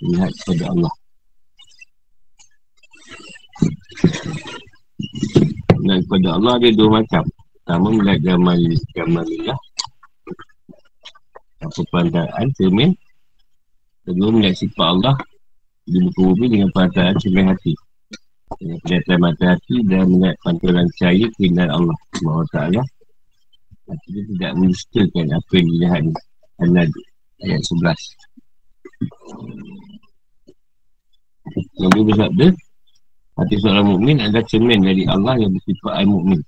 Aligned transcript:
Lihat 0.00 0.32
kepada 0.44 0.64
Allah 0.76 0.92
Dan 5.80 5.98
kepada 6.04 6.28
Allah 6.36 6.52
ada 6.60 6.68
dua 6.76 6.88
macam 7.00 7.24
Pertama 7.56 7.86
melihat 7.88 8.20
gambar 8.20 8.56
Gambar 8.92 9.24
lillah 9.24 9.58
Apa 11.64 11.80
pandangan 11.88 12.48
cermin 12.60 12.92
Kedua 14.04 14.28
melihat 14.36 14.56
sifat 14.60 14.84
Allah 15.00 15.16
Di 15.88 15.96
muka 15.96 16.20
bumi 16.28 16.46
dengan 16.52 16.68
pandangan 16.76 17.16
cermin 17.16 17.48
hati 17.56 17.72
dengan 18.58 18.78
kelihatan 18.82 19.18
mata 19.22 19.44
hati 19.54 19.76
dan 19.86 20.10
melihat 20.10 20.36
pantulan 20.42 20.86
cahaya 20.98 21.26
keindahan 21.38 21.70
Allah 21.70 21.96
SWT. 22.18 22.56
Hati 23.90 24.06
dia 24.14 24.22
tidak 24.34 24.52
mendustakan 24.58 25.26
apa 25.34 25.52
yang 25.54 25.66
dilihat 25.66 26.00
ni 26.06 26.14
Al-Nad 26.62 26.90
ayat 27.42 27.62
11 27.64 27.90
Nabi 31.80 32.00
bersabda 32.06 32.46
Hati 33.40 33.54
seorang 33.58 33.86
mukmin 33.96 34.20
adalah 34.20 34.44
cermin 34.46 34.80
dari 34.84 35.02
Allah 35.08 35.34
yang 35.40 35.50
bersifat 35.56 36.04
al-mukmin 36.04 36.40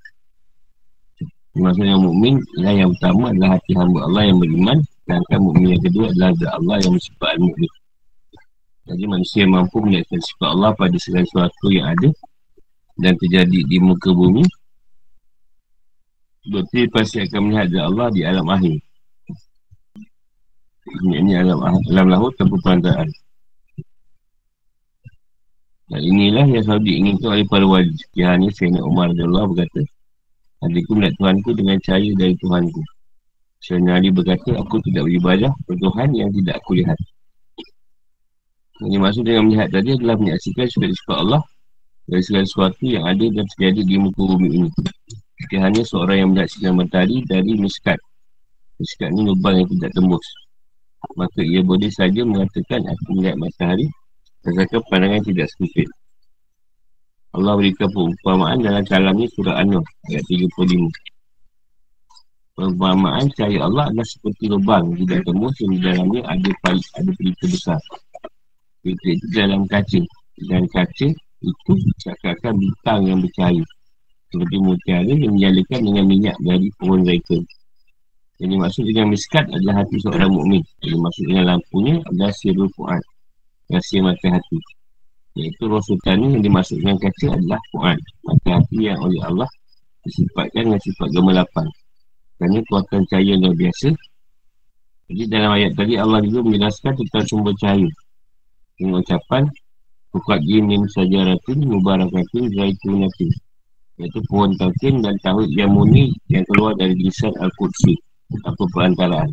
Maksudnya 1.53 1.97
mukmin 1.98 2.34
yang 2.61 2.93
utama 2.93 3.33
adalah 3.33 3.57
hati 3.59 3.73
hamba 3.75 4.07
Allah 4.07 4.23
yang 4.29 4.39
beriman 4.39 4.79
Sedangkan 5.03 5.41
mukmin 5.43 5.75
yang 5.75 5.83
kedua 5.83 6.07
adalah 6.12 6.31
Allah 6.61 6.77
yang 6.84 6.93
bersifat 6.95 7.29
al-mukmin 7.41 7.71
jadi 8.83 9.05
manusia 9.07 9.47
mampu 9.47 9.79
melihat 9.79 10.19
sifat 10.19 10.49
Allah 10.59 10.75
pada 10.75 10.97
segala 10.99 11.23
sesuatu 11.23 11.67
yang 11.71 11.87
ada 11.95 12.11
dan 12.99 13.15
terjadi 13.15 13.63
di 13.63 13.77
muka 13.79 14.11
bumi. 14.11 14.43
Berarti 16.51 16.91
pasti 16.91 17.23
akan 17.23 17.41
melihat 17.47 17.87
Allah 17.87 18.11
di 18.11 18.27
alam 18.27 18.47
akhir. 18.51 18.83
Ini 21.06 21.47
alam, 21.47 21.62
alam 21.62 22.06
lahut 22.11 22.34
tanpa 22.34 22.59
perantaraan. 22.59 23.06
Dan 25.87 26.03
inilah 26.03 26.47
yang 26.51 26.65
selalu 26.67 26.83
diinginkan 26.89 27.28
oleh 27.39 27.47
para 27.47 27.62
wajib. 27.69 27.95
Jihani 28.19 28.51
Sayyidina 28.51 28.83
Umar 28.83 29.15
Allah 29.15 29.45
berkata, 29.47 29.87
Adikku 30.67 30.99
melihat 30.99 31.15
Tuhanku 31.23 31.51
dengan 31.55 31.78
cahaya 31.78 32.11
dari 32.19 32.34
Tuhanku. 32.34 32.83
Sayyidina 33.62 33.95
Ali 33.95 34.11
berkata, 34.11 34.59
aku 34.59 34.83
tidak 34.83 35.06
beribadah 35.06 35.55
ke 35.71 35.75
Tuhan 35.78 36.09
yang 36.19 36.31
tidak 36.34 36.59
aku 36.59 36.83
lihat. 36.83 36.99
Yang 38.83 39.02
maksud 39.02 39.22
dengan 39.22 39.42
melihat 39.47 39.69
tadi 39.70 39.94
adalah 39.94 40.16
menyaksikan 40.19 40.66
segala 40.66 40.92
sifat 40.94 41.16
Allah 41.22 41.42
dari 42.11 42.22
segala 42.27 42.44
sesuatu 42.50 42.83
yang 42.83 43.05
ada 43.06 43.25
dan 43.30 43.44
terjadi 43.55 43.80
di 43.86 43.97
muka 44.00 44.22
bumi 44.27 44.48
ini. 44.50 44.70
Dia 45.50 45.61
hanya 45.62 45.83
seorang 45.86 46.16
yang 46.19 46.28
melihat 46.34 46.48
sinar 46.50 46.75
matahari 46.75 47.22
dari 47.30 47.53
miskat. 47.55 47.98
Miskat 48.83 49.14
ni 49.14 49.22
lubang 49.22 49.62
yang 49.62 49.69
tidak 49.78 49.91
tembus. 49.94 50.27
Maka 51.14 51.41
ia 51.42 51.62
boleh 51.62 51.91
saja 51.91 52.22
mengatakan 52.27 52.83
aku 52.86 53.08
melihat 53.19 53.38
matahari 53.38 53.86
berdasarkan 54.42 54.83
pandangan 54.91 55.22
tidak 55.22 55.47
sempit. 55.55 55.88
Allah 57.33 57.55
berikan 57.56 57.88
perumpamaan 57.88 58.58
dalam 58.60 58.84
kalam 58.84 59.14
ni 59.16 59.27
surah 59.33 59.62
An-Nur 59.62 59.86
ayat 60.10 60.22
35. 60.27 60.91
Perumpamaan 62.53 63.25
cahaya 63.33 63.64
Allah 63.64 63.88
adalah 63.88 64.05
seperti 64.05 64.44
lubang 64.50 64.92
tidak 65.00 65.25
tembus 65.25 65.55
yang 65.62 65.70
di 65.72 65.80
dalamnya 65.80 66.22
ada 66.28 66.50
pelita 67.16 67.44
besar. 67.48 67.80
Kita 68.83 69.06
itu 69.14 69.27
dalam 69.30 69.62
kaca. 69.70 70.02
Dan 70.50 70.66
kaca 70.66 71.08
itu 71.42 71.72
Cakapkan 72.02 72.55
bintang 72.58 73.06
yang 73.06 73.19
bercahaya. 73.22 73.62
Seperti 74.33 74.56
mutiara 74.58 75.12
yang 75.12 75.36
menyalakan 75.36 75.80
dengan 75.86 76.05
minyak 76.08 76.36
dari 76.41 76.72
pohon 76.80 77.05
zaitun 77.05 77.44
Jadi 78.41 78.55
maksud 78.56 78.84
dengan 78.88 79.12
miskat 79.12 79.44
adalah 79.53 79.84
hati 79.84 80.00
seorang 80.00 80.33
mukmin. 80.33 80.64
Jadi 80.80 80.97
maksud 80.97 81.25
dengan 81.28 81.44
lampunya 81.53 82.00
adalah 82.09 82.32
sirul 82.32 82.66
pu'an 82.72 83.03
Rahsia 83.69 84.00
mata 84.00 84.28
hati. 84.32 84.59
Iaitu 85.37 85.69
roh 85.69 85.84
sultani 85.84 86.32
yang 86.32 86.42
dimaksudkan 86.42 86.97
kaca 86.97 87.26
adalah 87.37 87.60
pu'an 87.71 87.98
Mata 88.25 88.50
hati 88.56 88.78
yang 88.88 88.98
oleh 89.04 89.21
Allah 89.21 89.48
disifatkan 90.03 90.62
dengan 90.72 90.81
sifat 90.81 91.09
gemelapan 91.12 91.66
Kerana 92.41 92.59
kuatkan 92.66 93.03
cahaya 93.12 93.37
yang 93.37 93.54
biasa. 93.54 93.88
Jadi 95.12 95.22
dalam 95.28 95.50
ayat 95.60 95.76
tadi 95.76 95.94
Allah 96.00 96.25
juga 96.25 96.41
menjelaskan 96.48 96.92
tentang 96.98 97.25
sumber 97.28 97.54
cahaya 97.60 97.87
dengan 98.82 98.98
ucapan 98.98 99.47
Bukat 100.12 100.43
jinim 100.43 100.82
sajaratin 100.91 101.59
mubarakatun 101.70 102.50
zaitunatin 102.53 103.32
Iaitu 104.00 104.19
pohon 104.26 104.50
taukin 104.59 104.98
dan 105.04 105.15
tauhid 105.22 105.53
yang 105.54 105.76
murni 105.76 106.10
yang 106.32 106.43
keluar 106.48 106.72
dari 106.75 106.97
lisan 106.97 107.31
Al-Qudsi. 107.38 107.92
Apa 108.48 108.65
perantaraan? 108.72 109.28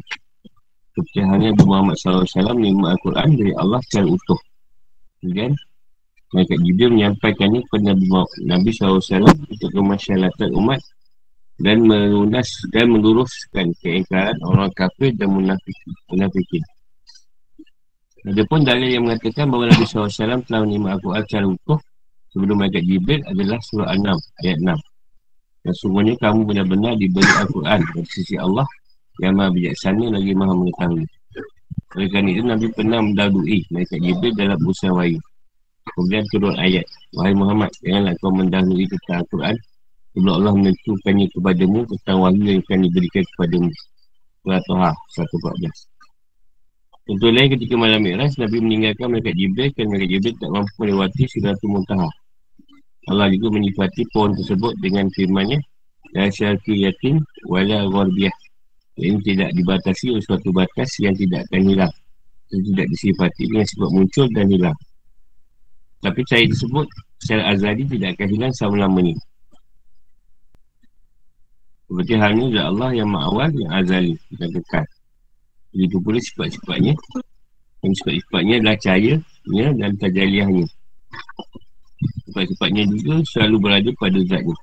Seperti 0.91 1.23
halnya 1.23 1.55
Muhammad 1.63 1.95
SAW 1.95 2.27
menerima 2.59 2.91
Al-Quran 2.91 3.29
dari 3.39 3.53
Allah 3.55 3.79
secara 3.87 4.07
utuh. 4.11 4.39
Kemudian 5.23 5.55
Mereka 6.29 6.61
Jibril 6.61 6.93
menyampaikannya 6.93 7.65
kepada 7.65 7.89
Nabi, 7.89 8.05
Nabi 8.45 8.69
SAW 8.69 9.33
untuk 9.49 9.69
kemasyarakat 9.73 10.49
umat 10.53 10.77
dan 11.57 11.81
melunas 11.89 12.45
dan 12.69 12.93
meluruskan 12.93 13.73
keingkaran 13.81 14.37
orang 14.45 14.69
kafir 14.77 15.09
dan 15.17 15.33
munafik 15.33 15.73
munafikin. 16.05 16.61
Ada 18.19 18.43
pun 18.51 18.67
dalil 18.67 18.89
yang 18.91 19.07
mengatakan 19.07 19.47
bahawa 19.47 19.71
Nabi 19.71 19.87
SAW 19.87 20.43
telah 20.43 20.59
menerima 20.67 20.87
Al-Quran 20.99 21.23
secara 21.23 21.45
utuh 21.47 21.79
sebelum 22.35 22.55
Malaikat 22.59 22.83
Jibril 22.83 23.21
adalah 23.23 23.59
surah 23.63 23.87
An-Nam 23.95 24.19
ayat 24.43 24.57
6. 24.59 24.75
Dan 25.63 25.73
sungguhnya 25.79 26.15
kamu 26.19 26.39
benar-benar 26.43 26.93
diberi 26.99 27.31
Al-Quran 27.39 27.79
dari 27.79 28.07
sisi 28.11 28.35
Allah 28.35 28.67
yang 29.23 29.39
maha 29.39 29.55
bijaksana 29.55 30.05
lagi 30.11 30.31
maha 30.35 30.51
mengetahui. 30.51 31.05
Oleh 31.95 32.07
kerana 32.11 32.29
itu 32.29 32.43
Nabi 32.43 32.67
pernah 32.75 32.99
mendahului 32.99 33.59
Malaikat 33.71 33.99
Jibril 34.03 34.33
dalam 34.35 34.59
usaha 34.67 34.91
wahyu. 34.91 35.19
Kemudian 35.95 36.23
turun 36.29 36.55
ayat. 36.59 36.85
Wahai 37.15 37.33
Muhammad, 37.33 37.71
janganlah 37.81 38.13
kau 38.19 38.31
mendahului 38.35 38.85
tentang 38.87 39.23
Al-Quran 39.23 39.55
sebelum 40.11 40.33
Allah 40.43 40.53
menentukannya 40.59 41.27
kepadamu 41.31 41.79
tentang 41.87 42.17
wahyu 42.19 42.43
yang 42.43 42.59
akan 42.67 42.79
diberikan 42.83 43.23
kepadamu. 43.35 43.71
Surah 44.43 44.61
Toha 44.67 44.91
114. 45.15 45.98
Contoh 47.09 47.33
lain 47.33 47.49
ketika 47.57 47.73
malam 47.73 48.05
Mi'raj, 48.05 48.37
Nabi 48.37 48.61
meninggalkan 48.61 49.09
mereka 49.09 49.33
Jibril 49.33 49.73
kerana 49.73 49.97
mereka 49.97 50.07
Jibril 50.13 50.35
tak 50.37 50.49
mampu 50.53 50.73
melewati 50.77 51.25
Sidratul 51.25 51.73
Muntaha. 51.73 52.05
Allah 53.09 53.33
juga 53.33 53.57
menyifati 53.57 54.05
pohon 54.13 54.37
tersebut 54.37 54.77
dengan 54.77 55.09
firmannya 55.17 55.57
dan 56.13 56.29
syarki 56.29 56.85
yatim 56.85 57.25
wala 57.49 57.89
gharbiyah. 57.89 58.35
Ini 59.01 59.25
tidak 59.25 59.57
dibatasi 59.57 60.13
oleh 60.13 60.21
suatu 60.21 60.53
batas 60.53 61.01
yang 61.01 61.17
tidak 61.17 61.49
akan 61.49 61.61
hilang 61.73 61.93
dan 62.53 62.59
tidak 62.61 62.85
disifati 62.93 63.43
dengan 63.49 63.65
sebab 63.65 63.89
muncul 63.89 64.27
dan 64.29 64.45
hilang. 64.45 64.77
Tapi 66.05 66.21
cahaya 66.29 66.45
tersebut 66.45 66.85
secara 67.25 67.57
azali 67.57 67.89
tidak 67.89 68.21
akan 68.21 68.27
hilang 68.29 68.53
selama-lamanya. 68.53 69.17
Seperti 71.89 72.13
halnya 72.21 72.69
Allah 72.69 72.93
yang 72.93 73.09
ma'awal 73.09 73.49
yang 73.57 73.73
azali 73.73 74.13
dan 74.37 74.53
kekal. 74.53 74.85
Begitu 75.73 75.97
pula 76.01 76.19
sifat-sifatnya. 76.21 76.93
Yang 77.85 77.93
sifat-sifatnya 78.01 78.55
adalah 78.59 78.77
cahaya 78.81 79.15
ya, 79.53 79.67
Dan 79.73 79.91
tajaliahnya. 80.01 80.65
Sifat-sifatnya 82.25 82.83
juga 82.89 83.13
selalu 83.29 83.57
berada 83.61 83.89
pada 83.97 84.19
zatnya. 84.25 84.57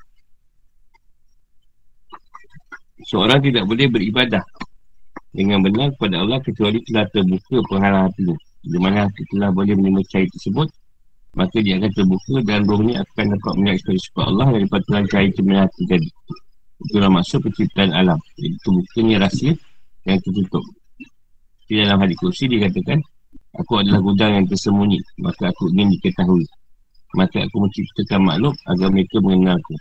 Seorang 3.07 3.39
tidak 3.39 3.69
boleh 3.71 3.87
beribadah 3.93 4.43
Dengan 5.31 5.63
benar 5.63 5.93
kepada 5.95 6.27
Allah 6.27 6.41
Kecuali 6.43 6.81
telah 6.91 7.07
terbuka 7.13 7.61
penghalang 7.71 8.11
hatinya. 8.11 8.35
Di 8.67 8.79
mana 8.83 9.07
hati 9.07 9.23
telah 9.31 9.53
boleh 9.55 9.79
menerima 9.79 10.03
cahaya 10.11 10.27
tersebut 10.33 10.69
Maka 11.37 11.57
dia 11.63 11.79
akan 11.79 11.93
terbuka 11.93 12.35
Dan 12.43 12.67
rohnya 12.67 13.05
akan 13.05 13.25
dapat 13.37 13.53
melihat 13.63 13.95
sifat 13.95 14.25
Allah 14.27 14.49
Daripada 14.59 14.83
tulang 14.91 15.07
cahaya 15.07 15.29
cermin 15.31 15.59
hati 15.61 15.83
tadi. 15.87 16.09
Itulah 16.77 17.09
maksud 17.09 17.41
penciptaan 17.41 17.93
alam. 17.97 18.21
Itu 18.37 18.69
bukannya 18.69 19.17
rahsia 19.17 19.53
yang 20.05 20.19
tertutup 20.21 20.65
di 21.67 21.83
dalam 21.83 21.99
hadis 22.03 22.19
kursi 22.19 22.47
dikatakan 22.47 23.03
Aku 23.57 23.81
adalah 23.81 24.01
gudang 24.05 24.37
yang 24.37 24.47
tersembunyi 24.47 25.01
Maka 25.21 25.49
aku 25.49 25.73
ingin 25.73 25.97
diketahui. 25.97 26.45
Maka 27.17 27.49
aku 27.49 27.57
menciptakan 27.65 28.21
makhluk 28.29 28.55
agar 28.69 28.89
mereka 28.93 29.17
mengenalku. 29.25 29.75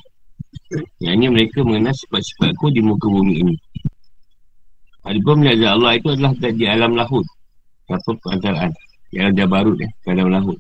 Yang 1.04 1.14
ini 1.20 1.28
mereka 1.28 1.60
mengenal 1.68 1.92
sifat-sifat 1.92 2.56
aku 2.56 2.72
di 2.72 2.80
muka 2.80 3.12
bumi 3.12 3.44
ini. 3.44 3.56
Adapun 5.04 5.44
melihat 5.44 5.76
Allah 5.76 6.00
itu 6.00 6.08
adalah 6.16 6.32
di 6.40 6.66
alam 6.66 6.96
lahut. 6.96 7.28
Tanpa 7.92 8.16
perantaraan? 8.24 8.72
Di 9.12 9.16
alam 9.20 9.34
Jabarut 9.36 9.78
eh, 9.84 9.92
di 9.92 10.08
alam 10.16 10.32
lahut. 10.32 10.58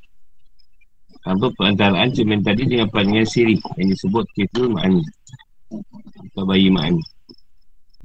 Tanpa 1.23 1.47
perantaraan 1.55 2.11
cermin 2.11 2.43
tadi 2.45 2.69
dengan 2.69 2.85
pandangan 2.93 3.25
siri 3.25 3.57
Yang 3.81 3.97
disebut 3.97 4.29
Kifrul 4.37 4.77
Ma'ani 4.77 5.01
Atau 6.21 6.45
bayi 6.45 6.69
Ma'ani 6.69 7.01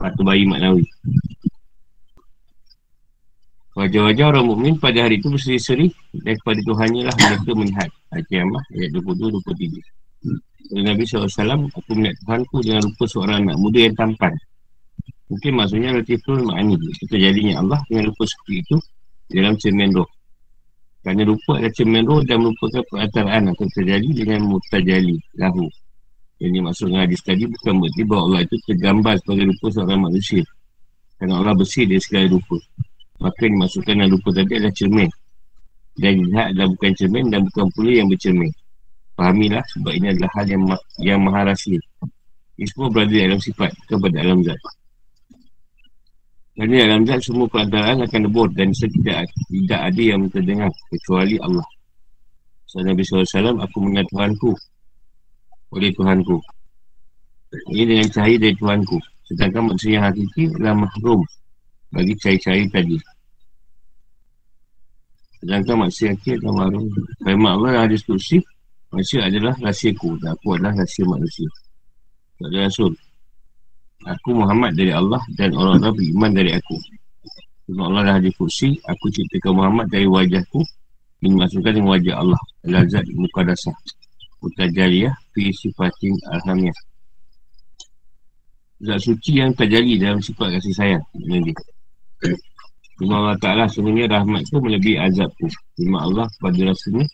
Atau 0.00 0.24
bayi 0.24 0.48
Ma'nawi 0.48 0.80
Wajah-wajah 3.70 4.34
orang 4.34 4.50
mukmin 4.50 4.74
pada 4.82 5.06
hari 5.06 5.22
itu 5.22 5.30
berseri-seri 5.30 5.94
dan 6.26 6.34
kepada 6.42 6.58
Tuhannya 6.66 7.02
lah 7.06 7.14
mereka 7.14 7.50
melihat. 7.54 7.90
Al-Qiyamah 8.10 8.62
ayat 8.74 8.90
22-23. 8.98 10.74
Dari 10.74 10.82
Nabi 10.82 11.02
SAW, 11.06 11.70
aku 11.70 11.90
melihat 11.94 12.18
Tuhanku 12.26 12.56
dengan 12.66 12.82
rupa 12.90 13.04
seorang 13.06 13.46
anak 13.46 13.56
muda 13.62 13.78
yang 13.78 13.94
tampan. 13.94 14.34
Mungkin 15.30 15.52
maksudnya 15.54 15.94
relatif 15.94 16.18
tu 16.26 16.34
makni. 16.42 16.74
Terjadinya 17.06 17.62
Allah 17.62 17.78
dengan 17.86 18.10
rupa 18.10 18.26
seperti 18.26 18.54
itu 18.58 18.76
dalam 19.30 19.54
cermin 19.54 19.94
roh. 19.94 20.10
Kerana 21.06 21.22
rupa 21.22 21.52
adalah 21.62 21.72
cermin 21.72 22.04
roh 22.10 22.20
dan 22.26 22.38
merupakan 22.42 22.82
perantara 22.90 23.38
atau 23.38 23.66
terjadi 23.70 24.08
dengan 24.10 24.50
mutajali 24.50 25.16
lahu. 25.38 25.70
Yang 26.42 26.52
dimaksud 26.58 26.84
dengan 26.90 27.02
hadis 27.06 27.20
tadi 27.22 27.44
bukan 27.46 27.74
berarti 27.78 28.02
bahawa 28.02 28.22
Allah 28.26 28.40
itu 28.42 28.56
tergambar 28.66 29.14
sebagai 29.22 29.44
rupa 29.54 29.66
seorang 29.70 30.00
manusia. 30.10 30.42
Kerana 31.14 31.34
Allah 31.38 31.54
bersih 31.54 31.84
dari 31.86 32.02
segala 32.02 32.26
rupa. 32.34 32.58
Maka 33.20 33.38
yang 33.44 33.60
dimaksudkan 33.60 33.94
dengan 34.00 34.10
rupa 34.16 34.28
tadi 34.32 34.52
adalah 34.56 34.72
cermin. 34.72 35.10
Dan 36.00 36.12
lihat 36.32 36.46
adalah 36.56 36.68
bukan 36.72 36.92
cermin 36.96 37.24
dan 37.28 37.40
bukan 37.44 37.66
pula 37.76 37.92
yang 37.92 38.08
bercermin. 38.08 38.52
Fahamilah 39.12 39.64
sebab 39.76 39.92
ini 39.92 40.06
adalah 40.16 40.30
hal 40.40 40.46
yang, 40.48 40.62
ma- 40.64 40.86
yang 41.04 41.20
maha 41.20 41.52
rahsia. 41.52 41.76
Ini 42.56 42.64
semua 42.64 42.88
berada 42.88 43.12
dalam 43.12 43.36
sifat 43.36 43.70
kepada 43.84 44.16
alam 44.24 44.40
zat. 44.40 44.56
Kerana 46.56 46.76
dalam 46.88 47.02
zat 47.04 47.20
semua 47.20 47.46
keadaan 47.52 47.96
akan 48.08 48.20
lebur 48.24 48.48
dan 48.56 48.72
tidak, 48.72 49.28
tidak 49.28 49.80
ada 49.80 50.00
yang 50.00 50.24
terdengar 50.32 50.72
kecuali 50.88 51.36
Allah. 51.44 51.68
Saat 52.64 52.88
Nabi 52.88 53.04
SAW, 53.04 53.60
aku 53.60 53.76
mengingat 53.84 54.08
Tuhanku 54.08 54.52
oleh 55.76 55.92
Tuhanku. 55.92 56.36
Ini 57.76 57.82
dengan 57.84 58.08
cahaya 58.08 58.36
dari 58.40 58.54
Tuhanku. 58.56 58.96
Sedangkan 59.28 59.74
maksudnya 59.74 60.08
hakiki 60.08 60.48
adalah 60.56 60.86
mahrum 60.86 61.20
bagi 61.90 62.14
cahaya-cahaya 62.18 62.66
tadi. 62.70 62.96
Sedangkan 65.40 65.76
maksudnya 65.86 66.12
hakiki 66.14 66.30
adalah 66.36 66.54
mahrum. 66.66 66.84
Firman 67.24 67.50
Allah 67.56 67.68
yang 67.72 67.82
hadis 67.88 68.02
kursi, 68.04 68.36
manusia 68.92 69.20
adalah 69.24 69.54
rahsiaku 69.56 70.08
dan 70.20 70.36
aku 70.36 70.46
adalah 70.56 70.72
rahsia 70.76 71.04
manusia. 71.08 71.48
Tak 72.40 72.48
ada 72.52 72.58
Rasul. 72.68 72.92
Aku 74.00 74.30
Muhammad 74.32 74.72
dari 74.76 74.92
Allah 74.92 75.20
dan 75.36 75.52
orang-orang 75.56 75.92
beriman 75.96 76.30
dari 76.32 76.52
aku. 76.56 76.76
Sebab 77.68 77.84
Allah 77.84 78.02
dah 78.04 78.16
ada 78.20 78.30
kursi, 78.36 78.76
aku 78.84 79.12
ciptakan 79.12 79.52
Muhammad 79.56 79.86
dari 79.92 80.08
wajahku 80.08 80.60
ini 81.20 81.36
masukkan 81.36 81.72
dengan 81.76 81.92
wajah 81.92 82.16
Allah. 82.16 82.40
Al-Azad 82.64 83.04
Mukadasah. 83.12 83.76
Mutajariyah 84.40 85.12
fi 85.36 85.52
sifatin 85.52 86.16
alhamiyah. 86.32 86.78
Zat 88.80 89.04
suci 89.04 89.36
yang 89.36 89.52
terjadi 89.52 90.00
dalam 90.00 90.24
sifat 90.24 90.56
kasih 90.56 90.72
sayang. 90.72 91.04
Ini 91.12 91.52
dia. 91.52 91.56
Cuma 93.00 93.24
Allah 93.24 93.36
Ta'ala 93.40 93.64
sebenarnya 93.64 94.20
rahmat 94.20 94.44
itu 94.44 94.60
melebihi 94.60 94.96
azabku. 95.00 95.48
Cuma 95.80 96.04
Allah 96.04 96.28
pada 96.36 96.60
rasanya 96.68 97.04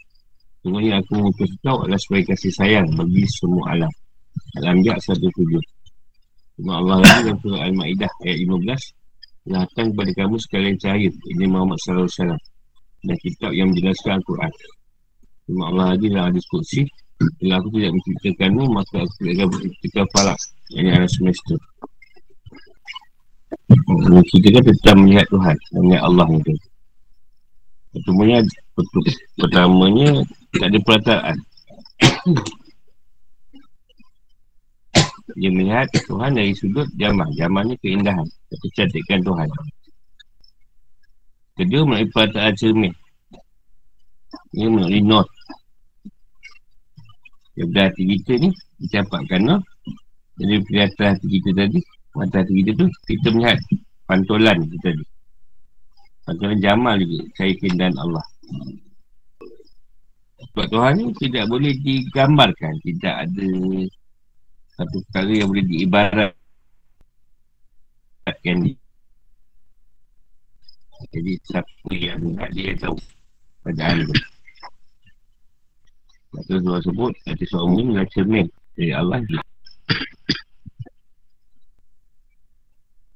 sebenarnya 0.66 0.92
aku 0.98 1.10
mengutus 1.14 1.50
kau 1.62 1.78
adalah 1.86 2.00
sebagai 2.02 2.34
kasih 2.34 2.52
sayang 2.58 2.86
bagi 2.98 3.22
semua 3.30 3.64
alam. 3.70 3.92
Al-Amjad 4.58 4.98
107. 4.98 5.30
Cuma 6.58 6.82
Allah 6.82 7.06
lagi 7.06 7.20
dalam 7.30 7.38
surah 7.38 7.62
Al-Ma'idah 7.70 8.12
ayat 8.26 8.38
15 8.42 9.46
telah 9.46 9.62
datang 9.62 9.86
kepada 9.94 10.10
kamu 10.18 10.36
sekalian 10.42 10.74
cahaya 10.82 11.06
ini 11.06 11.44
Muhammad 11.46 11.78
sallallahu 11.78 12.10
alaihi 12.10 12.18
wasallam 12.18 12.42
dan 13.06 13.16
kitab 13.22 13.50
yang 13.54 13.68
menjelaskan 13.70 14.12
Al-Quran. 14.18 14.52
Cuma 15.46 15.62
Allah 15.70 15.86
lagi 15.94 16.06
dalam 16.10 16.24
hadis 16.34 16.44
kursi 16.50 16.82
bila 17.38 17.62
aku 17.62 17.68
tidak 17.78 17.92
menciptakanmu 17.94 18.64
maka 18.74 18.94
aku 19.06 19.12
tidak 19.22 19.32
akan 19.38 19.48
menciptakan 19.54 20.06
falak 20.10 20.38
yang 20.74 20.86
ada 20.90 21.08
semesta. 21.08 21.54
Kita 24.26 24.48
kan 24.54 24.62
tetap 24.66 24.94
melihat 24.98 25.26
Tuhan 25.30 25.56
Melihat 25.78 26.02
Allah 26.02 26.26
itu 26.34 26.54
Pertemuannya 27.94 28.38
Pertamanya 29.38 30.08
Tak 30.56 30.66
ada 30.70 30.78
perataan 30.82 31.36
dia 35.36 35.50
melihat 35.52 35.90
Tuhan 35.92 36.32
dari 36.32 36.56
sudut 36.56 36.88
jamal. 36.96 37.28
Jamal 37.36 37.68
ni 37.68 37.76
keindahan. 37.82 38.24
Kecantikan 38.48 39.20
Tuhan. 39.20 39.48
Kedua 41.60 41.82
melalui 41.84 42.08
perkataan 42.08 42.54
cermin. 42.56 42.92
Ini 44.56 44.68
melalui 44.72 45.02
not. 45.04 45.28
Daripada 47.56 47.88
hati 47.88 48.02
kita 48.04 48.32
ni, 48.36 48.50
dicapatkan 48.84 49.40
not. 49.44 49.62
Jadi 50.36 50.54
perhatian 50.68 51.16
hati 51.16 51.26
kita 51.26 51.50
tadi, 51.56 51.80
mata 52.16 52.40
hati 52.40 52.52
kita 52.64 52.72
tu, 52.80 52.86
kita 53.04 53.28
melihat 53.30 53.60
pantulan 54.08 54.56
kita 54.64 54.76
tadi. 54.90 55.04
Pantulan 56.26 56.58
jamal 56.58 56.98
juga, 56.98 57.22
saya 57.38 57.52
keindahan 57.60 57.96
Allah. 58.02 58.24
Sebab 60.42 60.66
Tuhan 60.72 60.92
ni 60.96 61.12
tidak 61.20 61.44
boleh 61.52 61.76
digambarkan. 61.84 62.74
Tidak 62.80 63.14
ada 63.28 63.48
satu 64.74 64.96
perkara 65.06 65.32
yang 65.32 65.48
boleh 65.52 65.66
diibaratkan 65.68 66.32
dia. 68.64 68.76
Jadi 71.12 71.32
siapa 71.44 71.92
yang 71.92 72.24
nak 72.40 72.50
dia 72.56 72.72
tahu 72.80 72.96
pada 73.60 73.92
tu. 74.00 74.16
Maka 76.32 76.52
Tuhan 76.56 76.80
sebut 76.84 77.12
Kata 77.24 77.44
seorang 77.48 77.72
ini 77.80 77.90
adalah 77.96 78.08
cermin 78.12 78.46
Dari 78.76 78.92
Allah 78.92 79.20
je 79.24 79.40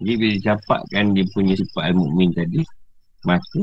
Jadi 0.00 0.12
bila 0.16 0.32
dicapatkan 0.40 1.04
Dia 1.12 1.24
punya 1.36 1.54
sifat 1.54 1.92
al-mu'min 1.92 2.32
tadi. 2.32 2.64
Maka 3.28 3.60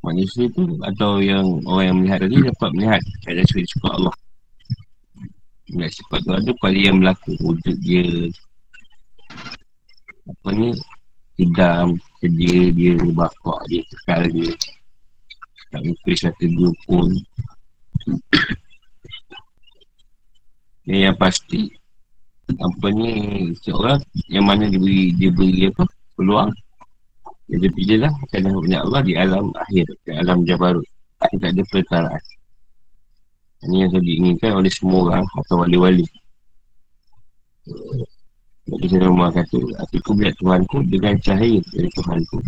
Manusia 0.00 0.48
tu 0.56 0.80
Atau 0.80 1.20
yang 1.20 1.60
orang 1.68 1.84
yang 1.84 1.96
melihat 2.00 2.18
tadi 2.24 2.36
Dapat 2.40 2.70
melihat 2.72 3.00
Ada 3.28 3.44
sifat 3.44 3.92
Allah. 3.92 4.16
Nak 5.74 5.90
sifat 5.92 6.20
tu 6.24 6.32
ada 6.32 6.52
pada 6.60 6.76
yang 6.76 7.00
berlaku 7.00 7.36
Wujud 7.40 7.76
dia. 7.80 8.28
Apa 10.28 10.48
ni 10.52 10.76
Sedam 11.34 11.98
Sedia 12.20 12.70
dia 12.72 12.94
Bapak 13.00 13.60
dia 13.68 13.82
Kekal 13.88 14.28
dia. 14.28 14.52
Tak 15.74 15.82
mungkin 15.82 16.14
satu 16.14 16.46
dua 16.54 16.70
pun. 16.86 17.10
Yang 20.86 21.00
yang 21.00 21.16
pasti 21.16 21.72
Apa 22.52 22.86
ni 22.92 23.10
Seorang 23.64 24.00
Yang 24.28 24.44
mana 24.44 24.62
dia 24.68 24.80
beri 24.80 25.04
Dia 25.16 25.30
beri 25.32 25.60
apa 25.70 25.84
Peluang. 26.14 26.50
Dia 27.48 27.70
pilih 27.72 27.98
lah. 28.04 28.12
Kerana 28.28 28.80
Allah 28.84 29.00
Di 29.04 29.12
alam 29.16 29.52
akhir 29.56 29.86
Di 30.04 30.12
alam 30.12 30.44
Jabarut. 30.44 30.86
Tak 31.20 31.40
ada 31.40 31.62
pertaraan 31.72 32.22
ini 33.64 33.88
yang 33.88 33.96
diinginkan 33.96 34.60
oleh 34.60 34.68
semua 34.68 35.00
orang 35.08 35.24
Atau 35.40 35.64
wali-wali. 35.64 36.04
Jadi 38.68 38.86
saya 38.92 39.08
rumah 39.08 39.32
kata 39.32 39.56
Aku 39.88 40.12
melihat 40.12 40.36
Tuhanku 40.36 40.84
dengan 40.84 41.16
cahaya 41.24 41.60
dari 41.72 41.88
Tuhanku. 41.96 42.38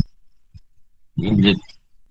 Ini 1.16 1.28
bila 1.32 1.52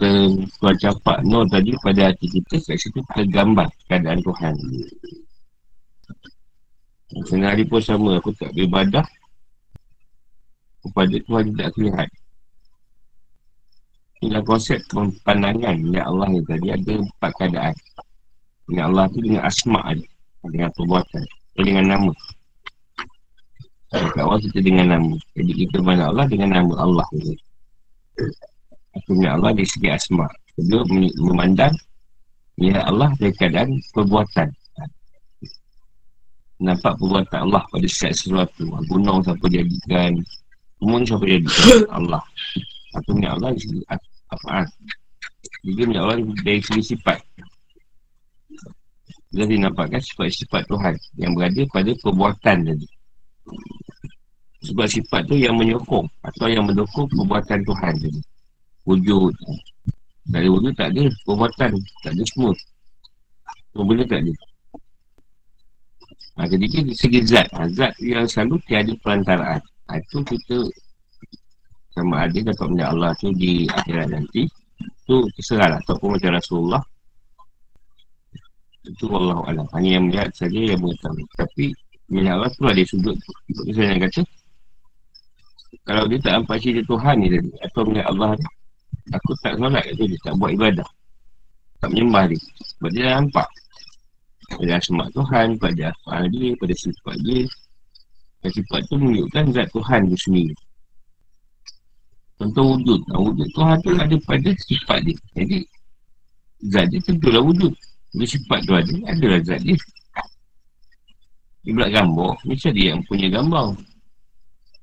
Tuhan 0.01 0.75
capak 0.81 1.23
no 1.23 1.45
tadi 1.47 1.71
pada 1.79 2.11
hati 2.11 2.27
kita 2.27 2.59
Kat 2.59 2.75
situ 2.75 2.99
tergambar 3.13 3.69
keadaan 3.87 4.19
Tuhan 4.25 4.55
Senari 7.13 7.63
pun 7.69 7.81
sama. 7.81 8.17
Aku 8.17 8.33
tak 8.33 8.49
beribadah 8.57 9.05
Kepada 10.81 11.15
Tuhan 11.21 11.53
tidak 11.53 11.69
terlihat. 11.77 12.09
Inilah 14.25 14.43
konsep 14.47 14.81
pandangan 15.21 15.77
Ya 15.93 16.09
Allah 16.09 16.25
ni 16.33 16.41
tadi. 16.45 16.73
Ada 16.73 16.93
empat 16.97 17.31
keadaan. 17.37 17.75
Dengan 18.65 18.83
Allah 18.89 19.05
tu 19.13 19.21
dengan 19.21 19.41
asma' 19.45 19.85
dia 19.93 20.09
Dengan 20.49 20.69
perbuatan. 20.73 21.23
Dengan 21.61 21.85
nama. 21.93 22.13
Kat 23.93 24.17
awal 24.17 24.41
kita 24.41 24.59
dengan 24.65 24.97
nama. 24.97 25.15
Jadi 25.37 25.51
kita 25.65 25.77
mana 25.85 26.09
Allah 26.09 26.25
dengan 26.25 26.49
nama 26.57 26.73
Allah 26.81 27.07
Aku 28.97 29.09
dengan 29.13 29.39
Allah 29.39 29.51
dari 29.53 29.69
segi 29.69 29.87
asma' 29.93 30.27
Kedua 30.57 30.81
memandang 31.21 31.75
Melihat 32.57 32.83
Allah 32.87 33.11
dari 33.19 33.33
keadaan 33.35 33.69
perbuatan 33.93 34.49
Nampak 36.65 36.97
perbuatan 36.97 37.39
Allah 37.45 37.61
pada 37.69 37.85
setiap 37.85 38.13
sesuatu. 38.17 38.65
Gunung 38.89 39.21
siapa 39.21 39.45
jadikan. 39.53 40.17
Semua 40.81 40.97
siapa 41.05 41.25
jadikan 41.29 41.81
Allah. 42.01 42.23
Aku 42.97 43.09
dengan 43.13 43.37
Allah 43.37 43.53
dari 43.53 43.61
segi 43.61 43.81
apa 44.33 44.65
Juga 45.61 45.81
dengan 45.85 46.01
Allah 46.09 46.17
dari 46.41 46.61
segi 46.65 46.97
sifat. 46.97 47.21
Kita 49.29 49.45
dinampakkan 49.45 49.99
sifat-sifat 49.99 50.63
Tuhan 50.71 50.95
Yang 51.19 51.31
berada 51.35 51.61
pada 51.69 51.91
perbuatan 52.01 52.57
tadi. 52.65 52.87
Sebab 54.65 54.87
sifat 54.89 55.21
tu 55.29 55.37
yang 55.37 55.59
menyokong 55.59 56.07
Atau 56.25 56.49
yang 56.49 56.65
mendukung 56.65 57.05
perbuatan 57.13 57.61
Tuhan 57.61 57.93
tadi. 58.01 58.21
Wujud. 58.89 59.37
Dari 60.25 60.49
wujud 60.49 60.73
tak 60.73 60.97
ada 60.97 61.13
perbuatan 61.29 61.77
Tak 62.01 62.11
ada 62.17 62.23
semua. 62.25 62.57
Semua 63.69 63.85
benda 63.85 64.09
tak 64.09 64.25
ada 64.25 64.33
Ha, 66.35 66.51
ketika 66.51 66.83
di 66.83 66.91
segi 66.91 67.23
zat 67.23 67.47
ha, 67.55 67.63
Zat 67.71 67.95
yang 68.03 68.27
selalu 68.27 68.59
tiada 68.67 68.91
perantaraan 68.99 69.63
ha, 69.87 69.91
Itu 69.95 70.19
kita 70.27 70.67
Sama 71.95 72.27
ada 72.27 72.35
dapat 72.35 72.65
benda 72.67 72.91
Allah 72.91 73.11
tu 73.15 73.31
di 73.31 73.71
akhirat 73.71 74.11
nanti 74.11 74.43
Itu 74.83 75.31
terserah 75.39 75.71
lah 75.71 75.79
Ataupun 75.79 76.19
macam 76.19 76.35
Rasulullah 76.35 76.83
Itu 78.85 79.07
Allah 79.15 79.39
Alam. 79.47 79.67
Hanya 79.73 79.89
yang 79.97 80.03
melihat 80.11 80.29
saja 80.37 80.59
yang 80.61 80.77
mengetahui. 80.77 81.25
Tapi, 81.33 81.65
bila 82.05 82.29
Allah 82.37 82.49
tu 82.53 82.69
ada 82.69 82.83
sudut 82.85 83.17
tu. 83.17 83.31
Sebab 83.49 83.73
saya 83.73 83.87
nak 83.89 83.99
kata, 84.05 84.21
kalau 85.85 86.03
dia 86.09 86.17
tak 86.21 86.31
nampak 86.37 86.57
cerita 86.61 86.81
Tuhan 86.85 87.15
ni 87.21 87.27
tadi, 87.33 87.49
atau 87.65 87.81
melihat 87.85 88.07
Allah 88.13 88.29
ni, 88.37 88.47
aku 89.13 89.31
tak 89.41 89.53
solat 89.57 89.83
tu 89.97 90.03
dia, 90.05 90.19
tak 90.21 90.33
buat 90.37 90.51
ibadah. 90.53 90.87
Tak 91.81 91.89
menyembah 91.93 92.23
dia. 92.29 92.39
Sebab 92.77 92.89
dia 92.93 93.01
dah 93.09 93.13
nampak. 93.21 93.47
Pada 94.49 94.77
asmat 94.77 95.09
Tuhan, 95.11 95.47
pada 95.57 95.89
apa 95.89 96.29
dia, 96.29 96.53
pada 96.61 96.73
sifat 96.77 97.17
dia. 97.25 97.43
Dan 98.45 98.49
sifat 98.53 98.81
tu 98.85 98.95
menunjukkan 99.01 99.43
zat 99.57 99.67
Tuhan 99.73 100.01
tu 100.05 100.17
sendiri. 100.21 100.55
Contoh 102.37 102.77
wujud. 102.77 103.01
Nah, 103.09 103.19
wujud 103.25 103.49
Tuhan 103.57 103.77
tu 103.81 103.89
ada 103.97 104.15
pada 104.29 104.49
sifat 104.53 104.99
dia. 105.01 105.17
Jadi, 105.33 105.57
zat 106.69 106.85
dia 106.93 107.01
tentulah 107.01 107.41
wujud. 107.41 107.73
Bila 108.13 108.27
sifat 108.29 108.59
tu 108.69 108.73
ada, 108.77 108.93
adalah 109.09 109.41
zat 109.41 109.61
dia. 109.65 109.77
Buat 111.65 111.89
gambar, 111.89 112.31
mesti 112.45 112.69
dia 112.77 112.93
yang 112.93 113.01
punya 113.09 113.25
gambar. 113.33 113.73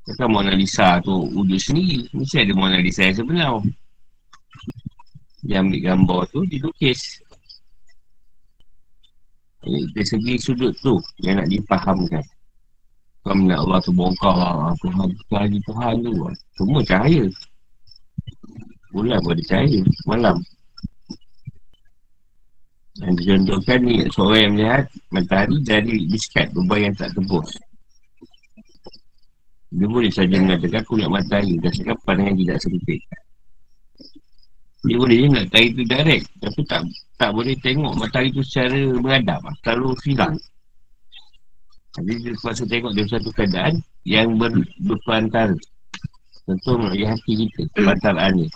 Kata 0.03 0.27
Mona 0.27 0.51
Lisa 0.59 0.99
tu 0.99 1.31
wujud 1.31 1.61
sendiri. 1.63 2.11
Mesti 2.11 2.43
ada 2.43 2.53
Mona 2.59 2.83
Lisa 2.83 3.07
yang 3.07 3.17
sebenar. 3.23 3.55
Dia 5.47 5.63
ambil 5.63 5.79
gambar 5.79 6.21
tu, 6.35 6.43
dilukis. 6.51 7.22
Dari 9.63 10.03
segi 10.03 10.35
sudut 10.43 10.75
tu 10.83 10.99
yang 11.23 11.39
nak 11.39 11.47
dipahamkan. 11.47 12.25
Kau 13.23 13.39
nak 13.39 13.63
Allah 13.63 13.79
tu 13.87 13.95
bongkar 13.95 14.35
lah. 14.35 14.75
Tuhan, 14.83 15.09
Tuhan, 15.31 15.49
Tuhan 15.63 15.95
tu. 16.03 16.13
Semua 16.59 16.81
cahaya. 16.83 17.25
Bulan 18.91 19.23
pun 19.23 19.39
ada 19.39 19.45
cahaya. 19.47 19.81
Malam. 20.11 20.37
Yang 22.99 23.15
dicontohkan 23.23 23.79
ni 23.87 23.97
seorang 24.11 24.41
yang 24.43 24.53
melihat 24.59 24.85
matahari 25.15 25.57
dari 25.63 25.97
diskat 26.11 26.51
beban 26.51 26.91
yang 26.91 26.95
tak 26.99 27.15
tebus. 27.15 27.51
Dia 29.73 29.87
boleh 29.89 30.13
saja 30.13 30.37
mengatakan 30.37 30.85
aku 30.85 31.01
nak 31.01 31.11
matahari 31.23 31.57
dan 31.63 31.73
sekarang 31.73 32.03
pandangan 32.05 32.35
tidak 32.37 32.59
sempit. 32.61 33.01
Dia 34.83 34.99
boleh 34.99 35.17
je 35.23 35.29
nak 35.31 35.47
tarik 35.55 35.79
tu 35.79 35.83
direct. 35.87 36.27
Tapi 36.43 36.61
tak 36.67 36.83
tak 37.23 37.31
boleh 37.31 37.55
tengok 37.63 37.95
matahari 37.95 38.35
tu 38.35 38.43
secara 38.43 38.83
beradab 38.99 39.47
Terlalu 39.63 39.95
silang. 40.03 40.35
Jadi 41.95 42.13
dia 42.19 42.35
terpaksa 42.35 42.65
tengok 42.67 42.93
dia 42.99 43.07
satu 43.07 43.31
keadaan 43.31 43.79
Yang 44.03 44.29
ber, 44.41 44.53
berperantara 44.83 45.55
Tentu 46.49 46.73
melalui 46.81 47.05
hati 47.07 47.33
kita 47.47 47.63
Perantaraan 47.77 48.33
ni 48.43 48.47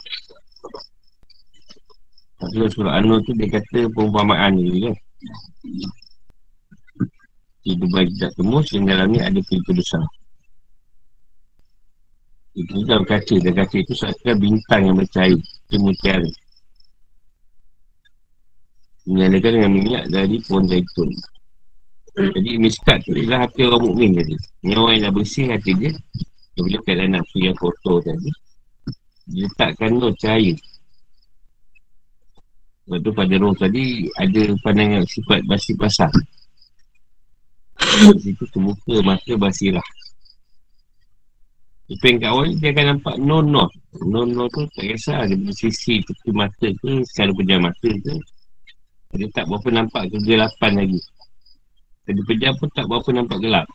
Tapi 2.41 2.65
surah 2.75 2.97
Anur 2.99 3.21
tu 3.23 3.37
dia 3.37 3.47
kata 3.47 3.87
Perumpamaan 3.93 4.57
ni 4.57 4.89
kan 4.89 4.97
Itu 7.63 7.87
baik 7.93 8.11
tak 8.19 8.33
temu 8.35 8.59
Sehingga 8.67 8.99
dalam 8.99 9.15
ni 9.15 9.21
ada 9.21 9.39
pintu 9.47 9.71
besar. 9.77 10.03
Itu 12.57 12.83
dah 12.89 13.05
berkaca. 13.05 13.37
Dan 13.37 13.53
kaca 13.53 13.77
itu 13.77 13.93
seakan 13.93 14.37
bintang 14.41 14.83
yang 14.89 14.97
bercahaya 14.97 15.37
Itu 15.67 15.83
mutiara 15.83 16.31
Menyalakan 19.07 19.53
dengan 19.59 19.71
minyak 19.71 20.05
dari 20.11 20.39
pohon 20.43 20.67
zaitun. 20.67 21.11
Jadi 22.17 22.51
miskat 22.59 23.07
tu 23.07 23.15
ialah 23.15 23.47
hati 23.47 23.67
orang 23.67 23.83
mukmin 23.87 24.19
tadi. 24.19 24.35
Orang 24.75 24.99
yang 24.99 25.11
dah 25.11 25.13
bersih 25.15 25.47
hati 25.53 25.75
dia 25.79 25.93
Dia 26.55 26.61
boleh 26.65 26.81
keadaan 26.83 27.13
nafsu 27.19 27.39
yang 27.39 27.55
kotor 27.55 28.03
tadi. 28.03 28.31
Dia 29.27 29.47
letakkan 29.47 29.91
tu 29.99 30.11
cahaya 30.23 30.55
Sebab 32.87 32.99
tu 33.03 33.11
pada 33.11 33.35
roh 33.43 33.55
tadi 33.59 34.07
Ada 34.15 34.55
pandangan 34.63 35.03
sifat 35.03 35.43
basi 35.51 35.75
pasar 35.75 36.11
Di 38.15 38.19
situ 38.23 38.47
terbuka 38.55 39.03
mata 39.03 39.35
basirah 39.35 39.83
Tapi 41.87 42.19
kat 42.19 42.31
awal 42.35 42.51
dia 42.59 42.75
akan 42.75 42.87
nampak 42.99 43.15
no-no 43.23 43.71
No-no 44.11 44.51
tu 44.51 44.67
tak 44.75 44.91
kisah 44.91 45.23
Dia 45.31 45.39
bersisi 45.39 46.03
tepi 46.03 46.31
mata 46.35 46.67
ke 46.67 47.07
Secara 47.07 47.31
pejam 47.31 47.63
mata 47.63 47.91
ke 47.91 48.15
dia 49.17 49.29
tak 49.33 49.49
berapa 49.49 49.69
nampak 49.73 50.13
kegelapan 50.13 50.73
lagi. 50.77 51.01
Tadi 52.05 52.21
pejam 52.29 52.53
pun 52.61 52.69
tak 52.77 52.85
berapa 52.91 53.09
nampak 53.17 53.39
gelap. 53.41 53.67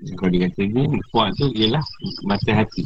Kalau 0.00 0.32
dia 0.32 0.48
kata 0.48 0.62
ni 0.64 0.84
Puak 1.12 1.28
tu 1.36 1.48
ialah 1.56 1.84
mata 2.24 2.50
hati. 2.52 2.84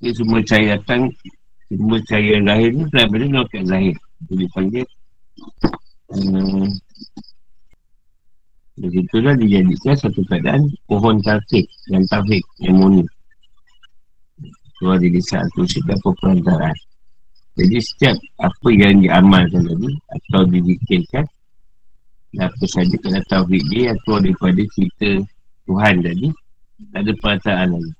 Dia 0.00 0.16
semua 0.16 0.40
cahaya 0.46 0.78
datang 0.78 1.12
Semua 1.66 1.98
cahaya 2.06 2.38
yang 2.38 2.46
lahir 2.46 2.70
ni 2.72 2.84
Daripada 2.88 3.26
nokat 3.26 3.62
lahir. 3.66 3.96
Dia 4.30 4.46
panggil 4.54 4.86
hmm, 6.14 6.66
Dari 8.80 9.04
itulah 9.04 9.36
dijadikan 9.36 9.94
satu 9.94 10.24
keadaan 10.24 10.72
Pohon 10.88 11.20
tartik 11.20 11.68
Yang 11.92 12.04
tafik 12.08 12.44
Yang 12.64 12.74
muni 12.80 13.04
Keluar 14.80 14.96
dari 14.96 15.20
satu 15.20 15.68
sikap 15.68 16.00
perantaraan 16.00 16.76
jadi 17.58 17.76
setiap 17.82 18.16
apa 18.40 18.68
yang 18.72 19.04
diamalkan 19.04 19.66
tadi 19.66 19.90
Atau 20.16 20.48
didikirkan 20.48 21.26
Apa 22.40 22.64
saja 22.64 22.94
kena 22.96 23.20
tauhid 23.28 23.64
dia 23.68 23.92
keluar 24.06 24.22
daripada 24.24 24.62
cerita 24.72 25.10
Tuhan 25.68 25.94
tadi 26.00 26.28
Tak 26.94 27.00
ada 27.04 27.12
perasaan 27.20 27.68
lagi. 27.76 27.92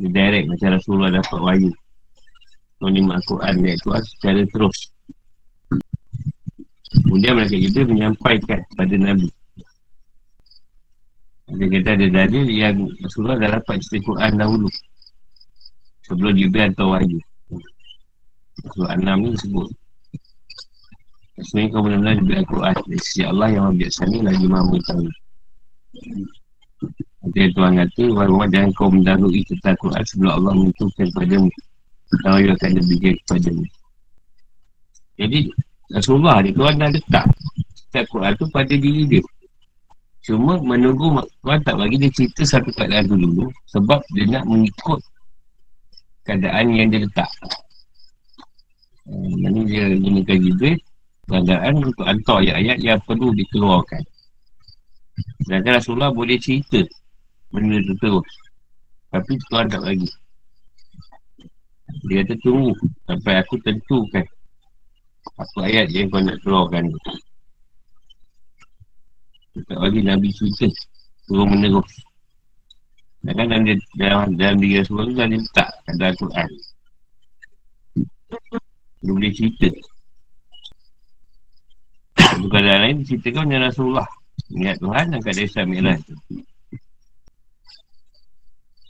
Dia 0.00 0.08
direct 0.08 0.46
macam 0.48 0.68
Rasulullah 0.80 1.12
dapat 1.12 1.40
wahyu. 1.44 1.72
Menimah 2.80 3.20
Al-Quran 3.20 3.54
dia 3.60 3.76
Tuhan 3.84 4.02
secara 4.08 4.40
terus 4.48 4.76
Kemudian 6.90 7.38
mereka 7.38 7.54
kita 7.54 7.86
menyampaikan 7.86 8.60
pada 8.74 8.96
Nabi. 8.98 9.30
Dia 11.50 11.66
kata 11.66 11.90
ada 11.98 12.06
dalil 12.06 12.46
yang 12.46 12.86
Rasulullah 13.02 13.38
dah 13.38 13.50
dapat 13.58 13.82
cerita 13.82 14.06
Quran 14.06 14.32
dahulu. 14.38 14.68
Sebelum 16.06 16.34
dia 16.34 16.66
atau 16.70 16.94
wahyu. 16.94 17.18
Surah 18.60 18.92
An-Nam 18.92 19.24
ni 19.24 19.32
sebut 19.40 19.72
Sebenarnya 21.40 21.72
kau 21.72 21.80
benar-benar 21.80 22.14
diberi 22.20 22.36
Al-Quran 22.44 22.76
Dari 22.84 23.00
sisi 23.00 23.22
Allah 23.24 23.48
yang 23.48 23.72
biasanya 23.72 24.18
lagi 24.28 24.44
maha 24.44 24.62
mengetahui. 24.68 25.12
Nanti 27.24 27.40
Tuhan 27.56 27.72
kata 27.80 28.02
Bahawa 28.12 28.44
jangan 28.52 28.70
kau 28.76 28.92
mendarui 28.92 29.40
tentang 29.48 29.72
Al-Quran 29.72 30.04
Sebelum 30.04 30.32
Allah 30.36 30.52
menentukan 30.52 31.08
Kalau 32.20 32.38
ia 32.42 32.52
akan 32.52 32.70
lebih 32.74 33.16
kepadamu. 33.22 33.64
Jadi 35.16 35.38
Rasulullah 35.90 36.38
ni 36.42 36.54
Tuhan 36.54 36.78
dah 36.78 36.90
letak 36.90 37.26
Al-Quran 37.90 38.32
tu 38.38 38.46
pada 38.54 38.70
diri 38.70 39.02
dia. 39.10 39.22
Cuma 40.22 40.60
menunggu 40.62 41.18
Tuhan 41.42 41.58
tak 41.66 41.74
bagi 41.80 41.96
dia 41.98 42.10
cerita 42.12 42.44
satu 42.44 42.70
keadaan 42.76 43.08
tu 43.08 43.16
dulu 43.16 43.48
Sebab 43.72 44.04
dia 44.12 44.28
nak 44.28 44.44
mengikut 44.44 45.00
Keadaan 46.28 46.76
yang 46.76 46.92
dia 46.92 47.02
letak. 47.08 47.30
Hmm, 49.08 49.48
ini 49.48 49.60
dia 49.64 49.84
gunakan 49.96 50.38
Jibril 50.44 50.76
Keadaan 51.24 51.74
untuk 51.80 52.04
hantar 52.04 52.44
ayat-ayat 52.44 52.78
yang 52.84 53.00
perlu 53.08 53.32
dikeluarkan. 53.32 54.02
Sedangkan 55.48 55.80
Rasulullah 55.80 56.12
boleh 56.12 56.36
cerita 56.36 56.84
Benda 57.48 57.80
tu 57.80 57.96
terus 57.98 58.28
Tapi 59.10 59.32
Tuhan 59.48 59.66
tak 59.72 59.82
bagi. 59.82 60.10
Dia 62.12 62.22
kata 62.22 62.34
tunggu 62.44 62.76
Sampai 63.08 63.40
aku 63.40 63.56
tentukan 63.64 64.22
Apa 65.20 65.58
ayat 65.68 65.92
yang 65.92 66.08
kau 66.08 66.20
nak 66.20 66.40
keluarkan. 66.44 66.88
Tak 69.50 69.78
bagi 69.82 70.00
Nabi 70.06 70.30
cerita 70.30 70.70
Turun 71.26 71.58
menerus 71.58 71.90
Sedangkan 73.20 73.66
dalam, 73.66 73.80
dalam, 73.98 74.28
dalam 74.38 74.56
diri 74.62 74.80
Rasulullah 74.80 75.26
Dia 75.26 75.36
letak 75.36 75.68
Kata 75.84 76.04
Al-Quran. 76.06 76.50
Dia 79.00 79.10
boleh 79.10 79.32
cerita. 79.34 79.68
Bukan 82.40 82.60
dalam 82.62 82.80
lain 82.86 82.96
ceritakan 83.04 83.44
dengan 83.50 83.68
Rasulullah. 83.68 84.08
Ingat 84.54 84.76
Tuhan 84.80 85.04
dan 85.12 85.18
keadaan 85.20 85.48
Islam 85.50 85.66
Mi'raj 85.68 86.00
tu 86.06 86.14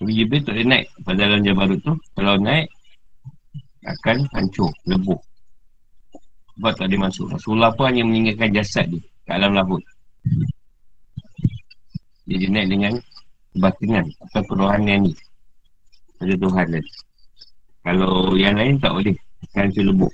Nabi 0.00 0.12
Jibril 0.16 0.42
tak 0.44 0.54
boleh 0.56 0.68
naik. 0.68 0.86
Pada 1.04 1.18
dalam 1.28 1.40
Jabarut 1.44 1.80
tu 1.84 1.92
Kalau 2.16 2.34
naik 2.40 2.68
Akan 3.84 4.24
hancur, 4.32 4.70
lebuh 4.88 5.20
Sebab 6.60 6.76
tak 6.76 6.92
boleh 6.92 7.08
masuk. 7.08 7.24
Rasulullah 7.32 7.72
pun 7.72 7.88
hanya 7.88 8.04
meninggalkan 8.04 8.52
jasad 8.52 8.84
dia 8.92 9.00
Ke 9.24 9.32
alam 9.32 9.56
lahut 9.56 9.80
Dia, 12.28 12.36
naik 12.52 12.68
dengan 12.68 12.92
Kebatinan 13.56 14.04
atau 14.28 14.44
perohanian 14.44 15.08
ni. 15.08 15.12
Pada 16.20 16.36
Tuhan 16.36 16.66
tadi 16.68 16.92
Kalau 17.80 18.36
yang 18.36 18.60
lain 18.60 18.76
tak 18.76 18.92
boleh. 18.92 19.16
Kan 19.56 19.72
tu 19.72 19.80
lebuk 19.80 20.12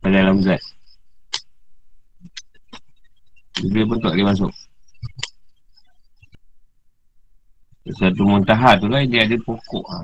Pada 0.00 0.24
dalam 0.24 0.40
zat 0.40 0.64
Dia 3.60 3.84
pun 3.84 4.00
tak 4.00 4.16
boleh 4.16 4.32
masuk. 4.32 4.52
Satu 8.00 8.24
muntaha 8.24 8.80
tu 8.80 8.88
lah 8.88 9.04
Dia 9.04 9.28
ada 9.28 9.36
pokok. 9.44 9.84
Ha. 9.92 9.98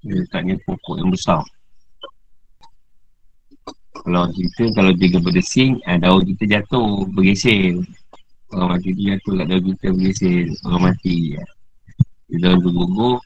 Dia 0.00 0.16
letaknya 0.16 0.56
pokok 0.64 0.96
yang 0.96 1.12
besar 1.12 1.44
Kalau 4.08 4.24
kita, 4.32 4.72
kalau 4.72 4.92
tiga 4.96 5.20
berdesing, 5.20 5.84
eh, 5.84 6.00
daun 6.00 6.24
kita 6.24 6.48
jatuh, 6.48 7.04
bergeser. 7.12 7.76
Orang 8.56 8.80
mati 8.80 8.96
tu 8.96 9.04
jatuh 9.04 9.32
kat 9.36 9.46
daun 9.52 9.62
kita, 9.68 9.86
bergeser. 9.92 10.48
Orang 10.64 10.82
mati. 10.88 11.36
Ya. 11.36 11.44
Daun 12.40 12.56
tu 12.64 12.72
gugur, 12.72 13.20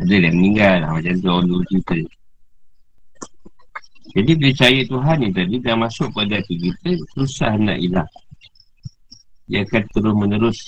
ada 0.00 0.08
yang 0.16 0.32
meninggal. 0.32 0.80
Ha, 0.80 0.96
macam 0.96 1.12
tu 1.20 1.28
orang 1.28 1.44
dulu 1.44 1.62
cerita. 1.68 1.96
Jadi 4.16 4.32
percaya 4.40 4.80
Tuhan 4.88 5.16
ni 5.20 5.28
tadi 5.28 5.54
dah 5.60 5.76
masuk 5.76 6.08
pada 6.16 6.40
hati 6.40 6.56
kita, 6.56 6.90
susah 7.12 7.60
nak 7.60 7.76
hilang. 7.76 8.08
Dia 9.44 9.60
akan 9.60 9.82
terus 9.92 10.14
menerus 10.16 10.58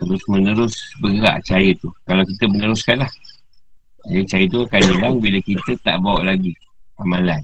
terus 0.00 0.22
menerus 0.24 0.72
bergerak 1.04 1.44
cahaya 1.44 1.76
tu. 1.76 1.92
Kalau 2.08 2.24
kita 2.24 2.44
meneruskan 2.48 3.04
lah. 3.04 3.12
Jadi 4.08 4.24
cahaya 4.24 4.46
tu 4.48 4.58
akan 4.64 4.82
hilang 4.88 5.14
bila 5.20 5.36
kita 5.44 5.76
tak 5.84 6.00
bawa 6.00 6.32
lagi 6.32 6.56
amalan. 7.02 7.42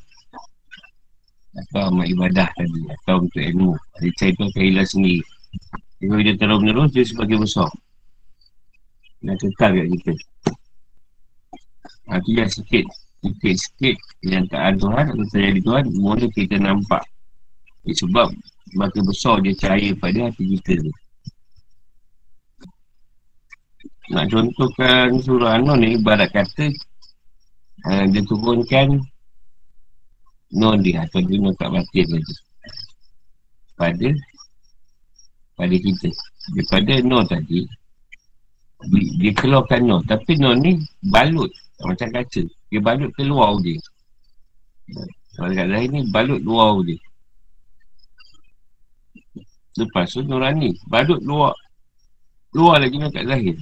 Atau 1.55 1.81
amal 1.95 2.07
ibadah 2.11 2.51
tadi. 2.59 2.81
Atau 2.91 3.27
untuk 3.27 3.43
ilmu. 3.43 3.73
Jadi 3.99 4.11
cahaya 4.19 4.33
tu 4.35 4.43
akan 4.51 4.63
hilang 4.63 4.89
sendiri. 4.91 5.23
Kalau 6.03 6.21
dia 6.21 6.35
terus 6.35 6.59
menerus, 6.61 6.91
dia 6.91 7.05
sebagai 7.07 7.39
besar. 7.41 7.71
Dan 9.23 9.35
kekal 9.41 9.71
kat 9.73 9.87
kita. 9.89 10.13
Tu 12.25 12.33
yang 12.35 12.51
sikit. 12.51 12.85
Sikit-sikit 13.25 13.97
yang 14.29 14.45
tak 14.53 14.61
ada 14.61 14.77
Tuhan 14.77 15.05
atau 15.17 15.25
terjadi 15.33 15.61
Tuhan, 15.65 15.85
mula 15.97 16.27
kita 16.29 16.57
nampak. 16.61 17.01
Eh, 17.89 17.97
sebab 17.97 18.29
makin 18.77 19.03
besar 19.09 19.41
dia 19.41 19.57
cahaya 19.57 19.97
pada 19.97 20.29
hati 20.29 20.45
kita 20.59 20.85
tu. 20.85 20.93
Nak 24.13 24.29
contohkan 24.29 25.17
surah 25.25 25.57
An-Nur 25.57 25.81
ni 25.81 25.97
ibarat 25.97 26.29
kata 26.29 26.69
uh, 27.89 28.05
dia 28.13 28.21
turunkan 28.29 29.01
Nur 30.53 30.77
dia 30.83 31.07
atau 31.07 31.21
dia 31.25 31.39
Nur 31.41 31.55
kat 31.57 31.71
batin 31.73 32.05
tadi. 32.05 32.35
Pada 33.79 34.09
pada 35.55 35.77
kita. 35.79 36.11
Daripada 36.53 36.95
Nur 37.01 37.23
tadi 37.25 37.65
dia 39.21 39.33
keluarkan 39.33 39.81
Nur. 39.87 40.01
Tapi 40.05 40.37
Nur 40.37 40.59
ni 40.61 40.83
balut 41.01 41.49
macam 41.81 42.09
kaca. 42.13 42.43
Dia 42.69 42.81
balut 42.81 43.11
keluar 43.17 43.57
dia. 43.65 43.81
Kalau 45.35 45.51
dekat 45.51 45.69
lain 45.69 45.89
ni 45.91 46.01
balut 46.15 46.41
luar 46.45 46.79
dia. 46.87 46.99
Lepas 49.75 50.15
tu 50.15 50.23
Nurani 50.23 50.71
balut 50.87 51.19
luar 51.27 51.51
luar 52.55 52.79
lagi 52.79 52.97
nak 53.03 53.11
kat 53.11 53.27
zahir. 53.27 53.59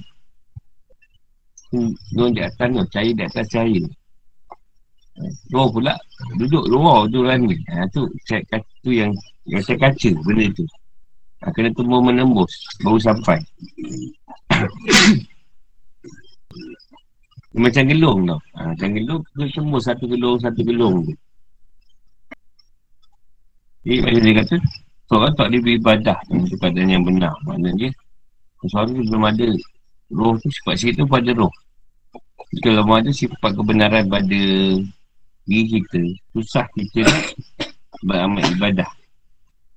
Nur 2.13 2.29
di 2.29 2.41
atas 2.45 2.69
nur, 2.69 2.85
cahaya 2.93 3.11
di 3.17 3.23
atas 3.25 3.49
cahaya. 3.49 3.81
Nur 5.53 5.69
pula 5.69 5.93
duduk 6.41 6.65
luar 6.65 7.05
tu 7.13 7.21
ni. 7.21 7.53
Ha, 7.69 7.85
tu, 7.93 8.09
cek, 8.25 8.49
tu 8.81 8.89
yang 8.89 9.13
yang 9.45 9.61
saya 9.61 9.77
kaca 9.77 10.09
benda 10.25 10.49
tu. 10.57 10.65
Ha, 11.45 11.53
kena 11.53 11.69
temu 11.75 12.01
menembus 12.01 12.49
baru 12.81 12.97
sampai. 12.97 13.37
macam 17.53 17.83
gelung 17.85 18.25
tau. 18.25 18.39
Ha, 18.57 18.73
macam 18.73 18.89
gelung, 18.97 19.21
tu 19.37 19.45
tembus 19.53 19.85
satu 19.85 20.09
gelung, 20.09 20.41
satu 20.41 20.65
gelung 20.65 21.05
tu. 21.05 21.13
Jadi, 23.83 24.19
dia 24.23 24.33
kata, 24.39 24.55
seorang 25.11 25.35
tak 25.35 25.51
boleh 25.51 25.61
beribadah 25.61 26.17
kepada 26.47 26.79
yang 26.79 27.03
benar. 27.03 27.35
Maknanya, 27.43 27.91
seorang 28.63 28.95
tu 28.95 29.03
belum 29.05 29.23
ada 29.27 29.47
roh 30.15 30.33
tu, 30.39 30.47
sifat 30.47 30.75
sikit 30.79 31.03
tu 31.03 31.05
pada 31.05 31.29
roh. 31.35 31.51
Kalau 32.63 32.87
ada 32.87 33.11
sifat 33.11 33.51
kebenaran 33.53 34.07
pada 34.07 34.41
diri 35.43 35.79
kita, 35.79 36.01
susah 36.35 36.65
kita 36.75 37.03
nak 37.07 37.25
beramal 38.03 38.43
ibadah. 38.55 38.89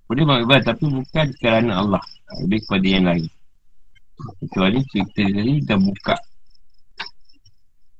Boleh 0.06 0.22
beramal 0.22 0.44
ibadah 0.46 0.64
tapi 0.74 0.84
bukan 0.90 1.26
kerana 1.42 1.72
Allah. 1.82 2.02
Lebih 2.42 2.58
kepada 2.66 2.86
yang 2.86 3.04
lain. 3.06 3.26
Kecuali 4.42 4.80
kita 4.90 5.22
tadi 5.28 5.54
dah 5.66 5.78
buka 5.78 6.16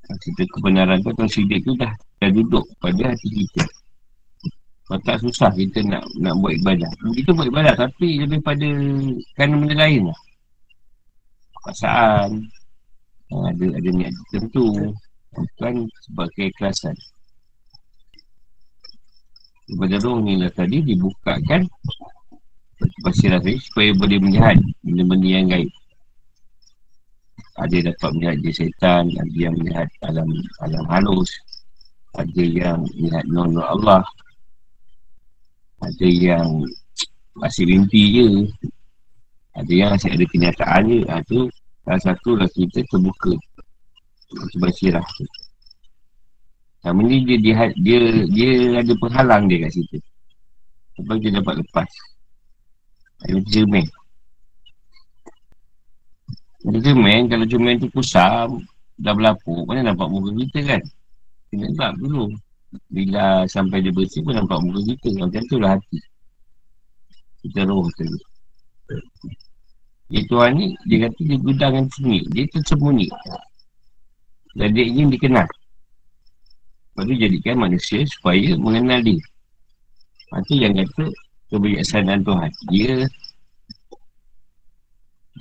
kita 0.07 0.42
kebenaran 0.55 1.02
tu 1.02 1.11
atau 1.11 1.26
sidik 1.26 1.66
tu 1.66 1.74
dah, 1.74 1.90
dah 2.22 2.31
duduk 2.31 2.62
pada 2.79 3.11
hati 3.11 3.29
kita. 3.42 3.64
Kalau 4.87 5.02
tak 5.02 5.18
susah 5.18 5.50
kita 5.50 5.83
nak 5.83 6.07
nak 6.22 6.38
buat 6.38 6.55
ibadah. 6.62 6.90
Kita 7.11 7.35
buat 7.35 7.50
ibadah 7.50 7.74
tapi 7.74 8.22
lebih 8.22 8.38
pada 8.38 8.68
kerana 9.35 9.55
benda 9.59 9.74
lain 9.74 10.02
lah. 10.07 10.18
Paksaan, 11.66 12.31
ada 13.35 13.66
ada 13.74 13.88
niat 13.90 14.14
tertentu 14.31 14.94
bukan 15.35 15.90
sebab 16.07 16.26
keikhlasan 16.38 16.94
Ibadah 19.66 19.98
roh 19.98 20.22
ni 20.22 20.38
lah 20.38 20.50
tadi 20.55 20.79
dibukakan 20.79 21.66
Basirat 23.02 23.42
ni? 23.42 23.59
Supaya 23.59 23.90
boleh 23.98 24.18
melihat 24.22 24.55
benda-benda 24.85 25.26
yang 25.26 25.46
gaib. 25.50 25.70
Ada 27.57 27.90
dapat 27.90 28.11
melihat 28.14 28.37
dia 28.44 28.52
setan 28.52 29.05
Ada 29.16 29.37
yang 29.37 29.55
melihat 29.59 29.88
alam 30.07 30.29
alam 30.62 30.85
halus 30.92 31.31
Ada 32.14 32.42
yang 32.44 32.85
melihat 32.94 33.24
nur 33.26 33.48
Allah 33.64 34.05
Ada 35.83 36.07
yang 36.07 36.62
masih 37.35 37.64
mimpi 37.66 38.02
je 38.12 38.29
Ada 39.57 39.72
yang 39.72 39.90
masih 39.96 40.11
ada 40.12 40.24
kenyataan 40.31 40.83
je. 40.87 41.00
Ha, 41.09 41.24
tu 41.26 41.40
Salah 41.87 42.02
satu 42.02 42.35
lah 42.35 42.50
kita 42.50 42.83
terbuka. 42.90 43.31
Macam 44.35 44.59
basirah 44.59 45.07
tu 45.16 45.24
Sama 46.87 47.03
ni 47.03 47.27
dia, 47.27 47.35
dia, 47.42 47.55
dia, 47.83 47.99
dia 48.31 48.51
ada 48.79 48.92
penghalang 48.94 49.51
dia 49.51 49.66
kat 49.66 49.75
situ. 49.75 49.99
Sebab 50.94 51.18
dia 51.18 51.35
dapat 51.35 51.59
lepas. 51.59 51.90
Ada 53.27 53.42
cermin. 53.51 53.87
Ada 56.62 56.79
cermin, 56.79 57.22
kalau 57.27 57.46
cermin 57.51 57.83
tu 57.83 57.90
kusam 57.90 58.62
Dah 58.96 59.12
berlapuk, 59.12 59.68
mana 59.68 59.92
nampak 59.92 60.09
muka 60.09 60.31
kita 60.40 60.59
kan? 60.62 60.83
Kena 61.53 61.68
sebab 61.75 61.92
dulu. 62.01 62.33
Bila 62.88 63.44
sampai 63.44 63.85
dia 63.85 63.92
bersih 63.92 64.25
pun 64.25 64.38
nampak 64.38 64.57
muka 64.62 64.81
kita. 64.87 65.11
Macam 65.20 65.42
tu 65.51 65.57
lah 65.61 65.77
hati. 65.77 65.99
Kita 67.44 67.66
roh 67.68 67.85
tadi 67.99 68.16
dia 70.07 70.22
Tuhan 70.31 70.55
ni, 70.55 70.70
dia 70.87 71.11
kata 71.11 71.18
dia 71.18 71.38
gudang 71.42 71.72
yang 71.75 71.87
sembunyi. 71.90 72.20
Dia 72.31 72.44
tersembunyi. 72.55 73.07
Dan 74.55 74.68
dia 74.70 74.85
ingin 74.87 75.11
dikenal. 75.11 75.46
Tu 76.96 77.14
jadikan 77.20 77.61
manusia 77.61 78.00
supaya 78.09 78.56
mengenal 78.56 79.04
dia. 79.04 79.20
Lepas 79.20 80.40
tu 80.48 80.54
yang 80.56 80.72
kata 80.72 81.04
kebijaksanaan 81.52 82.20
Tuhan. 82.24 82.50
Dia 82.72 82.94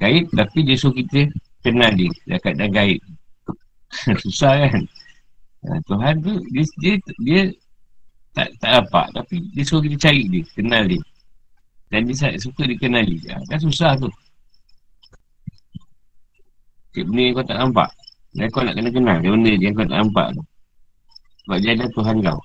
gaib 0.04 0.28
tapi 0.36 0.60
dia 0.68 0.76
suruh 0.76 0.96
kita 1.00 1.32
kenal 1.64 1.96
dia. 1.96 2.12
Dekat 2.28 2.60
dan 2.60 2.70
gaib. 2.76 3.00
Susah 4.28 4.68
kan? 4.68 4.84
Nah, 5.66 5.80
Tuhan 5.88 6.14
tu 6.22 6.34
dia, 6.52 6.64
dia, 6.84 6.94
dia 7.24 7.42
tak, 8.36 8.52
tak 8.60 8.86
apa 8.86 9.10
tapi 9.16 9.42
dia 9.56 9.64
suruh 9.64 9.82
kita 9.82 10.12
cari 10.12 10.28
dia, 10.28 10.44
kenal 10.54 10.84
dia. 10.86 11.02
Dan 11.88 12.12
dia 12.12 12.36
suka 12.38 12.68
dikenali. 12.68 13.24
Ha, 13.32 13.40
kan 13.48 13.60
susah 13.64 13.96
tu. 13.96 14.12
Cik 16.96 17.12
benda 17.12 17.22
yang 17.28 17.36
kau 17.36 17.44
tak 17.44 17.60
nampak 17.60 17.90
Dan 18.32 18.48
kau 18.56 18.64
nak 18.64 18.74
kena 18.80 18.88
kenal 18.88 19.18
Dia 19.20 19.32
benda 19.36 19.52
yang 19.52 19.76
kau 19.76 19.84
tak 19.84 20.00
nampak 20.00 20.28
tu 20.32 20.44
Sebab 21.46 21.58
dia 21.62 21.78
ada 21.78 21.86
Tuhan 21.94 22.26
kau. 22.26 22.42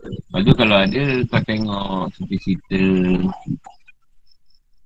Lepas 0.00 0.40
tu 0.44 0.52
kalau 0.54 0.76
ada 0.80 1.02
Kau 1.28 1.42
tengok 1.44 2.08
Seperti 2.14 2.36
cerita 2.44 2.80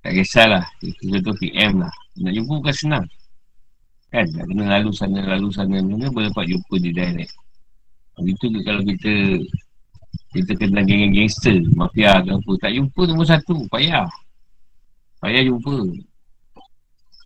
Tak 0.01 0.13
kisahlah. 0.15 0.65
Cerita 0.79 1.19
tu 1.27 1.33
PM 1.43 1.83
lah. 1.83 1.93
Nak 2.23 2.33
jumpa 2.39 2.53
bukan 2.63 2.75
senang. 2.75 3.07
Kan? 4.15 4.27
Nak 4.31 4.45
kena 4.47 4.65
lalu 4.79 4.91
sana 4.95 5.19
Lalu 5.27 5.49
sana. 5.51 5.77
Mana 5.83 6.07
boleh 6.11 6.31
dapat 6.31 6.47
jumpa 6.55 6.75
di 6.79 6.91
direct. 6.95 7.35
Begitu 8.23 8.45
ke 8.47 8.59
kalau 8.63 8.83
kita 8.87 9.13
Kita 10.39 10.53
kena 10.55 10.87
geng 10.87 11.11
gangster 11.11 11.59
Mafia 11.75 12.23
ke 12.23 12.31
apa 12.31 12.53
Tak 12.63 12.71
jumpa 12.79 13.01
nombor 13.11 13.27
satu 13.27 13.67
Payah. 13.67 14.07
Payah 15.19 15.43
jumpa. 15.51 15.77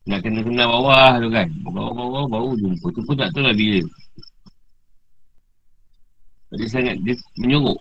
Nak 0.08 0.24
kena 0.24 0.40
kenal 0.40 0.66
bawah 0.72 1.20
tu 1.20 1.28
kan. 1.28 1.48
Bawah-bawah 1.68 2.24
baru 2.32 2.56
jumpa. 2.56 2.86
Tu 2.96 3.00
pun 3.04 3.14
tak 3.20 3.28
tahu 3.36 3.44
lah 3.44 3.52
bila 3.52 3.84
Dia 6.56 6.66
sangat 6.68 6.96
Dia 7.04 7.14
menyuruh 7.36 7.76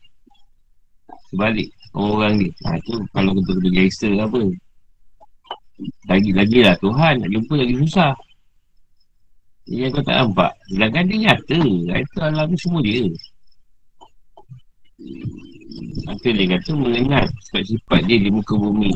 Sebalik 1.32 1.72
Orang 1.98 2.38
ni. 2.38 2.54
Ha, 2.68 2.78
tu 2.86 3.02
kalau 3.10 3.34
kita 3.42 3.52
kena 3.58 3.70
gangster 3.74 4.12
apa. 4.22 4.40
Lagi-lagi 6.06 6.60
lah 6.62 6.76
Tuhan 6.78 7.14
Nak 7.26 7.30
jumpa 7.34 7.54
lagi 7.58 7.76
susah. 7.82 8.14
Yang 9.68 10.00
kau 10.00 10.04
tak 10.06 10.16
nampak. 10.22 10.52
Sedangkan 10.70 11.04
dia 11.10 11.18
nyata. 11.26 11.60
Itu 11.98 12.18
alam 12.22 12.50
semua 12.54 12.80
dia. 12.86 13.10
Maka 16.08 16.28
dia 16.32 16.46
kata 16.56 16.72
mengenal 16.78 17.26
sifat-sifat 17.50 18.00
dia 18.08 18.18
di 18.22 18.30
muka 18.32 18.54
bumi. 18.56 18.94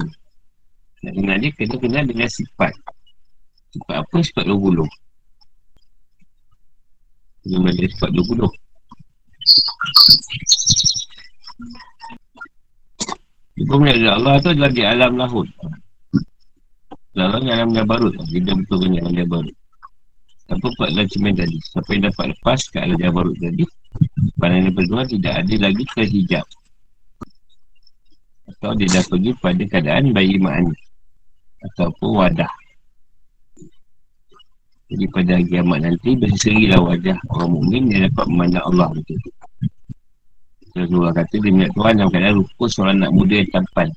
Nak 1.01 1.13
kenal 1.17 1.37
dia 1.41 1.49
kena 1.57 1.75
kenal 1.81 2.03
dengan 2.05 2.29
sifat. 2.29 2.73
Sifat 3.73 3.95
apa? 3.99 4.15
Sifat 4.21 4.45
20 4.45 4.85
Dia 7.49 7.57
belajar 7.57 7.87
sifat 7.97 8.09
20 8.13 8.70
Hukum 13.61 13.85
dari 13.85 14.07
Allah 14.09 14.41
tu 14.41 14.49
adalah 14.49 14.71
di 14.73 14.81
alam 14.81 15.21
lahut. 15.21 15.47
Dalam 17.11 17.43
alam 17.43 17.69
Jabarut. 17.75 18.15
Dia 18.31 18.55
betul 18.55 18.77
kan 18.87 18.91
alam 18.97 19.13
Jabarut. 19.13 19.55
Apa 20.51 20.67
buat 20.75 20.89
dalam 20.91 21.07
cermin 21.07 21.35
tadi? 21.35 21.57
Siapa 21.61 21.89
yang 21.95 22.03
dapat 22.11 22.25
lepas 22.35 22.59
ke 22.71 22.77
alam 22.79 22.97
Jabarut 22.99 23.37
tadi? 23.39 23.63
Pandangan 24.39 24.73
berdua 24.73 25.03
tidak 25.05 25.33
ada 25.43 25.55
lagi 25.61 25.83
terhijab. 25.95 26.45
Atau 28.49 28.71
dia 28.79 28.89
dah 28.91 29.03
pergi 29.07 29.31
pada 29.39 29.63
keadaan 29.63 30.15
bayi 30.15 30.35
ma'ani. 30.39 30.75
Ataupun 31.71 32.09
wadah. 32.17 32.51
Jadi 34.91 35.05
pada 35.07 35.39
kiamat 35.39 35.79
nanti 35.87 36.19
berserilah 36.19 36.83
wajah 36.83 37.15
orang 37.31 37.49
mukmin 37.55 37.83
yang 37.87 38.11
dapat 38.11 38.25
memandang 38.27 38.65
Allah 38.75 38.91
betul. 38.91 39.19
Rasulullah 40.75 41.15
kata 41.15 41.35
dia 41.39 41.51
minat 41.51 41.71
Tuhan 41.75 41.93
dalam 41.95 42.11
keadaan 42.11 42.35
rupa 42.43 42.63
seorang 42.67 42.95
anak 42.99 43.11
muda 43.15 43.35
yang 43.39 43.51
tampan. 43.55 43.87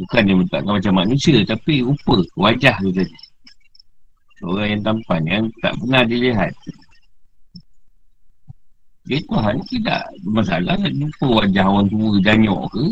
Bukan 0.00 0.20
dia 0.24 0.36
mentakkan 0.36 0.72
macam 0.80 0.94
manusia 0.96 1.36
tapi 1.44 1.84
rupa, 1.84 2.16
wajah 2.40 2.76
tu 2.80 2.90
tadi. 2.92 3.16
Seorang 4.40 4.68
yang 4.72 4.82
tampan 4.84 5.22
yang 5.28 5.44
tak 5.60 5.72
pernah 5.76 6.02
dilihat. 6.08 6.52
Dia 9.04 9.20
Tuhan 9.28 9.60
tidak 9.68 10.02
masalah 10.24 10.80
nak 10.80 10.92
jumpa 10.96 11.26
wajah 11.44 11.64
orang 11.68 11.88
tua 11.92 12.16
ganyok 12.24 12.60
ke. 12.72 12.84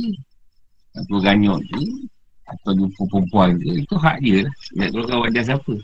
Atau 1.01 1.17
ganyok 1.17 1.61
ke. 1.65 1.81
Atau 2.45 2.71
jumpa 2.77 3.01
perempuan 3.09 3.57
ke. 3.57 3.71
Itu 3.81 3.97
hak 3.97 4.21
dia. 4.21 4.45
Nak 4.77 4.89
keluarkan 4.93 5.19
wajah 5.25 5.45
siapa. 5.49 5.75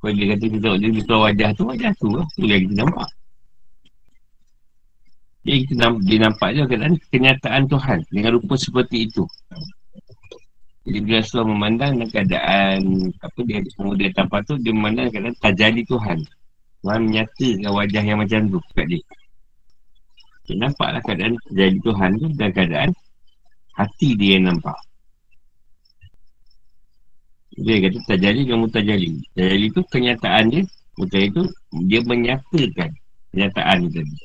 Kalau 0.00 0.12
dia 0.16 0.26
kata 0.32 0.44
dia 0.48 0.60
tahu 0.64 0.76
dia 0.80 0.88
keluar 1.04 1.20
wajah 1.28 1.50
tu, 1.52 1.62
wajah 1.68 1.92
tu 2.00 2.08
lah. 2.16 2.26
Tu 2.32 2.44
yang 2.48 2.60
kita 2.64 2.74
nampak. 2.80 3.08
Jadi 5.40 5.56
kita 5.64 5.74
nampak, 5.76 6.02
dia 6.08 6.18
nampak 6.20 6.48
je 6.52 6.62
kan 6.68 6.92
kenyataan 7.12 7.62
Tuhan 7.68 7.98
dengan 8.08 8.30
rupa 8.36 8.54
seperti 8.56 8.96
itu. 9.08 9.24
Jadi 10.88 10.98
bila 11.04 11.20
Rasulullah 11.20 11.48
memandang 11.52 11.92
keadaan 12.08 12.80
apa 13.20 13.38
dia 13.44 13.60
pemuda 13.76 14.06
tanpa 14.16 14.40
tu 14.48 14.56
dia 14.56 14.72
memandang 14.72 15.12
keadaan 15.12 15.36
terjadi 15.44 15.80
Tuhan. 15.84 16.18
Tuhan 16.80 17.00
menyatakan 17.04 17.72
wajah 17.76 18.02
yang 18.04 18.18
macam 18.24 18.40
tu 18.48 18.58
kat 18.72 18.86
dia. 18.88 19.00
Dia 20.48 20.54
nampaklah 20.64 21.00
keadaan 21.04 21.36
terjadi 21.44 21.78
Tuhan 21.84 22.10
tu 22.16 22.26
dan 22.40 22.48
keadaan 22.56 22.90
hati 23.76 24.08
dia 24.16 24.40
yang 24.40 24.56
nampak. 24.56 24.76
Dia 27.60 27.76
kata 27.84 27.98
tajali 28.08 28.48
dan 28.48 28.58
mutajali. 28.64 29.10
Tajali 29.36 29.66
tu 29.76 29.82
kenyataan 29.92 30.44
dia. 30.48 30.62
Mutajali 30.96 31.28
tu 31.36 31.44
dia 31.84 32.00
menyatakan 32.08 32.90
kenyataan 33.36 33.76
tu 33.84 33.88
tadi. 34.00 34.16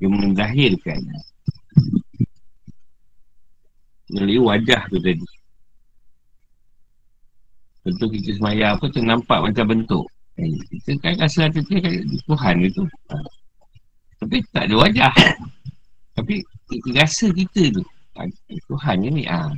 Dia 0.00 0.08
menzahirkan. 0.08 1.00
Melalui 4.10 4.40
wajah 4.40 4.82
tu 4.88 4.98
tadi. 5.04 5.26
Bentuk 7.84 8.08
kita 8.16 8.30
semaya 8.40 8.76
apa 8.76 8.84
tu 8.88 9.00
nampak 9.04 9.40
macam 9.44 9.64
bentuk. 9.68 10.04
Eh, 10.40 10.48
kita 10.72 10.96
kan 11.04 11.12
rasa 11.20 11.48
hati 11.48 11.60
tu 11.60 11.76
kan 11.76 11.92
Tuhan 12.24 12.56
itu. 12.64 12.82
Tapi 14.20 14.36
tak 14.56 14.64
ada 14.68 14.74
wajah. 14.80 15.12
Tapi 16.16 16.40
rasa 16.96 17.28
kita 17.28 17.68
tu. 17.76 17.84
Tuhan 18.68 18.96
ni 19.04 19.28
ah. 19.28 19.52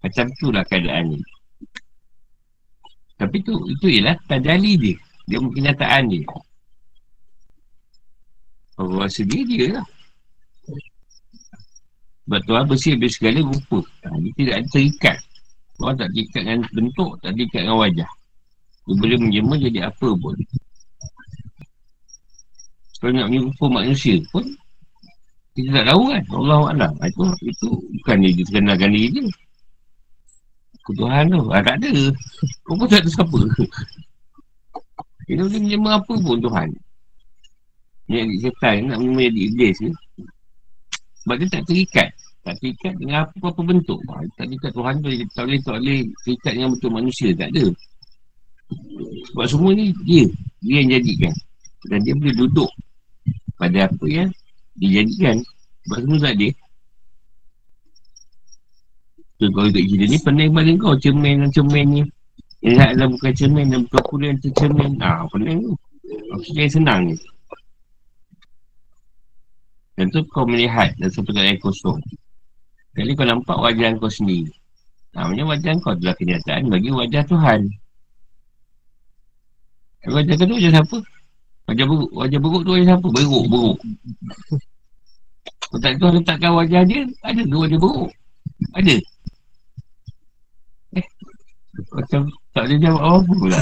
Macam 0.00 0.28
tu 0.40 0.48
lah 0.48 0.64
keadaan 0.64 1.12
ni. 1.12 1.20
Tapi 3.16 3.36
tu 3.40 3.56
itu 3.72 3.86
ialah 3.88 4.16
tajali 4.28 4.72
dia. 4.76 4.96
Dia 5.26 5.38
mungkin 5.40 5.66
nyataan 5.66 6.12
dia. 6.12 6.22
Orang 8.76 9.00
rasa 9.00 9.24
dia 9.24 9.42
dia 9.48 9.66
lah. 9.80 9.86
Sebab 12.26 12.40
Tuhan 12.44 12.64
bersih 12.66 12.92
habis 12.98 13.16
segala 13.16 13.38
rupa. 13.40 13.78
Ha, 14.04 14.18
dia 14.20 14.32
tidak 14.36 14.56
terikat. 14.74 15.18
Orang 15.80 15.96
tak 15.96 16.10
terikat 16.12 16.42
dengan 16.44 16.60
bentuk, 16.74 17.10
tak 17.22 17.30
terikat 17.38 17.60
dengan 17.64 17.78
wajah. 17.80 18.10
Dia 18.86 18.94
boleh 18.98 19.18
menjema 19.18 19.54
jadi 19.56 19.80
apa 19.88 20.08
pun. 20.12 20.36
Kalau 22.96 23.12
nak 23.12 23.28
menyerupa 23.30 23.64
manusia 23.70 24.18
pun, 24.34 24.44
kita 25.54 25.68
tak 25.72 25.86
tahu 25.88 26.02
kan. 26.12 26.22
Allah 26.34 26.60
Allah. 26.74 26.90
Ha, 27.00 27.06
itu, 27.08 27.22
itu 27.46 27.68
bukan 28.02 28.16
dia 28.20 28.44
terkenalkan 28.44 28.90
diri 28.92 29.08
dia. 29.08 29.26
Ketuhan 30.86 31.24
tu. 31.26 31.42
Ah, 31.50 31.62
tak 31.66 31.76
ada. 31.82 31.92
Kau 32.62 32.78
pun 32.78 32.86
tak 32.86 33.02
ada 33.02 33.10
siapa. 33.10 33.40
Dia 35.26 35.42
boleh 35.42 35.58
menjema 35.58 35.98
apa 35.98 36.14
pun 36.14 36.38
Tuhan. 36.38 36.68
Ni 38.06 38.22
adik 38.22 38.38
setan 38.46 38.86
nak 38.86 39.02
menjema 39.02 39.22
adik 39.26 39.44
iblis 39.50 39.74
ke. 39.82 39.90
Sebab 41.26 41.34
dia 41.42 41.48
tak 41.50 41.62
terikat. 41.66 42.08
Tak 42.46 42.54
terikat 42.62 42.94
dengan 43.02 43.26
apa-apa 43.26 43.60
bentuk. 43.66 43.98
Ha, 44.06 44.22
tak 44.38 44.46
terikat 44.46 44.70
Tuhan 44.70 44.94
tu. 45.02 45.10
Tak 45.34 45.44
boleh, 45.50 45.60
tak 45.66 45.76
boleh 45.82 46.00
terikat 46.22 46.52
dengan 46.54 46.68
bentuk 46.78 46.92
manusia. 46.94 47.28
Tak 47.34 47.50
ada. 47.50 47.64
Sebab 49.34 49.46
semua 49.50 49.70
ni 49.74 49.90
dia. 50.06 50.24
Dia 50.62 50.74
yang 50.86 50.90
jadikan. 50.94 51.34
Dan 51.90 51.98
dia 52.06 52.14
boleh 52.14 52.34
duduk 52.38 52.70
pada 53.58 53.90
apa 53.90 54.06
yang 54.06 54.30
dijadikan. 54.78 55.42
Sebab 55.90 55.98
semua 56.06 56.18
tak 56.22 56.34
ada. 56.38 56.48
Tu 59.36 59.52
kau 59.52 59.68
ikut 59.68 59.84
cerita 59.84 60.04
ni 60.08 60.16
pening 60.16 60.50
pada 60.56 60.72
kau 60.80 60.96
cermin 60.96 61.44
dan 61.44 61.50
cermin 61.52 61.86
ni. 61.92 62.02
Ingat 62.64 62.96
lah 62.96 63.06
bukan 63.12 63.32
cermin 63.36 63.68
dan 63.68 63.80
bukan 63.84 64.02
pula 64.08 64.24
yang 64.32 64.40
tercermin. 64.40 64.90
Ah, 65.04 65.28
pening 65.28 65.60
tu. 65.60 65.72
Maksudnya 66.32 66.64
senang 66.72 67.00
ni. 67.12 67.16
Dan 69.96 70.08
tu 70.08 70.24
kau 70.32 70.48
melihat 70.48 70.88
dan 70.96 71.08
seperti 71.12 71.40
yang 71.40 71.60
kosong. 71.60 72.00
Jadi 72.96 73.12
kau 73.12 73.28
nampak 73.28 73.60
wajah 73.60 73.92
kau 74.00 74.08
sendiri. 74.08 74.48
Namanya 75.12 75.44
wajah 75.52 75.72
kau 75.84 75.92
adalah 75.92 76.16
kenyataan 76.16 76.72
bagi 76.72 76.88
wajah 76.88 77.22
Tuhan. 77.28 77.60
Wajah 80.06 80.36
kedua 80.38 80.56
wajah 80.56 80.72
siapa? 80.80 80.98
Wajah 81.68 81.84
buruk. 81.84 82.10
Wajah 82.16 82.38
buruk 82.40 82.62
tu 82.64 82.70
wajah 82.72 82.88
siapa? 82.88 83.08
Beruk, 83.12 83.44
beruk. 83.52 83.76
Kau 85.66 85.78
tak 85.82 85.98
tahu 86.00 86.14
letakkan 86.14 86.52
wajah 86.56 86.82
dia, 86.88 87.04
ada 87.20 87.42
dua 87.44 87.68
wajah 87.68 87.80
buruk. 87.80 88.10
Ada. 88.76 88.96
Macam 91.92 92.20
tak 92.56 92.64
ada 92.72 92.74
jawab 92.80 93.02
apa 93.04 93.32
pula. 93.36 93.58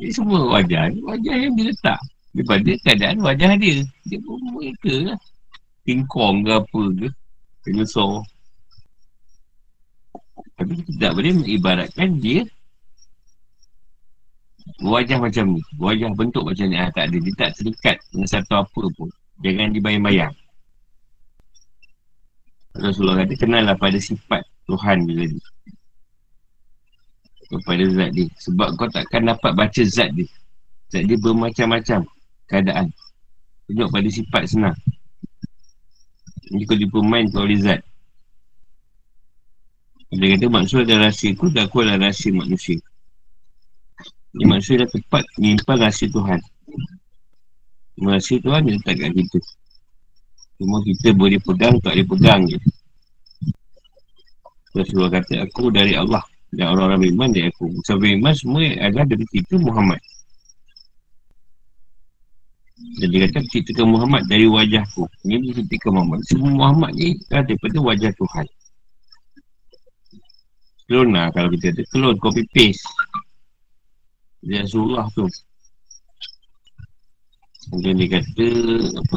Ini 0.00 0.10
semua 0.12 0.40
wajah. 0.48 0.92
Wajah 1.04 1.34
yang 1.36 1.52
dia 1.56 1.72
letak 1.72 2.00
Daripada 2.36 2.70
keadaan 2.84 3.18
wajah 3.24 3.52
dia. 3.56 3.84
Dia 4.08 4.18
pun 4.20 4.40
mereka 4.52 5.12
lah. 5.12 5.18
Tingkong 5.84 6.44
ke 6.44 6.52
apa 6.56 6.82
ke. 7.00 7.08
Penyesor 7.64 8.22
Tapi 10.56 10.72
kita 10.84 10.92
tak 11.00 11.12
boleh 11.16 11.32
mengibaratkan 11.36 12.10
dia 12.20 12.44
Wajah 14.84 15.20
macam 15.20 15.56
ni. 15.56 15.60
Wajah 15.80 16.12
bentuk 16.12 16.44
macam 16.44 16.64
ni. 16.68 16.76
Ah, 16.76 16.92
Tak 16.92 17.08
ada. 17.08 17.16
Dia 17.16 17.34
tak 17.36 17.50
terikat 17.56 17.96
dengan 18.12 18.28
satu 18.28 18.52
apa 18.60 18.82
pun. 18.96 19.08
Jangan 19.40 19.72
dibayang-bayang 19.72 20.32
Rasulullah 22.80 23.24
kata 23.24 23.34
kenallah 23.40 23.76
pada 23.76 23.96
sifat 23.96 24.44
Tuhan 24.68 25.08
bila 25.08 25.24
ni 25.24 25.40
kepada 27.46 27.84
zat 27.94 28.10
dia. 28.12 28.26
Sebab 28.42 28.68
kau 28.74 28.90
takkan 28.90 29.22
dapat 29.30 29.52
baca 29.54 29.82
zat 29.86 30.10
dia. 30.12 30.26
Zat 30.90 31.06
dia 31.06 31.16
bermacam-macam 31.18 32.02
keadaan. 32.50 32.90
Tunjuk 33.70 33.88
pada 33.90 34.08
sifat 34.10 34.42
senang. 34.50 34.76
Jadi 36.46 36.62
kau 36.66 36.78
dipermain 36.78 37.26
kau 37.30 37.46
oleh 37.46 37.58
zat. 37.62 37.80
Dia 40.14 40.38
kata 40.38 40.46
maksud 40.46 40.86
ada 40.86 41.10
rahsia 41.10 41.34
tu 41.34 41.50
dan 41.50 41.66
aku 41.66 41.82
adalah 41.82 42.10
rahsia 42.10 42.30
manusia. 42.30 42.78
Ini 44.36 44.44
maksud 44.46 44.78
dah 44.78 44.88
tepat 44.90 45.24
menyimpan 45.38 45.76
rahsia 45.82 46.06
Tuhan. 46.10 46.40
Rahsia 47.96 48.38
Tuhan 48.38 48.60
dia 48.68 48.74
letak 48.78 48.94
kat 49.02 49.10
kita 49.16 49.38
cuma 50.56 50.80
kita 50.84 51.12
boleh 51.12 51.40
pegang 51.40 51.76
tak 51.84 51.92
boleh 51.96 52.08
pegang 52.08 52.42
je. 52.48 52.58
Rasulullah 54.76 55.20
kata 55.20 55.48
aku 55.48 55.72
dari 55.72 55.96
Allah 55.96 56.20
dan 56.52 56.72
orang-orang 56.72 57.08
beriman 57.08 57.28
dari 57.32 57.48
aku. 57.48 57.72
Sebab 57.88 57.98
beriman 58.04 58.34
semua 58.36 58.64
adalah 58.76 59.06
dari 59.08 59.24
kita 59.32 59.56
Muhammad. 59.56 60.00
Dan 62.76 63.08
dia 63.08 63.24
kata 63.28 63.40
ceritakan 63.48 63.88
Muhammad 63.88 64.28
dari 64.28 64.44
wajahku 64.44 65.08
Ini 65.24 65.40
dia 65.40 65.52
ceritakan 65.64 65.90
Muhammad. 65.96 66.20
Semua 66.28 66.50
Muhammad 66.52 66.90
ni 66.96 67.16
kan 67.32 67.44
daripada 67.48 67.76
wajah 67.80 68.12
Tuhan. 68.12 68.46
Clone 70.86 71.10
lah 71.10 71.26
kalau 71.34 71.48
kita 71.56 71.72
kata 71.72 71.82
Clone, 71.90 72.18
copy 72.20 72.44
paste. 72.52 72.84
Surah 74.70 75.08
tu. 75.16 75.26
Kemudian 77.66 77.98
dia 77.98 78.08
kata 78.20 78.46
Apa 79.02 79.16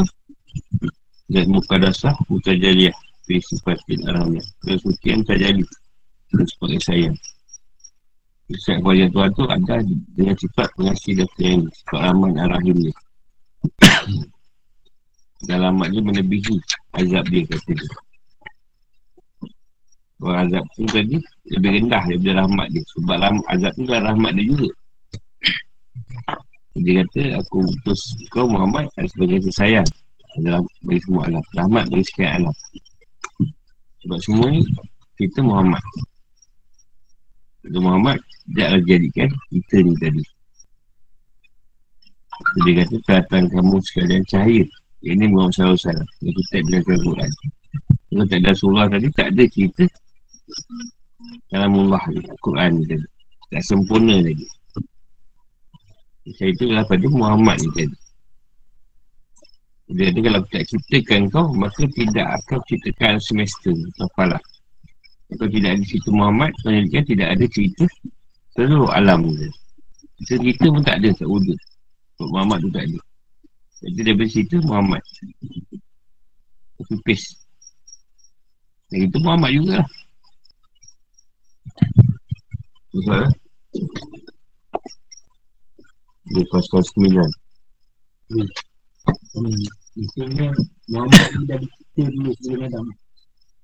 Dan 1.29 1.45
muka 1.53 1.77
dasar 1.77 2.17
Muka 2.27 2.51
jaliah 2.57 2.93
Fisifatin 3.23 4.03
alamnya 4.09 4.41
Kesucian 4.65 5.21
tajali 5.23 5.63
sebagai 6.29 6.81
sayang 6.81 7.17
Sifat 8.49 8.81
wajah 8.81 9.07
Tuhan 9.13 9.29
tu 9.37 9.45
ada 9.45 9.77
dengan 10.17 10.33
sifat 10.33 10.67
pengasih 10.73 11.21
dan 11.21 11.27
penyayang 11.37 11.63
Sifat 11.69 11.99
ramah 12.01 12.29
dan 12.33 12.47
rahim 12.49 12.77
dia 12.81 12.95
Dan 15.47 15.57
rahmat 15.63 15.87
dia 15.95 16.03
melebihi 16.03 16.55
azab 16.99 17.23
dia 17.31 17.47
kata 17.47 17.71
dia. 17.71 17.95
Orang 20.19 20.51
azab 20.51 20.63
tu 20.75 20.83
tadi 20.91 21.15
lebih 21.47 21.69
rendah 21.79 22.03
daripada 22.03 22.43
rahmat 22.43 22.67
dia. 22.75 22.83
Sebab 22.91 23.17
azab 23.47 23.71
tu 23.79 23.83
adalah 23.87 24.11
rahmat 24.11 24.31
dia 24.35 24.45
juga. 24.51 24.69
Dia 26.79 26.93
kata 27.07 27.23
aku 27.39 27.57
utus 27.63 28.01
kau 28.35 28.51
Muhammad 28.51 28.91
sebagai 28.99 29.47
sayang 29.55 29.87
adalah 30.37 30.61
bagi 30.85 31.01
semua 31.01 31.21
alam. 31.25 31.43
Rahmat 31.57 31.83
bagi 31.89 32.05
sekian 32.05 32.31
alam. 32.43 32.55
Sebab 34.05 34.19
semua 34.21 34.47
ni 34.53 34.61
kita 35.17 35.39
Muhammad. 35.41 35.83
Kita 37.65 37.77
Muhammad 37.81 38.17
dia 38.53 38.71
akan 38.71 38.81
jadikan 38.85 39.29
kita 39.49 39.75
ni 39.83 39.93
tadi. 39.97 40.23
Dia 42.63 42.71
kata 42.83 42.95
kelihatan 43.03 43.43
kamu 43.51 43.75
sekalian 43.83 44.23
cahaya. 44.29 44.63
Ini 45.03 45.25
Muhammad 45.31 45.75
SAW. 45.75 46.03
Yang 46.23 46.33
kita 46.45 46.55
bilang 46.67 46.83
ke 46.87 46.93
Quran. 47.03 47.31
Kalau 48.09 48.25
tak 48.25 48.39
ada 48.41 48.51
surah 48.57 48.85
tadi, 48.89 49.07
tak 49.13 49.27
ada 49.35 49.43
cerita 49.45 49.85
dalam 51.53 51.71
Allah 51.85 52.03
ni, 52.09 52.21
Quran 52.41 52.69
ni 52.81 52.83
tadi. 52.89 53.07
Tak 53.49 53.63
sempurna 53.65 54.15
lagi. 54.21 54.47
Itu 56.25 56.63
adalah 56.69 56.85
pada 56.85 57.05
Muhammad 57.09 57.57
ni 57.61 57.69
tadi. 57.75 57.97
Dia 59.89 60.13
kata 60.13 60.19
kalau 60.21 60.41
tak 60.53 60.63
ciptakan 60.69 61.21
kau, 61.33 61.49
maka 61.57 61.89
tidak 61.97 62.27
akan 62.41 62.59
ciptakan 62.69 63.17
semester 63.17 63.73
apalah. 63.97 64.41
Kalau 65.33 65.49
tidak 65.49 65.77
ada 65.77 65.83
cerita 65.85 66.09
Muhammad, 66.13 66.53
sebenarnya 66.61 67.01
tidak 67.05 67.27
ada 67.33 67.45
cerita 67.49 67.85
seluruh 68.53 68.89
alam 68.93 69.25
ni. 69.25 69.49
Cerita 70.29 70.69
pun 70.69 70.85
tak 70.85 71.01
ada, 71.01 71.09
tak 71.17 71.25
wujud. 71.25 71.57
Muhammad 72.21 72.61
tu 72.61 72.69
tak 72.69 72.85
ada. 72.85 72.99
Jadi 73.79 73.99
dia 74.03 74.13
bercerita 74.13 74.55
Muhammad. 74.61 75.01
Pipis. 76.89 77.33
Dan 78.93 79.09
itu 79.09 79.17
Muhammad 79.21 79.51
juga 79.55 79.73
lah. 79.81 79.89
Betul. 82.93 83.25
Dia 86.29 86.43
kos-kos 86.53 86.89
sembilan. 86.93 87.29
Hmm. 88.29 88.49
Hmm. 89.39 89.78
Muhammad 90.89 91.27
tu 91.33 91.41
dah 91.45 91.57
dikita 91.59 92.03
dulu 92.09 92.31
sebelum 92.39 92.67
Adam. 92.67 92.85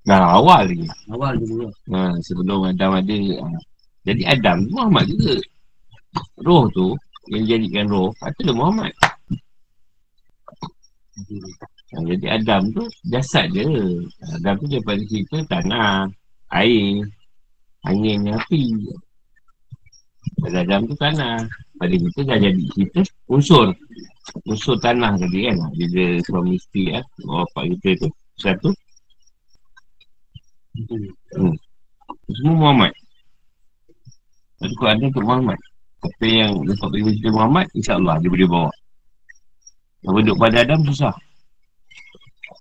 Dah 0.06 0.38
awal 0.38 0.70
lagi. 0.70 0.86
Awal 1.10 1.32
dulu. 1.42 1.66
Ha, 1.90 2.14
sebelum 2.22 2.60
Adam 2.70 2.92
ada. 2.94 3.16
Ha. 3.16 3.48
Jadi 4.06 4.22
Adam 4.22 4.56
tu 4.62 4.70
Muhammad 4.70 5.04
juga. 5.10 5.34
Roh 6.46 6.64
tu 6.72 6.94
yang 7.34 7.44
jadikan 7.44 7.90
roh, 7.90 8.14
itu 8.22 8.52
Muhammad. 8.54 8.94
Ha, 11.90 11.96
jadi 12.06 12.26
Adam 12.38 12.62
tu 12.70 12.86
jasad 13.10 13.50
dia. 13.50 13.66
Adam 14.36 14.54
tu 14.62 14.66
daripada 14.70 15.02
cerita 15.10 15.38
tanah, 15.50 16.06
air, 16.54 17.02
angin, 17.82 18.30
api. 18.30 18.62
Adam 20.46 20.86
tu 20.86 20.94
tanah. 20.94 21.42
Pada 21.76 21.94
kita 21.94 22.20
dah 22.24 22.38
jadi 22.40 22.62
cerita 22.72 23.00
unsur. 23.28 23.76
Unsur 24.48 24.76
tanah 24.80 25.16
tadi 25.20 25.48
kan. 25.48 25.56
Bila 25.76 26.04
suami 26.24 26.56
isteri 26.56 26.96
kan. 26.96 27.04
Bapak 27.24 27.64
kita 27.76 28.06
tu. 28.06 28.08
Satu. 28.40 28.70
Hmm. 30.76 31.56
Semua 32.32 32.56
Muhammad. 32.56 32.92
Kau 34.80 34.88
ada 34.88 35.04
untuk 35.04 35.24
Muhammad. 35.24 35.58
Tapi 36.00 36.28
yang 36.38 36.64
dapat 36.64 36.88
bagi 36.92 37.18
cerita 37.18 37.30
Muhammad, 37.32 37.66
insyaAllah 37.72 38.16
dia 38.20 38.30
boleh 38.30 38.48
bawa. 38.48 38.70
Kalau 40.04 40.20
duduk 40.22 40.36
pada 40.38 40.56
Adam, 40.62 40.80
susah. 40.86 41.14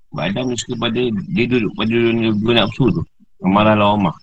Sebab 0.09 0.23
Adam 0.23 0.43
dia 0.49 0.57
suka 0.57 0.75
pada, 0.79 1.01
dia 1.11 1.45
duduk 1.45 1.71
pada 1.75 1.93
dunia 1.93 2.31
dua 2.33 2.53
nafsu 2.63 2.89
tu. 2.89 3.03
Amarah 3.43 3.75
lah 3.75 3.93
Omar. 3.93 4.15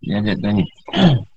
Dia 0.00 0.22
ada 0.22 0.32
tanya. 0.38 0.64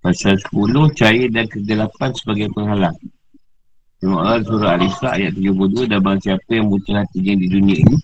Pasal 0.00 0.40
10, 0.40 0.96
cahaya 0.96 1.26
dan 1.28 1.44
kegelapan 1.48 2.10
sebagai 2.16 2.48
penghalang. 2.56 2.96
Tengok 4.00 4.20
Allah 4.24 4.40
surah 4.48 4.72
Al-Isra 4.80 5.08
ayat 5.12 5.36
72 5.36 5.84
dan 5.92 6.00
bang 6.00 6.16
siapa 6.24 6.50
yang 6.56 6.72
buta 6.72 7.04
hatinya 7.04 7.36
di 7.36 7.46
dunia 7.52 7.76
ini 7.84 7.96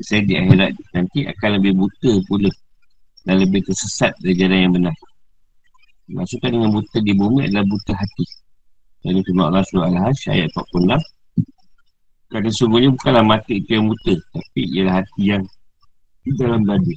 saya 0.00 0.22
di 0.24 0.34
akhirat 0.38 0.72
nanti 0.94 1.18
akan 1.26 1.50
lebih 1.60 1.72
buta 1.74 2.12
pula 2.26 2.50
dan 3.26 3.42
lebih 3.42 3.60
tersesat 3.66 4.14
dari 4.22 4.34
jalan 4.38 4.58
yang 4.62 4.72
benar. 4.78 4.96
Maksudkan 6.10 6.50
dengan 6.54 6.70
buta 6.74 6.98
di 7.02 7.12
bumi 7.14 7.46
adalah 7.46 7.66
buta 7.66 7.92
hati. 7.94 8.26
Jadi 9.06 9.18
firman 9.24 9.46
Allah 9.52 9.64
surah 9.66 9.86
Al-Hajj 9.90 10.20
ayat 10.32 10.48
46. 10.54 10.98
Kerana 12.30 12.50
sungguhnya 12.54 12.88
bukanlah 12.94 13.24
mati 13.26 13.52
itu 13.62 13.70
yang 13.78 13.86
buta. 13.90 14.14
Tapi 14.18 14.62
ialah 14.74 14.94
hati 15.02 15.22
yang 15.22 15.42
di 16.26 16.30
dalam 16.38 16.62
dada. 16.66 16.94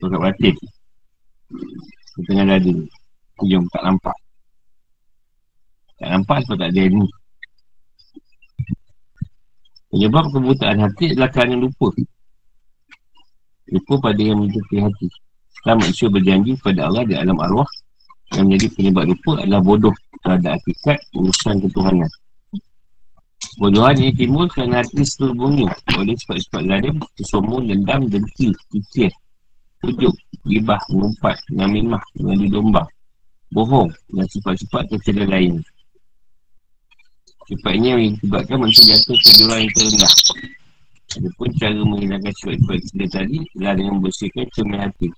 Tukat 0.00 0.20
batin. 0.20 0.56
Di 2.16 2.20
tengah 2.28 2.46
dada. 2.56 2.72
Kujung 3.38 3.64
tak 3.72 3.82
nampak. 3.84 4.16
Tak 6.02 6.08
nampak 6.10 6.38
sebab 6.44 6.56
tak 6.60 6.70
ada 6.74 6.82
ni. 6.88 7.06
Penyebab 9.92 10.24
kebutaan 10.32 10.78
hati 10.80 11.12
adalah 11.12 11.30
kerana 11.30 11.54
lupa. 11.60 11.92
Lupa 13.68 13.94
pada 14.00 14.22
yang 14.24 14.40
menjadi 14.40 14.88
hati. 14.88 15.08
Setelah 15.52 15.76
manusia 15.84 16.08
berjanji 16.08 16.52
kepada 16.58 16.88
Allah 16.88 17.04
di 17.06 17.14
alam 17.14 17.38
arwah 17.38 17.68
yang 18.32 18.48
menjadi 18.48 18.68
penyebab 18.72 19.04
lupa 19.12 19.32
adalah 19.44 19.60
bodoh 19.60 19.96
terhadap 20.24 20.56
hakikat 20.56 20.98
urusan 21.12 21.54
ketuhanan. 21.68 22.10
Bodohan 23.60 23.94
ini 24.00 24.16
timbul 24.16 24.48
kerana 24.48 24.80
hati 24.80 25.04
seluruhnya 25.04 25.68
oleh 26.00 26.16
sebab-sebab 26.24 26.62
zalim, 26.72 26.96
kesombong, 27.20 27.68
dendam, 27.68 28.08
dengki, 28.08 28.48
kikir, 28.72 29.12
tujuk, 29.84 30.14
gibah, 30.48 30.80
mengumpat, 30.88 31.36
namimah, 31.52 32.00
mengadu 32.16 32.46
domba, 32.48 32.82
bohong. 33.52 33.92
Dan 34.10 34.26
sifat-sifat 34.26 34.88
tercela 34.88 35.28
lain. 35.28 35.60
Sifat 37.46 37.72
ini 37.76 37.86
yang 37.86 38.00
menyebabkan 38.00 38.56
manusia 38.64 38.96
jatuh 38.96 39.16
ke 39.18 39.30
jurang 39.36 39.60
yang 39.60 39.72
terendah. 39.76 40.14
Adapun 41.12 41.48
cara 41.60 41.82
menghilangkan 41.84 42.32
sifat-sifat 42.40 42.78
kita 42.88 43.06
tadi 43.12 43.38
adalah 43.56 43.74
dengan 43.76 43.92
membersihkan 44.00 44.44
cermin 44.56 44.80
hati. 44.80 45.08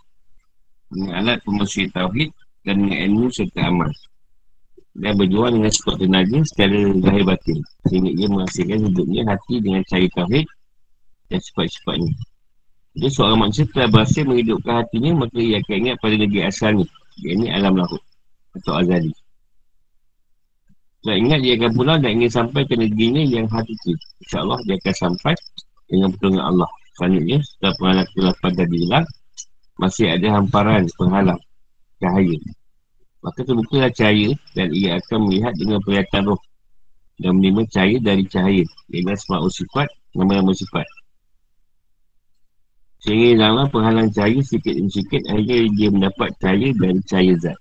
Dengan 0.90 1.12
alat 1.22 1.38
pemusyi 1.46 1.86
tauhid 1.94 2.30
dan 2.66 2.74
dengan 2.82 2.98
ilmu 3.06 3.26
serta 3.30 3.60
amal. 3.70 3.90
Dan 4.94 5.12
berjuang 5.18 5.58
dengan 5.58 5.70
sekuat 5.74 5.96
tenaga 6.02 6.38
secara 6.46 6.78
zahir 7.02 7.22
batin. 7.26 7.58
Sehingga 7.86 8.10
ia 8.14 8.26
menghasilkan 8.30 8.78
hidupnya 8.90 9.22
hati 9.30 9.54
dengan 9.62 9.82
cari 9.86 10.08
tauhid 10.10 10.46
dan 11.30 11.38
sifat-sifatnya. 11.38 12.12
Jadi 12.94 13.10
seorang 13.10 13.38
manusia 13.42 13.66
telah 13.74 13.90
berhasil 13.90 14.22
menghidupkan 14.22 14.74
hatinya 14.86 15.26
maka 15.26 15.38
ia 15.42 15.58
akan 15.58 15.74
ingat 15.82 15.96
pada 15.98 16.14
negeri 16.14 16.40
asalnya. 16.46 16.86
Ini 17.22 17.46
alam 17.54 17.74
lahut 17.78 18.02
atau 18.60 18.72
azali 18.80 19.12
dan 21.04 21.16
ingat 21.20 21.40
dia 21.44 21.54
akan 21.60 21.72
pulang 21.76 21.98
dan 22.00 22.16
ingin 22.16 22.32
sampai 22.32 22.64
ke 22.64 22.74
negerinya 22.78 23.22
yang 23.22 23.46
hakiki 23.50 23.92
InsyaAllah 24.24 24.58
dia 24.64 24.74
akan 24.80 24.94
sampai 24.94 25.34
dengan 25.90 26.08
pertolongan 26.16 26.46
Allah 26.48 26.70
Selanjutnya 26.94 27.38
setelah 27.42 27.74
pengalaman 27.78 28.08
kelapan 28.14 28.52
tadi 28.54 28.76
hilang 28.86 29.06
masih 29.82 30.06
ada 30.14 30.28
hamparan 30.38 30.82
penghalang 30.94 31.40
cahaya. 31.98 32.38
Maka 33.18 33.40
terbukalah 33.42 33.90
cahaya 33.90 34.30
dan 34.54 34.70
ia 34.70 35.02
akan 35.02 35.26
melihat 35.26 35.52
dengan 35.58 35.82
perhatian 35.82 36.22
roh 36.30 36.38
dan 37.18 37.34
menerima 37.38 37.62
cahaya 37.74 37.98
dari 37.98 38.24
cahaya 38.30 38.64
dengan 38.86 39.16
semua 39.18 39.50
sifat, 39.50 39.90
nama-nama 40.14 40.54
sifat. 40.54 40.86
Sehingga 43.02 43.26
hilanglah 43.34 43.66
penghalang 43.74 44.08
cahaya 44.14 44.38
sikit 44.46 44.70
demi 44.70 44.90
sikit 44.94 45.22
akhirnya 45.26 45.66
dia 45.74 45.88
mendapat 45.90 46.30
cahaya 46.38 46.68
dari 46.78 47.00
cahaya 47.10 47.34
zat. 47.42 47.58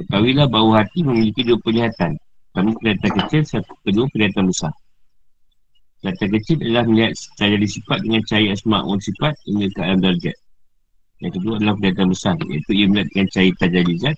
Ketahuilah 0.00 0.48
bahawa 0.48 0.80
hati 0.80 1.04
memiliki 1.04 1.44
dua 1.44 1.60
penglihatan. 1.60 2.16
Pertama 2.50 2.72
penglihatan 2.80 3.12
kecil, 3.20 3.42
satu 3.44 3.72
kedua 3.84 4.08
penglihatan 4.08 4.44
besar. 4.48 4.72
Penglihatan 6.00 6.28
kecil 6.40 6.56
adalah 6.64 6.84
melihat 6.88 7.12
cahaya 7.36 7.68
sifat 7.68 7.98
dengan 8.00 8.22
cahaya 8.24 8.48
asma'un 8.56 8.98
sifat 8.98 9.34
hingga 9.44 9.66
ke 9.76 9.80
alam 9.84 10.00
darjat. 10.00 10.36
Yang 11.20 11.32
kedua 11.36 11.52
adalah 11.60 11.74
penglihatan 11.76 12.08
besar 12.08 12.34
Iaitu 12.48 12.70
ia 12.72 12.86
melihat 12.88 13.08
dengan 13.12 13.28
cahaya 13.28 13.52
tajalizat 13.60 14.16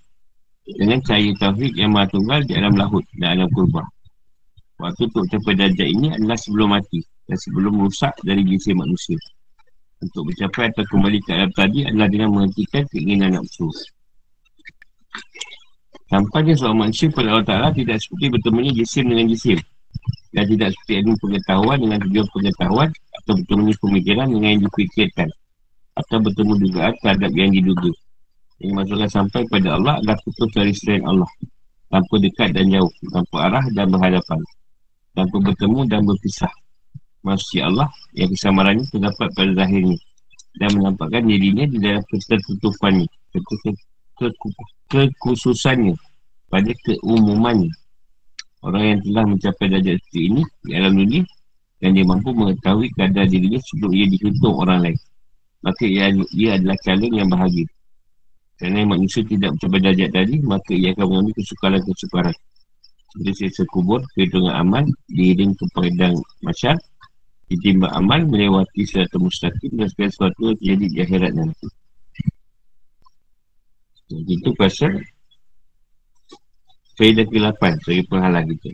Dengan 0.63 0.99
cahaya 1.03 1.31
tauhid 1.43 1.73
yang 1.75 1.91
maha 1.91 2.07
tunggal 2.15 2.41
di 2.47 2.53
alam 2.55 2.75
lahut 2.79 3.05
dan 3.19 3.29
alam 3.39 3.49
kurban 3.51 3.87
Waktu 4.79 5.03
untuk 5.11 5.27
capai 5.35 5.55
darjat 5.59 5.89
ini 5.91 6.15
adalah 6.15 6.39
sebelum 6.39 6.79
mati 6.79 7.03
Dan 7.27 7.39
sebelum 7.43 7.75
rusak 7.83 8.15
dari 8.23 8.47
jisim 8.47 8.79
manusia 8.79 9.19
Untuk 9.99 10.31
mencapai 10.31 10.71
atau 10.71 10.87
kembali 10.87 11.19
ke 11.27 11.31
alam 11.35 11.51
tadi 11.59 11.91
adalah 11.91 12.07
dengan 12.07 12.31
menghentikan 12.39 12.87
keinginan 12.95 13.35
nafsu 13.35 13.67
Sampainya 16.13 16.53
seorang 16.53 16.79
manusia 16.85 17.09
pada 17.09 17.33
Allah 17.33 17.47
Ta'ala 17.49 17.69
tidak 17.73 17.97
seperti 17.97 18.37
bertemunya 18.37 18.73
jisim 18.77 19.09
dengan 19.09 19.33
jisim 19.33 19.57
Dan 20.37 20.45
tidak 20.45 20.77
seperti 20.77 20.93
ilmu 21.01 21.15
pengetahuan 21.17 21.79
dengan 21.81 21.99
tujuan 22.05 22.27
pengetahuan 22.37 22.89
Atau 23.17 23.33
bertemunya 23.41 23.75
pemikiran 23.81 24.27
dengan 24.29 24.49
yang 24.53 24.63
dipikirkan 24.69 25.29
atau 25.93 26.17
bertemu 26.25 26.53
dugaan 26.69 26.95
terhadap 27.05 27.33
yang 27.37 27.53
diduga. 27.53 27.93
Yang 28.63 28.73
maksudkan 28.79 29.11
sampai 29.11 29.41
pada 29.51 29.69
Allah 29.77 29.95
adalah 30.01 30.17
putus 30.25 30.51
dari 30.55 30.73
selain 30.73 31.05
Allah. 31.05 31.29
tanpa 31.93 32.17
dekat 32.25 32.57
dan 32.57 32.73
jauh, 32.73 32.89
tanpa 33.13 33.53
arah 33.53 33.69
dan 33.77 33.93
berhadapan, 33.93 34.41
tanpa 35.13 35.37
bertemu 35.45 35.81
dan 35.93 36.01
berpisah. 36.09 36.49
Maksudnya 37.21 37.69
Allah 37.69 37.89
yang 38.17 38.33
kesamarannya 38.33 38.89
terdapat 38.89 39.29
pada 39.37 39.53
zahirnya 39.61 40.01
dan 40.57 40.73
menampakkan 40.73 41.21
dirinya 41.29 41.69
di 41.69 41.77
dalam 41.77 42.01
ketertutupannya, 42.09 43.05
kekhususannya, 44.93 45.97
pada 46.53 46.69
keumumannya. 46.85 47.73
Orang 48.63 48.85
yang 48.85 49.01
telah 49.03 49.25
mencapai 49.27 49.67
darjah 49.73 49.97
seperti 49.99 50.21
ini 50.29 50.43
di 50.63 50.71
alam 50.77 50.95
dunia 50.95 51.25
dan 51.83 51.99
dia 51.99 52.07
mampu 52.07 52.31
mengetahui 52.31 52.95
kadar 52.95 53.27
dirinya 53.27 53.59
sebelum 53.59 53.91
ia 53.91 54.07
dihitung 54.07 54.55
orang 54.55 54.87
lain. 54.87 54.99
Maka 55.67 55.83
ia, 55.83 56.15
ia 56.31 56.51
adalah 56.61 56.79
calon 56.87 57.11
yang 57.11 57.27
bahagia. 57.27 57.67
Kerana 58.61 58.87
manusia 58.87 59.27
tidak 59.27 59.59
mencapai 59.59 59.81
darjah 59.83 60.11
tadi, 60.15 60.39
maka 60.47 60.71
ia 60.71 60.95
akan 60.95 61.07
mengambil 61.11 61.35
kesukaran-kesukaran. 61.43 62.37
Seperti 63.11 63.33
sisa 63.35 63.67
kubur, 63.67 63.99
kehitungan 64.15 64.55
amal, 64.55 64.87
diiring 65.11 65.59
ke 65.59 65.67
padang 65.75 66.15
masyar, 66.47 66.79
ditimbang 67.51 67.91
amal, 67.91 68.23
melewati 68.31 68.87
serata 68.87 69.19
mustaqim 69.19 69.75
dan 69.75 69.91
segala 69.91 70.11
sesuatu 70.15 70.55
terjadi 70.63 70.87
di 70.87 70.99
akhirat 71.03 71.33
nanti. 71.35 71.67
Itu 74.29 74.51
pasal 74.57 75.01
Faedah 76.93 77.25
ke-8 77.25 77.63
sebagai 77.81 78.05
penghalang 78.13 78.47
kita. 78.53 78.71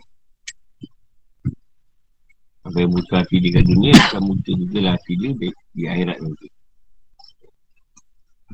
Apa 2.66 2.76
yang 2.82 2.92
buka 2.92 3.22
hati 3.22 3.38
dia 3.38 3.62
dunia, 3.62 3.94
akan 3.94 4.22
buka 4.34 4.50
juga 4.52 4.78
lah 4.84 4.92
hati 4.98 5.12
dia 5.14 5.30
di, 5.38 5.48
di 5.72 5.82
akhirat 5.86 6.18
nanti. 6.18 6.46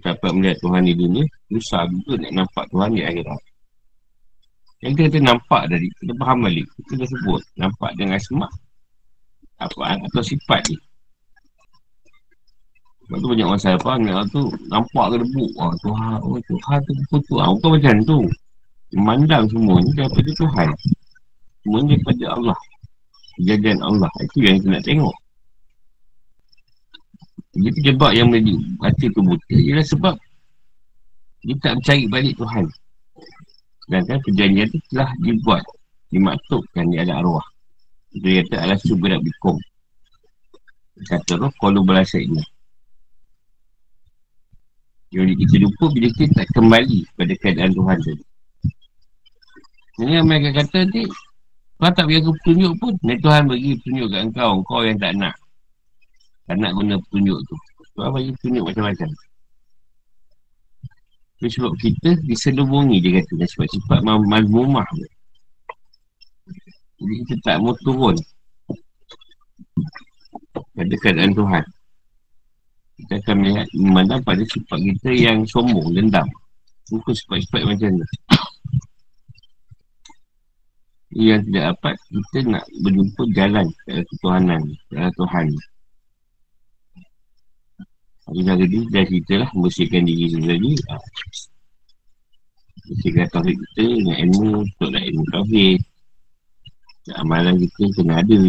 Dapat 0.04 0.30
melihat 0.36 0.56
Tuhan 0.60 0.84
di 0.84 0.94
dunia, 0.94 1.24
susah 1.48 1.88
juga 1.88 2.20
nak 2.20 2.32
nampak 2.44 2.64
Tuhan 2.68 2.90
di 2.92 3.02
akhirat. 3.02 3.40
Yang 4.84 4.92
kita 5.00 5.08
kata 5.08 5.18
nampak 5.24 5.62
tadi, 5.72 5.88
kita 5.96 6.12
faham 6.20 6.38
balik. 6.44 6.66
Kita 6.76 6.92
dah 7.00 7.08
sebut, 7.08 7.42
nampak 7.56 7.90
dengan 7.96 8.20
semak. 8.20 8.52
Apa 9.56 9.96
atau 9.96 10.20
sifat 10.22 10.60
ni. 10.68 10.76
Sebab 13.04 13.16
tu 13.20 13.26
banyak 13.36 13.46
orang 13.46 13.60
saya 13.60 13.76
faham, 13.84 14.08
tu 14.32 14.48
nampak 14.72 15.04
ke 15.12 15.16
debu. 15.20 15.44
Oh, 15.60 15.72
Tuhan, 15.84 16.16
oh, 16.24 16.40
Tuhan 16.40 16.78
tu 16.88 16.92
betul. 17.12 17.36
Ah, 17.36 17.52
bukan 17.52 17.70
macam 17.76 17.94
tu. 18.08 18.18
Memandang 18.96 19.44
semua 19.52 19.76
ni 19.84 19.92
daripada 19.92 20.30
Tuhan. 20.32 20.68
Semua 21.60 21.78
ni 21.84 21.88
daripada 21.92 22.24
Allah. 22.32 22.58
Kejadian 23.36 23.78
Allah. 23.84 24.10
Itu 24.24 24.38
yang 24.40 24.56
kita 24.56 24.68
nak 24.72 24.84
tengok. 24.88 25.16
Jadi 27.54 27.70
penyebab 27.70 28.12
yang 28.18 28.28
menjadi 28.34 28.54
Hati 28.82 29.06
tu 29.14 29.22
buta 29.22 29.54
Ialah 29.54 29.86
sebab 29.86 30.14
Dia 31.46 31.54
tak 31.62 31.72
mencari 31.78 32.04
balik 32.10 32.34
Tuhan. 32.34 32.66
Sedangkan 33.86 34.18
perjanjian 34.26 34.66
tu 34.74 34.78
telah 34.90 35.10
dibuat 35.22 35.62
Dimaktubkan 36.10 36.90
di 36.90 36.98
alam 36.98 37.22
arwah. 37.22 37.46
Itu 38.10 38.26
kata 38.26 38.56
ala 38.58 38.74
suberat 38.78 39.22
bikum 39.22 39.54
Kata 41.06 41.38
roh 41.38 41.50
kalau 41.62 41.86
berasa 41.86 42.18
ini 42.18 42.42
Jadi 45.14 45.32
kita 45.46 45.56
lupa 45.62 45.84
bila 45.94 46.10
kita 46.10 46.42
tak 46.42 46.48
kembali 46.58 47.06
pada 47.14 47.32
keadaan 47.38 47.70
Tuhan 47.70 47.98
tadi. 48.02 48.24
Ini 50.02 50.12
yang 50.18 50.26
mereka 50.26 50.50
kata 50.58 50.90
ni 50.90 51.06
Kau 51.78 51.90
tak 51.94 52.10
bagi 52.10 52.18
aku 52.18 52.34
petunjuk 52.42 52.72
pun. 52.82 52.92
Ni 53.06 53.14
Tuhan 53.22 53.46
bagi 53.46 53.78
petunjuk 53.78 54.10
kat 54.10 54.20
engkau 54.26 54.52
Kau 54.66 54.82
yang 54.82 54.98
tak 54.98 55.14
nak. 55.14 55.38
Tak 56.50 56.58
nak 56.58 56.74
guna 56.74 56.98
petunjuk 56.98 57.38
tu. 57.46 57.56
Tuhan 57.94 58.10
bagi 58.10 58.30
petunjuk 58.34 58.64
macam-macam. 58.66 59.08
Itu 61.38 61.46
sebab 61.60 61.72
kita 61.78 62.10
diselubungi 62.26 62.98
dia 62.98 63.22
kata 63.22 63.46
Sebab 63.46 63.66
sifat 63.70 64.00
mazmumah 64.06 64.86
Jadi 66.98 67.14
kita 67.26 67.34
tak 67.42 67.56
mau 67.60 67.74
turun 67.82 68.14
Pada 70.74 70.94
keadaan 71.02 71.34
Tuhan 71.34 71.64
Kita 72.94 73.18
akan 73.18 73.36
melihat 73.42 73.66
Memandang 73.74 74.22
pada 74.22 74.42
sifat 74.46 74.78
kita 74.78 75.10
yang 75.10 75.42
sombong, 75.50 75.90
dendam. 75.94 76.26
Bukan 76.92 77.14
sifat-sifat 77.16 77.62
macam 77.66 77.90
tu 77.98 78.06
yang 81.14 81.46
tidak 81.46 81.78
dapat 81.78 81.94
kita 82.10 82.38
nak 82.50 82.64
berjumpa 82.82 83.22
jalan 83.38 83.66
ke 83.86 84.02
ketuhanan 84.02 84.62
ke 84.90 84.98
Tuhan. 85.14 85.46
Tapi 88.24 88.40
cara 88.42 88.64
dia 88.66 88.82
dah 88.90 89.06
kita 89.06 89.34
lah 89.46 89.48
membersihkan 89.54 90.02
diri 90.02 90.26
sendiri. 90.34 90.72
Ah. 90.90 90.98
Bersihkan 92.90 93.26
tauhid 93.30 93.56
kita 93.56 93.84
dengan 93.94 94.16
ilmu 94.26 94.48
Untuk 94.66 94.88
nak 94.90 95.04
ilmu 95.06 95.24
tauhid. 95.30 95.80
Dan 97.04 97.14
Amalan 97.22 97.54
kita 97.62 97.84
kena 97.94 98.14
ada. 98.18 98.40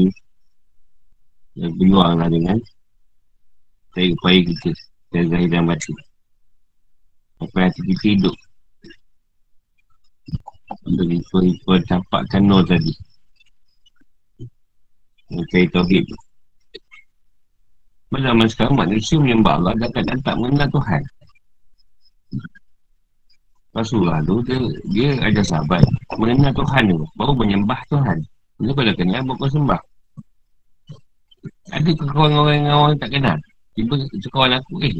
Dan 1.56 1.70
berjuang 1.78 2.14
lah 2.18 2.30
dengan 2.34 2.58
Saya 3.96 4.12
upaya 4.12 4.40
kita 4.44 4.72
Dan 5.16 5.32
zahir 5.32 5.48
dan 5.48 5.64
batin 5.64 5.96
Sampai 7.40 7.72
hati 7.72 7.82
kita 7.88 8.06
hidup 8.12 8.36
untuk 10.86 11.10
ikut-ikut 11.10 11.82
dapatkan 11.90 12.42
nur 12.46 12.62
tadi. 12.66 12.94
Mencari 15.34 15.66
Tauhid 15.74 16.04
tu 16.06 16.18
Pada 18.14 18.30
zaman 18.30 18.48
sekarang 18.50 18.76
manusia 18.78 19.18
menyembah 19.18 19.58
Allah 19.62 19.74
Dan 19.78 19.90
kadang 19.94 20.20
tak 20.22 20.36
mengenal 20.38 20.70
Tuhan. 20.70 21.02
Rasulullah 23.76 24.20
tu 24.24 24.40
dia, 24.46 24.58
dia 24.94 25.10
ada 25.20 25.42
sahabat. 25.42 25.82
Mengenal 26.22 26.54
Tuhan 26.54 26.84
tu 26.94 27.06
Baru 27.18 27.34
menyembah 27.34 27.80
Tuhan. 27.90 28.18
Bila 28.62 28.70
kau 28.72 28.86
dah 28.86 28.96
kenal 28.96 29.22
Baru 29.26 29.38
kau 29.42 29.52
sembah. 29.52 29.82
Ada 31.74 31.90
ke 31.94 32.06
kawan 32.10 32.34
orang 32.38 32.58
yang 32.62 32.78
orang 32.78 32.98
tak 33.02 33.10
kenal 33.10 33.38
Tiba 33.76 33.96
sekawan 34.24 34.56
aku 34.56 34.82
Eh 34.82 34.96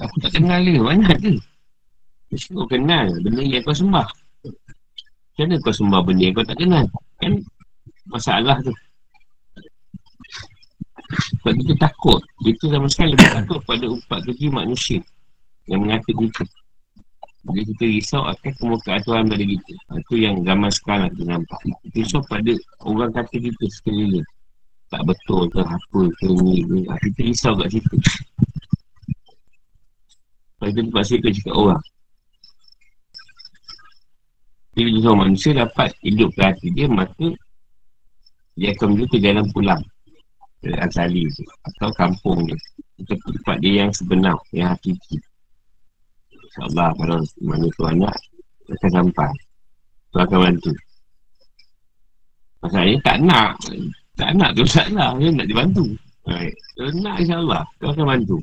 Aku 0.00 0.14
tak 0.24 0.32
kenal 0.34 0.64
dia 0.64 0.80
Banyak 0.80 1.16
ke 1.20 1.32
Mesti 2.32 2.50
kau 2.56 2.66
kenal 2.66 3.12
Benda 3.20 3.44
yang 3.44 3.62
kau 3.62 3.76
sembah 3.76 4.08
Macam 4.08 5.44
mana 5.44 5.54
kau 5.62 5.74
sembah 5.76 6.00
benda 6.02 6.22
yang 6.26 6.34
kau 6.34 6.46
tak 6.48 6.58
kenal? 6.58 6.84
Kan 7.22 7.32
masalah 8.08 8.56
tu. 8.64 8.72
Sebab 11.40 11.52
kita 11.64 11.74
takut. 11.78 12.20
Kita 12.44 12.64
sama 12.68 12.88
sekali 12.90 13.16
lebih 13.16 13.30
takut 13.32 13.60
pada 13.64 13.86
upat 13.88 14.18
keji 14.28 14.46
manusia 14.52 15.00
yang 15.68 15.84
mengata 15.84 16.10
kita. 16.12 16.44
Jadi 17.48 17.62
kita 17.72 17.84
risau 17.88 18.22
akan 18.28 18.50
kemukaan 18.60 19.00
Tuhan 19.06 19.24
pada 19.30 19.44
kita. 19.44 19.72
Itu 20.04 20.14
yang 20.20 20.36
zaman 20.44 20.70
sekarang 20.74 21.08
kita 21.16 21.24
nampak. 21.24 21.58
Kita 21.64 21.96
risau 21.96 22.20
pada 22.28 22.52
orang 22.84 23.10
kata 23.14 23.36
kita 23.40 23.64
sekeliling. 23.72 24.26
Tak 24.88 25.02
betul 25.04 25.52
ke 25.52 25.60
apa 25.60 26.00
ke 26.16 26.26
ni 26.44 26.64
ke. 26.64 26.76
Ah, 26.88 26.98
kita 27.00 27.20
risau 27.28 27.52
kat 27.60 27.68
situ. 27.76 27.96
Sebab 30.58 30.66
kita 30.72 30.80
terpaksa 30.88 31.14
ke 31.20 31.28
cakap 31.30 31.54
orang. 31.54 31.82
Bila 34.78 34.94
seorang 35.02 35.20
manusia 35.26 35.50
dapat 35.58 35.90
hidup 36.06 36.30
ke 36.38 36.42
hati 36.46 36.70
dia 36.70 36.86
Maka 36.86 37.34
Dia 38.54 38.70
akan 38.78 38.94
menuju 38.94 39.10
ke 39.10 39.18
jalan 39.18 39.46
pulang 39.50 39.82
Ke 40.62 40.70
asali 40.78 41.26
tu 41.34 41.42
Atau 41.66 41.90
kampung 41.98 42.46
dia 42.46 42.54
Untuk 42.94 43.18
tempat 43.26 43.58
dia 43.58 43.82
yang 43.82 43.90
sebenar 43.90 44.38
Yang 44.54 44.78
hakiki 44.78 45.18
InsyaAllah 46.30 46.94
kalau 46.94 47.18
mana 47.42 47.66
tu 47.74 47.82
anak 47.90 48.14
Dia 48.70 48.74
akan 48.78 48.90
sampai 49.02 49.32
Tu 50.14 50.18
akan 50.22 50.38
bantu 50.46 50.72
Masalahnya 52.62 52.98
tak 53.02 53.18
nak 53.26 53.52
Tak 54.18 54.34
nak 54.34 54.50
tu 54.58 54.66
salah 54.66 55.14
Dia 55.14 55.30
nak 55.30 55.46
dibantu. 55.46 55.94
Baik. 56.26 56.52
Nak 57.00 57.16
insyaAllah. 57.24 57.62
Tu 57.78 57.86
akan 57.88 58.04
bantu. 58.04 58.36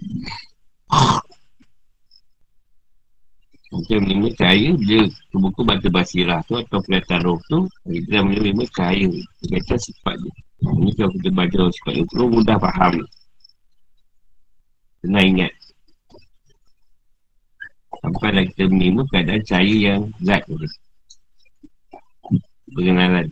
Mungkin 3.76 3.98
menerima 4.08 4.30
cahaya 4.40 4.72
bila 4.80 5.00
buku 5.36 5.62
baca 5.68 5.88
basirah 5.92 6.40
tu 6.48 6.56
atau 6.56 6.80
kelihatan 6.80 7.20
roh 7.28 7.38
tu 7.52 7.68
kita 7.86 8.24
menerima 8.24 8.64
cahaya. 8.72 9.12
Kata 9.52 9.76
sifat 9.76 10.16
dia. 10.18 10.34
Ini 10.66 10.92
kalau 10.96 11.12
kita 11.20 11.30
baca 11.36 11.60
sifat 11.70 11.94
dia. 12.00 12.06
Tu 12.08 12.26
mudah 12.26 12.58
faham. 12.58 12.94
Senang 15.04 15.28
ingat. 15.28 15.52
Sampai 18.00 18.32
dah 18.32 18.46
kita 18.48 18.64
menerima 18.72 19.02
keadaan 19.12 19.44
cahaya 19.44 19.76
yang 19.76 20.02
zat 20.24 20.42
tu. 20.48 20.56
Pengenalan 22.74 23.30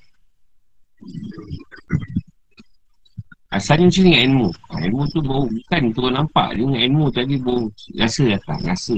Asalnya 3.54 3.86
macam 3.86 4.04
dengan 4.10 4.22
ilmu. 4.26 4.48
Ilmu 4.82 5.02
tu 5.14 5.20
baru 5.22 5.46
bukan 5.46 5.82
turun 5.94 6.14
nampak. 6.18 6.58
Dengan 6.58 6.80
ilmu 6.90 7.06
tadi 7.14 7.38
baru 7.38 7.70
rasa 7.94 8.24
datang 8.34 8.60
Rasa. 8.66 8.98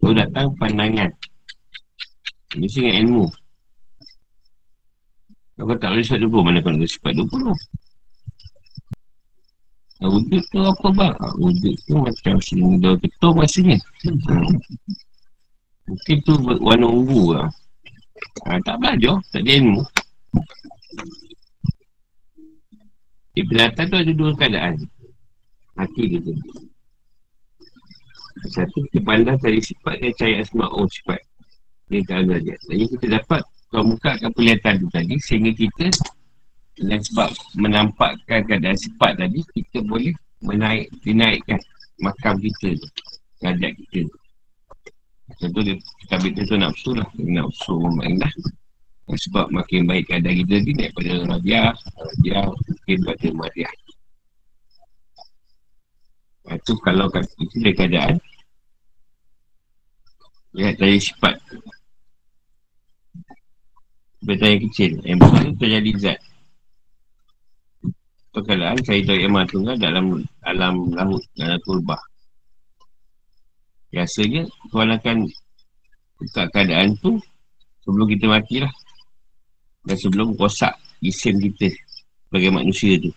Kau 0.00 0.16
datang 0.16 0.56
pandangan. 0.56 1.12
Ini 2.56 2.64
dengan 2.64 2.94
ilmu. 3.04 3.24
Kau 5.60 5.76
tak 5.76 5.92
boleh 5.92 6.02
sifat 6.02 6.18
20 6.24 6.46
Mana 6.48 6.58
kau 6.64 6.72
nak 6.72 6.88
sifat 6.88 7.12
20 7.14 7.54
Wujud 10.04 10.42
tu 10.50 10.60
apa 10.60 10.88
bang? 10.90 11.14
Wujud 11.38 11.74
tu 11.86 11.94
macam 11.96 12.36
sini 12.42 12.76
dah 12.82 12.92
ketuk 12.98 13.40
rasanya. 13.40 13.78
Hmm. 14.04 14.58
Mungkin 15.88 16.16
tu 16.26 16.32
warna 16.60 16.86
ungu 16.88 17.38
lah 17.38 17.48
ha, 18.44 18.58
Tak 18.64 18.76
belajar, 18.80 19.16
tak 19.32 19.44
ada 19.44 19.50
ilmu 19.60 19.80
Di 23.34 23.42
penatang 23.50 23.90
tu 23.90 23.98
ada 23.98 24.12
dua 24.14 24.30
keadaan. 24.38 24.78
Hati 25.74 26.06
kita 26.06 26.30
Satu 28.46 28.86
kita 28.86 29.02
pandang 29.02 29.34
dari 29.42 29.58
sifat 29.58 29.98
dia 29.98 30.14
cari 30.14 30.34
asma. 30.38 30.70
Oh 30.70 30.86
sifat 30.86 31.18
Dia 31.90 31.98
tak 32.06 32.30
ada 32.30 32.38
dia. 32.38 32.54
Jadi 32.70 32.84
kita 32.94 33.06
dapat 33.18 33.42
Kau 33.74 33.82
muka 33.82 34.14
kat 34.14 34.30
penglihatan 34.38 34.86
tu 34.86 34.88
tadi 34.94 35.18
Sehingga 35.18 35.50
kita 35.50 35.90
Dengan 36.78 37.02
sebab 37.02 37.34
menampakkan 37.58 38.46
keadaan 38.46 38.78
sifat 38.78 39.18
tadi 39.18 39.42
Kita 39.50 39.82
boleh 39.82 40.14
menaik 40.46 40.94
Dinaikkan 41.02 41.58
makam 41.98 42.38
kita 42.38 42.78
tu 42.78 42.88
Kajak 43.42 43.74
kita 43.74 44.06
tu. 44.06 44.18
Contoh 45.42 45.62
dia 45.66 45.74
Tabit 46.06 46.38
dia 46.38 46.46
tu 46.46 46.54
nafsu 46.54 46.94
lah. 46.94 47.08
Nafsu 47.18 47.82
memindah 47.82 48.30
sebab 49.04 49.52
makin 49.52 49.84
baik 49.84 50.08
keadaan 50.08 50.36
kita 50.40 50.54
ni 50.64 50.72
daripada 50.72 51.12
Rabiah 51.28 51.76
Rabiah 51.76 52.48
mungkin 52.84 53.00
pada 53.08 53.28
Mariah 53.32 53.74
Itu 56.52 56.76
kalau 56.84 57.08
kat 57.08 57.24
itu 57.40 57.56
dia 57.64 57.72
keadaan 57.72 58.20
Lihat 60.54 60.78
dari 60.78 61.00
sifat. 61.02 61.34
Yang 64.28 64.68
kecil 64.68 65.00
Yang 65.00 65.18
besar 65.24 65.42
tu 65.48 65.54
terjadi 65.56 65.90
zat? 65.96 66.18
Itu 68.28 68.40
keadaan 68.44 68.78
saya 68.84 69.00
tahu 69.08 69.16
yang 69.16 69.48
tunggal 69.48 69.76
dalam 69.80 70.20
alam 70.44 70.92
laut 70.92 71.24
Dalam 71.32 71.56
turbah. 71.64 72.02
Biasanya 73.88 74.44
Tuhan 74.68 74.92
akan 74.92 75.16
Buka 76.20 76.42
keadaan 76.52 76.92
tu 77.00 77.16
Sebelum 77.88 78.04
kita 78.12 78.28
mati 78.28 78.60
lah 78.60 78.72
dan 79.84 80.00
sebelum 80.00 80.32
rosak 80.40 80.72
isim 81.04 81.36
kita 81.36 81.68
sebagai 82.34 82.50
manusia 82.50 82.98
tu. 82.98 83.14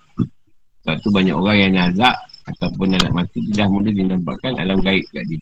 Sebab 0.86 1.02
tu 1.02 1.10
banyak 1.10 1.34
orang 1.34 1.58
yang 1.58 1.74
nazak 1.74 2.14
ataupun 2.46 2.94
nak 2.94 3.10
mati 3.10 3.42
dia 3.50 3.66
dah 3.66 3.68
mula 3.74 3.90
dia 3.90 4.06
nampakkan 4.06 4.54
alam 4.62 4.78
gaib 4.86 5.02
kat 5.10 5.26
dia. 5.26 5.42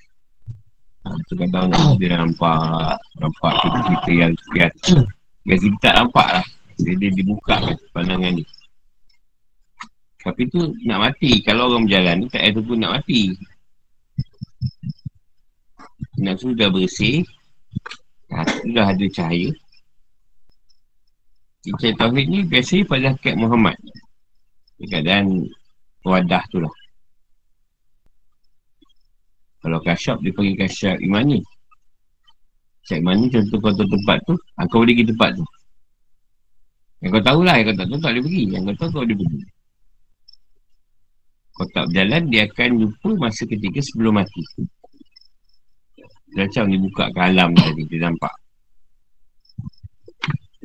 Ha, 1.04 1.12
tu 1.28 1.36
kadang 1.36 1.68
dia 2.00 2.16
nampak 2.16 2.96
nampak 3.20 3.54
kita-kita 3.60 4.12
yang 4.16 4.32
sekian. 4.48 4.72
Yang 5.44 5.60
kita 5.68 5.78
tak 5.84 5.94
nampak 6.00 6.28
lah. 6.40 6.46
Dia, 6.80 6.96
dia 6.96 7.10
dibuka 7.12 7.56
kan 7.60 7.76
pandangan 7.92 8.32
ni. 8.40 8.48
Tapi 10.24 10.42
tu 10.48 10.72
nak 10.88 11.12
mati. 11.12 11.44
Kalau 11.44 11.68
orang 11.68 11.84
berjalan 11.84 12.16
ni 12.24 12.28
tak 12.32 12.48
ada 12.48 12.60
pun 12.64 12.80
nak 12.80 13.04
mati. 13.04 13.36
Nak 16.24 16.40
sudah 16.40 16.72
bersih. 16.72 17.28
Sudah 18.64 18.96
ada 18.96 19.06
cahaya. 19.12 19.52
Kita 21.66 21.98
Tauhid 21.98 22.30
ni 22.30 22.40
biasanya 22.46 22.86
pada 22.86 23.06
hakikat 23.10 23.36
Muhammad. 23.42 23.74
Keadaan 24.78 25.50
wadah 26.06 26.46
tu 26.54 26.62
lah. 26.62 26.70
Kalau 29.66 29.82
kasyap 29.82 30.22
dia 30.22 30.30
panggil 30.30 30.62
kasyap 30.62 31.02
imani 31.02 31.42
Kasyap 32.86 33.02
imani 33.02 33.26
contoh 33.34 33.58
kau 33.58 33.74
tahu 33.74 33.90
tempat 33.90 34.18
tu 34.30 34.38
ha, 34.38 34.70
Kau 34.70 34.86
boleh 34.86 34.94
pergi 34.94 35.10
tempat 35.10 35.30
tu. 35.34 35.46
Yang 37.02 37.10
kau 37.18 37.24
tahulah 37.26 37.56
yang 37.58 37.66
kau 37.66 37.78
tak 37.82 37.88
tahu 37.90 37.98
tak 37.98 38.12
boleh 38.14 38.24
pergi. 38.30 38.44
Yang 38.54 38.62
kau 38.62 38.76
tahu 38.78 38.90
kau 38.94 39.02
boleh 39.02 39.18
pergi. 39.18 39.40
Kau 41.56 41.66
tak 41.74 41.84
berjalan 41.90 42.22
dia 42.30 42.42
akan 42.46 42.70
jumpa 42.78 43.10
masa 43.18 43.42
ketika 43.50 43.80
sebelum 43.82 44.14
mati. 44.22 44.44
Macam 46.38 46.64
dia 46.70 46.78
buka 46.78 47.06
ke 47.10 47.20
alam 47.26 47.50
tadi 47.58 47.84
dia 47.90 48.06
nampak 48.06 48.45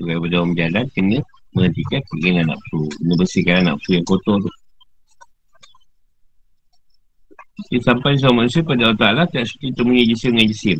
daripada 0.04 0.34
orang 0.40 0.52
berjalan 0.56 0.84
kena 0.96 1.18
menghentikan 1.54 2.00
keinginan 2.08 2.46
nafsu. 2.54 2.80
Kena 2.96 3.14
bersihkan 3.18 3.66
nafsu 3.66 3.90
yang 3.98 4.06
kotor 4.06 4.36
tu. 4.40 4.52
Dia 7.68 7.80
sampai 7.84 8.16
sama 8.16 8.42
manusia 8.42 8.64
pada 8.64 8.88
Allah 8.88 8.98
Ta'ala 8.98 9.22
tak 9.28 9.44
suka 9.44 9.68
temunya 9.76 10.08
jisim 10.08 10.32
dengan 10.32 10.48
jisim. 10.48 10.78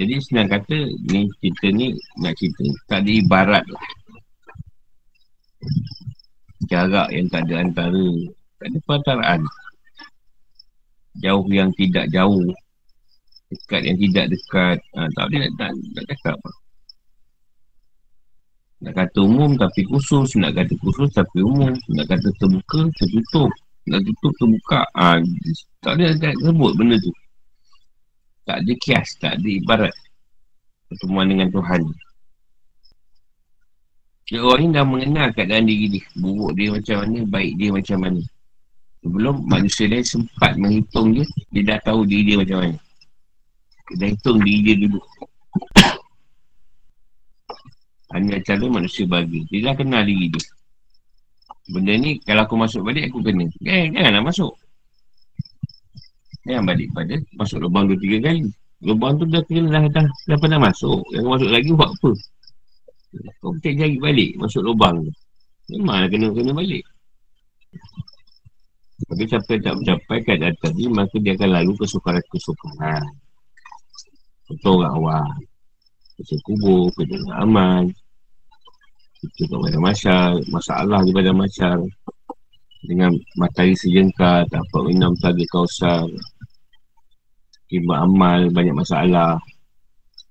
Jadi 0.00 0.14
senang 0.24 0.48
kata 0.48 0.78
ni 1.12 1.28
cerita 1.38 1.66
ni 1.68 1.92
nak 2.24 2.32
cerita. 2.40 2.64
Tak 2.88 3.04
ada 3.04 3.10
ibarat 3.12 3.64
lah. 3.68 3.86
Jarak 6.72 7.08
yang 7.12 7.28
tak 7.28 7.44
ada 7.46 7.54
antara 7.60 8.06
tak 8.56 8.66
ada 8.72 8.78
pertaraan 8.88 9.40
jauh 11.20 11.46
yang 11.52 11.68
tidak 11.76 12.08
jauh. 12.08 12.48
Dekat 13.52 13.84
yang 13.84 13.98
tidak 14.00 14.26
dekat. 14.32 14.78
Ha, 14.96 15.04
tak 15.12 15.24
boleh 15.28 15.44
nak, 15.44 15.52
nak, 15.60 15.72
nak 15.76 16.04
cakap 16.08 16.34
apa 16.40 16.61
nak 18.82 18.98
kata 18.98 19.18
umum 19.22 19.54
tapi 19.54 19.86
khusus, 19.86 20.34
nak 20.34 20.58
kata 20.58 20.74
khusus 20.82 21.06
tapi 21.14 21.38
umum, 21.38 21.70
nak 21.94 22.06
kata 22.10 22.28
terbuka, 22.42 22.90
tertutup, 22.98 23.50
nak 23.86 24.02
tutup, 24.02 24.32
terbuka. 24.42 24.82
Ha, 24.98 25.22
tak 25.86 26.02
ada 26.02 26.18
tak 26.18 26.34
sebut 26.42 26.74
benda 26.74 26.98
tu. 26.98 27.14
Tak 28.42 28.58
ada 28.66 28.72
kias, 28.82 29.08
tak 29.22 29.38
ada 29.38 29.48
ibarat 29.48 29.94
pertemuan 30.90 31.30
dengan 31.30 31.46
Tuhan. 31.54 31.80
Dia 34.26 34.40
orang 34.42 34.60
ni 34.64 34.68
dah 34.74 34.84
mengenal 34.86 35.28
keadaan 35.30 35.64
diri 35.70 35.86
dia. 35.98 36.04
Buruk 36.18 36.58
dia 36.58 36.74
macam 36.74 36.96
mana, 37.06 37.18
baik 37.30 37.52
dia 37.62 37.70
macam 37.70 37.98
mana. 38.02 38.22
Sebelum 39.02 39.34
manusia 39.46 39.86
lain 39.86 40.06
sempat 40.06 40.58
menghitung 40.58 41.14
dia, 41.14 41.26
dia 41.54 41.62
dah 41.74 41.78
tahu 41.86 42.02
diri 42.02 42.34
dia 42.34 42.36
macam 42.42 42.58
mana. 42.66 42.76
Dia 43.92 43.94
dah 43.98 44.08
hitung 44.10 44.38
diri 44.42 44.60
dia 44.62 44.74
dulu. 44.86 45.00
Hanya 48.12 48.36
cara 48.44 48.64
manusia 48.68 49.08
bagi. 49.08 49.44
Dia 49.48 49.72
dah 49.72 49.74
kenal 49.76 50.04
diri 50.04 50.28
dia. 50.28 50.44
Benda 51.72 51.94
ni 51.94 52.18
kalau 52.26 52.42
aku 52.44 52.54
masuk 52.58 52.82
balik 52.84 53.08
aku 53.08 53.22
kena. 53.22 53.46
Eh, 53.64 53.88
janganlah 53.88 54.22
masuk. 54.22 54.52
Jangan 56.42 56.64
balik 56.68 56.88
pada 56.90 57.16
masuk 57.38 57.58
lubang 57.62 57.86
dua 57.86 57.98
tiga 58.02 58.18
kali. 58.28 58.50
Lubang 58.82 59.14
tu 59.14 59.24
dah 59.30 59.42
kena 59.46 59.70
dah, 59.70 59.82
dah, 59.88 60.06
dah 60.26 60.38
pernah 60.42 60.58
masuk. 60.58 61.00
Yang 61.14 61.26
masuk 61.30 61.50
lagi 61.54 61.70
buat 61.70 61.90
apa? 61.90 62.10
Kau 63.38 63.54
cari 63.62 63.74
jari 63.78 63.96
balik 64.02 64.30
masuk 64.36 64.62
lubang 64.66 65.06
tu. 65.06 65.12
Memanglah 65.72 66.08
kena-kena 66.10 66.52
balik. 66.52 66.84
Tapi 69.02 69.24
sampai 69.26 69.56
tak 69.62 69.74
mencapai 69.78 70.18
keadaan 70.22 70.56
tadi, 70.62 70.84
maka 70.90 71.16
dia 71.18 71.34
akan 71.34 71.50
lalu 71.58 71.72
kesukaran-kesukaran. 71.78 73.04
Contoh 74.46 74.82
orang 74.82 74.94
awal. 74.98 75.32
Kerja 76.18 76.36
kubur, 76.44 76.92
kerja 76.94 77.18
aman, 77.40 77.88
kita 79.22 79.54
kat 79.54 79.58
badan 79.62 79.82
masyar 79.82 80.30
Masalah 80.50 81.00
di 81.06 81.10
badan 81.14 81.36
masyar. 81.38 81.78
Dengan 82.82 83.14
matahari 83.38 83.78
sejengkal 83.78 84.50
Tak 84.50 84.58
dapat 84.58 84.82
minum 84.90 85.14
tadi 85.22 85.46
kausar 85.46 86.10
Kibat 87.70 87.98
amal 88.02 88.50
Banyak 88.50 88.74
masalah. 88.74 89.38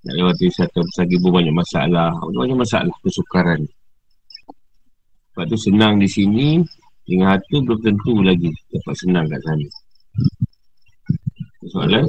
Nak 0.02 0.14
lewati 0.18 0.52
satu 0.52 0.84
besar 0.84 1.08
ibu 1.08 1.30
banyak 1.32 1.56
masalah. 1.56 2.12
Banyak 2.36 2.58
masalah 2.58 2.92
kesukaran. 3.00 3.64
Sebab 5.32 5.46
tu 5.48 5.56
senang 5.56 5.96
di 5.96 6.12
sini 6.12 6.60
Dengan 7.08 7.40
hati 7.40 7.64
belum 7.64 7.80
tentu 7.80 8.20
lagi 8.20 8.52
Dapat 8.76 8.96
senang 9.00 9.26
kat 9.32 9.40
sana. 9.48 9.68
Soalan 11.72 12.06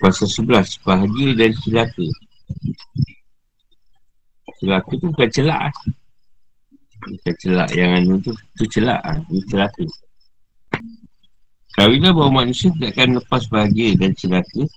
Pasal 0.00 0.28
11 0.28 0.84
Bahagia 0.84 1.28
dan 1.36 1.52
celaka 1.60 2.08
Celaka 4.60 4.92
tu 5.00 5.08
bukan 5.08 5.30
celak 5.32 5.72
Bukan 7.00 7.34
celak 7.40 7.68
yang 7.72 7.96
anu 7.96 8.20
tu 8.20 8.36
Tu 8.60 8.64
celak 8.68 9.00
lah 9.00 9.16
Ini 9.32 9.40
celaka. 9.48 9.84
Kawilah 11.80 12.12
bahawa 12.12 12.44
manusia 12.44 12.68
tidak 12.76 12.92
akan 12.92 13.10
lepas 13.24 13.42
bahagia 13.48 13.96
dan 13.96 14.12
celaka. 14.12 14.68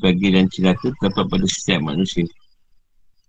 Bahagia 0.00 0.40
dan 0.40 0.46
celaka 0.48 0.88
terdapat 0.96 1.24
pada 1.28 1.44
setiap 1.44 1.80
manusia. 1.84 2.24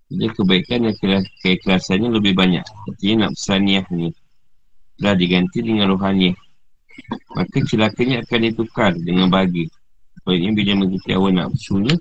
Jadi 0.08 0.32
kebaikan 0.32 0.88
dan 0.88 1.24
keikhlasannya 1.44 2.16
lebih 2.16 2.32
banyak. 2.32 2.64
Artinya 2.64 3.28
nak 3.28 3.32
pesaniah 3.36 3.84
ni 3.92 4.16
Telah 5.04 5.16
diganti 5.20 5.60
dengan 5.60 5.92
rohani 5.92 6.32
Maka 7.36 7.60
celakanya 7.68 8.24
akan 8.24 8.40
ditukar 8.40 8.96
dengan 8.96 9.28
bahagia. 9.28 9.68
Sebaliknya 10.16 10.52
bila 10.56 10.72
mengikuti 10.80 11.12
awal 11.12 11.36
nafsunya 11.36 11.96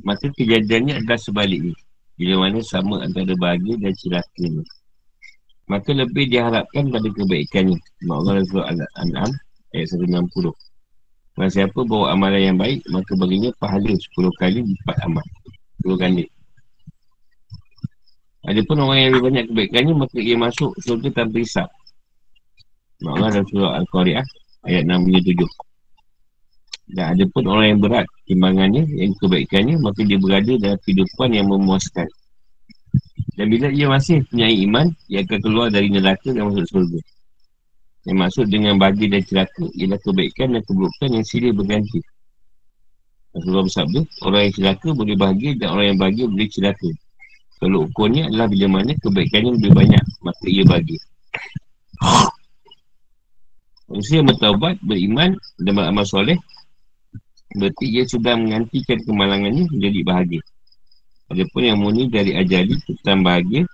Maka 0.00 0.32
kejadiannya 0.32 1.04
adalah 1.04 1.20
sebaliknya 1.20 1.76
bila 2.16 2.48
mana 2.48 2.64
sama 2.64 3.04
antara 3.04 3.36
bahagia 3.36 3.76
dan 3.76 3.92
celaka 3.92 4.44
ni. 4.44 4.64
Maka 5.68 5.90
lebih 5.92 6.30
diharapkan 6.32 6.88
pada 6.88 7.08
kebaikannya. 7.10 7.76
Mak 8.06 8.16
Allah 8.22 8.34
Rasulullah 8.40 8.70
Al-An'am 8.72 9.30
ayat 9.74 9.86
160. 9.92 10.54
Maka 11.36 11.48
siapa 11.52 11.78
bawa 11.84 12.16
amalan 12.16 12.54
yang 12.54 12.56
baik, 12.56 12.80
maka 12.88 13.12
baginya 13.20 13.52
pahala 13.60 13.92
10 13.92 14.40
kali 14.40 14.64
lipat 14.64 14.96
amal. 15.04 15.26
10 15.84 16.00
kali. 16.00 16.24
Ada 18.46 18.62
pun 18.62 18.78
orang 18.78 18.98
yang 19.02 19.10
lebih 19.12 19.24
banyak 19.26 19.44
kebaikannya, 19.50 19.94
maka 19.98 20.16
ia 20.22 20.36
masuk 20.38 20.70
surga 20.80 21.08
tanpa 21.12 21.36
hisap. 21.42 21.68
Mak 23.02 23.12
Allah 23.18 23.30
Rasulullah 23.42 23.74
Al-Qari'ah 23.82 24.26
ayat 24.70 24.82
6-7. 24.86 25.44
Dan 26.94 27.04
ada 27.12 27.24
pun 27.34 27.44
orang 27.50 27.66
yang 27.74 27.80
berat 27.82 28.06
timbangannya, 28.26 28.84
yang 28.90 29.14
kebaikannya, 29.16 29.78
maka 29.78 30.02
dia 30.02 30.18
berada 30.18 30.52
dalam 30.58 30.78
kehidupan 30.82 31.32
yang 31.32 31.46
memuaskan. 31.46 32.10
Dan 33.36 33.46
bila 33.52 33.68
ia 33.70 33.86
masih 33.86 34.24
punya 34.26 34.48
iman, 34.48 34.90
ia 35.06 35.22
akan 35.22 35.38
keluar 35.40 35.68
dari 35.70 35.92
neraka 35.92 36.32
dan 36.32 36.50
masuk 36.50 36.66
surga. 36.66 37.00
Yang 38.06 38.16
maksud 38.22 38.46
dengan 38.48 38.74
bagi 38.78 39.10
dan 39.10 39.22
celaka 39.26 39.66
ialah 39.76 39.98
kebaikan 39.98 40.54
dan 40.56 40.62
keburukan 40.62 41.08
yang 41.10 41.26
silih 41.26 41.52
berganti. 41.52 42.00
Rasulullah 43.36 43.66
bersabda, 43.68 44.00
orang 44.24 44.40
yang 44.48 44.54
celaka 44.56 44.88
boleh 44.96 45.16
bahagia 45.18 45.52
dan 45.60 45.68
orang 45.76 45.86
yang 45.92 45.98
bahagia 46.00 46.24
boleh 46.30 46.48
celaka. 46.48 46.90
Kalau 47.56 47.78
ukurnya 47.88 48.28
adalah 48.28 48.48
bila 48.48 48.66
mana 48.80 48.92
kebaikannya 48.96 49.50
lebih 49.60 49.72
banyak, 49.76 50.04
maka 50.24 50.44
ia 50.48 50.64
bahagia. 50.64 51.00
Manusia 53.86 54.18
yang 54.18 54.28
bertaubat, 54.32 54.74
beriman 54.82 55.36
dan 55.60 55.72
beramal 55.76 56.06
soleh, 56.08 56.38
berarti 57.56 57.84
ia 57.88 58.04
sudah 58.04 58.36
mengantikan 58.36 59.00
kemalangannya 59.02 59.64
menjadi 59.72 60.00
bahagia. 60.04 60.42
Adapun 61.32 61.62
yang 61.66 61.78
murni 61.82 62.06
dari 62.06 62.38
ajali 62.38 62.78
tentang 62.86 63.26
bahagia 63.26 63.66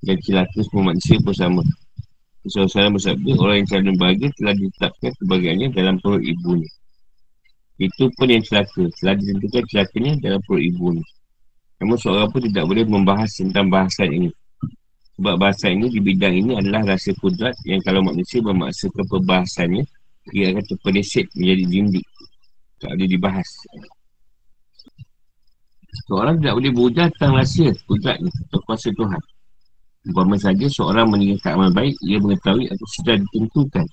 dan 0.00 0.16
celaka 0.24 0.58
semua 0.64 0.94
manusia 0.94 1.20
pun 1.20 1.34
sama. 1.34 1.62
Rasulullah 2.46 2.94
bersabda, 2.94 3.30
orang 3.36 3.56
yang 3.60 3.68
selalu 3.68 3.92
bahagia 3.98 4.28
telah 4.40 4.54
ditetapkan 4.56 5.10
kebahagiaannya 5.20 5.68
dalam 5.74 5.94
perut 6.00 6.22
ibunya. 6.24 6.70
Itu 7.76 8.08
pun 8.16 8.26
yang 8.32 8.40
celaka, 8.40 8.88
telah 9.02 9.14
ditentukan 9.20 9.62
celakanya 9.68 10.12
dalam 10.22 10.40
perut 10.46 10.64
ibunya. 10.64 11.04
Namun 11.78 11.96
seorang 12.00 12.30
pun 12.32 12.40
tidak 12.42 12.64
boleh 12.64 12.84
membahas 12.88 13.30
tentang 13.36 13.68
bahasan 13.68 14.08
ini. 14.10 14.30
Sebab 15.18 15.34
bahasan 15.34 15.82
ini 15.82 15.86
di 15.92 16.00
bidang 16.00 16.34
ini 16.34 16.52
adalah 16.56 16.94
rasa 16.94 17.10
kudrat 17.18 17.54
yang 17.66 17.82
kalau 17.82 18.00
manusia 18.06 18.38
memaksakan 18.38 19.02
perbahasannya, 19.02 19.82
ia 20.30 20.54
akan 20.54 20.62
terpeleset 20.62 21.26
menjadi 21.34 21.64
dindik. 21.66 22.06
Tak 22.78 22.94
boleh 22.94 23.08
dibahas. 23.10 23.48
Seorang 26.06 26.38
tidak 26.38 26.54
boleh 26.62 26.70
berhujah 26.72 27.06
tentang 27.16 27.32
rahsia 27.36 27.70
kudrat 27.88 28.18
ni 28.22 28.30
atau 28.30 28.60
kuasa 28.64 28.92
Tuhan. 28.92 29.22
Umpama 30.08 30.38
saja 30.38 30.66
seorang 30.70 31.10
meninggalkan 31.10 31.58
amal 31.58 31.70
baik, 31.74 31.96
ia 32.06 32.16
mengetahui 32.22 32.70
atau 32.70 32.86
sudah 32.96 33.18
ditentukan 33.18 33.86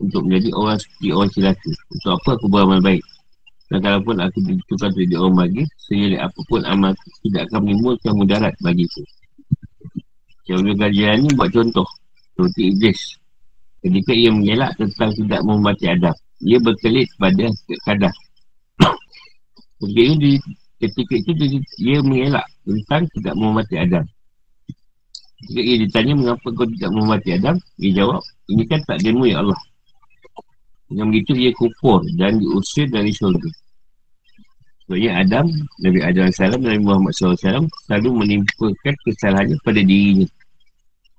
untuk 0.00 0.20
menjadi 0.26 0.50
orang 0.54 0.76
seperti 0.78 1.06
orang 1.10 1.30
celaka. 1.32 1.70
Untuk 1.90 2.10
apa 2.20 2.30
aku 2.36 2.46
beramal 2.46 2.80
baik? 2.84 3.02
Dan 3.70 3.78
kalaupun 3.82 4.16
aku 4.18 4.36
ditentukan 4.42 4.90
menjadi 4.94 5.14
orang 5.22 5.36
bagi, 5.46 5.62
sehingga 5.86 6.26
apapun 6.26 6.60
amal 6.66 6.92
tidak 7.22 7.42
akan 7.50 7.60
menimbulkan 7.66 8.12
mudarat 8.18 8.54
bagiku. 8.60 9.02
Yang 10.50 10.74
gajian 10.82 11.22
ini 11.22 11.30
buat 11.38 11.50
contoh. 11.54 11.86
Seperti 12.34 12.74
Iblis. 12.74 13.00
Ketika 13.80 14.12
ia 14.12 14.30
mengelak 14.34 14.74
tentang 14.76 15.14
tidak 15.14 15.40
memati 15.46 15.86
adab. 15.86 16.16
Ia 16.40 16.58
berkelit 16.60 17.08
pada 17.20 17.46
kadar. 17.84 18.14
Ketika 19.80 20.02
itu, 20.02 20.30
ketika 20.80 21.14
itu 21.16 21.30
dia, 21.36 21.60
dia 21.76 21.98
mengelak 22.00 22.46
tentang 22.64 23.04
tidak 23.16 23.34
memati 23.36 23.76
adab. 23.76 24.04
Jika 25.48 25.60
ia 25.64 25.76
ditanya 25.80 26.12
mengapa 26.12 26.46
kau 26.52 26.68
tidak 26.68 26.90
memati 26.92 27.32
Adam, 27.32 27.56
ia 27.80 27.90
jawab, 27.96 28.20
ini 28.52 28.62
kan 28.68 28.80
tak 28.84 29.00
demo 29.00 29.24
ya 29.24 29.40
Allah. 29.40 29.56
Dengan 30.92 31.08
begitu 31.08 31.32
ia 31.32 31.50
kufur 31.56 32.04
dan 32.20 32.36
diusir 32.36 32.92
dari 32.92 33.08
syurga. 33.14 33.48
Sebabnya 34.84 35.22
Adam, 35.22 35.46
Nabi 35.80 35.98
Adam 36.02 36.28
AS, 36.28 36.40
Nabi 36.42 36.82
Muhammad 36.82 37.14
SAW 37.14 37.70
selalu 37.86 38.10
menimpakan 38.20 38.94
kesalahannya 39.06 39.56
pada 39.62 39.80
dirinya. 39.80 40.28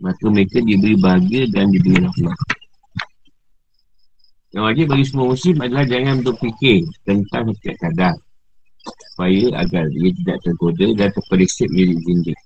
Maka 0.04 0.24
mereka 0.28 0.60
diberi 0.60 1.00
bahagia 1.00 1.48
dan 1.50 1.72
diberi 1.72 2.04
rahmat. 2.04 2.38
Yang 4.52 4.64
wajib 4.68 4.86
bagi 4.92 5.06
semua 5.08 5.26
muslim 5.32 5.56
adalah 5.64 5.86
jangan 5.88 6.18
berfikir 6.28 6.84
tentang 7.08 7.56
setiap 7.56 7.78
kadar. 7.88 8.16
Supaya 8.84 9.44
agar 9.64 9.86
ia 9.96 10.10
tidak 10.12 10.38
tergoda 10.44 10.88
dan 10.98 11.08
terperisip 11.16 11.70
menjadi 11.72 11.96
zindik. 12.04 12.40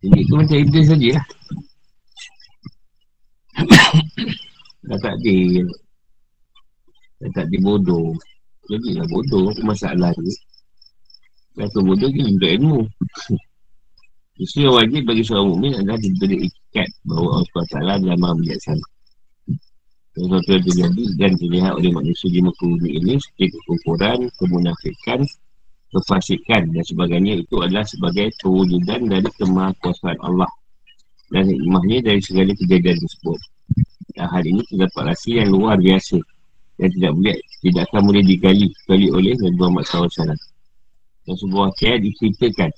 Jadi 0.00 0.16
itu 0.22 0.32
macam 0.32 0.56
Iblis 0.56 0.86
saja 0.88 1.08
lah. 1.20 1.26
Dah 4.88 4.98
tak 5.02 5.12
adil. 5.20 5.66
Dah 7.20 7.30
tak 7.36 7.44
adil 7.50 7.60
bodoh. 7.60 8.08
Jadi 8.72 8.88
lah 8.96 9.06
bodoh 9.12 9.52
masalah 9.68 10.12
ni. 10.16 10.32
Kata 11.60 11.78
bodoh 11.84 12.08
ni 12.08 12.22
untuk 12.24 12.48
ilmu. 12.48 12.80
Justru 14.40 14.68
yang 14.68 14.76
wajib 14.80 15.02
bagi 15.08 15.24
seorang 15.24 15.48
mukmin 15.48 15.72
adalah 15.76 15.96
diberi 16.00 16.44
ikat 16.44 16.88
bahawa 17.08 17.40
Allah 17.40 17.48
SWT 17.48 17.76
adalah 17.80 18.16
maha 18.20 18.34
bijaksana. 18.36 18.86
Yang 20.16 20.24
sesuatu 20.24 20.48
yang 20.48 20.64
terjadi 20.64 21.04
dan 21.20 21.30
terlihat 21.36 21.72
oleh 21.76 21.90
manusia 21.92 22.28
di 22.32 22.40
muka 22.40 22.64
bumi 22.64 22.90
ini 22.96 23.20
seperti 23.20 23.52
kekukuran, 23.52 24.18
kemunafikan, 24.40 25.20
kefasikan 25.92 26.62
dan 26.72 26.84
sebagainya 26.88 27.44
itu 27.44 27.56
adalah 27.60 27.84
sebagai 27.84 28.32
kewujudan 28.40 29.12
dari 29.12 29.28
kemahakuasaan 29.36 30.16
Allah 30.24 30.48
dan 31.28 31.44
hikmahnya 31.52 31.98
dari 32.00 32.20
segala 32.24 32.52
kejadian 32.56 32.96
tersebut. 32.96 33.38
Dan 34.16 34.26
hal 34.32 34.44
ini 34.48 34.64
terdapat 34.72 35.02
rahsia 35.12 35.44
yang 35.44 35.52
luar 35.52 35.76
biasa 35.76 36.16
dan 36.80 36.88
tidak 36.96 37.12
boleh 37.12 37.36
tidak 37.60 37.82
akan 37.92 38.02
boleh 38.08 38.22
digali 38.24 38.66
kecuali 38.72 39.06
oleh 39.12 39.32
Nabi 39.36 39.56
Muhammad 39.60 39.84
SAW. 39.84 40.32
Dan 41.28 41.34
sebuah 41.36 41.68
kiat 41.76 42.00
diceritakan 42.00 42.70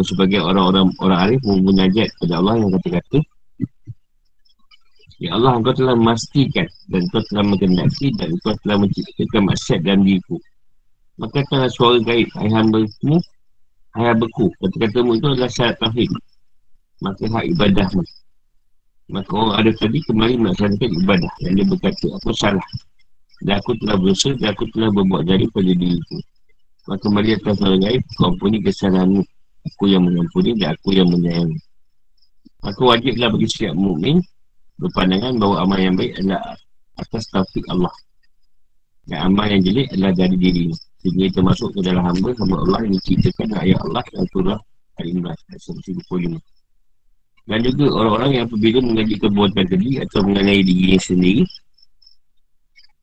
sebagai 0.00 0.40
orang-orang 0.40 0.88
orang 1.04 1.18
arif 1.28 1.40
mengunajat 1.44 2.08
kepada 2.16 2.40
Allah 2.40 2.64
yang 2.64 2.72
kata-kata 2.80 3.20
Ya 5.22 5.38
Allah, 5.38 5.54
engkau 5.54 5.70
telah 5.70 5.94
memastikan 5.94 6.66
dan 6.90 7.06
engkau 7.06 7.22
telah 7.30 7.46
mengendaki 7.46 8.10
dan 8.18 8.34
engkau 8.34 8.58
telah 8.66 8.76
menciptakan 8.82 9.42
masyarakat 9.54 9.80
dan 9.86 10.02
diriku. 10.02 10.34
Maka 11.14 11.46
katalah 11.46 11.70
suara 11.70 12.02
gaib 12.02 12.26
Hai 12.34 12.50
hamba-mu 12.50 13.22
Hai 13.94 14.04
hamba-ku. 14.10 14.50
Kata-katamu 14.58 15.14
itu 15.14 15.26
adalah 15.30 15.46
syarat 15.46 15.78
tauhid. 15.78 16.10
Maka 17.06 17.22
hak 17.30 17.44
ibadahmu. 17.54 18.02
Maka 19.14 19.30
orang 19.30 19.54
ada 19.62 19.70
tadi 19.78 20.02
kembali 20.10 20.34
melaksanakan 20.42 20.90
ibadah 21.06 21.32
Dan 21.38 21.50
dia 21.54 21.66
berkata 21.70 22.06
Aku 22.18 22.30
salah 22.34 22.66
Dan 23.46 23.58
aku 23.62 23.78
telah 23.78 23.94
berdosa 23.98 24.30
Dan 24.34 24.48
aku 24.50 24.64
telah 24.74 24.90
berbuat 24.90 25.22
dari 25.22 25.46
pada 25.54 25.70
diriku. 25.70 26.18
Maka 26.90 26.98
kembali 27.06 27.28
atas 27.38 27.54
suara 27.62 27.76
gaib 27.78 28.02
Kau 28.18 28.34
ampuni 28.34 28.58
kesalahanmu. 28.58 29.22
Aku 29.70 29.86
yang 29.86 30.02
mengampuni 30.02 30.58
Dan 30.58 30.74
aku 30.74 30.98
yang 30.98 31.06
menyayangi. 31.14 31.62
Maka 32.66 32.80
wajiblah 32.82 33.30
bagi 33.30 33.46
setiap 33.46 33.78
mukmin 33.78 34.18
Berpandangan 34.82 35.38
bahawa 35.38 35.56
amal 35.62 35.78
yang 35.78 35.94
baik 35.94 36.18
adalah 36.18 36.42
Atas 36.98 37.24
taufik 37.30 37.64
Allah. 37.70 37.94
Dan 39.06 39.32
amal 39.32 39.46
yang 39.46 39.62
jelek 39.62 39.86
adalah 39.94 40.12
dari 40.12 40.36
dirinya. 40.36 40.76
Sehingga 41.02 41.24
kita 41.34 41.40
masuk 41.42 41.74
ke 41.74 41.80
dalam 41.82 42.02
hamba 42.06 42.30
Hamba 42.38 42.56
Allah 42.62 42.80
yang 42.86 42.94
diceritakan 42.94 43.48
ayat 43.58 43.78
Allah 43.82 44.02
Dan 44.14 44.24
surah 44.30 44.58
Al-Imran 45.02 45.34
Ayat 45.34 45.60
25 45.66 46.38
Dan 47.42 47.58
juga 47.66 47.84
orang-orang 47.90 48.30
yang 48.38 48.44
apabila 48.46 48.78
mengaji 48.78 49.14
kebuatan 49.18 49.66
tadi 49.66 49.90
Atau 49.98 50.22
mengenai 50.22 50.62
dirinya 50.62 51.00
sendiri 51.02 51.42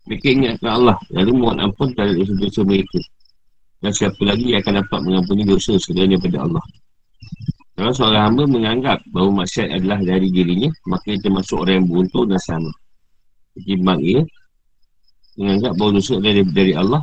Mereka 0.07 0.27
ingatkan 0.31 0.71
Allah 0.79 0.97
Lalu 1.11 1.31
mohon 1.35 1.59
ampun 1.59 1.91
terhadap 1.91 2.23
dosa-dosa 2.23 2.61
mereka. 2.63 2.99
Dan 3.83 3.91
siapa 3.91 4.21
lagi 4.23 4.55
yang 4.55 4.63
akan 4.63 4.73
dapat 4.79 4.99
mengampuni 5.03 5.43
dosa 5.43 5.75
Sebenarnya 5.75 6.23
pada 6.23 6.47
Allah 6.47 6.63
Kalau 7.79 7.95
seorang 7.95 8.23
hamba 8.27 8.43
menganggap 8.43 8.99
bahawa 9.15 9.47
maksiat 9.47 9.71
adalah 9.71 10.03
dari 10.03 10.27
dirinya 10.35 10.67
Maka 10.91 11.15
dia 11.15 11.23
termasuk 11.23 11.63
orang 11.63 11.79
yang 11.79 11.87
beruntung 11.87 12.27
dan 12.27 12.41
sama 12.43 12.71
Ketimbang 13.55 14.03
ia 14.03 14.21
Menganggap 15.39 15.79
bahawa 15.79 15.91
dosa 15.95 16.19
dari, 16.19 16.43
dari 16.43 16.73
Allah 16.75 16.99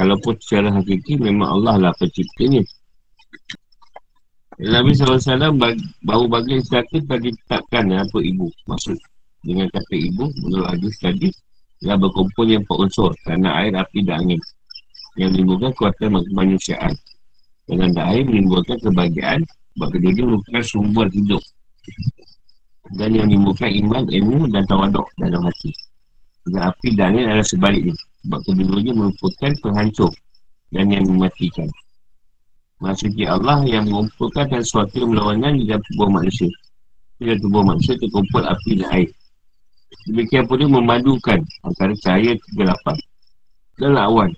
Kalaupun 0.00 0.32
secara 0.40 0.72
hakiki 0.72 1.20
memang 1.20 1.60
Allah 1.60 1.76
lah 1.76 1.92
penciptanya. 2.00 2.64
Nabi 4.56 4.96
SAW 4.96 5.52
baru 6.00 6.24
bagi 6.24 6.56
sekata 6.64 7.04
tadi 7.04 7.28
tetapkan 7.36 7.92
apa 7.92 8.16
ibu. 8.24 8.48
Maksud 8.64 8.96
dengan 9.44 9.68
kata 9.68 9.92
ibu, 9.92 10.24
menurut 10.40 10.72
hadis 10.72 10.96
tadi, 11.04 11.28
ialah 11.84 12.00
berkumpul 12.00 12.48
yang 12.48 12.64
empat 12.64 12.76
unsur. 12.88 13.12
Tanah 13.28 13.52
air, 13.60 13.76
api 13.76 14.00
dan 14.08 14.24
angin. 14.24 14.40
Yang 15.20 15.36
menimbulkan 15.36 15.72
kuatan 15.76 16.16
kemanusiaan. 16.32 16.96
Dengan 17.68 17.92
air 18.00 18.24
menimbulkan 18.24 18.80
kebahagiaan. 18.80 19.44
Sebab 19.76 19.88
kedua-dua 19.94 20.26
merupakan 20.36 20.64
sumber 20.66 21.06
hidup. 21.14 21.42
Dan 22.98 23.14
yang 23.14 23.30
menimbulkan 23.30 23.70
iman, 23.86 24.02
ilmu 24.10 24.50
dan 24.50 24.66
tawaduk 24.66 25.06
dalam 25.20 25.46
hati. 25.46 25.70
Dan 26.50 26.74
api 26.74 26.88
dan 26.98 27.14
angin 27.14 27.24
adalah 27.30 27.46
sebaliknya. 27.46 27.94
Sebab 28.26 28.40
kedua-duanya 28.44 28.92
merupakan 28.96 29.50
penghancur 29.62 30.10
dan 30.74 30.86
yang 30.90 31.04
mematikan. 31.06 31.70
Maksudnya 32.80 33.36
Allah 33.36 33.60
yang 33.68 33.86
mengumpulkan 33.92 34.48
dan 34.48 34.64
sesuatu 34.64 34.96
yang 34.96 35.12
melawankan 35.12 35.52
di 35.60 35.68
dalam 35.68 35.84
tubuh 35.92 36.08
manusia. 36.08 36.50
Di 37.20 37.28
dalam 37.28 37.40
tubuh 37.44 37.62
manusia 37.62 37.94
terkumpul 38.00 38.42
api 38.42 38.70
dan 38.80 38.88
air. 38.90 39.10
Demikian 40.08 40.48
pula 40.48 40.64
memadukan 40.64 41.44
antara 41.60 41.92
cahaya 42.00 42.32
kegelapan 42.40 42.96
dan 43.76 43.90
lawan. 43.92 44.30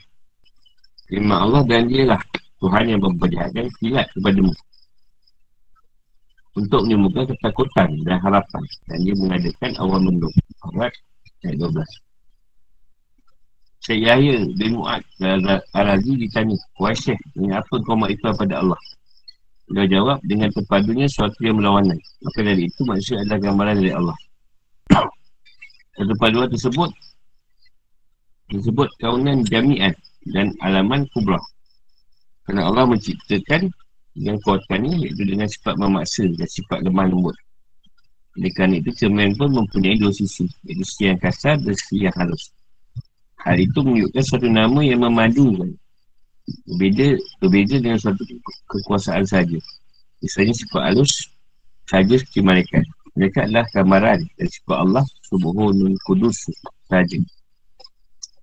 Memang 1.13 1.39
Allah 1.39 1.63
dan 1.69 1.87
dia 1.87 2.09
lah 2.09 2.21
Tuhan 2.59 2.89
yang 2.89 3.01
memperlihatkan 3.05 3.69
kilat 3.79 4.09
kepadamu. 4.17 4.51
Untuk 6.53 6.85
menemukan 6.85 7.25
ketakutan 7.33 7.89
dan 8.05 8.21
harapan. 8.21 8.63
Dan 8.89 8.99
dia 9.05 9.15
mengadakan 9.17 9.71
awal 9.81 10.01
mendung. 10.05 10.35
Awal 10.69 10.93
ayat 11.49 11.57
12. 11.59 11.83
Syed 13.83 13.99
Yahya 13.99 14.47
bin 14.55 14.79
Mu'ad 14.79 15.03
Al-Razi 15.75 16.15
ditanya 16.15 16.55
Wahai 16.79 16.95
Syekh, 16.95 17.19
apa 17.51 17.75
kau 17.83 17.99
makrifat 17.99 18.39
pada 18.39 18.63
Allah? 18.63 18.79
Dia 19.75 19.91
jawab 19.91 20.23
dengan 20.23 20.55
terpadunya 20.55 21.11
suatu 21.11 21.39
yang 21.43 21.59
melawanan 21.59 21.99
Maka 22.23 22.41
dari 22.47 22.71
itu 22.71 22.81
maksud 22.87 23.27
adalah 23.27 23.43
gambaran 23.43 23.77
dari 23.83 23.93
Allah 23.95 24.19
Terpaduan 25.99 26.49
tersebut 26.51 26.91
Tersebut 28.55 28.89
kaunan 29.03 29.43
jami'at 29.49 29.99
dan 30.31 30.55
alaman 30.63 31.03
kubra 31.11 31.43
Kerana 32.47 32.71
Allah 32.71 32.85
menciptakan 32.87 33.73
yang 34.17 34.37
kuatkannya 34.45 35.09
iaitu 35.09 35.23
dengan 35.25 35.49
sifat 35.49 35.75
memaksa 35.81 36.29
dan 36.37 36.49
sifat 36.49 36.85
lemah 36.85 37.09
lembut 37.09 37.37
oleh 38.33 38.51
kerana 38.57 38.81
itu 38.81 38.91
cermin 38.97 39.37
pun 39.37 39.53
mempunyai 39.53 39.97
dua 40.01 40.13
sisi 40.13 40.49
iaitu 40.69 40.85
sisi 40.85 41.03
yang 41.09 41.21
kasar 41.21 41.57
dan 41.61 41.75
sisi 41.77 42.09
yang 42.09 42.15
halus 42.17 42.53
Hal 43.43 43.59
itu 43.59 43.79
menunjukkan 43.83 44.23
satu 44.23 44.47
nama 44.47 44.81
yang 44.87 45.03
memadukan. 45.03 45.75
Berbeza, 46.67 47.19
berbeza 47.43 47.77
dengan 47.83 47.99
suatu 47.99 48.23
kekuasaan 48.71 49.27
saja. 49.27 49.59
Misalnya 50.23 50.55
sifat 50.55 50.83
halus 50.95 51.27
saja 51.91 52.15
seperti 52.15 52.41
malaikat. 52.43 52.87
Mereka 53.19 53.51
adalah 53.51 53.67
gambaran 53.75 54.23
dan 54.39 54.47
sifat 54.47 54.77
Allah 54.79 55.05
subuhunun 55.27 55.99
kudus 56.07 56.39
saja. 56.87 57.19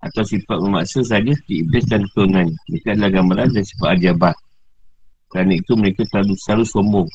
Atau 0.04 0.24
sifat 0.28 0.60
memaksa 0.60 1.00
saja 1.04 1.32
seperti 1.32 1.64
iblis 1.64 1.86
dan 1.88 2.04
keturunannya. 2.12 2.56
Mereka 2.68 2.88
adalah 3.00 3.12
gambaran 3.16 3.50
dan 3.56 3.64
sifat 3.64 3.88
ajabat. 4.00 4.36
Kerana 5.30 5.54
itu 5.58 5.78
mereka 5.78 6.04
selalu, 6.10 6.34
selalu 6.42 6.66
sombong. 6.66 7.10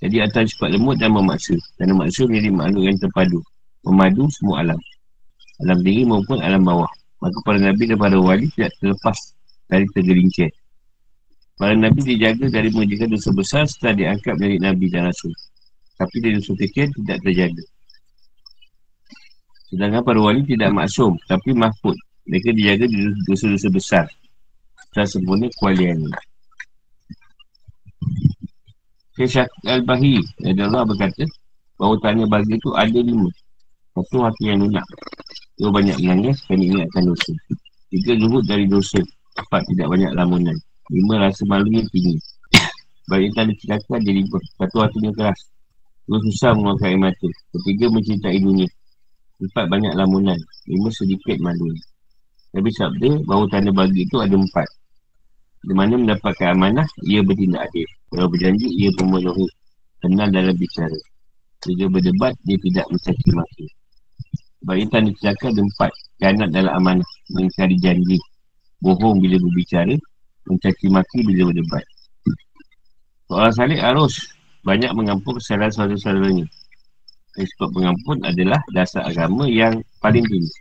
Jadi 0.00 0.20
antara 0.20 0.44
sifat 0.44 0.76
lemut 0.76 1.00
dan 1.00 1.16
memaksa. 1.16 1.56
Dan 1.80 1.96
memaksa 1.96 2.28
menjadi 2.28 2.50
makhluk 2.52 2.82
yang 2.84 2.98
terpadu. 3.00 3.40
Memadu 3.84 4.28
semua 4.32 4.64
alam 4.64 4.80
alam 5.62 5.78
tinggi 5.86 6.02
maupun 6.02 6.42
alam 6.42 6.66
bawah. 6.66 6.90
Maka 7.22 7.38
para 7.46 7.58
Nabi 7.62 7.86
dan 7.86 7.98
para 7.98 8.18
wali 8.18 8.50
tidak 8.52 8.74
terlepas 8.82 9.16
dari 9.70 9.86
tergelincir. 9.94 10.50
Para 11.54 11.78
Nabi 11.78 12.02
dijaga 12.02 12.50
dari 12.50 12.74
mengerjakan 12.74 13.14
dosa 13.14 13.30
besar 13.30 13.64
setelah 13.70 13.94
diangkat 13.94 14.34
menjadi 14.34 14.58
Nabi 14.58 14.86
dan 14.90 15.02
Rasul. 15.06 15.30
Tapi 15.94 16.16
dari 16.18 16.34
dosa 16.42 16.52
kecil 16.58 16.90
tidak 16.90 17.18
terjaga. 17.22 17.64
Sedangkan 19.70 20.02
para 20.02 20.18
wali 20.18 20.42
tidak 20.42 20.74
maksum, 20.74 21.14
tapi 21.30 21.54
mahfud. 21.54 21.94
Mereka 22.26 22.50
dijaga 22.50 22.84
dari 22.90 23.14
dosa-dosa 23.30 23.68
besar. 23.70 24.06
Setelah 24.90 25.08
sempurna 25.08 25.46
kualian 25.62 26.02
ini. 26.02 26.33
Syekh 29.14 29.46
Al-Bahi, 29.62 30.18
Allah 30.58 30.82
berkata, 30.82 31.22
bahawa 31.78 31.94
tanya 32.02 32.24
bagi 32.26 32.58
itu 32.58 32.70
ada 32.74 32.98
lima. 32.98 33.30
Satu 33.94 34.26
hati 34.26 34.50
yang 34.50 34.66
lunak. 34.66 34.82
Dua 35.54 35.70
banyak 35.70 35.94
menangis 36.02 36.42
dan 36.50 36.58
ingatkan 36.58 37.06
dosa. 37.06 37.30
Tiga 37.94 38.18
luhut 38.18 38.42
dari 38.42 38.66
dosa. 38.66 38.98
Empat 39.38 39.62
tidak 39.70 39.86
banyak 39.86 40.10
lamunan. 40.18 40.56
Lima 40.90 41.22
rasa 41.22 41.46
malunya 41.46 41.86
tinggi. 41.94 42.18
Baik 43.10 43.30
tak 43.38 43.46
ada 43.46 43.54
celaka 43.62 43.94
dia 44.02 44.18
libur. 44.18 44.42
Satu 44.58 44.82
hatinya 44.82 45.10
keras. 45.14 45.40
Dua 46.10 46.18
susah 46.18 46.58
mengeluarkan 46.58 46.90
air 46.90 46.98
mata. 46.98 47.28
Ketiga 47.54 47.86
mencintai 47.94 48.38
dunia. 48.42 48.66
Empat 49.38 49.64
banyak 49.70 49.94
lamunan. 49.94 50.38
Lima 50.66 50.90
sedikit 50.90 51.38
malu. 51.38 51.70
Tapi 52.50 52.70
sabda 52.74 53.22
bahawa 53.30 53.46
tanda 53.46 53.70
bagi 53.70 54.10
itu 54.10 54.18
ada 54.18 54.34
empat. 54.34 54.66
Di 55.64 55.72
mana 55.72 55.96
mendapatkan 55.96 56.52
amanah, 56.52 56.84
ia 57.08 57.24
bertindak 57.24 57.72
adil. 57.72 57.88
Kalau 58.12 58.28
berjanji, 58.28 58.68
ia 58.68 58.92
pemenuhi. 59.00 59.48
Kenal 60.04 60.28
dalam 60.28 60.52
bicara. 60.60 60.98
Jika 61.64 61.88
berdebat, 61.88 62.36
dia 62.44 62.60
tidak 62.60 62.84
mencaci 62.92 63.30
maki. 63.32 63.66
Sebab 64.64 64.80
intan 64.80 65.12
dicakar 65.12 65.52
ada 65.52 65.60
empat 65.60 65.92
Kianat 66.16 66.48
dalam 66.48 66.72
amanah 66.72 67.10
Mengingkari 67.36 67.76
janji 67.76 68.16
Bohong 68.80 69.20
bila 69.20 69.36
berbicara 69.36 69.92
Mencaci 70.48 70.88
maki 70.88 71.20
bila 71.20 71.52
berdebat 71.52 71.84
Soalan 73.28 73.52
salib 73.52 73.76
harus 73.76 74.16
Banyak 74.64 74.96
mengampun 74.96 75.36
kesalahan 75.36 75.68
saudara-saudaranya 75.68 76.48
sebab 77.34 77.76
mengampun 77.76 78.24
adalah 78.24 78.56
Dasar 78.72 79.04
agama 79.04 79.44
yang 79.44 79.84
paling 80.00 80.24
tinggi 80.24 80.56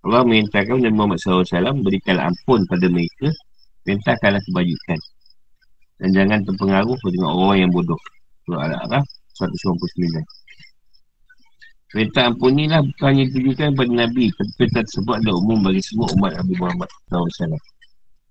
Allah 0.00 0.24
mengintahkan 0.24 0.80
Nabi 0.80 0.96
Muhammad 0.96 1.20
SAW 1.20 1.76
Berikan 1.84 2.24
ampun 2.24 2.64
pada 2.64 2.88
mereka 2.88 3.28
Perintahkanlah 3.82 4.42
kebajikan 4.46 4.98
Dan 5.98 6.08
jangan 6.14 6.38
terpengaruh 6.46 6.98
dengan 7.10 7.30
orang 7.34 7.58
yang 7.66 7.70
bodoh. 7.70 7.98
Surah 8.46 8.66
Al-A'raf 8.70 9.06
199 9.38 10.22
Perintah 11.92 12.32
ampun 12.32 12.56
ni 12.56 12.64
lah 12.72 12.80
bukan 12.80 13.04
hanya 13.04 13.28
ditujukan 13.28 13.76
kepada 13.76 13.92
Nabi. 13.92 14.32
Perintah 14.56 14.80
tersebut 14.80 15.14
adalah 15.20 15.36
umum 15.44 15.60
bagi 15.60 15.82
semua 15.84 16.08
umat 16.16 16.32
Nabi 16.40 16.54
Muhammad 16.56 16.88
SAW. 17.12 17.52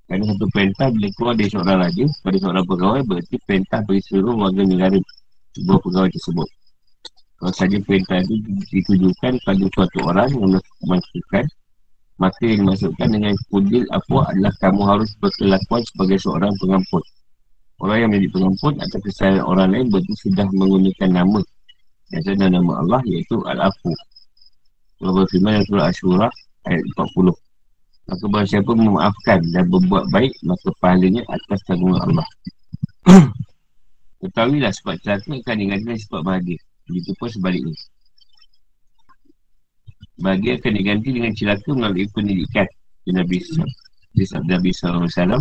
Kerana 0.10 0.24
satu 0.28 0.45
perintah 0.49 0.88
bila 0.91 1.08
keluar 1.16 1.34
dari 1.39 1.47
seorang 1.47 1.78
raja 1.88 2.04
Pada 2.20 2.36
seorang 2.36 2.66
pegawai 2.68 3.02
berarti 3.08 3.36
perintah 3.47 3.80
bagi 3.88 4.02
seluruh 4.12 4.36
warga 4.36 4.64
negara 4.68 4.99
Sebuah 5.56 5.80
pegawai 5.88 6.10
tersebut. 6.12 6.47
Kalau 7.41 7.54
saja 7.56 7.78
perintah 7.86 8.18
itu 8.22 8.36
ditujukan 8.70 9.34
pada 9.45 9.66
suatu 9.72 9.97
orang 10.04 10.30
yang 10.36 10.58
memasukkan 10.58 11.45
Maka 12.22 12.38
yang 12.45 12.69
dimasukkan 12.69 13.07
dengan 13.17 13.34
kudil 13.49 13.82
apa 13.89 14.30
adalah 14.30 14.53
kamu 14.61 14.82
harus 14.86 15.09
berkelakuan 15.17 15.82
sebagai 15.89 16.22
seorang 16.22 16.53
pengampun. 16.61 17.01
Orang 17.82 17.97
yang 17.97 18.09
menjadi 18.13 18.30
pengampun 18.38 18.74
atas 18.78 19.01
kesalahan 19.01 19.41
orang 19.41 19.67
lain 19.74 19.86
berarti 19.89 20.13
sudah 20.22 20.45
menggunakan 20.53 21.09
nama. 21.09 21.41
Yang 22.13 22.38
ada 22.38 22.45
nama 22.53 22.72
Allah 22.78 23.01
iaitu 23.09 23.41
Al-Afu. 23.41 23.89
Allah 25.01 25.13
berfirman 25.17 25.51
dalam 25.57 25.65
surah 25.65 25.86
Ashura 25.89 26.28
ayat 26.69 26.86
40 26.93 27.34
Maka 28.05 28.24
bahawa 28.30 28.45
siapa 28.45 28.72
memaafkan 28.78 29.39
dan 29.49 29.65
berbuat 29.74 30.13
baik 30.13 30.34
Maka 30.45 30.67
pahalanya 30.78 31.26
atas 31.26 31.59
tanggungan 31.65 32.05
Allah. 32.05 32.28
Ketahuilah 34.22 34.69
sebab 34.69 34.93
celaka 35.01 35.41
akan 35.41 35.57
digantikan 35.57 35.97
sebab 35.97 36.22
bahagia. 36.22 36.61
Begitu 36.86 37.17
pun 37.17 37.34
sebaliknya 37.34 37.74
Bahagia 40.20 40.59
akan 40.59 40.74
diganti 40.76 41.09
dengan 41.16 41.32
celaka 41.32 41.72
melalui 41.72 42.03
pendidikan 42.12 42.68
Nabi 43.07 43.39
SAW 43.39 43.64
Di 44.12 44.28
Nabi 44.28 44.70
SAW. 44.76 45.39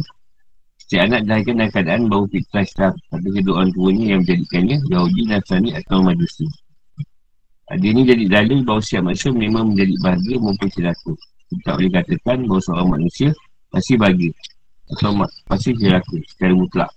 Setiap 0.78 1.06
anak 1.10 1.20
dilahirkan 1.26 1.54
dalam 1.58 1.70
keadaan 1.74 2.02
bahawa 2.06 2.26
fitrah 2.30 2.62
Islam. 2.62 2.92
Tapi 3.10 3.28
kedua 3.34 3.54
orang 3.62 3.70
tuanya 3.74 4.04
yang 4.14 4.20
menjadikannya 4.22 4.76
Yahudi, 4.90 5.22
Nasrani 5.26 5.70
atau 5.74 5.98
Majusi. 6.02 6.46
Dia 7.70 7.90
ini 7.94 8.02
jadi 8.02 8.24
dalil 8.26 8.66
bahawa 8.66 8.82
setiap 8.82 9.06
manusia 9.06 9.30
memang 9.30 9.74
menjadi 9.74 9.94
bahagia 10.02 10.36
maupun 10.42 10.68
celaka. 10.70 11.12
Tak 11.66 11.74
boleh 11.78 11.92
katakan 11.94 12.38
bahawa 12.46 12.62
seorang 12.62 12.88
manusia 12.94 13.30
pasti 13.74 13.94
bahagia 13.98 14.30
Atau 14.90 15.14
pasti 15.46 15.70
celaka 15.78 16.14
secara 16.30 16.54
mutlak. 16.54 16.90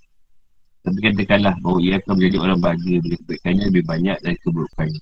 Tapi 0.82 0.97
katakanlah 0.97 1.53
bahawa 1.61 1.78
ia 1.82 1.93
akan 2.01 2.13
menjadi 2.17 2.38
orang 2.41 2.59
bahagia 2.61 2.97
Bila 3.01 3.15
kebaikannya 3.21 3.63
lebih 3.69 3.84
banyak 3.86 4.17
dari 4.26 4.38
keburukannya 4.41 5.01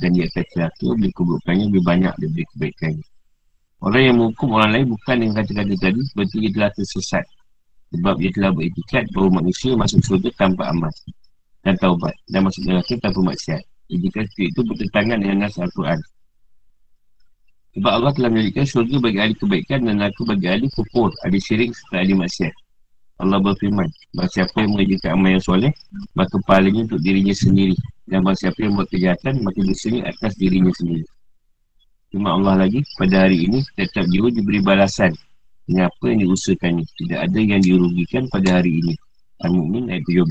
Dan 0.00 0.16
ia 0.16 0.24
akan 0.26 0.44
celaka 0.50 0.88
bila 0.96 1.10
keburukannya 1.12 1.64
lebih 1.68 1.82
banyak 1.84 2.14
dari 2.16 2.44
kebaikannya 2.56 3.06
Orang 3.80 4.02
yang 4.04 4.16
menghukum 4.20 4.48
orang 4.56 4.70
lain 4.76 4.86
bukan 4.92 5.16
yang 5.20 5.32
kata-kata 5.36 5.74
tadi 5.76 6.00
Berarti 6.16 6.36
dia 6.40 6.50
telah 6.52 6.70
tersesat 6.76 7.24
sebab 7.90 8.14
dia 8.22 8.30
telah 8.30 8.50
beretikat 8.54 9.04
bahawa 9.10 9.42
manusia 9.42 9.74
masuk 9.74 9.98
surga 10.06 10.30
tanpa 10.38 10.70
amal 10.70 10.90
dan 11.66 11.74
taubat 11.76 12.14
dan 12.30 12.46
masuk 12.46 12.62
neraka 12.64 12.94
tanpa 13.02 13.20
maksiat. 13.34 13.62
Seperti 13.90 14.54
itu 14.54 14.60
bertentangan 14.62 15.18
dengan 15.18 15.50
nasa 15.50 15.66
Al-Quran. 15.66 15.98
Sebab 17.74 17.90
Allah 17.90 18.12
telah 18.14 18.30
menjadikan 18.30 18.66
surga 18.66 18.96
bagi 19.02 19.18
ahli 19.18 19.34
kebaikan 19.34 19.78
dan 19.82 19.94
neraka 19.98 20.22
bagi 20.22 20.46
ahli 20.46 20.66
kufur, 20.70 21.10
ahli 21.26 21.38
syirik 21.42 21.74
serta 21.74 22.02
ahli 22.02 22.14
maksiat. 22.14 22.54
Allah 23.20 23.36
berfirman, 23.36 23.88
bahawa 24.16 24.32
siapa 24.32 24.56
yang 24.64 24.72
mengerjakan 24.72 25.10
amal 25.12 25.30
yang 25.36 25.44
soleh, 25.44 25.72
maka 26.16 26.36
pahalanya 26.48 26.88
untuk 26.88 27.00
dirinya 27.04 27.36
sendiri. 27.36 27.76
Dan 28.08 28.24
bahawa 28.24 28.36
siapa 28.40 28.58
yang 28.64 28.72
buat 28.80 28.88
kejahatan, 28.88 29.44
maka 29.44 29.60
dosanya 29.60 30.08
atas 30.08 30.32
dirinya 30.40 30.72
sendiri. 30.72 31.04
Cuma 32.10 32.34
Allah 32.34 32.66
lagi, 32.66 32.80
pada 32.96 33.28
hari 33.28 33.44
ini, 33.44 33.60
setiap 33.76 34.08
jiwa 34.08 34.32
diberi 34.32 34.64
balasan 34.64 35.12
dengan 35.68 35.92
apa 35.92 36.04
yang 36.08 36.26
diusahakannya. 36.26 36.84
Tidak 36.96 37.18
ada 37.20 37.38
yang 37.38 37.62
dirugikan 37.62 38.24
pada 38.32 38.58
hari 38.58 38.80
ini. 38.82 38.94
Al-Mu'min 39.44 39.92
ayat 39.92 40.04
17. 40.08 40.26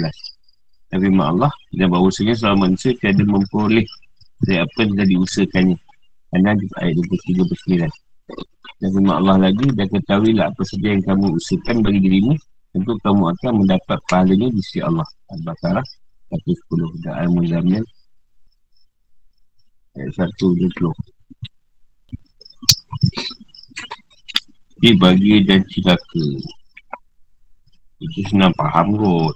Tapi 0.89 1.05
mak 1.13 1.27
Allah 1.37 1.51
dan 1.77 1.87
bahawasanya 1.93 2.33
selama 2.33 2.67
manusia 2.67 2.97
tiada 2.97 3.21
memperoleh 3.21 3.85
dari 4.41 4.57
apa 4.59 4.77
yang 4.81 4.91
telah 4.97 5.07
diusahakannya. 5.07 5.77
Di 6.29 6.65
ayat 6.81 6.93
23-29. 6.97 7.85
Dan 8.79 8.89
firman 8.95 9.15
Allah 9.19 9.37
lagi 9.49 9.65
dan 9.75 9.87
ketahuilah 9.91 10.55
apa 10.55 10.61
saja 10.63 10.87
yang 10.95 11.03
kamu 11.03 11.35
usahakan 11.35 11.83
bagi 11.83 11.99
dirimu 11.99 12.33
tentu 12.69 12.93
kamu 13.01 13.23
akan 13.33 13.53
mendapat 13.65 13.97
pahalanya 14.09 14.47
di 14.53 14.61
sisi 14.61 14.79
Allah. 14.85 15.07
Al-Baqarah 15.33 15.85
110 16.29 17.03
dan 17.05 17.13
Al-Muzamil 17.25 17.83
ayat 19.97 20.11
120. 20.13 20.93
Dia 24.79 24.95
bagi 24.95 25.43
dan 25.43 25.59
celaka 25.67 26.23
Itu 27.99 28.19
senang 28.31 28.55
faham 28.55 28.95
kot. 28.95 29.35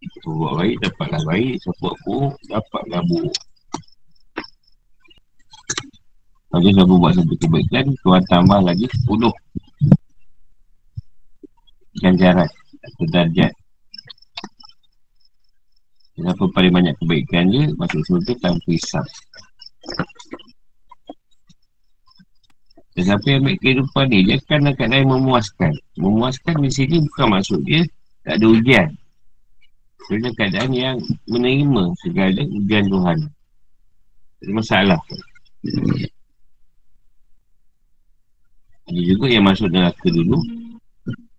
Itu 0.00 0.28
buat 0.32 0.64
baik 0.64 0.76
dapatlah 0.80 1.22
baik. 1.28 1.60
Siapa 1.60 1.88
buruk 2.08 2.34
dapatlah 2.48 3.02
buruk. 3.04 3.36
Kalau 6.48 6.70
dia 6.70 6.86
buat 6.86 7.12
satu 7.18 7.34
kebaikan, 7.34 7.90
Tuhan 8.06 8.22
tambah 8.30 8.62
lagi 8.62 8.86
10 8.86 9.10
ganjaran 12.02 12.48
atau 12.82 13.04
darjat. 13.12 13.52
Kenapa 16.14 16.46
paling 16.54 16.70
banyak 16.70 16.94
kebaikan 17.02 17.50
dia, 17.50 17.74
masuk 17.74 18.02
surga 18.06 18.32
tanpa 18.38 18.68
hisap. 18.70 19.02
Dan 22.94 23.02
siapa 23.10 23.26
yang 23.26 23.42
ambil 23.42 23.58
kehidupan 23.58 24.06
ni, 24.06 24.22
dia 24.22 24.38
akan 24.38 24.70
nak 24.70 24.78
lain 24.78 25.10
memuaskan. 25.10 25.72
Memuaskan 25.98 26.62
di 26.62 26.70
sini 26.70 27.02
bukan 27.02 27.26
maksud 27.34 27.60
dia 27.66 27.82
tak 28.22 28.38
ada 28.38 28.46
ujian. 28.46 28.88
Sebenarnya 30.06 30.30
keadaan 30.38 30.70
yang 30.70 30.96
menerima 31.26 31.84
segala 32.06 32.42
ujian 32.46 32.86
Tuhan. 32.86 33.18
Ada 34.44 34.52
masalah. 34.54 35.00
Ada 38.86 39.00
juga 39.02 39.26
yang 39.26 39.44
masuk 39.48 39.74
neraka 39.74 40.06
dulu. 40.14 40.38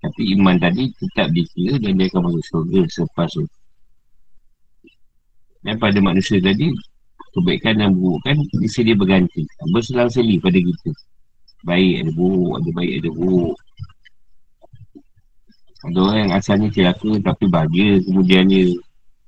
Tapi 0.05 0.37
iman 0.37 0.53
tadi 0.61 0.93
tetap 1.01 1.33
dikira 1.33 1.81
dan 1.81 1.97
dia 1.97 2.05
akan 2.13 2.29
masuk 2.29 2.45
surga 2.45 2.81
selepas 2.93 3.29
tu. 3.33 3.45
Dan 5.65 5.81
pada 5.81 5.97
manusia 5.97 6.37
tadi, 6.37 6.69
kebaikan 7.33 7.81
dan 7.81 7.97
buruk 7.97 8.21
kan 8.21 8.37
dia 8.61 8.93
berganti. 8.93 9.41
Berselang-seli 9.73 10.37
pada 10.37 10.61
kita. 10.61 10.91
Baik 11.65 12.05
ada 12.05 12.11
buruk, 12.13 12.53
ada 12.61 12.69
baik 12.77 12.91
ada 13.01 13.09
buruk. 13.09 13.57
Ada 15.89 15.97
orang 15.97 16.17
yang 16.21 16.31
asalnya 16.37 16.67
celaka 16.69 17.11
tapi 17.25 17.45
bahagia 17.49 17.97
kemudian 18.05 18.45
dia. 18.45 18.69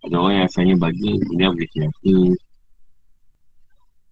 Ada 0.05 0.13
orang 0.13 0.33
yang 0.37 0.45
asalnya 0.45 0.75
bahagia 0.77 1.13
kemudian 1.25 1.49
boleh 1.57 1.69
celaka. 1.73 2.17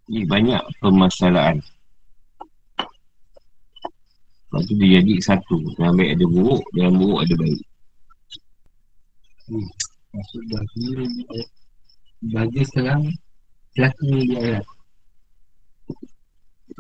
Ini 0.10 0.22
banyak 0.26 0.62
permasalahan. 0.82 1.58
Lepas 4.46 4.62
tu 4.70 4.74
dia 4.78 5.02
jadi 5.02 5.14
satu. 5.20 5.58
Yang 5.82 5.94
baik 5.98 6.12
ada 6.16 6.26
buruk, 6.30 6.64
yang 6.78 6.94
buruk 6.96 7.20
ada 7.26 7.34
baik. 7.36 7.62
Hmm. 9.46 9.70
Maksud 10.16 10.42
bahagia, 10.48 11.04
bahagia 12.32 12.64
sekarang 12.72 13.02
celaka 13.76 14.04
dia 14.08 14.64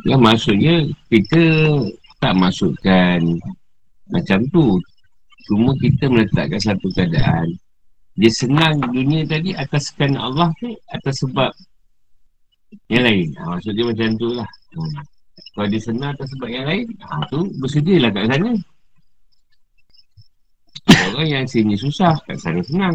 Ya 0.05 0.16
maksudnya 0.16 0.76
kita 1.11 1.43
tak 2.22 2.34
masukkan 2.38 3.20
macam 4.09 4.39
tu. 4.53 4.78
Cuma 5.45 5.78
kita 5.78 6.09
meletakkan 6.09 6.61
satu 6.61 6.88
keadaan. 6.93 7.53
Dia 8.18 8.32
senang 8.32 8.82
dunia 8.82 9.28
tadi 9.28 9.53
atas 9.53 9.91
kerana 9.93 10.26
Allah 10.32 10.49
ke 10.57 10.74
atas 10.89 11.22
sebab 11.22 11.51
yang 12.89 13.03
lain. 13.05 13.30
Ha, 13.38 13.57
maksud 13.57 13.74
dia 13.76 13.86
macam 13.86 14.09
tu 14.18 14.30
lah. 14.34 14.47
Ha. 14.47 15.01
Kalau 15.55 15.67
dia 15.71 15.79
senang 15.79 16.11
atas 16.11 16.27
sebab 16.35 16.51
yang 16.51 16.67
lain, 16.67 16.83
ha, 17.07 17.23
tu 17.31 17.47
bersedialah 17.63 18.11
kat 18.11 18.27
sana. 18.27 18.51
Orang 21.15 21.27
yang 21.31 21.47
sini 21.47 21.79
susah, 21.79 22.19
kat 22.27 22.35
sana 22.43 22.59
senang. 22.59 22.91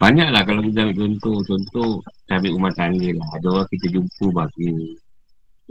Banyaklah 0.00 0.42
kalau 0.48 0.64
kita 0.64 0.80
ambil 0.88 0.96
contoh, 0.96 1.36
contoh 1.44 1.90
kita 2.24 2.32
ambil 2.40 2.52
rumah 2.56 2.72
tangga 2.72 3.10
lah. 3.12 3.28
Ada 3.36 3.46
orang 3.52 3.68
kita 3.68 3.86
jumpa 3.92 4.26
bagi 4.32 4.72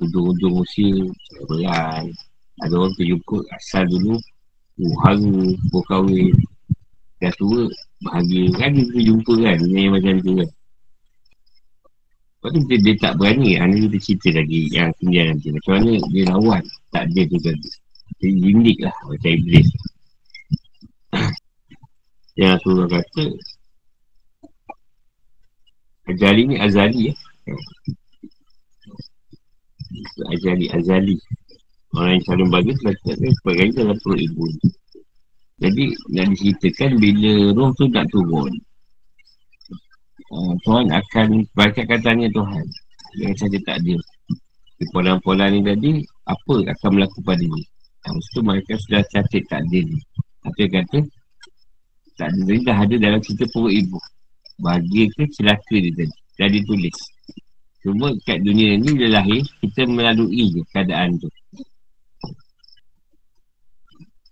ujung-ujung 0.05 0.55
usia, 0.61 1.01
belan. 1.49 2.13
Ada 2.61 2.73
orang 2.77 2.93
kita 2.93 3.05
jumpa 3.17 3.37
asal 3.57 3.83
dulu, 3.89 4.15
uh, 4.85 4.95
haru, 5.01 5.57
berkahwin. 5.73 6.37
Dah 7.17 7.33
tua, 7.41 7.65
bahagia. 8.05 8.53
Kan 8.53 8.77
kita 8.77 9.01
jumpa 9.01 9.33
kan, 9.33 9.57
dunia 9.65 9.97
macam 9.97 10.13
tu 10.21 10.31
kan. 10.37 10.49
Lepas 12.41 12.57
tu 12.57 12.61
dia, 12.65 12.77
dia 12.81 12.95
tak 12.97 13.13
berani, 13.21 13.53
ha, 13.61 13.69
ni 13.69 13.85
kita 13.85 13.97
cerita 14.01 14.41
lagi 14.41 14.65
yang 14.73 14.89
kemudian 14.97 15.25
nanti. 15.29 15.53
Macam 15.53 15.71
mana 15.77 15.91
dia 16.09 16.23
lawan, 16.25 16.63
tak 16.89 17.05
dia 17.13 17.23
tu 17.29 17.37
tadi. 17.37 17.69
Dia 18.17 18.29
jindik 18.33 18.77
lah 18.81 18.95
macam 19.05 19.29
Iblis. 19.29 19.69
yang 22.41 22.57
tu 22.65 22.71
kata, 22.89 23.23
Azali 26.09 26.41
ni 26.49 26.55
Azali 26.57 27.13
ya. 27.13 27.15
Azali, 30.33 30.65
Azali. 30.73 31.17
Orang 31.91 32.17
yang 32.17 32.23
calon 32.23 32.49
bagus 32.49 32.77
Lakukan 32.87 33.19
sebagainya 33.19 33.83
dalam 33.83 33.97
perut 33.99 34.19
ibu 34.23 34.47
Jadi 35.59 35.91
nak 36.15 36.25
diceritakan 36.31 36.91
Bila 37.03 37.31
roh 37.51 37.69
tu 37.75 37.85
nak 37.91 38.07
turun 38.07 38.51
uh, 40.31 40.53
Tuhan 40.63 40.87
akan 40.89 41.27
Baca 41.53 41.81
katanya 41.83 42.27
Tuhan 42.31 42.65
Yang 43.19 43.35
saja 43.45 43.57
tak 43.67 43.77
ada 43.83 43.95
Pola-pola 44.95 45.51
ni 45.51 45.61
tadi 45.61 46.01
Apa 46.25 46.65
akan 46.65 46.89
berlaku 46.95 47.19
pada 47.21 47.43
ni 47.43 47.61
Lepas 48.01 48.25
tu 48.33 48.39
mereka 48.41 48.73
sudah 48.81 49.05
catat 49.13 49.43
tak 49.45 49.61
ada 49.67 49.79
ni 49.83 49.99
Apa 50.47 50.63
kata 50.71 50.99
Tak 52.17 52.27
ada 52.33 52.41
ni 52.47 52.63
dah 52.65 52.77
ada 52.79 52.95
dalam 52.97 53.19
cerita 53.21 53.45
perut 53.53 53.75
ibu 53.75 53.99
bahagia 54.61 55.09
ke 55.17 55.25
celaka 55.33 55.75
dia 55.75 55.91
tadi 55.97 56.17
dah 56.37 56.49
ditulis 56.53 56.97
cuma 57.81 58.13
kat 58.29 58.45
dunia 58.45 58.77
ni 58.77 58.93
dia 58.93 59.09
lahir 59.09 59.41
kita 59.65 59.89
melalui 59.89 60.53
je 60.53 60.61
keadaan 60.69 61.17
tu 61.17 61.27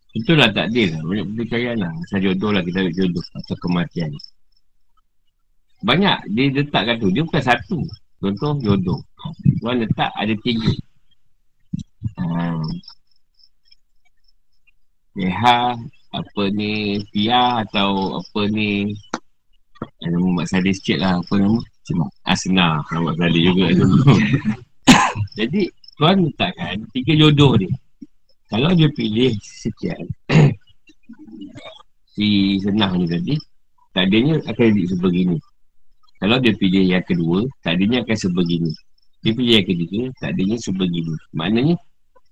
Itulah 0.10 0.50
tak 0.52 0.74
adil 0.74 0.90
lah. 0.90 1.06
Banyak 1.06 1.26
percayaan 1.38 1.78
lah. 1.86 1.94
Asal 2.02 2.20
jodoh 2.26 2.50
lah 2.50 2.66
kita 2.66 2.82
ambil 2.82 2.98
jodoh. 2.98 3.24
Atau 3.40 3.56
kematian. 3.62 4.10
Banyak. 5.84 6.18
Dia 6.34 6.46
letakkan 6.52 7.00
tu. 7.00 7.10
Dia 7.12 7.24
bukan 7.24 7.44
satu. 7.44 7.80
Contoh 8.20 8.60
jodoh. 8.60 9.00
Tuan 9.64 9.80
letak 9.80 10.12
ada 10.16 10.34
tiga. 10.44 10.72
Hmm. 12.20 12.64
Leha, 15.20 15.76
apa 16.16 16.44
ni, 16.56 17.04
Pia 17.12 17.64
atau 17.68 18.24
apa 18.24 18.48
ni, 18.48 18.96
Nama 20.00 20.28
Mak 20.32 20.48
Salih 20.48 20.76
sikit 20.76 20.98
lah 21.00 21.20
Apa 21.20 21.40
nama? 21.40 21.60
Cuma 21.88 22.06
Asna 22.28 22.84
Mak 22.84 23.16
Salih 23.16 23.42
juga 23.52 23.68
Jadi 25.40 25.72
Tuan 25.96 26.28
letakkan 26.28 26.76
Tiga 26.92 27.14
jodoh 27.16 27.56
dia 27.60 27.72
Kalau 28.52 28.72
dia 28.76 28.92
pilih 28.92 29.36
Sekian 29.40 30.04
Si 32.16 32.60
Senang 32.60 33.00
ni 33.00 33.08
tadi 33.08 33.36
Takdirnya 33.96 34.44
akan 34.46 34.66
jadi 34.76 34.84
sebegini 34.92 35.38
Kalau 36.20 36.38
dia 36.44 36.54
pilih 36.56 36.84
yang 36.84 37.04
kedua 37.08 37.48
Takdirnya 37.64 38.04
akan 38.04 38.18
sebegini 38.20 38.72
Dia 39.24 39.32
pilih 39.32 39.54
yang 39.56 39.68
ketiga 39.68 40.02
Takdirnya 40.20 40.58
sebegini 40.60 41.16
Maknanya 41.32 41.76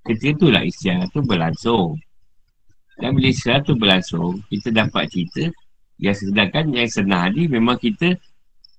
Ketika 0.04 0.32
tu 0.40 0.48
lah 0.52 0.64
istiadat 0.64 1.08
tu 1.16 1.24
berlangsung 1.24 1.96
Dan 3.00 3.16
bila 3.16 3.28
istiadat 3.32 3.64
tu 3.64 3.74
berlangsung 3.80 4.44
Kita 4.52 4.76
dapat 4.76 5.08
cerita 5.08 5.48
yang 5.98 6.14
sedangkan 6.14 6.70
yang 6.78 6.90
senang 6.90 7.34
ni 7.34 7.50
memang 7.50 7.78
kita 7.82 8.14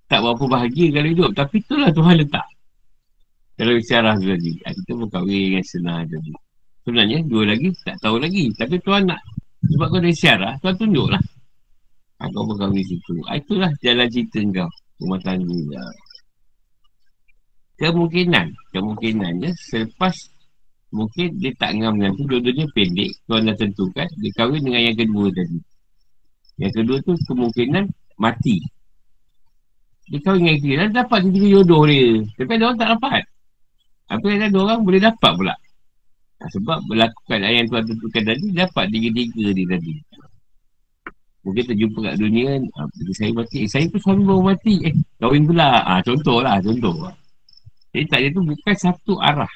tak 0.08 0.24
berapa 0.24 0.44
bahagia 0.48 0.94
kalau 0.94 1.08
hidup. 1.10 1.30
Tapi 1.34 1.60
itulah 1.60 1.90
Tuhan 1.92 2.14
letak. 2.24 2.46
Kalau 3.58 3.74
isyarah 3.74 4.14
tu 4.16 4.26
tadi. 4.30 4.52
Ah, 4.64 4.72
kita 4.72 4.90
pun 4.94 5.08
kahwin 5.10 5.58
yang 5.58 5.66
senang 5.66 6.06
tadi. 6.06 6.32
Sebenarnya 6.86 7.18
dua 7.26 7.52
lagi 7.52 7.68
tak 7.84 7.98
tahu 8.00 8.16
lagi. 8.22 8.48
Tapi 8.54 8.78
Tuhan 8.80 9.10
nak. 9.10 9.20
Sebab 9.68 9.86
kau 9.90 9.98
ada 9.98 10.08
isyarah, 10.08 10.52
Tuhan 10.62 10.74
tunjuk 10.78 11.08
lah. 11.10 11.22
Ha, 12.22 12.30
kau 12.30 12.46
berkahwin 12.46 12.86
situ. 12.86 13.14
Ha, 13.26 13.36
itulah 13.36 13.70
jalan 13.82 14.06
cerita 14.08 14.38
kau. 14.62 14.70
Rumah 14.98 15.20
tangga. 15.22 15.58
Ya. 15.70 15.84
Kemungkinan. 17.78 18.46
Kemungkinannya 18.74 19.50
selepas 19.70 20.14
mungkin 20.90 21.38
dia 21.38 21.54
tak 21.54 21.78
ngam 21.78 21.94
dengan 21.98 22.12
tu. 22.18 22.26
Dua-duanya 22.26 22.66
pendek. 22.74 23.10
Tuhan 23.30 23.46
dah 23.46 23.56
tentukan. 23.56 24.08
Dia 24.18 24.30
kahwin 24.34 24.62
dengan 24.66 24.82
yang 24.82 24.96
kedua 24.98 25.26
tadi. 25.30 25.58
Yang 26.58 26.72
kedua 26.82 26.96
tu 27.06 27.12
kemungkinan 27.30 27.84
mati. 28.18 28.58
Dia 30.10 30.18
kahwin 30.26 30.42
dengan 30.42 30.54
isteri 30.58 30.74
dan 30.74 30.90
dapat 30.90 31.18
tiga 31.30 31.48
jodoh 31.54 31.82
dia. 31.86 32.26
Tapi 32.34 32.50
ada 32.58 32.64
orang 32.66 32.78
tak 32.82 32.90
dapat. 32.98 33.22
Apa 34.08 34.24
yang 34.26 34.42
ada 34.48 34.58
orang 34.58 34.80
boleh 34.82 35.00
dapat 35.04 35.32
pula. 35.36 35.54
Sebab 36.38 36.78
berlakukan 36.86 37.38
ayat 37.42 37.66
yang 37.66 37.68
Tuhan 37.70 37.84
tentukan 37.90 38.22
tadi, 38.30 38.46
dapat 38.54 38.84
tiga-tiga 38.94 39.46
dia 39.50 39.66
tadi. 39.74 39.92
Mungkin 41.48 41.64
terjumpa 41.64 41.98
kat 42.12 42.16
dunia, 42.20 42.60
ah, 42.76 42.84
saya 43.16 43.32
mati. 43.32 43.64
Eh, 43.64 43.68
saya 43.72 43.88
pun 43.88 44.00
suami 44.04 44.22
baru 44.28 44.42
mati. 44.52 44.74
Eh, 44.84 44.94
kahwin 45.16 45.48
pula. 45.48 45.80
Ah, 45.80 46.04
contoh 46.04 46.44
lah, 46.44 46.60
contoh. 46.60 47.08
Jadi 47.96 48.04
tak 48.04 48.18
dia 48.20 48.30
tu 48.36 48.44
bukan 48.44 48.76
satu 48.76 49.16
arah. 49.16 49.48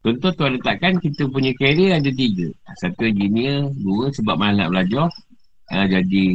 Contoh 0.00 0.32
tuan 0.32 0.56
letakkan 0.56 0.96
kita 0.96 1.28
punya 1.28 1.52
karier 1.60 2.00
ada 2.00 2.08
tiga. 2.08 2.48
Satu 2.80 3.04
engineer, 3.04 3.68
dua 3.76 4.08
sebab 4.10 4.40
malas 4.40 4.56
nak 4.64 4.70
belajar 4.72 5.06
uh, 5.72 5.86
jadi 5.88 6.26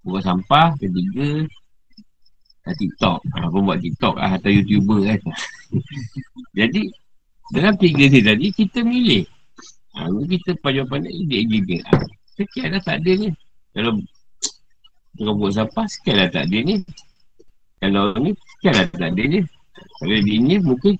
buat 0.00 0.22
sampah 0.24 0.72
ketiga 0.80 1.44
uh, 2.64 2.74
TikTok 2.74 3.18
uh, 3.20 3.46
pun 3.52 3.62
buat 3.68 3.78
TikTok 3.84 4.16
uh, 4.16 4.32
atau 4.40 4.50
YouTuber 4.50 5.00
kan 5.04 5.20
jadi 6.58 6.82
dalam 7.52 7.74
tiga 7.76 8.04
ni 8.08 8.20
tadi 8.24 8.46
kita 8.54 8.80
milih 8.80 9.24
uh, 10.00 10.08
kita 10.24 10.56
pandai-pandai 10.64 11.20
dia 11.28 11.40
juga 11.44 11.78
uh, 11.92 12.04
sekian 12.40 12.72
dah 12.72 12.82
tak 12.82 13.04
ada 13.04 13.12
ni 13.20 13.28
kalau 13.76 13.92
kalau 15.18 15.32
buat 15.36 15.52
sampah 15.52 15.84
sekian 15.84 16.16
dah 16.24 16.28
tak 16.32 16.44
ada 16.48 16.58
ni 16.64 16.76
Kalau 17.80 18.12
ni, 18.20 18.36
kan 18.60 18.76
dah 18.76 18.86
tak 18.92 19.10
ada 19.16 19.22
je. 19.24 19.40
Kalau 19.96 20.18
dia 20.20 20.36
ni, 20.36 20.60
mungkin 20.60 20.94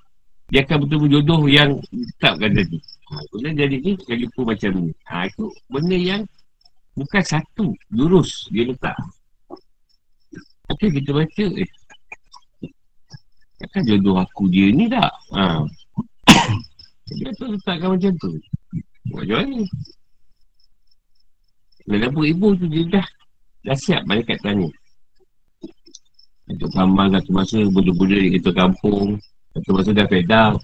dia 0.49 0.65
akan 0.65 0.89
betul-betul 0.89 1.21
jodoh 1.21 1.45
yang 1.45 1.77
tetapkan 2.17 2.57
tadi. 2.57 2.81
Ha, 2.81 3.21
kemudian 3.29 3.55
jadi 3.55 3.77
ni, 3.85 3.93
jadi 4.01 4.25
pun 4.33 4.49
macam 4.49 4.71
ni. 4.81 4.93
Ha, 5.13 5.29
itu 5.29 5.45
benda 5.69 5.99
yang 6.01 6.23
bukan 6.97 7.21
satu, 7.21 7.77
lurus 7.93 8.49
dia 8.49 8.65
letak. 8.65 8.97
Okey, 10.73 10.89
kita 10.89 11.13
baca, 11.13 11.47
eh. 11.61 11.71
Kan 13.77 13.85
jodoh 13.85 14.17
aku 14.17 14.49
dia 14.49 14.73
ni 14.73 14.89
tak? 14.89 15.13
Ha. 15.37 15.69
Dia 17.21 17.31
tu 17.37 17.45
letakkan 17.51 17.93
macam 17.93 18.13
tu. 18.23 18.31
Macam 19.13 19.37
mana? 19.37 19.63
Walaupun 21.89 22.25
ibu 22.27 22.49
tu 22.59 22.67
dia 22.69 23.01
dah 23.01 23.07
Dah 23.65 23.77
siap 23.77 24.03
balik 24.09 24.29
kat 24.29 24.41
tanya 24.41 24.69
Untuk 26.49 26.71
kamal 26.73 27.13
satu 27.13 27.31
masa 27.33 27.59
Budak-budak 27.69 28.21
di 28.21 28.29
kereta 28.37 28.53
kampung 28.53 29.17
Satu 29.57 29.71
masa 29.77 29.91
dah 29.97 30.07
fed 30.09 30.33
up 30.33 30.61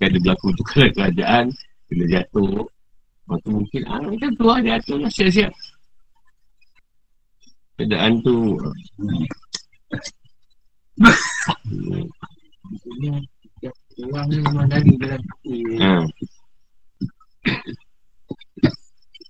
Kan 0.00 0.08
dia 0.12 0.20
berlaku 0.20 0.46
tu 0.56 0.62
kerajaan 0.96 1.52
Bila 1.88 2.04
jatuh. 2.08 2.64
Lepas 2.64 3.38
tu 3.44 3.50
mungkin 3.52 3.82
ah, 3.88 4.00
Macam 4.04 4.30
tu 4.36 4.44
lah 4.44 4.58
jatuh 4.60 4.96
lah 5.00 5.10
siap-siap. 5.12 5.52
Keadaan 7.78 8.18
tu 8.26 8.58
Orang 13.98 14.26
ni 14.30 14.36
memang 14.42 14.66
dari 14.70 14.94
dalam 14.98 15.22
ha. 15.78 16.06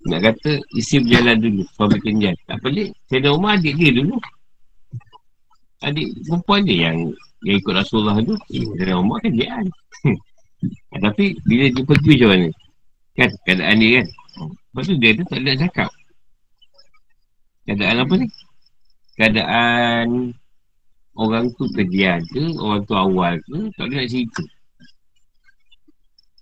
Nak 0.09 0.21
kata 0.25 0.57
isi 0.73 1.05
berjalan 1.05 1.37
dulu 1.37 1.63
Suami 1.77 2.01
kenjan 2.01 2.33
Tak 2.49 2.65
pelik 2.65 2.97
Saya 3.13 3.29
Umar 3.29 3.61
adik 3.61 3.77
dia 3.77 3.93
dulu. 3.93 4.17
Adik 5.85 6.09
perempuan 6.25 6.61
dia 6.65 6.77
yang 6.89 7.13
Yang 7.45 7.57
ikut 7.61 7.75
Rasulullah 7.77 8.17
tu. 8.25 8.35
Saya 8.81 8.97
Umar 8.97 9.21
kan 9.21 9.33
dia 9.37 9.47
kan 9.53 9.67
Tapi 11.05 11.37
bila 11.45 11.65
dia 11.71 11.83
pergi 11.85 12.13
macam 12.19 12.29
mana? 12.35 12.49
Kan 13.15 13.29
keadaan 13.47 13.77
dia 13.79 13.91
kan. 14.01 14.07
Lepas 14.49 14.85
tu 14.89 14.95
dia 14.99 15.11
tu 15.15 15.25
tak 15.29 15.39
ada 15.39 15.53
cakap. 15.55 15.91
Keadaan 17.69 17.97
apa 18.03 18.15
ni? 18.17 18.27
Keadaan 19.15 20.07
Orang 21.19 21.47
tu 21.59 21.67
kejadian 21.75 22.23
ke 22.33 22.43
Orang 22.59 22.83
tu 22.89 22.95
awal 22.97 23.39
ke 23.45 23.59
Tak 23.77 23.87
ada 23.87 23.95
nak 24.03 24.09
cerita. 24.09 24.43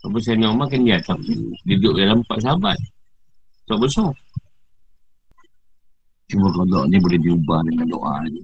Apa 0.06 0.16
saya 0.22 0.46
Umar 0.46 0.70
kan 0.70 0.80
dia 0.86 1.02
duduk 1.66 1.98
dalam 1.98 2.22
empat 2.22 2.38
sahabat 2.46 2.78
tak 3.66 3.78
besar. 3.82 4.10
Cuma 6.26 6.50
kalau 6.50 6.90
ni 6.90 6.98
boleh 6.98 7.20
diubah 7.22 7.62
dengan 7.66 7.86
doa 7.86 8.14
ni. 8.26 8.42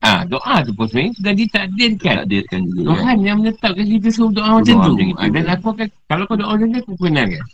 Ah, 0.00 0.24
ha, 0.24 0.24
doa 0.24 0.64
tu 0.64 0.72
pun 0.72 0.88
sebenarnya 0.88 1.12
sudah 1.20 1.34
ditakdirkan. 1.36 2.14
Takdirkan 2.24 2.60
juga. 2.72 2.88
Tuhan 2.88 3.04
kan? 3.04 3.18
yang 3.20 3.36
menetapkan 3.44 3.84
kita 3.84 4.08
suruh 4.08 4.32
doa 4.32 4.50
macam 4.56 4.76
tu. 4.80 4.92
Macam 4.96 5.20
ha, 5.20 5.28
dan 5.28 5.44
aku 5.52 5.66
akan, 5.76 5.88
kalau 6.08 6.24
kau 6.24 6.36
doa 6.40 6.52
macam 6.56 6.68
ni, 6.72 6.78
aku 6.80 6.92
kenal 6.96 7.26
kan. 7.28 7.44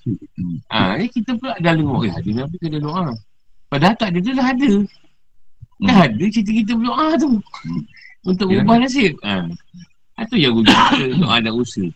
Ha, 0.70 0.78
ni 0.94 1.06
kita 1.10 1.30
pula 1.42 1.58
dah 1.58 1.74
dengar, 1.74 2.00
eh, 2.06 2.12
ada 2.14 2.30
Nabi 2.30 2.56
kena 2.62 2.78
doa. 2.78 3.06
Padahal 3.66 3.94
tak 3.98 4.08
ada, 4.14 4.18
dia 4.22 4.32
dah 4.38 4.48
ada. 4.54 4.70
Dah 5.76 5.96
hmm. 5.98 6.06
ada 6.08 6.24
cerita 6.32 6.50
kita 6.54 6.72
berdoa 6.78 7.06
tu. 7.18 7.30
Hmm. 7.42 7.82
Untuk 8.30 8.48
ya. 8.48 8.62
ubah 8.62 8.76
nasib. 8.78 9.12
Ha. 9.26 9.34
Itu 10.22 10.36
yang 10.38 10.52
guna 10.56 10.70
kita 10.70 11.18
doa 11.26 11.36
dan 11.42 11.52
usaha. 11.52 11.88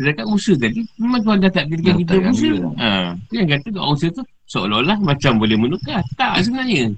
Sedangkan 0.00 0.26
usaha 0.32 0.56
tadi, 0.56 0.80
memang 0.98 1.20
Tuhan 1.20 1.38
dah 1.44 1.52
takdirkan 1.52 1.94
kita 2.00 2.14
usaha. 2.32 2.56
Ha. 2.80 2.90
Yang 3.30 3.46
kata 3.60 3.68
doa 3.76 3.86
usaha 3.92 4.10
tu, 4.10 4.24
seolah-olah 4.52 5.00
macam 5.00 5.40
boleh 5.40 5.56
menukar. 5.56 6.04
Tak 6.20 6.44
sebenarnya. 6.44 6.92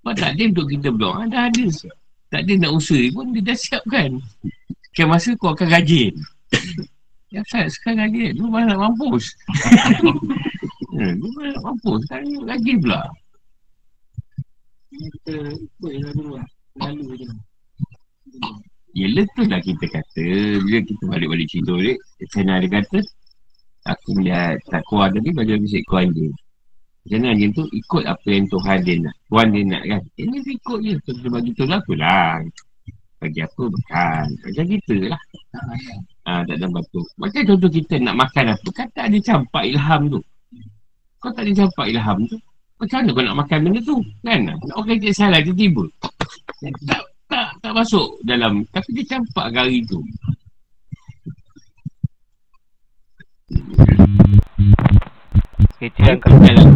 Sebab 0.00 0.14
tak 0.16 0.30
ada 0.32 0.42
untuk 0.48 0.66
kita 0.72 0.88
berdoa, 0.88 1.28
dah 1.28 1.52
ada. 1.52 1.66
Tak 2.32 2.40
ada 2.48 2.52
nak 2.56 2.72
usaha 2.72 3.04
pun, 3.12 3.36
dia 3.36 3.44
dah 3.44 3.56
siapkan. 3.56 4.10
Sekian 4.88 5.08
masa 5.12 5.36
kau 5.36 5.52
akan 5.52 5.68
rajin. 5.68 6.16
Ya, 7.28 7.44
saya 7.52 7.68
sekarang 7.68 8.08
rajin. 8.08 8.40
Lu 8.40 8.48
mana 8.48 8.72
nak 8.72 8.88
mampus? 8.88 9.36
ya, 10.96 11.12
lu 11.20 11.28
mana 11.36 11.52
nak 11.60 11.64
mampus? 11.72 12.00
Sekarang 12.08 12.24
ni 12.24 12.36
rajin 12.48 12.76
pula. 12.80 13.00
Kita 14.88 15.34
ikut 15.52 15.90
yang 15.92 16.04
lalu 16.08 16.24
lah. 16.40 16.46
Lalu 16.80 17.04
je 17.20 17.24
lah. 17.28 17.40
Yelah 18.96 19.28
tu 19.36 19.44
lah 19.44 19.60
kita 19.60 19.84
kata 19.84 20.26
Bila 20.64 20.78
kita 20.80 21.02
balik-balik 21.06 21.46
cerita 21.48 21.76
ni 21.76 21.94
Saya 22.32 22.42
nak 22.48 22.56
ada 22.64 22.68
kata 22.80 22.98
Aku 23.94 24.08
melihat 24.16 24.56
tak 24.68 24.82
kuat 24.88 25.12
tadi 25.12 25.28
Bagi 25.32 25.52
aku 25.54 25.66
sikit 25.68 25.86
kuat 25.92 26.08
dia 26.12 26.28
macam 27.08 27.24
mana 27.24 27.32
anjing 27.32 27.52
tu 27.56 27.64
ikut 27.72 28.04
apa 28.04 28.28
yang 28.28 28.44
Tuhan 28.52 28.78
dia 28.84 28.94
nak. 29.00 29.16
Tuhan 29.32 29.46
dia 29.48 29.62
nak 29.64 29.82
kan. 29.88 30.02
Ini 30.20 30.36
dia 30.44 30.52
ikut 30.60 30.78
je. 30.84 30.94
Tu 31.08 31.12
dia 31.16 31.28
bagi 31.32 31.50
tu 31.56 31.64
lah 31.64 31.80
tu 31.88 31.94
lah. 31.96 32.36
Bagi 33.16 33.40
apa 33.48 33.62
bukan. 33.64 34.24
Macam 34.44 34.64
kita 34.68 34.96
lah. 35.08 35.22
Ha, 36.28 36.44
tak 36.44 36.56
ada 36.60 36.68
batu. 36.68 37.00
Macam 37.16 37.40
contoh 37.48 37.70
kita 37.72 37.96
nak 38.04 38.12
makan 38.12 38.52
apa. 38.52 38.68
Kan 38.76 38.86
tak 38.92 39.08
ada 39.08 39.18
campak 39.24 39.64
ilham 39.64 40.02
tu. 40.12 40.20
Kau 41.16 41.32
tak 41.32 41.48
ada 41.48 41.52
campak 41.64 41.86
ilham 41.88 42.18
tu. 42.28 42.36
Macam 42.76 42.96
mana 43.00 43.10
kau 43.16 43.24
nak 43.24 43.38
makan 43.40 43.58
benda 43.64 43.80
tu? 43.80 43.96
Kan? 44.20 44.40
Nak 44.44 44.56
orang 44.76 45.00
okay, 45.00 45.12
salah 45.16 45.40
tiba-tiba. 45.40 45.88
Tak, 46.60 47.02
tak, 47.32 47.48
tak 47.64 47.72
masuk 47.72 48.20
dalam. 48.28 48.68
Tapi 48.68 48.88
dia 49.00 49.16
campak 49.16 49.48
kari 49.56 49.80
tu. 49.88 50.04
Kereta 55.78 56.10
yang 56.10 56.18
kau 56.18 56.34
jalan 56.42 56.74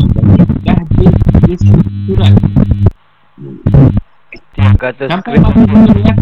Dah 0.63 0.79
dia 0.95 1.11
Dia 1.43 1.57
surat. 1.59 2.35
Yang 4.55 4.75
kata 4.79 5.05
Sampai 5.11 5.31
kereta. 5.43 6.15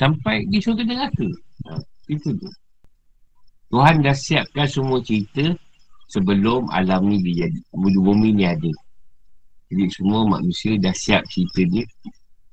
Sampai 0.00 0.36
di 0.48 0.56
surga 0.56 0.82
neraka. 0.88 1.28
Ha, 1.68 1.76
Itu 2.08 2.32
tu. 2.32 2.48
Tuhan 3.68 4.00
dah 4.00 4.16
siapkan 4.16 4.64
semua 4.64 5.04
cerita 5.04 5.52
Sebelum 6.08 6.72
alam 6.72 7.12
ni 7.12 7.20
dia 7.20 7.52
jadi 7.52 7.60
Bumi 7.76 8.32
ni 8.32 8.48
ada. 8.48 8.72
Jadi 9.68 9.84
semua 9.92 10.24
manusia 10.24 10.80
dah 10.80 10.96
siap 10.96 11.28
cerita 11.28 11.60
dia 11.68 11.84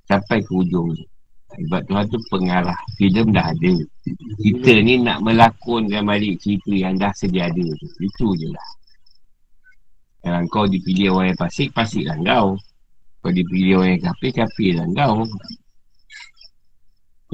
Sampai 0.04 0.44
ke 0.44 0.52
ujung 0.52 1.00
ni 1.00 1.08
sebab 1.50 1.82
Tuhan 1.90 2.06
tu 2.14 2.20
pengarah. 2.30 2.80
Filem 2.96 3.34
dah 3.34 3.50
ada. 3.50 3.74
Kita 4.38 4.72
ni 4.86 5.02
nak 5.02 5.26
melakonkan 5.26 6.06
balik 6.06 6.38
cerita 6.38 6.72
yang 6.74 6.94
dah 7.02 7.10
sedia 7.18 7.50
ada 7.50 7.66
tu. 7.66 7.88
Itu 8.06 8.38
je 8.38 8.48
lah. 8.54 8.70
Kalau 10.20 10.46
kau 10.52 10.66
dipilih 10.70 11.16
orang 11.16 11.34
yang 11.34 11.40
pasik, 11.40 11.74
pasik 11.74 12.06
lah 12.06 12.18
kau. 12.22 12.54
Kau 13.26 13.32
dipilih 13.34 13.82
orang 13.82 13.98
yang 13.98 14.04
kapir, 14.14 14.32
kapir 14.36 14.72
lah 14.78 14.88
kau. 14.94 15.26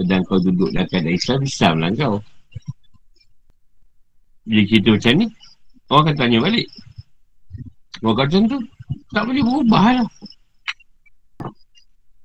Dan 0.05 0.20
kau 0.28 0.39
duduk 0.39 0.72
dalam 0.72 0.88
keadaan 0.88 1.16
Islam, 1.16 1.39
Islam 1.43 1.76
lah 1.84 1.91
kau. 1.95 2.16
Bila 4.45 4.61
cerita 4.70 4.89
macam 4.93 5.13
ni 5.18 5.28
Orang 5.86 6.01
akan 6.05 6.16
tanya 6.18 6.38
balik. 6.41 6.68
Orang 8.01 8.18
kata 8.26 8.38
tu 8.45 8.59
Tak 9.13 9.24
boleh 9.26 9.41
berubah 9.41 10.01
lah 10.01 10.07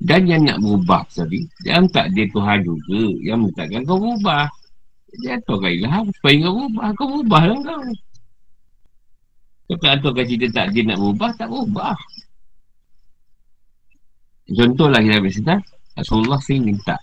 dan 0.01 0.25
yang 0.25 0.49
nak 0.49 0.65
berubah 0.65 1.05
tadi, 1.13 1.45
yang 1.69 1.85
tak 1.93 2.09
dia 2.17 2.25
Tuhan 2.33 2.65
juga 2.65 3.05
yang 3.21 3.45
mintakan 3.45 3.85
kau 3.85 4.01
berubah. 4.01 4.49
Dia 5.21 5.37
aturkan 5.37 5.71
ilham 5.77 6.07
supaya 6.17 6.37
kau 6.41 6.53
berubah. 6.57 6.89
Kau 6.97 7.07
berubah 7.13 7.43
lah 7.45 7.59
kau. 7.61 7.83
Kau 9.69 9.77
tak 9.77 9.93
aturkan 10.01 10.25
cerita 10.25 10.47
tak 10.57 10.67
dia 10.73 10.83
nak 10.89 10.99
berubah, 10.99 11.31
tak 11.37 11.49
berubah. 11.53 11.97
Contohlah 14.51 14.99
kita 15.05 15.21
bercerita, 15.23 15.55
Rasulullah 15.95 16.41
sini 16.43 16.75
minta. 16.75 16.97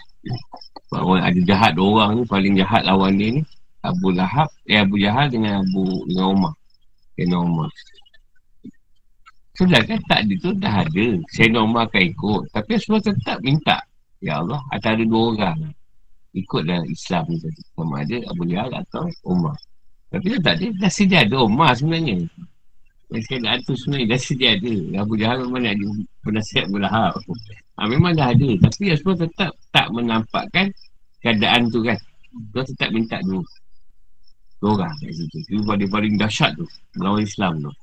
Bahawa 0.91 1.22
ada 1.22 1.39
jahat 1.45 1.78
orang 1.78 2.20
ni, 2.20 2.24
paling 2.26 2.54
jahat 2.58 2.82
lawan 2.84 3.16
dia 3.16 3.39
ni. 3.39 3.41
Abu 3.86 4.12
Lahab, 4.12 4.50
eh 4.68 4.84
Abu 4.84 5.00
Jahal 5.00 5.32
dengan 5.32 5.64
Abu 5.64 6.04
dengan 6.10 6.28
Umar. 6.34 6.54
Kena 7.16 7.39
Umar. 7.39 7.72
Sedangkan 9.58 9.97
tak 10.05 10.20
ada 10.22 10.34
tu 10.38 10.51
dah 10.62 10.76
ada. 10.86 11.08
Saya 11.34 11.49
normal 11.49 11.89
akan 11.89 12.03
ikut. 12.14 12.41
Tapi 12.53 12.72
semua 12.78 13.01
tetap 13.01 13.41
minta. 13.41 13.82
Ya 14.22 14.38
Allah, 14.38 14.62
ada 14.70 15.01
dua 15.01 15.34
orang. 15.34 15.60
Ikutlah 16.38 16.86
Islam 16.86 17.26
ni 17.34 17.41
tadi. 17.41 17.62
Sama 17.74 18.05
ada 18.05 18.18
Abu 18.30 18.43
Jahal 18.45 18.72
atau 18.78 19.10
Umar. 19.26 19.58
Tapi 20.14 20.38
tak 20.45 20.62
ada. 20.62 20.68
Dah 20.78 20.91
sedia 20.93 21.26
ada 21.26 21.41
Umar 21.41 21.74
sebenarnya. 21.74 22.22
Yang 23.10 23.24
sekali 23.26 23.47
tu 23.66 23.74
sebenarnya 23.74 24.05
dah 24.14 24.22
sedia 24.22 24.49
ada. 24.53 24.74
Abu 25.01 25.14
Jahal 25.18 25.38
memang 25.49 25.62
nak 25.66 25.76
penasihat 26.22 26.66
berlahap. 26.70 27.18
Ha, 27.82 27.89
memang 27.89 28.14
dah 28.14 28.30
ada. 28.30 28.49
Tapi 28.62 28.93
semua 28.93 29.16
tetap 29.18 29.51
tak 29.74 29.88
menampakkan 29.89 30.70
keadaan 31.26 31.74
tu 31.74 31.82
kan. 31.82 31.97
Dia 32.53 32.62
tetap 32.62 32.93
minta 32.93 33.18
dulu. 33.26 33.41
Dua 34.62 34.78
orang 34.78 34.93
kat 35.01 35.18
situ. 35.18 35.38
Itu 35.49 35.66
paling 35.66 36.14
dahsyat 36.22 36.53
tu. 36.53 36.66
Melawan 37.01 37.26
Islam 37.26 37.53
tu. 37.66 37.74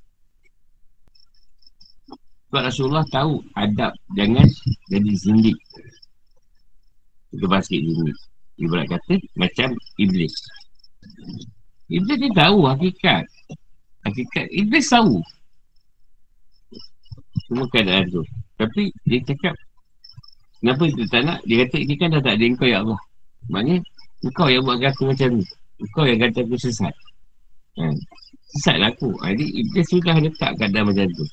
Sebab 2.54 2.70
Rasulullah 2.70 3.02
tahu 3.10 3.42
adab 3.58 3.90
jangan 4.14 4.46
jadi 4.86 5.10
zindik. 5.18 5.58
Itu 7.34 7.50
basik 7.50 7.82
zindik. 7.82 8.14
Ibarat 8.62 8.94
kata 8.94 9.18
macam 9.34 9.74
iblis. 9.98 10.30
Iblis 11.90 12.14
dia 12.14 12.30
tahu 12.30 12.62
hakikat. 12.70 13.26
Hakikat 14.06 14.46
iblis 14.54 14.86
tahu. 14.86 15.18
Semua 17.50 17.66
keadaan 17.74 18.06
tu. 18.14 18.22
Tapi 18.54 18.94
dia 19.02 19.18
cakap 19.26 19.58
Kenapa 20.62 20.86
dia 20.94 21.06
tak 21.10 21.22
nak? 21.26 21.38
Dia 21.50 21.66
kata, 21.66 21.76
ini 21.82 21.94
kan 21.98 22.14
dah 22.14 22.22
tak 22.22 22.38
ada 22.38 22.44
engkau 22.46 22.70
ya 22.70 22.86
Allah. 22.86 23.00
Maknanya, 23.50 23.82
engkau 24.22 24.46
yang 24.46 24.62
buat 24.62 24.78
aku 24.78 25.10
macam 25.10 25.42
ni. 25.42 25.44
Engkau 25.82 26.06
yang 26.06 26.22
kata 26.22 26.38
aku 26.46 26.54
sesat. 26.54 26.94
Ha. 27.82 27.90
Sesat 28.54 28.78
lah 28.78 28.94
aku. 28.94 29.10
Ha, 29.26 29.34
jadi, 29.34 29.42
Iblis 29.58 29.86
sudah 29.90 30.14
letak 30.22 30.54
keadaan 30.54 30.94
macam 30.94 31.10
tu. 31.18 31.26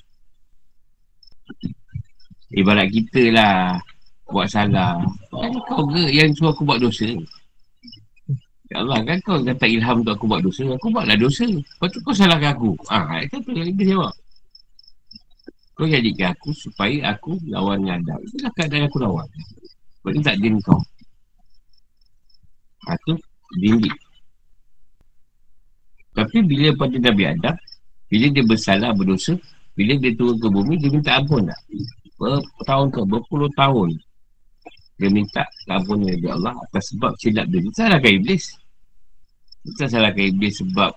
Ibarat 2.52 2.88
kita 2.92 3.32
lah 3.32 3.80
buat 4.28 4.48
salah. 4.48 5.00
Kan 5.32 5.52
kau 5.68 5.88
ke 5.88 6.12
yang 6.12 6.32
suruh 6.36 6.52
aku 6.52 6.64
buat 6.68 6.80
dosa? 6.80 7.08
Ya 8.72 8.80
Allah 8.80 9.04
kan 9.04 9.20
kau 9.28 9.36
kata 9.40 9.68
ilham 9.68 10.00
untuk 10.04 10.16
aku 10.16 10.26
buat 10.28 10.42
dosa. 10.44 10.64
Aku 10.80 10.88
buatlah 10.92 11.20
dosa. 11.20 11.44
Lepas 11.48 11.88
tu 11.92 12.00
kau 12.04 12.16
salahkan 12.16 12.56
aku. 12.56 12.72
Ah, 12.88 13.04
ha, 13.04 13.14
itu 13.24 13.36
tu 13.44 13.52
yang 13.52 13.72
dia 13.76 13.96
jawab. 13.96 14.16
Kau 15.76 15.88
jadikan 15.88 16.32
aku 16.32 16.56
supaya 16.56 17.12
aku 17.12 17.36
lawan 17.52 17.84
dengan 17.84 18.00
Adam. 18.04 18.20
Itulah 18.24 18.52
keadaan 18.56 18.84
aku 18.88 18.98
lawan. 19.04 19.28
Sebab 20.00 20.12
tak 20.24 20.36
dia 20.40 20.56
kau. 20.64 20.80
Ha, 22.88 22.96
tu 23.08 23.14
tinggi. 23.60 23.92
Tapi 26.12 26.38
bila 26.44 26.76
pada 26.76 26.96
Nabi 27.00 27.24
Adam, 27.24 27.56
bila 28.12 28.26
dia 28.28 28.44
bersalah, 28.44 28.92
berdosa, 28.92 29.40
bila 29.76 29.94
dia 29.98 30.12
turun 30.16 30.38
ke 30.38 30.48
bumi, 30.52 30.74
dia 30.78 30.90
minta 30.92 31.12
ampun 31.18 31.48
tak? 31.48 31.60
Bertahun 32.20 32.88
ke, 32.92 33.02
berpuluh 33.08 33.52
tahun. 33.56 33.90
Dia 35.00 35.10
minta 35.10 35.44
ampun 35.72 36.06
dari 36.06 36.28
Allah 36.30 36.54
atas 36.70 36.94
sebab 36.94 37.16
silap 37.18 37.48
dia. 37.50 37.64
Dia 37.64 37.74
salahkan 37.88 38.12
Iblis. 38.22 38.44
Kita 39.66 39.86
salahkan 39.90 40.24
Iblis 40.36 40.54
sebab 40.62 40.92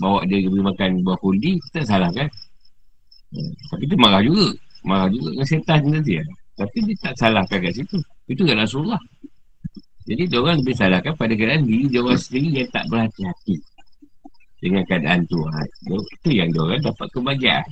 bawa 0.00 0.26
dia 0.26 0.42
pergi 0.42 0.62
makan 0.62 0.90
buah 1.06 1.18
kundi, 1.20 1.60
kita 1.70 1.86
salahkan. 1.86 2.28
Hmm. 3.34 3.52
Tapi 3.74 3.84
dia 3.90 3.98
marah 3.98 4.22
juga. 4.22 4.48
Marah 4.84 5.08
juga 5.10 5.28
dengan 5.34 5.48
setan 5.48 5.80
nanti. 5.90 6.12
Ya. 6.16 6.24
Tapi 6.54 6.78
dia 6.86 6.96
tak 7.02 7.14
salahkan 7.18 7.58
kat 7.60 7.72
situ. 7.74 7.98
Itu 8.30 8.42
kan 8.46 8.56
Rasulullah. 8.62 9.02
Jadi 10.04 10.22
dia 10.28 10.38
orang 10.38 10.60
lebih 10.60 10.76
salahkan 10.76 11.12
pada 11.16 11.32
keadaan 11.32 11.64
diri 11.64 11.88
dia 11.88 12.00
orang 12.04 12.20
sendiri 12.20 12.48
yang 12.60 12.68
tak 12.68 12.84
berhati-hati 12.92 13.56
dengan 14.60 14.82
keadaan 14.84 15.20
tu. 15.28 15.40
Ha, 15.40 15.60
itu 15.88 16.30
yang 16.32 16.48
dia 16.52 16.60
orang 16.60 16.80
dapat 16.84 17.06
kebahagiaan. 17.12 17.68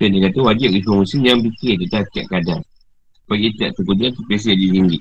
Dan 0.00 0.08
dia 0.16 0.20
kata 0.28 0.38
wajib 0.44 0.68
kita 0.72 0.88
muslim 0.92 1.22
yang 1.28 1.38
fikir 1.44 1.74
kita 1.86 1.96
setiap 2.08 2.26
keadaan. 2.32 2.62
Bagi 3.28 3.48
tak 3.60 3.76
terkudia 3.76 4.08
terpesa 4.16 4.50
di 4.56 4.66
tinggi. 4.72 4.98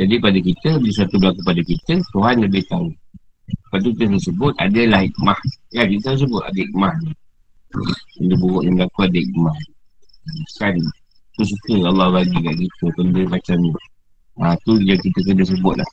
Jadi 0.00 0.16
pada 0.16 0.38
kita, 0.40 0.70
bila 0.80 0.92
satu 0.96 1.16
berlaku 1.20 1.40
pada 1.44 1.62
kita, 1.64 1.94
Tuhan 2.12 2.36
lebih 2.40 2.64
tahu. 2.68 2.88
Lepas 3.44 3.78
tu 3.84 3.90
kita 3.92 4.16
sebut 4.16 4.52
adalah 4.56 5.04
hikmah. 5.04 5.38
Ya, 5.76 5.84
kita 5.84 6.16
sebut 6.16 6.40
ada 6.40 6.56
hikmah. 6.56 6.92
Benda 8.16 8.34
buruk 8.40 8.62
yang 8.64 8.74
berlaku 8.80 9.00
ada 9.04 9.18
hikmah. 9.18 9.56
Kan, 10.56 10.74
tu 11.36 11.42
suka 11.44 11.74
Allah 11.84 12.08
bagi 12.12 12.38
kat 12.38 12.54
kita 12.56 12.84
benda 12.96 13.22
macam 13.28 13.56
ni. 13.60 13.72
Ha, 14.40 14.56
tu 14.64 14.72
yang 14.80 15.00
kita 15.00 15.18
kena 15.20 15.44
sebut 15.44 15.74
lah. 15.76 15.90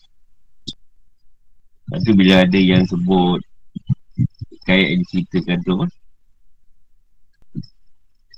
Lepas 1.92 2.00
tu 2.08 2.12
bila 2.16 2.34
ada 2.48 2.60
yang 2.60 2.84
sebut 2.88 3.44
kayak 4.68 4.88
yang 4.98 5.04
ceritakan 5.10 5.60
tu 5.66 5.76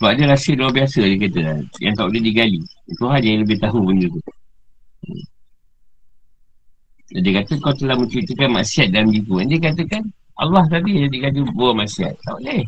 sebab 0.03 0.19
dia 0.19 0.27
rasa 0.27 0.51
luar 0.59 0.75
biasa 0.75 0.99
dia 0.99 1.15
kata 1.15 1.39
yang 1.79 1.95
tak 1.95 2.05
boleh 2.11 2.23
digali. 2.27 2.59
Tuhan 2.99 3.21
yang 3.23 3.39
lebih 3.47 3.57
tahu 3.63 3.79
benda 3.87 4.11
tu. 4.11 4.21
Dia 7.23 7.31
kata 7.39 7.53
kau 7.63 7.71
telah 7.71 7.95
menceritakan 7.95 8.51
maksiat 8.51 8.91
dalam 8.91 9.15
diri 9.15 9.47
dia 9.47 9.59
katakan 9.71 10.03
Allah 10.35 10.67
tadi 10.67 10.91
yang 10.97 11.07
jadikan 11.07 11.47
buah 11.55 11.71
maksiat. 11.71 12.19
Tak 12.19 12.35
boleh. 12.35 12.67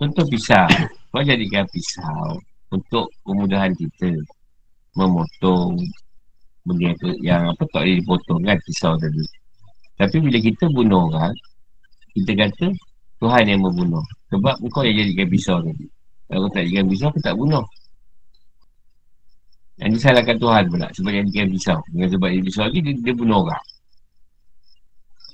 Contoh 0.00 0.24
pisau. 0.32 0.68
Kau 1.12 1.20
jadikan 1.20 1.68
pisau 1.68 2.40
untuk 2.72 3.12
kemudahan 3.28 3.76
kita 3.76 4.08
memotong 4.96 5.76
benda 6.64 6.96
yang 7.20 7.52
apa 7.52 7.60
tak 7.76 7.84
boleh 7.84 8.00
dipotong 8.00 8.40
kan 8.40 8.56
pisau 8.64 8.96
tadi. 8.96 9.20
Tapi 10.00 10.16
bila 10.16 10.38
kita 10.40 10.64
bunuh 10.72 11.12
orang 11.12 11.36
kita 12.12 12.32
kata 12.36 12.66
Tuhan 13.22 13.44
yang 13.46 13.60
membunuh. 13.62 14.04
Sebab 14.32 14.60
kau 14.72 14.82
yang 14.82 14.96
jadikan 15.04 15.28
pisau 15.28 15.58
tadi 15.60 15.86
kalau 16.32 16.48
tak 16.48 16.64
jadikan 16.64 16.88
pisau 16.88 17.12
aku 17.12 17.20
tak 17.20 17.36
bunuh. 17.36 17.64
Yang 19.76 19.90
disalahkan 20.00 20.36
Tuhan 20.40 20.62
pula 20.72 20.88
sebab 20.96 21.10
yang 21.12 21.26
jadikan 21.28 21.48
pisau. 21.52 21.78
Dengan 21.92 22.08
sebab 22.08 22.28
dia 22.32 22.40
pisau 22.40 22.62
lagi 22.64 22.80
dia, 22.80 22.92
dia 22.96 23.14
bunuh 23.14 23.38
orang. 23.44 23.64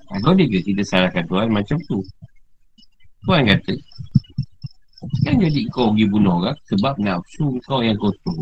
Kalau 0.09 0.35
dia 0.35 0.47
kata 0.51 0.61
kita 0.67 0.83
salahkan 0.83 1.25
Tuhan 1.31 1.47
macam 1.55 1.77
tu? 1.87 1.99
Tuhan 3.23 3.43
kata 3.47 3.75
kan 5.23 5.39
jadi 5.39 5.61
kau 5.71 5.95
pergi 5.95 6.11
bunuh 6.11 6.43
orang 6.43 6.59
sebab 6.67 6.99
nafsu 6.99 7.55
kau 7.63 7.79
yang 7.79 7.95
kotor 8.03 8.35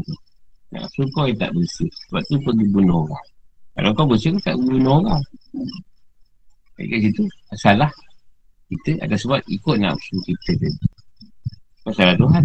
nafsu 0.72 1.05
kau 1.12 1.28
yang 1.28 1.37
tak 1.37 1.53
bersih. 1.53 1.91
Sebab 2.09 2.22
tu 2.32 2.37
pergi 2.41 2.64
bunuh 2.72 3.05
orang. 3.05 3.26
Kalau 3.76 3.91
kau 3.93 4.07
bersih 4.09 4.32
kau 4.41 4.43
tak 4.49 4.57
bunuh 4.57 5.05
orang. 5.05 5.22
Kat 6.76 6.99
situ 7.05 7.22
salah 7.61 7.93
kita 8.66 8.90
ada 9.02 9.14
sebab 9.14 9.40
ikut 9.46 9.76
nafsu 9.78 10.16
kita 10.26 10.52
tadi. 10.58 10.78
Masalah 11.86 12.14
Tuhan. 12.18 12.44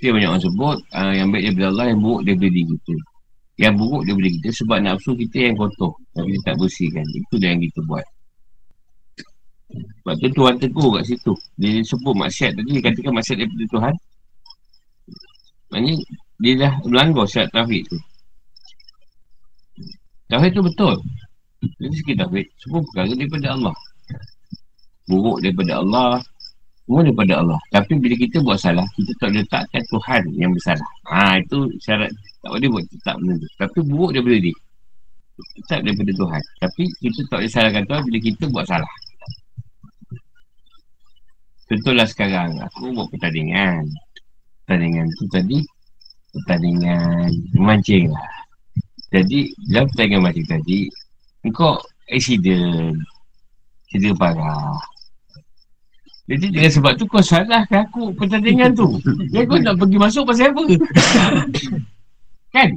Dia 0.00 0.10
banyak 0.16 0.30
orang 0.32 0.44
sebut 0.44 0.78
uh, 0.96 1.12
yang 1.12 1.28
baik 1.28 1.52
daripada 1.52 1.66
Allah, 1.74 1.86
yang 1.92 2.00
buruk 2.00 2.22
daripada 2.24 2.48
diri 2.48 2.64
kita. 2.72 2.94
Yang 3.60 3.74
buruk 3.76 4.02
daripada 4.06 4.28
kita 4.32 4.48
sebab 4.54 4.78
nafsu 4.80 5.10
kita 5.18 5.38
yang 5.50 5.54
kotor. 5.58 5.92
Tapi 6.14 6.28
kita 6.38 6.44
tak 6.46 6.56
bersihkan. 6.56 7.04
Itu 7.10 7.34
yang 7.42 7.60
kita 7.60 7.80
buat. 7.84 8.06
Sebab 9.70 10.14
tu 10.18 10.28
Tuhan 10.34 10.54
tegur 10.58 10.90
kat 10.98 11.04
situ. 11.06 11.32
Dia 11.60 11.82
sebut 11.84 12.14
maksiat 12.16 12.56
tadi, 12.56 12.70
dia 12.78 12.82
katakan 12.86 13.12
maksiat 13.14 13.36
daripada 13.38 13.64
Tuhan. 13.70 13.94
Maksudnya, 15.70 15.94
dia 16.40 16.52
dah 16.58 16.72
melanggar 16.88 17.26
syarat 17.30 17.50
tauhid 17.54 17.82
tu. 17.86 17.98
Tauhid 20.26 20.50
tu 20.56 20.62
betul. 20.64 20.96
Jadi 21.60 21.94
sikit 22.00 22.16
tauhid 22.24 22.46
Semua 22.56 22.80
perkara 22.88 23.12
daripada 23.12 23.48
Allah. 23.52 23.76
Buruk 25.08 25.38
daripada 25.44 25.72
Allah 25.84 26.12
Semua 26.84 27.00
daripada 27.04 27.32
Allah. 27.36 27.60
Tapi 27.68 27.92
bila 28.00 28.14
kita 28.16 28.36
buat 28.40 28.56
salah 28.56 28.86
Kita 28.96 29.12
tak 29.20 29.30
letakkan 29.36 29.82
Tuhan 29.92 30.22
yang 30.40 30.50
bersalah. 30.56 30.90
Ha 31.12 31.36
itu 31.40 31.68
syarat 31.84 32.08
Tak 32.40 32.50
boleh 32.56 32.68
buat. 32.72 32.84
Tetap 32.88 33.14
benda 33.20 33.34
tu 33.36 33.48
Tapi 33.60 33.78
buruk 33.84 34.10
daripada 34.16 34.38
dia. 34.40 34.56
Tetap 35.64 35.80
daripada 35.84 36.12
Tuhan. 36.16 36.42
Tapi 36.64 36.84
kita 37.04 37.20
tak 37.28 37.38
boleh 37.44 37.52
salahkan 37.52 37.84
Tuhan 37.84 38.02
Bila 38.08 38.18
kita 38.24 38.44
buat 38.48 38.64
salah. 38.64 38.92
Contohlah 41.70 42.06
sekarang. 42.08 42.50
Aku 42.72 42.90
buat 42.96 43.08
pertandingan. 43.12 43.84
Pertandingan 44.64 45.06
tu 45.20 45.24
tadi 45.28 45.58
Pertandingan 46.30 47.28
Mancing 47.60 48.08
lah. 48.08 48.32
Jadi 49.10 49.50
Dalam 49.68 49.90
pertandingan 49.90 50.22
mancing 50.24 50.48
tadi 50.48 50.86
kau 51.48 51.80
accident. 52.12 52.92
Cedera 53.88 54.12
parah. 54.20 54.76
Jadi 56.30 56.46
dengan 56.46 56.70
sebab 56.70 56.92
tu 56.94 57.10
kau 57.10 57.18
salahkan 57.18 57.88
aku 57.90 58.14
pertandingan 58.14 58.70
tu. 58.76 58.86
Yang 59.34 59.50
kau 59.50 59.58
nak 59.58 59.74
pergi 59.80 59.98
masuk 59.98 60.22
pasal 60.28 60.54
apa? 60.54 60.62
kan? 62.54 62.68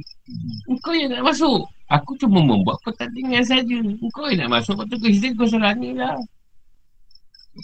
Kau 0.82 0.94
yang 0.96 1.14
nak 1.14 1.22
masuk. 1.30 1.68
Aku 1.92 2.16
cuma 2.18 2.42
membuat 2.42 2.80
pertandingan 2.82 3.44
saja. 3.44 3.78
Kau 4.10 4.26
yang 4.26 4.48
nak 4.48 4.58
masuk 4.58 4.74
Lepas 4.80 4.90
tu 4.90 4.96
kau 4.98 5.06
accident 5.06 5.32
kau 5.38 5.46
salah 5.46 5.72
ni 5.76 5.94
lah. 5.94 6.16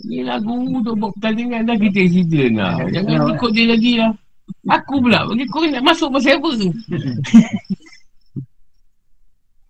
Ni 0.07 0.23
lagu 0.23 0.55
untuk 0.55 0.95
buat 0.95 1.11
pertandingan 1.19 1.67
dah 1.67 1.75
kita 1.75 1.99
accident 2.07 2.55
lah. 2.55 2.77
Jangan 2.95 3.35
ikut 3.35 3.51
dia 3.51 3.65
lagi 3.67 3.93
lah. 3.99 4.13
Aku 4.71 5.03
pula 5.03 5.27
bagi 5.27 5.45
kau 5.51 5.67
nak 5.67 5.83
masuk 5.83 6.09
pasal 6.15 6.39
apa? 6.39 6.51
Tu 6.55 6.71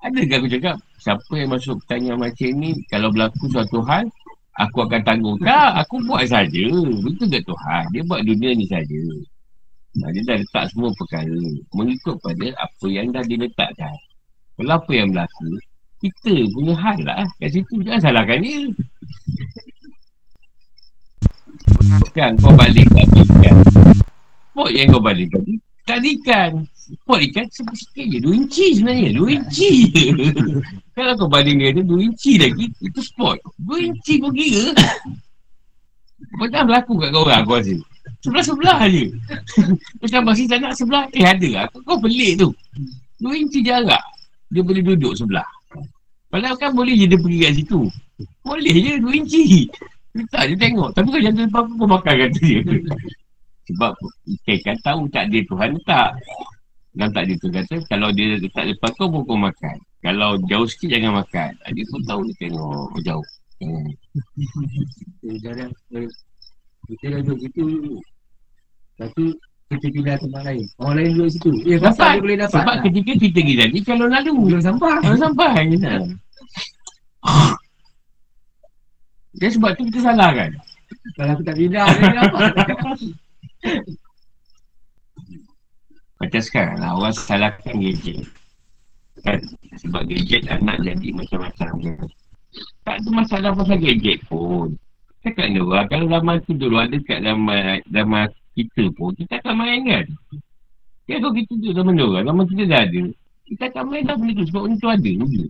Adakah 0.00 0.36
aku 0.36 0.48
cakap 0.48 0.76
Siapa 1.00 1.32
yang 1.32 1.56
masuk 1.56 1.80
pertanyaan 1.84 2.20
macam 2.20 2.50
ni 2.60 2.76
Kalau 2.92 3.08
berlaku 3.08 3.48
suatu 3.48 3.80
hal 3.88 4.04
Aku 4.60 4.84
akan 4.84 5.00
tanggung. 5.06 5.38
Tak 5.40 5.72
aku 5.86 6.04
buat 6.04 6.26
saja. 6.28 6.64
Betul 7.00 7.32
ke 7.32 7.40
Tuhan? 7.48 7.84
Dia 7.96 8.02
buat 8.04 8.20
dunia 8.20 8.52
ni 8.52 8.68
saja. 8.68 9.00
Dia 9.96 10.20
dah 10.26 10.36
letak 10.36 10.64
semua 10.74 10.92
perkara. 10.92 11.40
Mengikut 11.72 12.20
pada 12.20 12.46
apa 12.60 12.86
yang 12.90 13.08
dah 13.08 13.24
diletakkan. 13.24 13.96
Kalau 14.60 14.76
apa 14.76 14.92
yang 14.92 15.08
berlaku 15.16 15.56
Kita 16.04 16.34
punya 16.52 16.74
hal 16.76 16.98
lah. 17.08 17.24
Kat 17.40 17.50
situ 17.56 17.74
jangan 17.80 18.00
salahkan 18.04 18.38
dia. 18.44 18.60
Kan 22.12 22.32
kau 22.42 22.52
balik 22.52 22.88
tadi 22.92 23.22
kan? 23.40 23.56
Buat 24.52 24.70
yang 24.74 24.92
kau 24.92 25.00
balik 25.00 25.28
tadi 25.30 25.54
Tadikan 25.88 26.66
Pot 27.06 27.22
ikan 27.22 27.46
sikit 27.50 28.06
je? 28.06 28.18
2 28.18 28.40
inci 28.40 28.66
sebenarnya 28.78 29.10
2 29.14 29.36
inci 29.36 29.70
je. 29.94 30.06
Kalau 30.96 31.14
kau 31.16 31.28
banding 31.30 31.62
dia 31.62 31.70
tu 31.74 31.82
2 31.86 32.06
inci 32.10 32.32
lagi 32.36 32.66
Itu 32.82 33.00
spot. 33.00 33.38
2 33.62 33.88
inci 33.90 34.18
kau 34.18 34.32
kira 34.34 34.74
Kau 36.36 36.46
tak 36.50 36.62
berlaku 36.66 36.92
kat 36.98 37.08
kau 37.14 37.22
orang 37.24 37.40
aku 37.46 37.52
rasa? 37.56 37.76
Sebelah-sebelah 38.20 38.78
je. 38.90 39.04
Macam 40.02 40.20
masih 40.28 40.44
tak 40.50 40.58
nak 40.60 40.74
sebelah 40.74 41.04
Eh 41.14 41.24
ada 41.24 41.48
lah. 41.54 41.66
Kau 41.86 41.98
pelik 42.02 42.42
tu. 42.42 42.48
2 43.22 43.42
inci 43.46 43.62
jarak 43.62 44.02
Dia 44.50 44.62
boleh 44.66 44.82
duduk 44.82 45.14
sebelah. 45.14 45.46
Padahal 46.30 46.54
kan 46.58 46.70
boleh 46.74 46.94
je 46.94 47.06
dia 47.10 47.18
pergi 47.18 47.38
kat 47.42 47.52
situ. 47.58 47.80
Boleh 48.42 48.76
je 48.76 48.92
2 49.02 49.18
inci. 49.18 49.44
Tak, 50.30 50.42
dia 50.50 50.56
tengok. 50.58 50.90
Tapi 50.94 51.06
kan 51.06 51.20
jangan 51.22 51.46
depan 51.46 51.62
pun 51.78 51.86
makan 51.86 52.14
kata 52.18 52.40
dia. 52.42 52.60
Sebab 53.70 53.92
ikan 54.50 54.58
kan 54.66 54.76
tahu 54.82 55.00
tak 55.14 55.30
dia 55.30 55.46
Tuhan 55.46 55.78
tak. 55.86 56.10
Dan 56.90 57.08
tak 57.14 57.30
dia 57.30 57.36
tu 57.38 57.48
kata, 57.54 57.76
kalau 57.86 58.10
dia 58.10 58.34
letak 58.38 58.66
depan 58.66 58.90
kau 58.98 59.06
pun 59.06 59.22
kau 59.22 59.38
makan. 59.38 59.76
Kalau 60.02 60.34
jauh 60.50 60.66
sikit 60.66 60.90
jangan 60.98 61.22
makan. 61.22 61.50
Dia 61.70 61.84
pun 61.86 62.00
tahu 62.08 62.20
dia 62.26 62.34
tengok 62.42 62.98
jauh. 63.06 63.26
Kita 65.20 65.36
jarang 65.44 65.72
eh, 65.92 66.08
Kita 66.88 67.04
dah 67.12 67.20
duduk 67.20 67.38
situ 67.44 67.64
Tapi 68.96 69.36
kita 69.68 69.86
pindah 69.92 70.16
tempat 70.16 70.42
lain 70.48 70.64
Orang 70.80 70.96
lain 70.96 71.12
duduk 71.12 71.28
situ 71.28 71.52
Eh 71.68 71.76
pasal 71.76 71.92
Dapat. 71.92 72.08
dia 72.16 72.24
boleh 72.24 72.38
dapat 72.40 72.56
Sebab 72.56 72.72
lah. 72.72 72.82
ketika 72.88 73.12
kita 73.20 73.36
pergi 73.36 73.54
tadi, 73.60 73.78
kalau 73.84 74.06
lalu, 74.08 74.30
Belum 74.48 74.62
sampai 74.64 74.96
kalau 75.04 75.18
sampai. 75.20 75.76
Nah. 75.76 76.08
Dia 79.36 79.48
sebab 79.60 79.70
tu 79.76 79.82
kita 79.92 80.00
salah 80.08 80.30
kan? 80.32 80.50
Kalau 81.20 81.30
aku 81.36 81.42
tak 81.44 81.56
pindah 81.60 81.84
Dia 81.84 82.12
dapat 82.16 82.42
Macam 86.20 86.40
sekarang 86.44 86.76
lah, 86.76 86.92
orang 87.00 87.16
salahkan 87.16 87.80
gadget. 87.80 88.28
Kan? 89.24 89.40
Sebab 89.80 90.04
gadget 90.04 90.44
anak 90.52 90.76
jadi 90.84 91.08
macam-macam 91.16 91.70
kan. 91.80 92.06
Tak 92.84 92.96
ada 93.00 93.08
masalah 93.08 93.50
pasal 93.56 93.80
gadget 93.80 94.20
pun. 94.28 94.76
Cakap 95.24 95.52
dia 95.52 95.60
orang, 95.64 95.86
kalau 95.88 96.06
zaman 96.08 96.36
tu 96.44 96.52
dulu 96.56 96.76
ada 96.80 96.96
kat 97.04 97.20
zaman, 97.24 97.80
zaman 97.88 98.28
kita 98.56 98.84
pun, 98.96 99.12
kita 99.16 99.40
akan 99.40 99.54
main 99.64 99.80
kan. 99.84 100.06
Ya 101.08 101.16
kalau 101.20 101.32
kita 101.32 101.52
tu 101.56 101.72
zaman 101.72 101.96
orang, 101.96 102.24
zaman 102.28 102.44
kita 102.52 102.62
dah 102.68 102.80
ada. 102.84 103.02
Kita 103.48 103.62
akan 103.72 103.84
main 103.88 104.04
lah 104.06 104.16
benda 104.16 104.32
tu 104.36 104.44
sebab 104.48 104.60
benda 104.68 104.76
tu 104.80 104.88
ada 104.92 105.10
dulu. 105.10 105.44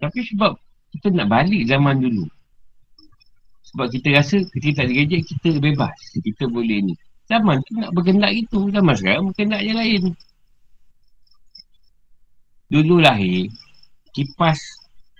Tapi 0.00 0.18
sebab 0.26 0.52
kita 0.92 1.06
nak 1.12 1.28
balik 1.28 1.62
zaman 1.68 1.94
dulu. 2.00 2.24
Sebab 3.72 3.86
kita 3.88 4.08
rasa 4.12 4.36
ketika 4.52 4.84
tak 4.84 4.84
ada 4.88 4.92
gadget, 4.92 5.20
kita 5.24 5.48
bebas. 5.56 5.96
Kita 6.20 6.44
boleh 6.48 6.92
ni. 6.92 6.94
Zaman 7.30 7.56
tu 7.66 7.72
nak 7.78 7.90
berkendak 7.94 8.32
itu. 8.34 8.70
Zaman 8.70 8.94
sekarang 8.98 9.30
berkendak 9.30 9.62
yang 9.62 9.78
lain. 9.78 10.02
Dulu 12.72 13.04
lahir, 13.04 13.52
kipas 14.16 14.58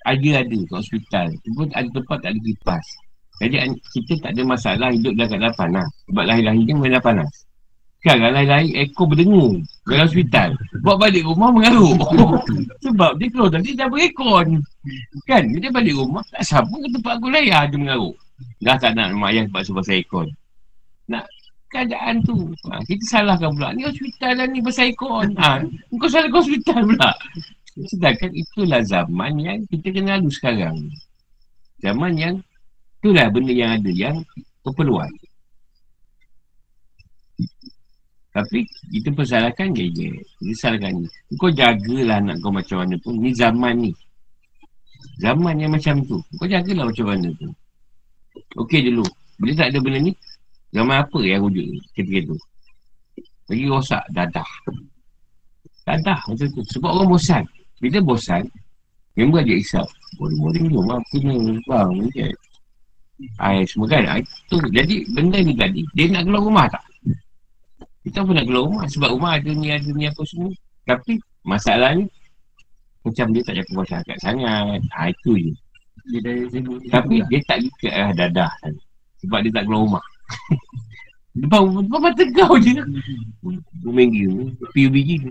ada 0.03 0.30
ada 0.42 0.59
kat 0.66 0.76
hospital. 0.76 1.26
Cuma 1.46 1.62
ada 1.72 1.88
tempat 1.88 2.16
tak 2.24 2.30
ada 2.34 2.40
kipas. 2.40 2.84
Jadi 3.42 3.57
kita 3.96 4.12
tak 4.22 4.30
ada 4.38 4.42
masalah 4.46 4.88
hidup 4.94 5.12
dalam 5.18 5.30
keadaan 5.30 5.55
panas. 5.59 5.88
Sebab 6.11 6.24
lahir-lahir 6.26 6.62
ni 6.62 6.72
memang 6.74 7.03
panas. 7.03 7.30
Sekarang 8.03 8.34
lahir-lahir 8.34 8.72
ekor 8.82 9.07
berdengung 9.07 9.62
dalam 9.86 10.07
hospital. 10.11 10.48
Bawa 10.82 11.07
balik 11.07 11.22
rumah 11.22 11.50
mengaruk. 11.55 12.03
Sebab 12.86 13.18
dia 13.18 13.30
keluar 13.30 13.50
tadi 13.50 13.78
dah 13.78 13.86
berekon. 13.86 14.59
Kan? 15.30 15.42
Dia 15.55 15.70
balik 15.70 15.94
rumah 15.94 16.22
tak 16.34 16.42
sabar 16.42 16.78
ke 16.82 16.88
tempat 16.98 17.12
aku 17.18 17.30
lahir 17.30 17.55
dia 17.70 17.78
mengaruk. 17.78 18.14
Dah 18.59 18.74
tak 18.78 18.98
nak 18.98 19.14
mak 19.14 19.34
ayah 19.34 19.46
sebab 19.46 19.62
sebab 19.62 19.84
ekon. 19.86 20.26
Nak 21.11 21.24
keadaan 21.73 22.20
tu. 22.23 22.53
Ha, 22.68 22.85
kita 22.85 23.05
salahkan 23.09 23.51
pula. 23.57 23.73
Ni 23.73 23.89
hospital 23.89 24.33
lah 24.37 24.47
ni 24.47 24.61
pasal 24.61 24.93
ekon. 24.93 25.33
Ha, 25.41 25.64
kau 25.97 26.09
salah 26.12 26.29
kau 26.29 26.45
hospital 26.45 26.85
pula. 26.85 27.11
Sedangkan 27.89 28.31
itulah 28.37 28.85
zaman 28.85 29.33
yang 29.41 29.59
kita 29.73 29.89
kena 29.97 30.20
lalu 30.20 30.29
sekarang. 30.29 30.77
Zaman 31.81 32.12
yang 32.20 32.35
itulah 33.01 33.27
benda 33.33 33.53
yang 33.57 33.81
ada 33.81 33.91
yang 33.91 34.16
keperluan. 34.61 35.09
Tapi 38.33 38.64
kita 38.93 39.09
persalahkan 39.12 39.77
gadget. 39.77 40.20
Kita 40.41 40.55
salahkan 40.57 41.05
ni. 41.05 41.09
Kau 41.37 41.53
jagalah 41.53 42.20
anak 42.20 42.41
kau 42.41 42.53
macam 42.53 42.85
mana 42.85 42.97
pun. 43.01 43.16
Ni 43.20 43.33
zaman 43.37 43.75
ni. 43.89 43.93
Zaman 45.20 45.61
yang 45.61 45.73
macam 45.73 46.01
tu. 46.05 46.16
Kau 46.41 46.49
jagalah 46.49 46.89
macam 46.89 47.07
mana 47.12 47.29
tu. 47.37 47.49
Okey 48.57 48.89
dulu. 48.89 49.05
Bila 49.37 49.53
tak 49.53 49.73
ada 49.73 49.79
benda 49.85 50.01
ni. 50.01 50.12
Zaman 50.73 51.05
apa 51.05 51.18
yang 51.20 51.45
wujud 51.45 51.68
ni 51.68 51.79
ketika 51.93 52.33
tu. 52.33 52.37
Lagi 53.53 53.64
rosak 53.68 54.05
dadah. 54.16 54.51
Dadah 55.85 56.20
macam 56.25 56.49
tu. 56.49 56.62
Sebab 56.73 56.91
orang 56.91 57.09
bosan. 57.12 57.45
Bila 57.85 58.01
bosan. 58.01 58.49
Member 59.12 59.45
dia 59.45 59.61
isap. 59.61 59.85
Boring-boring 60.16 60.73
jom 60.73 60.89
lah. 60.89 61.01
Kena 61.12 61.37
bang. 61.68 61.91
Macam 61.93 62.33
Ay, 63.39 63.62
semua 63.68 63.87
kan. 63.87 64.18
Itu. 64.18 64.59
Jadi 64.73 65.07
benda 65.12 65.39
ni 65.45 65.53
tadi. 65.55 65.85
Dia 65.93 66.11
nak 66.11 66.25
keluar 66.27 66.43
rumah 66.43 66.66
tak? 66.73 66.85
Kita 68.03 68.25
pun 68.25 68.35
nak 68.35 68.47
keluar 68.49 68.64
rumah. 68.66 68.85
Sebab 68.89 69.09
rumah 69.12 69.33
ada 69.37 69.51
ni, 69.53 69.68
ada 69.68 69.91
ni 69.93 70.09
apa 70.09 70.23
semua. 70.25 70.51
Tapi 70.89 71.20
masalah 71.45 71.93
ni. 72.01 72.09
Macam 73.03 73.35
dia 73.35 73.43
tak 73.45 73.55
jaga 73.61 73.73
masyarakat 73.77 74.16
sangat. 74.23 74.81
Ha, 74.95 75.11
itu 75.11 75.33
je. 75.37 75.53
Dia 76.03 76.18
dah 76.18 76.35
sibuk 76.51 76.79
Tapi 76.91 77.14
dia 77.31 77.41
tak 77.47 77.62
pergi 77.62 77.70
ke 77.79 77.89
arah 77.91 78.12
dadah. 78.14 78.53
Sebab 79.23 79.39
dia 79.45 79.53
tak 79.55 79.64
keluar 79.68 79.83
rumah. 79.87 80.05
depan, 81.43 81.61
depan 81.85 82.01
mata 82.01 82.22
kau 82.37 82.57
je. 82.61 82.74
Buminggi. 83.83 84.26
PUBG 84.72 85.09
ni. 85.26 85.30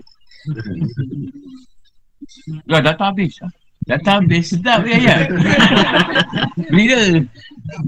Dah 2.66 2.80
data 2.82 3.10
habis. 3.10 3.38
Data 3.86 4.18
habis. 4.18 4.54
Sedap 4.54 4.86
ya 4.86 4.98
ya. 4.98 5.16
Beli 6.70 6.84
ke? 6.90 7.00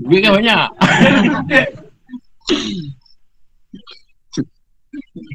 Duit 0.07 0.21
kan 0.23 0.33
banyak. 0.39 0.69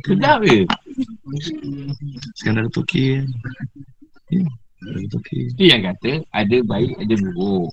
Sedap 0.08 0.40
je. 0.44 0.64
Sekarang 2.40 2.68
dah 2.68 2.74
toki 2.74 3.20
kan. 3.20 3.26
Ya, 4.30 5.06
toki. 5.12 5.38
Itu 5.54 5.64
yang 5.68 5.84
kata 5.84 6.24
ada 6.32 6.58
baik 6.64 6.96
ada 6.98 7.16
buruk. 7.20 7.72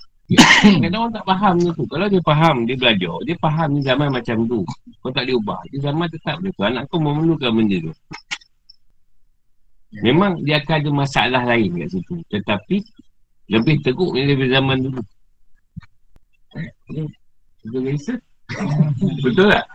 Kadang 0.83 1.07
orang 1.07 1.15
tak 1.15 1.27
faham 1.27 1.55
tu. 1.63 1.85
Kalau 1.87 2.07
dia 2.11 2.23
faham, 2.27 2.57
dia 2.67 2.75
belajar. 2.75 3.15
Dia 3.23 3.37
faham 3.39 3.69
ni 3.79 3.81
zaman 3.87 4.09
macam 4.11 4.37
tu. 4.51 4.67
Kau 4.99 5.15
tak 5.15 5.31
boleh 5.31 5.39
ubah. 5.39 5.61
Dia 5.71 5.79
zaman 5.87 6.07
tetap 6.11 6.43
dia 6.43 6.51
tu. 6.51 6.63
Anak 6.67 6.91
kau 6.91 6.99
memerlukan 6.99 7.51
benda 7.55 7.79
tu. 7.79 7.93
Memang 10.03 10.43
dia 10.43 10.59
akan 10.59 10.77
ada 10.83 10.91
masalah 10.91 11.43
lain 11.47 11.79
kat 11.79 11.89
situ. 11.95 12.15
Tetapi 12.27 12.77
lebih 13.55 13.77
teruk 13.87 14.19
ni 14.19 14.27
daripada 14.27 14.51
zaman 14.59 14.77
dulu. 14.83 15.03
Betul? 17.63 17.87
Betul 19.23 19.47
tak? 19.55 19.67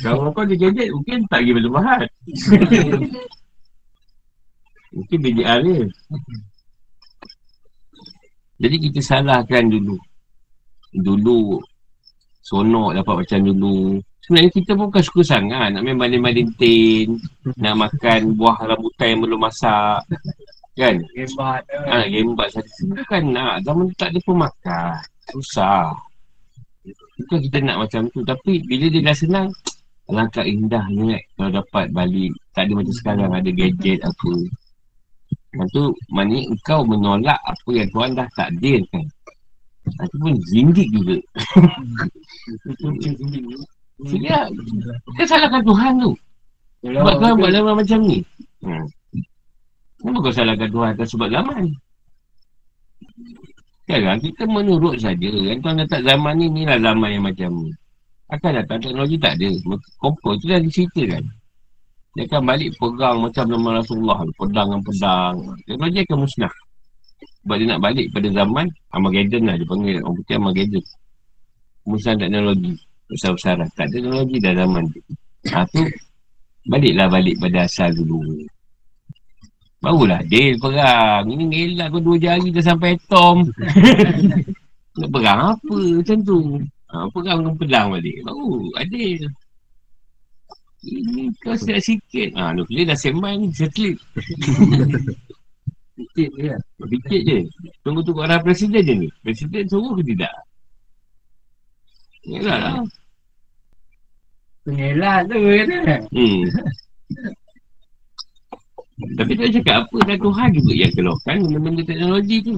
Kalau 0.00 0.32
kau 0.32 0.48
ada 0.48 0.56
gadget, 0.56 0.88
mungkin 0.88 1.28
tak 1.28 1.44
pergi 1.44 1.52
berlebihan. 1.52 2.08
mungkin 4.96 5.18
BDR 5.20 5.60
dia. 5.60 5.84
Jadi 8.58 8.76
kita 8.88 9.00
salahkan 9.02 9.66
dulu. 9.66 9.96
Dulu 10.94 11.58
sonok 12.44 12.94
dapat 13.00 13.24
macam 13.24 13.40
dulu. 13.40 13.98
Sebenarnya 14.24 14.50
kita 14.56 14.70
pun 14.72 14.88
bukan 14.88 15.04
suka 15.04 15.22
sangat 15.24 15.68
nak 15.68 15.84
main 15.84 16.00
banding-banding 16.00 16.48
tin, 16.56 17.20
nak 17.60 17.76
makan 17.76 18.32
buah 18.40 18.56
rambutan 18.64 19.16
yang 19.16 19.20
belum 19.20 19.40
masak. 19.40 20.00
Kan? 20.74 20.96
Hebat 21.14 21.62
Ha, 21.70 22.08
gembat 22.08 22.48
satu. 22.50 22.88
Bukan 22.88 23.22
nak. 23.30 23.62
Zaman 23.62 23.84
tu 23.92 23.96
tak 24.00 24.10
ada 24.10 24.20
pemakan. 24.24 24.96
Susah. 25.28 25.92
Bukan 27.20 27.38
kita 27.46 27.58
nak 27.62 27.84
macam 27.84 28.08
tu. 28.10 28.24
Tapi 28.24 28.64
bila 28.64 28.86
dia 28.88 29.04
dah 29.04 29.16
senang, 29.16 29.48
alangkah 30.08 30.44
indahnya 30.44 31.14
kan 31.14 31.22
kalau 31.36 31.50
dapat 31.60 31.84
balik. 31.92 32.32
Tak 32.56 32.62
ada 32.64 32.72
macam 32.80 32.94
sekarang 32.96 33.30
ada 33.32 33.50
gadget 33.52 34.00
apa. 34.02 34.32
Tu, 35.54 35.84
maknanya 36.10 36.42
engkau 36.50 36.80
menolak 36.82 37.38
apa 37.46 37.70
yang 37.70 37.88
Tuhan 37.94 38.10
dah 38.18 38.28
takdirkan. 38.34 39.04
Itu 39.84 40.16
pun 40.18 40.34
zindik 40.50 40.88
juga. 40.90 41.16
Ya, 44.10 44.50
kita 45.14 45.38
salahkan 45.38 45.62
Tuhan 45.62 45.92
tu. 46.02 46.12
Sebab 46.82 47.14
Tuhan 47.14 47.34
buat 47.38 47.52
zaman 47.54 47.74
macam 47.78 47.98
ni. 48.02 48.18
Hmm. 48.60 48.84
Kenapa 50.02 50.18
kau 50.18 50.34
salahkan 50.34 50.68
Tuhan 50.68 50.88
atas 50.98 51.08
sebab 51.14 51.28
zaman? 51.30 51.64
Sekarang 53.86 54.18
kita 54.20 54.44
menurut 54.50 54.98
saja. 54.98 55.30
Yang 55.30 55.58
Tuhan 55.62 55.76
letak 55.78 56.02
zaman 56.02 56.34
ni, 56.42 56.46
ni 56.50 56.62
lah 56.66 56.76
zaman 56.82 57.08
yang 57.08 57.24
macam 57.24 57.50
ni. 57.54 57.72
Akan 58.28 58.50
datang 58.56 58.78
teknologi 58.82 59.16
tak 59.16 59.38
ada. 59.38 59.48
Kompor 60.02 60.36
tu 60.42 60.50
dah 60.50 60.58
diceritakan. 60.58 61.22
Dia 62.14 62.22
akan 62.30 62.42
balik 62.46 62.70
pegang 62.78 63.16
macam 63.18 63.44
nama 63.50 63.68
Rasulullah. 63.82 64.18
Pedang 64.38 64.66
dengan 64.70 64.82
pedang. 64.86 65.34
Teknologi 65.66 65.98
akan 66.06 66.18
musnah. 66.22 66.54
Sebab 67.42 67.54
dia 67.58 67.66
nak 67.74 67.80
balik 67.82 68.06
pada 68.14 68.28
zaman 68.30 68.66
Armageddon 68.94 69.42
lah. 69.50 69.54
Dia 69.58 69.66
panggil 69.66 69.94
orang 69.98 70.14
putih 70.22 70.34
Armageddon. 70.38 70.84
Musnah 71.90 72.14
teknologi. 72.14 72.72
Besar-besaran. 73.10 73.68
Tak 73.74 73.84
ada 73.90 73.92
teknologi 73.98 74.36
dah 74.38 74.54
zaman 74.54 74.84
tu. 74.94 75.00
Ha 75.50 75.60
tu. 75.68 75.82
Baliklah 76.64 77.08
balik 77.10 77.36
pada 77.42 77.58
asal 77.66 77.90
dulu. 77.92 78.46
Barulah 79.84 80.22
deal 80.30 80.56
perang. 80.56 81.28
Ini 81.28 81.44
ngelak 81.44 81.92
kau 81.92 82.00
dua 82.00 82.16
jari 82.16 82.48
dah 82.48 82.64
sampai 82.64 82.96
atom. 82.96 83.44
Nak 85.02 85.10
perang 85.10 85.40
apa 85.58 85.76
macam 85.98 86.18
tu. 86.24 86.38
Ha, 86.88 87.10
perang 87.10 87.38
dengan 87.42 87.54
pedang 87.58 87.86
balik. 87.90 88.16
Baru 88.22 88.70
adil. 88.80 89.28
Ini 90.84 91.32
kau 91.40 91.56
siap 91.56 91.80
sikit. 91.80 92.36
Ha, 92.36 92.52
nuklear 92.52 92.92
dah 92.92 92.98
sembang 92.98 93.40
ni. 93.40 93.48
Satelit. 93.56 93.96
Sikit 95.94 96.30
je 96.34 96.50
lah 96.50 96.60
Sikit 96.90 97.20
je. 97.22 97.38
Tunggu 97.86 98.02
tunggu 98.02 98.26
arah 98.26 98.42
presiden 98.42 98.82
je 98.82 98.94
ni. 99.06 99.08
Presiden 99.22 99.64
suruh 99.70 99.94
ke 99.94 100.02
tidak? 100.04 100.34
Yalah 102.26 102.58
lah. 102.60 102.74
Pengelah 104.64 105.16
tu 105.28 105.38
kan. 105.38 106.00
Hmm. 106.10 106.42
Tapi 108.94 109.32
tak 109.34 109.50
cakap 109.60 109.76
apa 109.84 109.96
dah 110.06 110.18
Tuhan 110.18 110.48
juga 110.54 110.72
yang 110.72 110.92
keluarkan 110.94 111.34
benda-benda 111.46 111.82
teknologi 111.82 112.36
tu. 112.42 112.56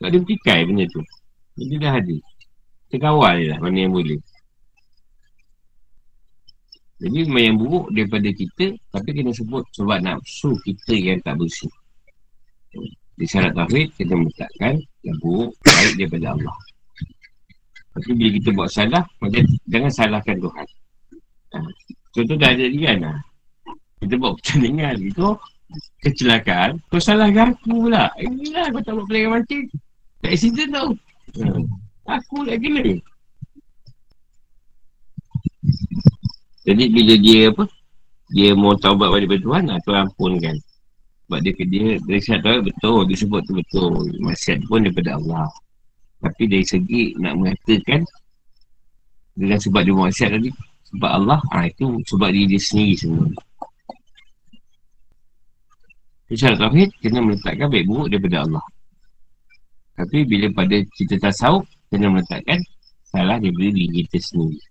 Tak 0.00 0.08
ada 0.08 0.16
petikai 0.24 0.60
benda 0.64 0.84
tu. 0.88 1.00
Jadi 1.60 1.74
dah 1.76 1.92
ada. 2.00 2.16
Kita 2.88 2.96
kawal 3.02 3.34
je 3.42 3.46
lah 3.52 3.58
mana 3.60 3.76
yang 3.76 3.92
boleh. 3.92 4.20
Jadi 7.00 7.18
memang 7.24 7.44
yang 7.48 7.56
buruk 7.56 7.86
daripada 7.96 8.28
kita 8.28 8.76
tapi 8.92 9.08
kena 9.16 9.32
sebut 9.32 9.64
sebab 9.72 10.04
nafsu 10.04 10.52
kita 10.68 10.92
yang 10.92 11.18
tak 11.24 11.40
bersih. 11.40 11.72
Di 13.16 13.24
syarat 13.24 13.56
tauhid 13.56 13.88
kita 13.96 14.12
meletakkan 14.12 14.76
yang 15.00 15.16
buruk 15.24 15.56
baik 15.64 15.96
daripada 15.96 16.36
Allah. 16.36 16.56
Tapi 17.90 18.10
bila 18.14 18.30
kita 18.38 18.48
buat 18.54 18.70
salah, 18.70 19.02
macam 19.18 19.42
jangan 19.66 19.90
salahkan 19.90 20.36
Tuhan. 20.38 20.66
Ha. 21.50 21.58
Contoh 22.14 22.36
dah 22.38 22.50
ada 22.54 22.66
dia 22.70 22.92
lah. 23.00 23.18
Kita 24.00 24.14
buat 24.16 24.38
pertandingan 24.38 24.96
itu 25.02 25.28
kecelakaan, 26.06 26.78
kau 26.88 27.02
salahkan 27.02 27.56
aku 27.58 27.90
pula. 27.90 28.08
Inilah 28.22 28.70
kau 28.70 28.82
tak 28.84 28.92
buat 28.94 29.06
pelayan 29.10 29.28
mancing. 29.34 29.66
Tak 30.22 30.30
accident 30.36 30.70
tau. 30.70 30.88
Ha. 31.42 32.14
Aku 32.20 32.46
lah 32.46 32.56
kena. 32.56 32.94
Jadi 36.70 36.84
bila 36.86 37.14
dia 37.18 37.50
apa, 37.50 37.64
dia 38.30 38.54
mau 38.54 38.78
taubat 38.78 39.10
pada 39.10 39.36
Tuhan, 39.42 39.62
lah, 39.66 39.78
Tuhan 39.82 40.00
ampunkan. 40.06 40.56
Sebab 41.26 41.38
dia, 41.42 41.52
dia 41.66 41.86
dari 42.06 42.22
syarat 42.22 42.42
tahu 42.46 42.58
betul, 42.70 42.98
dia 43.10 43.16
sebut 43.18 43.42
tu 43.42 43.52
betul. 43.58 44.06
Masyarakat 44.22 44.66
pun 44.70 44.86
daripada 44.86 45.18
Allah. 45.18 45.50
Tapi 46.22 46.42
dari 46.46 46.62
segi 46.62 47.18
nak 47.18 47.34
mengatakan 47.42 48.06
dengan 49.34 49.58
sebab 49.58 49.82
dia 49.82 49.94
maksiat 49.96 50.30
tadi 50.36 50.50
sebab 50.92 51.10
Allah 51.10 51.40
ha, 51.54 51.64
itu 51.64 52.02
sebab 52.04 52.28
dia, 52.28 52.44
dia 52.50 52.60
sendiri 52.60 52.94
semua 52.98 53.26
Syarat 56.30 56.62
Tauhid 56.62 56.90
kena 57.02 57.24
meletakkan 57.24 57.66
baik 57.72 57.90
buruk 57.90 58.06
daripada 58.12 58.46
Allah 58.46 58.64
Tapi 59.98 60.22
bila 60.28 60.46
pada 60.54 60.78
kita 60.94 61.18
tasawuf 61.18 61.66
Kena 61.90 62.06
meletakkan 62.06 62.62
salah 63.10 63.42
daripada 63.42 63.70
diri 63.74 64.06
kita 64.06 64.18
sendiri 64.22 64.62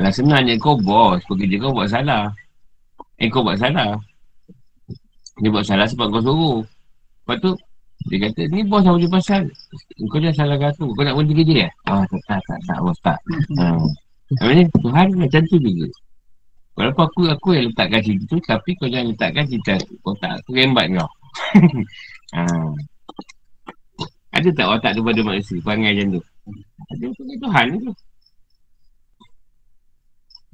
Alah 0.00 0.12
senangnya 0.16 0.56
kau 0.56 0.80
bos 0.80 1.20
Pekerja 1.28 1.60
kau 1.60 1.76
buat 1.76 1.92
salah 1.92 2.32
Eh 3.20 3.28
kau 3.28 3.44
buat 3.44 3.60
salah 3.60 4.00
Dia 5.44 5.52
buat 5.52 5.64
salah 5.68 5.84
sebab 5.84 6.08
kau 6.08 6.24
suruh 6.24 6.60
Lepas 7.28 7.36
tu 7.44 7.52
dia 8.08 8.16
kata, 8.16 8.48
ni 8.48 8.64
bos 8.64 8.80
apa 8.80 8.96
dia 8.96 9.12
pasal? 9.12 9.42
Kau 10.08 10.16
jangan 10.16 10.32
salahkan 10.32 10.72
aku. 10.72 10.96
Kau 10.96 11.04
nak 11.04 11.20
berhenti 11.20 11.34
kerja 11.44 11.68
ya? 11.68 11.70
Ah, 11.84 12.00
tak, 12.08 12.20
tak, 12.24 12.40
tak, 12.48 12.60
tak, 12.64 12.78
bos 12.80 12.98
tak. 13.04 13.18
Ha. 13.60 13.76
Maksudnya, 14.40 14.64
Tuhan 14.78 15.06
macam 15.18 15.42
tu 15.50 15.56
juga. 15.58 15.86
Walaupun 16.78 17.02
aku, 17.02 17.20
aku 17.28 17.48
yang 17.58 17.66
letakkan 17.68 18.00
cerita 18.00 18.24
tu, 18.30 18.38
tapi 18.46 18.70
kau 18.78 18.88
jangan 18.88 19.12
letakkan 19.12 19.44
cerita. 19.44 19.74
Kau 20.00 20.14
tak, 20.16 20.32
aku 20.40 20.50
rembat 20.56 20.86
kau. 20.96 21.10
ha. 22.38 22.42
Ada 24.32 24.48
tak 24.54 24.66
otak 24.70 24.92
tu 24.96 25.02
pada 25.02 25.20
manusia, 25.20 25.58
perangai 25.60 25.92
macam 25.92 26.06
tu? 26.16 26.22
Ada 26.94 27.04
punya 27.12 27.34
Tuhan 27.42 27.66
tu. 27.84 27.92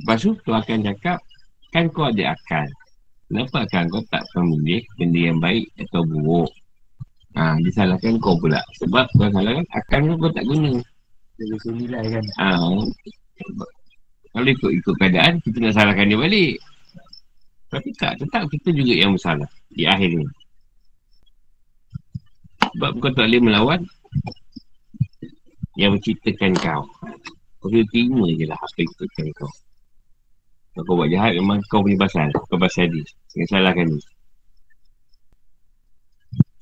Lepas 0.02 0.18
tu, 0.20 0.36
tu 0.44 0.52
akan 0.52 0.78
cakap, 0.84 1.18
kan 1.72 1.88
kau 1.88 2.08
ada 2.08 2.36
akal. 2.36 2.68
Kenapa 3.26 3.66
akan 3.66 3.84
kau 3.90 4.02
tak 4.12 4.22
memilih 4.38 4.84
benda 5.00 5.20
yang 5.32 5.38
baik 5.42 5.66
atau 5.82 6.06
buruk? 6.06 6.50
Ha, 7.36 7.58
dia 7.60 7.72
salahkan 7.74 8.16
kau 8.22 8.38
pula. 8.38 8.60
Sebab 8.80 9.08
kau 9.16 9.28
salahkan, 9.32 9.66
akan 9.72 10.00
kau 10.20 10.30
tak 10.30 10.44
guna. 10.46 10.72
Dia 11.36 11.44
bisa 11.52 11.68
nilai 11.72 12.04
kan. 12.12 12.24
Ha, 12.38 12.46
kalau 14.36 14.48
ikut, 14.52 14.70
ikut 14.84 14.94
keadaan, 15.00 15.40
kita 15.40 15.56
nak 15.64 15.74
salahkan 15.74 16.12
dia 16.12 16.20
balik. 16.20 16.54
Tapi 17.72 17.88
tak, 17.96 18.20
tetap 18.20 18.46
kita 18.52 18.68
juga 18.70 18.92
yang 18.94 19.16
bersalah 19.16 19.48
di 19.72 19.88
akhir 19.88 20.12
ni. 20.12 20.28
Sebab 22.76 23.00
kau 23.00 23.12
tak 23.16 23.32
boleh 23.32 23.40
melawan 23.40 23.80
yang 25.80 25.96
menciptakan 25.96 26.52
kau. 26.60 26.84
Kau 27.58 27.68
kena 27.72 27.84
terima 27.88 28.28
je 28.28 28.44
lah 28.44 28.60
apa 28.60 28.76
yang 28.76 28.88
menciptakan 28.92 29.26
kau. 29.40 29.52
Kalau 30.76 30.92
kau 30.92 31.00
buat 31.00 31.08
jahat, 31.08 31.32
memang 31.40 31.64
kau 31.72 31.80
punya 31.80 31.96
pasal. 31.96 32.28
Kau 32.36 32.60
pasal 32.60 32.92
dia. 32.92 33.00
Jangan 33.32 33.48
salahkan 33.48 33.88
dia. 33.88 34.04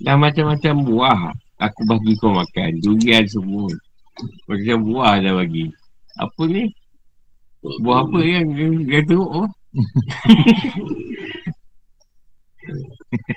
Dah 0.07 0.15
macam-macam 0.15 0.75
buah. 0.87 1.35
Aku 1.59 1.83
bagi 1.91 2.15
kau 2.23 2.31
makan. 2.31 2.79
Durian 2.79 3.27
semua. 3.27 3.67
Macam 4.47 4.87
buah 4.87 5.19
dah 5.19 5.35
bagi. 5.35 5.67
Apa 6.23 6.47
ni? 6.47 6.71
Buah 7.83 8.07
apa 8.07 8.23
yang 8.23 8.55
Dia 8.87 9.03
teruk 9.03 9.27
oh? 9.27 9.51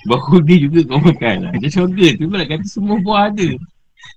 Buah 0.05 0.21
kudi 0.29 0.69
juga 0.69 0.93
kau 0.93 1.01
makan. 1.01 1.49
Lah 1.49 1.57
Dia 1.57 1.73
syurga 1.73 2.21
tu 2.21 2.29
pula. 2.29 2.45
Kata 2.45 2.69
semua 2.69 3.01
buah 3.01 3.33
ada. 3.33 3.49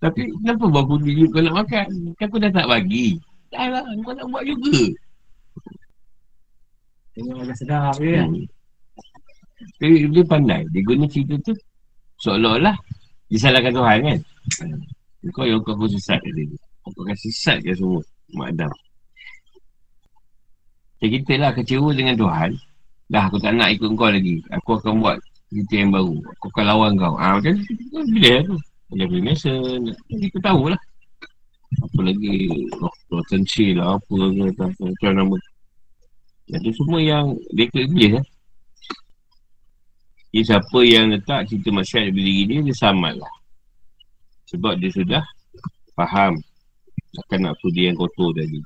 Tapi 0.04 0.28
kenapa 0.44 0.68
buah 0.68 0.84
kudi 0.84 1.24
juga 1.24 1.40
kau 1.40 1.40
nak 1.40 1.56
makan? 1.64 1.88
Kan 2.20 2.28
aku 2.28 2.36
dah 2.36 2.52
tak 2.52 2.68
bagi. 2.68 3.16
Dah 3.48 3.80
lah. 3.80 3.88
Kau 4.04 4.12
nak 4.12 4.28
buat 4.28 4.44
juga 4.44 4.92
Tengok 7.14 7.42
agak 7.42 7.56
sedap 7.58 7.94
kan 7.98 8.28
hmm. 8.30 8.46
Dia, 9.80 10.08
dia 10.08 10.24
pandai. 10.24 10.62
Dia 10.72 10.80
guna 10.86 11.04
cerita 11.10 11.34
tu 11.44 11.54
Seolah-olah 12.22 12.76
Disalahkan 13.30 13.72
Tuhan 13.76 13.98
kan. 14.02 14.18
Kau 15.30 15.46
yang 15.46 15.62
kau 15.62 15.86
sesat 15.86 16.18
dia 16.22 16.48
Kau 16.82 17.02
akan 17.04 17.16
sesat 17.18 17.60
ke 17.62 17.76
semua 17.76 18.00
Mak 18.34 18.56
Adam 18.56 18.72
Jadi 21.00 21.10
kita 21.20 21.32
lah 21.40 21.50
kecewa 21.56 21.90
dengan 21.96 22.16
Tuhan. 22.16 22.50
Dah 23.08 23.26
aku 23.26 23.40
tak 23.40 23.56
nak 23.56 23.72
ikut 23.72 23.88
kau 23.96 24.12
lagi. 24.12 24.44
Aku 24.52 24.76
akan 24.76 25.00
buat 25.00 25.16
cerita 25.48 25.74
yang 25.80 25.90
baru. 25.96 26.16
Aku 26.38 26.46
akan 26.52 26.64
lawan 26.68 26.92
kau. 27.00 27.14
Ah 27.16 27.40
Macam 27.40 27.56
tu. 27.56 27.64
Bila 28.12 28.32
tu 28.44 28.56
Macam 28.92 29.06
Freemason 29.08 29.80
Kita 30.08 30.38
tahulah. 30.44 30.80
Apa 31.80 32.00
lagi? 32.02 32.68
Roh 32.80 33.24
tensi 33.30 33.72
lah 33.78 33.96
Apa 33.96 34.14
ke 34.28 34.64
Macam 34.82 35.10
nama 35.14 35.36
Itu 36.51 36.70
semua 36.82 36.98
yang 36.98 37.39
Dia 37.55 37.70
Iblis 37.70 38.18
lah 38.18 38.24
jadi 40.31 40.47
siapa 40.47 40.78
yang 40.86 41.10
letak 41.10 41.51
cerita 41.51 41.74
masyarakat 41.74 42.14
daripada 42.14 42.22
diri 42.22 42.43
dia, 42.47 42.59
dia 42.62 42.77
sama 42.78 43.10
lah. 43.10 43.32
Sebab 44.47 44.78
dia 44.78 44.90
sudah 44.94 45.22
faham 45.98 46.39
akan 47.27 47.39
nak 47.43 47.59
dia 47.74 47.90
yang 47.90 47.98
kotor 47.98 48.31
tadi. 48.39 48.62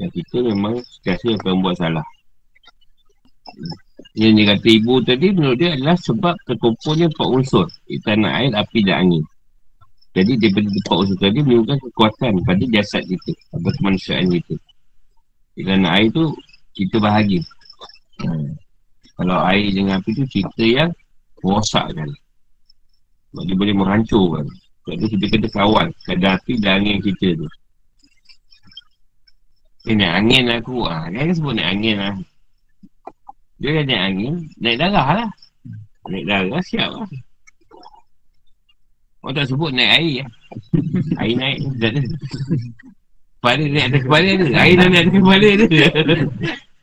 Yang 0.00 0.24
kita 0.24 0.36
memang 0.48 0.80
sekasa 0.80 1.36
akan 1.36 1.60
buat 1.60 1.76
salah. 1.76 2.06
Yang 4.16 4.32
dia 4.32 4.44
kata 4.56 4.68
ibu 4.72 4.94
tadi 5.04 5.26
menurut 5.36 5.56
dia 5.60 5.76
adalah 5.76 5.96
sebab 6.00 6.34
terkumpulnya 6.48 7.12
empat 7.12 7.28
unsur. 7.28 7.66
Tanah 8.08 8.32
air, 8.40 8.52
api 8.56 8.80
dan 8.80 9.04
angin. 9.04 9.24
Jadi 10.16 10.40
daripada 10.40 10.68
empat 10.72 10.96
unsur 11.04 11.16
tadi 11.20 11.38
menimbulkan 11.44 11.78
kekuatan 11.84 12.32
pada 12.48 12.64
jasad 12.72 13.04
kita. 13.04 13.32
Atau 13.52 13.72
kemanusiaan 13.76 14.24
kita. 14.32 14.56
Tanah 15.60 16.00
air 16.00 16.08
tu 16.16 16.32
kita 16.74 16.96
bahagia. 17.02 17.42
Hmm. 18.22 18.54
Kalau 19.20 19.36
air 19.48 19.68
dengan 19.72 20.00
api 20.00 20.16
tu 20.16 20.24
cerita 20.28 20.64
yang 20.64 20.90
merosakkan. 21.44 22.08
Sebab 23.30 23.42
dia 23.46 23.56
boleh 23.56 23.74
menghancurkan. 23.76 24.44
Sebab 24.84 24.94
tu 24.96 25.06
kita 25.16 25.24
kena 25.28 25.48
kawal 25.52 25.86
kadar 26.08 26.40
api 26.40 26.56
dan 26.56 26.80
angin 26.80 26.98
kita 27.04 27.36
tu. 27.36 27.46
Eh, 29.88 29.96
naik 29.96 30.12
angin 30.12 30.42
lah 30.48 30.58
aku. 30.60 30.84
Dia 30.88 31.24
kan 31.24 31.34
sebut 31.36 31.52
naik 31.56 31.68
angin 31.72 31.96
lah. 31.96 32.14
Dia 33.60 33.70
kan 33.76 33.84
naik 33.88 34.02
angin, 34.08 34.34
naik 34.56 34.76
darah 34.80 35.08
lah. 35.24 35.30
Naik 36.08 36.24
darah, 36.24 36.62
siap 36.64 36.88
lah. 36.92 37.08
Orang 39.20 39.36
tak 39.36 39.46
sebut 39.52 39.70
naik 39.72 39.92
air 40.00 40.14
lah. 40.24 40.30
air 41.20 41.34
naik, 41.36 41.58
tak 41.76 41.90
ada. 41.92 42.00
Kepala 43.40 43.64
naik 43.72 43.86
atas 43.88 44.02
kepala 44.04 44.30
tu. 44.36 44.46
Air 44.52 44.74
dah 44.76 44.86
atas 44.92 45.12
kepala 45.16 45.48
tu. 45.56 45.66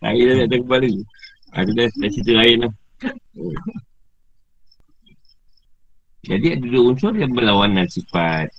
air 0.10 0.26
dah 0.26 0.46
atas 0.50 0.60
kepala 0.66 0.88
tu. 0.90 1.04
Aku 1.54 1.70
dah, 1.78 1.86
dah 1.86 2.10
cerita 2.10 2.34
lain 2.34 2.58
lah. 2.66 2.74
Jadi 6.26 6.48
ada 6.58 6.66
dua 6.66 6.84
unsur 6.90 7.14
yang 7.14 7.30
berlawanan 7.38 7.86
sifat. 7.86 8.50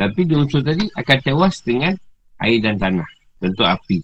Tapi 0.00 0.20
dua 0.24 0.48
unsur 0.48 0.64
tadi 0.64 0.88
akan 0.96 1.18
tewas 1.20 1.60
dengan 1.60 1.92
air 2.40 2.64
dan 2.64 2.80
tanah. 2.80 3.08
Tentu 3.44 3.60
api. 3.60 4.00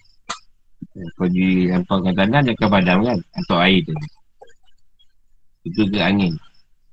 Kalau 1.17 1.33
dilampaukan 1.33 2.13
tanah, 2.13 2.45
dia 2.45 2.53
akan 2.61 2.69
padam 2.69 2.99
kan? 3.09 3.19
Atau 3.41 3.57
air 3.57 3.81
tu. 3.89 3.97
Itu 5.65 5.89
ke 5.89 5.97
angin. 5.97 6.37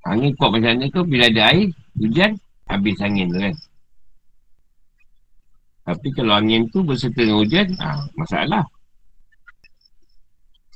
Angin 0.08 0.32
kuat 0.40 0.56
macam 0.56 0.80
mana 0.80 0.88
tu, 0.88 1.04
bila 1.04 1.28
ada 1.28 1.52
air, 1.52 1.68
hujan, 2.00 2.40
habis 2.72 2.96
angin 3.04 3.28
tu 3.28 3.36
kan? 3.36 3.54
Tapi 5.88 6.08
kalau 6.12 6.36
angin 6.36 6.68
tu 6.68 6.84
berserta 6.84 7.24
dengan 7.24 7.40
hujan, 7.40 7.72
ha, 7.80 8.04
masalah. 8.12 8.64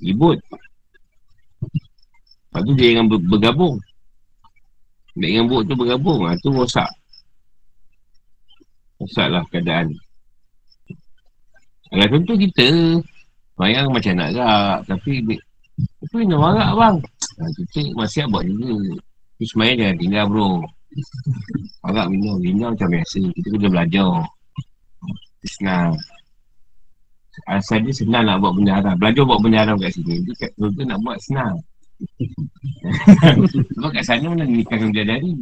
Ribut 0.00 0.40
Lepas 2.48 2.60
tu 2.64 2.72
dia 2.74 2.96
yang 2.96 3.06
bergabung 3.06 3.76
Baik 5.12 5.28
dengan 5.28 5.44
buruk 5.44 5.64
tu 5.68 5.74
bergabung. 5.76 6.20
Ha, 6.24 6.36
tu 6.40 6.48
rosak. 6.56 6.88
Rosaklah 8.96 9.44
keadaan. 9.52 9.92
Kalau 11.92 12.06
contoh 12.16 12.36
kita, 12.40 12.68
bayang 13.60 13.92
macam 13.92 14.12
nak 14.16 14.32
gerak. 14.32 14.78
Tapi, 14.88 15.12
tapi 16.00 16.16
nak 16.24 16.40
marah 16.40 16.70
bang. 16.72 16.96
Ha, 17.36 17.42
kita 17.60 17.80
masih 17.92 18.24
buat 18.32 18.44
juga. 18.48 18.96
Sebenarnya 19.42 19.74
jangan 19.76 19.96
tinggal 20.00 20.24
bro. 20.30 20.50
Agak 21.84 22.06
minum, 22.08 22.36
minum 22.40 22.72
macam 22.72 22.88
biasa. 22.88 23.20
Kita 23.36 23.46
kena 23.52 23.68
belajar. 23.68 24.12
Senang. 25.46 25.98
Asal 27.48 27.82
dia 27.82 27.94
senang 27.96 28.28
nak 28.28 28.44
buat 28.44 28.52
benda 28.54 28.78
haram. 28.78 28.94
Belajar 29.00 29.24
buat 29.24 29.40
benda 29.40 29.58
haram 29.64 29.76
kat 29.80 29.90
sini. 29.96 30.20
Dia 30.22 30.34
kat 30.36 30.50
tu 30.54 30.84
nak 30.84 30.98
buat 31.00 31.18
senang. 31.24 31.56
Sebab 33.78 33.90
kat 33.94 34.04
sana 34.04 34.26
mana 34.30 34.44
nikahkan 34.44 34.92
bidadari. 34.92 35.32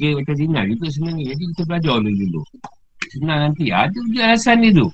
Dia 0.00 0.16
macam 0.16 0.34
zina 0.38 0.60
juga 0.64 0.86
senang. 0.88 1.16
Jadi 1.20 1.42
kita 1.52 1.62
belajar 1.68 1.94
dulu 2.00 2.12
dulu. 2.14 2.42
Senang 3.12 3.38
nanti. 3.50 3.68
Ada 3.68 3.98
je 4.14 4.20
alasan 4.22 4.56
dia 4.62 4.70
tu. 4.72 4.88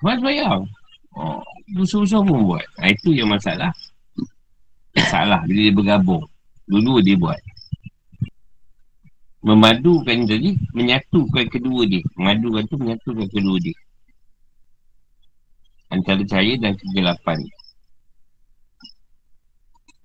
Mas 0.00 0.18
bayang. 0.22 0.64
Oh, 1.12 1.44
susah-susah 1.76 2.24
pun 2.24 2.48
buat. 2.48 2.66
Ha, 2.80 2.88
itu 2.88 3.12
yang 3.12 3.28
masalah. 3.28 3.68
Salah 5.12 5.44
bila 5.44 5.60
dia 5.68 5.74
bergabung. 5.74 6.24
Dulu 6.70 7.04
dia 7.04 7.18
buat. 7.18 7.36
Memadukan 9.42 10.22
tadi, 10.30 10.54
menyatukan 10.70 11.44
kedua 11.50 11.82
dia. 11.90 12.02
Memadukan 12.14 12.62
tu 12.70 12.78
menyatukan 12.78 13.26
kedua 13.26 13.58
dia. 13.58 13.74
Antara 15.90 16.22
cahaya 16.22 16.54
dan 16.62 16.78
kegelapan. 16.78 17.42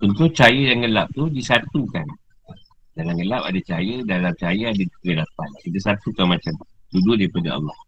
Tentu 0.02 0.26
cahaya 0.34 0.74
dan 0.74 0.78
gelap 0.82 1.06
tu 1.14 1.30
disatukan. 1.30 2.06
Dalam 2.98 3.14
gelap 3.14 3.46
ada 3.46 3.60
cahaya, 3.62 4.02
dalam 4.02 4.34
cahaya 4.34 4.74
ada 4.74 4.84
kegelapan. 4.98 5.48
Kita 5.62 5.78
satukan 5.86 6.34
macam 6.34 6.52
tu. 6.58 6.66
Dua 6.98 7.14
daripada 7.14 7.54
Allah. 7.62 7.78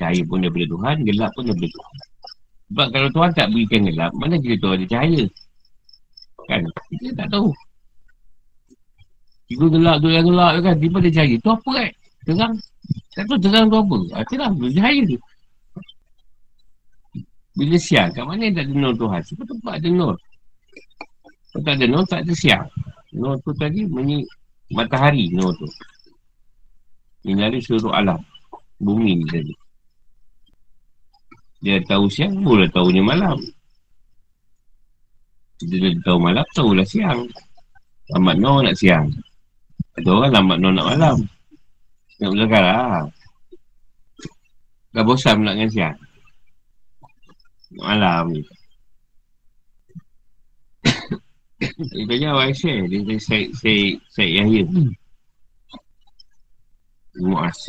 Cahaya 0.00 0.24
pun 0.24 0.40
daripada 0.40 0.66
Tuhan, 0.72 0.96
gelap 1.04 1.30
pun 1.36 1.44
daripada 1.52 1.68
Tuhan. 1.68 1.96
Sebab 2.72 2.86
kalau 2.96 3.08
Tuhan 3.12 3.30
tak 3.36 3.46
berikan 3.52 3.80
gelap, 3.84 4.10
mana 4.16 4.34
kita 4.40 4.56
tahu 4.56 4.72
ada 4.80 4.86
cahaya? 4.88 5.24
Kan? 6.48 6.60
Kita 6.96 7.08
tak 7.12 7.28
tahu. 7.28 7.52
Tiga 9.52 9.68
gelap 9.68 10.00
tu 10.00 10.08
yang 10.08 10.24
gelap 10.24 10.64
kan, 10.64 10.74
tiba 10.80 10.96
ada 10.96 11.10
cahaya. 11.12 11.36
Tu 11.36 11.50
apa 11.52 11.70
kan? 11.76 11.90
Terang. 12.24 12.52
Tak 13.12 13.24
tahu 13.28 13.38
terang 13.44 13.66
tu 13.68 13.76
apa. 13.76 13.96
Ah, 14.16 14.24
terang 14.24 14.52
tu, 14.56 14.66
cahaya 14.72 15.02
tu. 15.04 15.18
Bila 17.52 17.76
siang, 17.76 18.08
kat 18.16 18.24
mana 18.24 18.48
tak 18.48 18.64
ada 18.64 18.72
nur 18.72 18.96
Tuhan? 18.96 19.20
Sebab 19.28 19.44
tempat 19.44 19.72
ada 19.76 19.88
nur. 19.92 20.14
Kalau 21.52 21.62
tak 21.68 21.74
ada 21.76 21.84
nur, 21.84 22.04
tak 22.08 22.20
ada 22.24 22.32
siang. 22.32 22.64
Nur 23.12 23.36
tu 23.44 23.52
tadi, 23.60 23.84
bunyi 23.84 24.24
matahari 24.72 25.28
nur 25.36 25.52
tu. 25.60 25.68
Ini 27.28 27.60
seluruh 27.60 27.92
alam. 27.92 28.24
Bumi 28.80 29.20
ni 29.20 29.24
tadi. 29.28 29.52
Dia 31.60 31.76
tahu 31.84 32.08
siang, 32.08 32.40
boleh 32.40 32.72
tahunya 32.72 33.04
malam. 33.04 33.36
Dia 35.60 35.92
tahu 36.00 36.18
malam, 36.24 36.42
tahulah 36.56 36.88
siang. 36.88 37.28
Lambat 38.16 38.40
no 38.40 38.64
nak 38.64 38.80
siang. 38.80 39.12
Ada 40.00 40.08
orang 40.08 40.32
lambat 40.32 40.56
no 40.60 40.68
nak 40.72 40.86
malam. 40.96 41.16
Nak 42.20 42.30
belakang 42.32 42.64
lah. 42.64 43.04
Dah 44.92 45.02
bosan 45.04 45.44
nak 45.44 45.56
dengan 45.56 45.70
siang. 45.72 45.98
Malam 47.76 48.36
ni. 48.36 48.42
Dia 51.92 52.02
tanya 52.08 52.28
awak 52.36 52.52
share. 52.56 52.84
Dia 52.88 53.00
tanya 53.04 53.20
saya, 53.20 53.44
saya, 53.56 53.96
saya 54.12 54.28
Yahya. 54.40 54.64
Mu'as. 57.20 57.60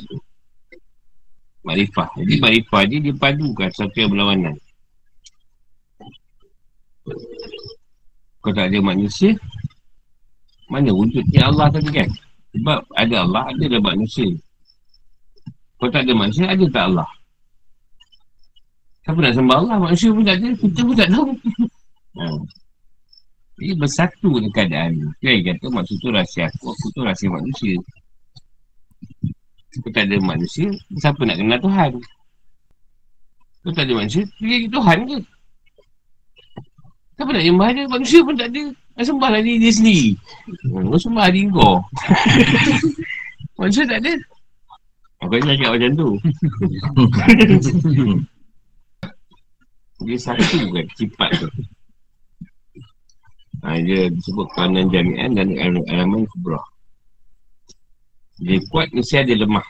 Marifah. 1.64 2.12
Jadi 2.20 2.36
Marifah 2.44 2.84
ni 2.88 2.98
dia 3.00 3.16
padukan 3.16 3.72
satu 3.72 3.96
yang 3.96 4.12
berlawanan. 4.12 4.56
Kau 8.44 8.52
tak 8.52 8.68
ada 8.68 8.80
manusia, 8.84 9.40
mana 10.74 10.90
wujudnya 10.90 11.54
Allah 11.54 11.70
tadi 11.70 11.94
kan? 11.94 12.10
Sebab 12.58 12.82
ada 12.98 13.16
Allah, 13.22 13.44
ada 13.54 13.64
ada 13.70 13.78
manusia. 13.78 14.26
Kau 15.78 15.90
tak 15.94 16.10
ada 16.10 16.14
manusia, 16.18 16.50
ada 16.50 16.66
tak 16.74 16.84
Allah? 16.90 17.10
Siapa 19.06 19.20
nak 19.22 19.34
sembah 19.38 19.58
Allah? 19.62 19.78
Manusia 19.78 20.10
pun 20.10 20.26
tak 20.26 20.42
ada, 20.42 20.50
kita 20.58 20.80
pun 20.82 20.96
tak 20.98 21.10
tahu. 21.14 21.30
ha. 22.18 22.26
Jadi 23.62 23.74
bersatu 23.78 24.30
dengan 24.42 24.52
keadaan 24.58 24.90
ni. 24.98 25.06
Dia 25.22 25.54
kata 25.54 25.66
maksud 25.70 25.98
tu 26.02 26.10
rahsia 26.10 26.50
aku, 26.50 26.74
aku 26.74 26.88
tu 26.90 27.02
rahsia 27.06 27.30
manusia. 27.30 27.74
Kau 29.78 29.90
tak 29.94 30.10
ada 30.10 30.18
manusia, 30.22 30.70
siapa 30.98 31.22
nak 31.22 31.38
kenal 31.38 31.60
Tuhan? 31.62 31.92
Kau 33.62 33.72
tak 33.78 33.86
ada 33.86 33.94
manusia, 33.94 34.26
dia 34.42 34.66
Tuhan 34.74 34.98
ke? 35.06 35.18
Siapa 37.14 37.30
nak 37.30 37.44
sembah 37.46 37.70
dia? 37.70 37.84
Manusia 37.86 38.20
pun 38.26 38.36
tak 38.38 38.50
ada. 38.50 38.64
Nak 38.94 39.06
sembah 39.10 39.30
lah 39.34 39.42
dia, 39.42 39.58
dia 39.58 39.72
sendiri. 39.74 40.14
Kau 40.70 41.02
sembah 41.02 41.28
diri 41.34 41.50
kau. 41.50 41.82
manusia 43.58 43.90
tak 43.90 44.06
ada. 44.06 44.14
Kau 45.18 45.34
nak 45.34 45.42
cakap 45.58 45.70
macam 45.74 45.92
tu. 45.98 46.10
dia 50.06 50.18
satu 50.20 50.58
kan, 50.70 50.86
sifat 50.94 51.32
tu. 51.42 51.50
Ha, 53.64 53.80
dia 53.80 54.12
disebut 54.12 54.46
kanan 54.60 54.92
jami'an 54.92 55.40
dan 55.40 55.56
alaman 55.90 56.28
kubrah. 56.36 56.62
Dia 58.44 58.60
kuat 58.70 58.92
mesti 58.92 59.24
ada 59.24 59.34
lemah. 59.34 59.64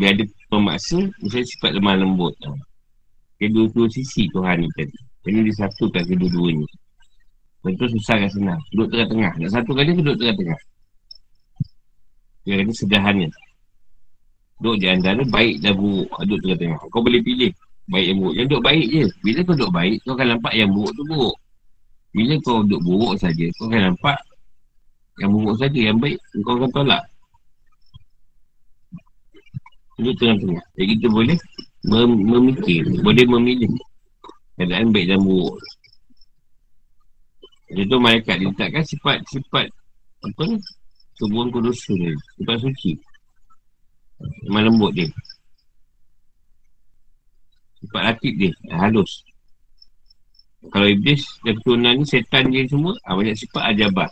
Dia 0.00 0.16
ada 0.16 0.24
pemaksa 0.48 0.98
mesti 1.20 1.46
sifat 1.46 1.76
lemah 1.76 2.00
lembut. 2.00 2.34
Kedua-dua 3.36 3.86
sisi 3.92 4.26
Tuhan 4.32 4.64
ni 4.64 4.68
tadi. 4.74 4.98
Jadi 5.28 5.38
dia 5.46 5.54
satukan 5.60 6.02
kedua-duanya. 6.08 6.64
Betul 7.60 7.88
susah 7.92 8.16
kan 8.24 8.30
senang. 8.32 8.60
Duduk 8.72 8.88
tengah-tengah. 8.96 9.32
Nak 9.36 9.50
satukan 9.52 9.84
dia 9.84 9.94
duduk 10.00 10.16
tengah-tengah. 10.16 10.60
Dia 12.48 12.54
kata 12.64 12.72
sederhana. 12.72 13.28
Duduk 14.60 14.76
di 14.80 14.86
antara 14.88 15.20
baik 15.28 15.60
dan 15.60 15.76
buruk. 15.76 16.08
Duduk 16.24 16.38
tengah-tengah. 16.40 16.78
Kau 16.88 17.04
boleh 17.04 17.20
pilih 17.20 17.52
baik 17.92 18.06
yang 18.08 18.18
buruk. 18.20 18.34
Yang 18.40 18.46
duduk 18.48 18.62
baik 18.64 18.86
je. 18.88 19.04
Bila 19.20 19.38
kau 19.44 19.54
duduk 19.56 19.72
baik, 19.76 19.96
kau 20.08 20.12
akan 20.16 20.26
nampak 20.36 20.52
yang 20.56 20.70
buruk 20.72 20.92
tu 20.96 21.02
buruk. 21.04 21.36
Bila 22.16 22.34
kau 22.40 22.56
duduk 22.64 22.80
buruk 22.80 23.14
saja, 23.20 23.46
kau 23.60 23.64
akan 23.68 23.80
nampak 23.92 24.18
yang 25.20 25.30
buruk 25.36 25.56
saja. 25.60 25.80
Yang 25.92 25.98
baik, 26.00 26.18
kau 26.40 26.52
akan 26.56 26.70
tolak. 26.72 27.02
Duduk 30.00 30.14
tengah-tengah. 30.16 30.64
Jadi 30.80 30.86
kita 30.96 31.06
boleh 31.12 31.36
mem- 31.84 32.24
memikir, 32.24 32.88
boleh 33.04 33.24
memilih 33.28 33.68
keadaan 34.56 34.96
baik 34.96 35.12
dan 35.12 35.20
buruk. 35.20 35.60
Tu 37.70 37.96
malaikat 38.02 38.42
diletakkan 38.42 38.82
sifat-sifat 38.82 39.70
apa 40.26 40.42
ni? 40.42 40.58
Tubuhan 41.14 41.54
kudus 41.54 41.86
ni. 41.94 42.10
Sifat 42.34 42.58
suci. 42.66 42.98
Lemah 44.46 44.66
lembut 44.66 44.90
dia. 44.90 45.06
Sifat 47.78 48.02
latif 48.10 48.32
dia. 48.34 48.52
Halus. 48.74 49.22
Kalau 50.60 50.84
iblis 50.84 51.24
dan 51.46 51.56
keturunan 51.56 51.94
ni, 51.96 52.04
setan 52.04 52.52
dia 52.52 52.68
semua, 52.68 52.92
ah, 53.08 53.16
banyak 53.16 53.38
sifat 53.38 53.62
ajabat. 53.72 54.10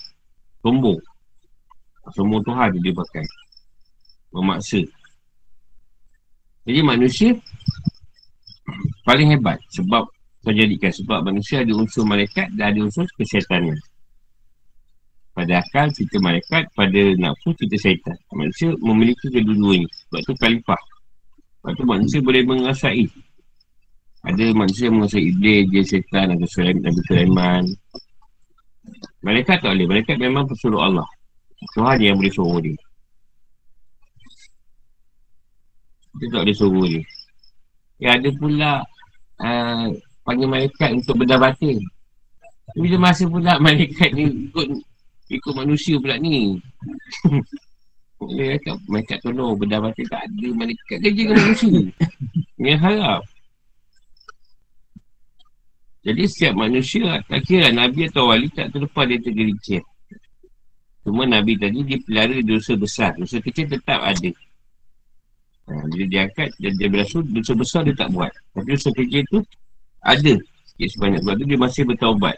Sombong. 0.65 0.97
Sombong 2.17 2.41
Tuhan 2.47 2.73
dia 2.79 2.95
pakai. 2.95 3.27
Memaksa. 4.33 4.81
Jadi 6.69 6.81
manusia 6.85 7.33
paling 9.09 9.33
hebat 9.33 9.57
sebab 9.73 10.05
kau 10.49 10.57
jadikan 10.57 10.89
sebab 10.89 11.29
manusia 11.29 11.61
ada 11.61 11.73
unsur 11.77 12.09
malaikat 12.09 12.49
dan 12.57 12.73
ada 12.73 12.81
unsur 12.89 13.05
kesihatan 13.21 13.77
pada 15.39 15.63
akal 15.63 15.87
kita 15.95 16.19
malaikat 16.19 16.67
pada 16.75 17.03
nafsu 17.15 17.55
kita 17.55 17.79
syaitan. 17.79 18.19
Manusia 18.35 18.75
memiliki 18.83 19.31
kedua-duanya. 19.31 19.87
Sebab 19.87 20.21
tu 20.27 20.35
kalifah 20.35 20.83
sebab 21.63 21.73
tu 21.79 21.85
manusia 21.87 22.19
boleh 22.19 22.43
menguasai. 22.43 23.07
Ada 24.27 24.51
manusia 24.51 24.91
yang 24.91 24.99
menguasai 24.99 25.31
iblis 25.31 25.63
dia 25.71 25.83
syaitan 25.87 26.35
Nabi 26.35 26.47
Sulaiman 26.51 26.83
Nabi 26.83 27.01
Sulaiman. 27.07 27.63
Malaikat 29.23 29.63
tak 29.63 29.71
boleh. 29.79 29.87
Malaikat 29.87 30.17
memang 30.19 30.49
pesuruh 30.51 30.83
Allah. 30.83 31.07
Tuhan 31.79 31.99
yang 32.03 32.17
boleh 32.19 32.35
suruh 32.35 32.59
dia. 32.59 32.79
Dia 36.19 36.27
tak 36.35 36.41
boleh 36.43 36.57
suruh 36.57 36.87
dia. 36.91 37.03
Ya 38.03 38.19
ada 38.19 38.31
pula 38.35 38.73
uh, 39.39 39.87
panggil 40.29 40.45
malaikat 40.45 40.91
untuk 40.93 41.25
bedah 41.25 41.41
batin. 41.41 41.81
Bila 42.77 43.09
masa 43.09 43.25
pula 43.25 43.57
malaikat 43.57 44.13
ni 44.13 44.53
ikut 44.53 44.67
ikut 45.33 45.53
manusia 45.57 45.97
pula 45.97 46.21
ni. 46.21 46.61
Dia 48.37 48.61
kata 48.61 48.77
malaikat 48.93 49.25
tolong 49.25 49.57
bedah 49.57 49.81
batin 49.81 50.05
tak 50.13 50.29
ada 50.29 50.49
malaikat 50.53 50.97
kerja 51.01 51.23
dengan 51.25 51.37
manusia. 51.41 51.81
Yang 52.61 52.81
harap. 52.85 53.23
Jadi 56.05 56.23
setiap 56.29 56.55
manusia 56.61 57.25
tak 57.25 57.41
kira 57.49 57.73
Nabi 57.73 58.13
atau 58.13 58.29
wali 58.29 58.53
tak 58.53 58.69
terlepas 58.69 59.09
dia 59.09 59.19
tergelincir. 59.25 59.83
Cuma 61.09 61.25
Nabi 61.25 61.57
tadi 61.57 61.81
dia 61.89 61.99
pelara 62.05 62.37
dosa 62.45 62.77
besar. 62.77 63.17
Dosa 63.17 63.41
kecil 63.41 63.65
tetap 63.65 64.05
ada. 64.05 64.31
Ha, 65.69 65.85
bila 65.93 66.05
dia 66.09 66.25
angkat, 66.25 66.49
dia, 66.57 66.73
dia 66.73 66.89
berasa 66.89 67.21
dosa 67.25 67.53
besar 67.57 67.81
dia 67.85 67.97
tak 67.97 68.09
buat. 68.13 68.33
Tapi 68.57 68.77
dosa 68.77 68.89
kecil 68.93 69.25
tu 69.33 69.41
ada. 70.03 70.35
Sikit 70.75 70.89
sebanyak. 70.95 71.21
Sebab 71.23 71.35
tu 71.39 71.45
dia 71.47 71.59
masih 71.59 71.83
bertaubat. 71.89 72.37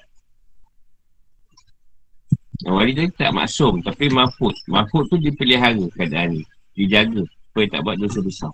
Yang 2.60 2.74
wali 2.76 2.92
tadi 2.92 3.10
tak 3.16 3.32
maksum. 3.32 3.80
Tapi 3.80 4.04
mahfud. 4.12 4.54
Mahfud 4.68 5.04
tu 5.08 5.16
dia 5.16 5.32
pelihara 5.36 5.84
keadaan 5.96 6.40
ni. 6.40 6.42
Dia 6.76 7.00
jaga. 7.00 7.24
Supaya 7.50 7.66
tak 7.72 7.80
buat 7.84 7.96
dosa 8.00 8.20
besar. 8.20 8.52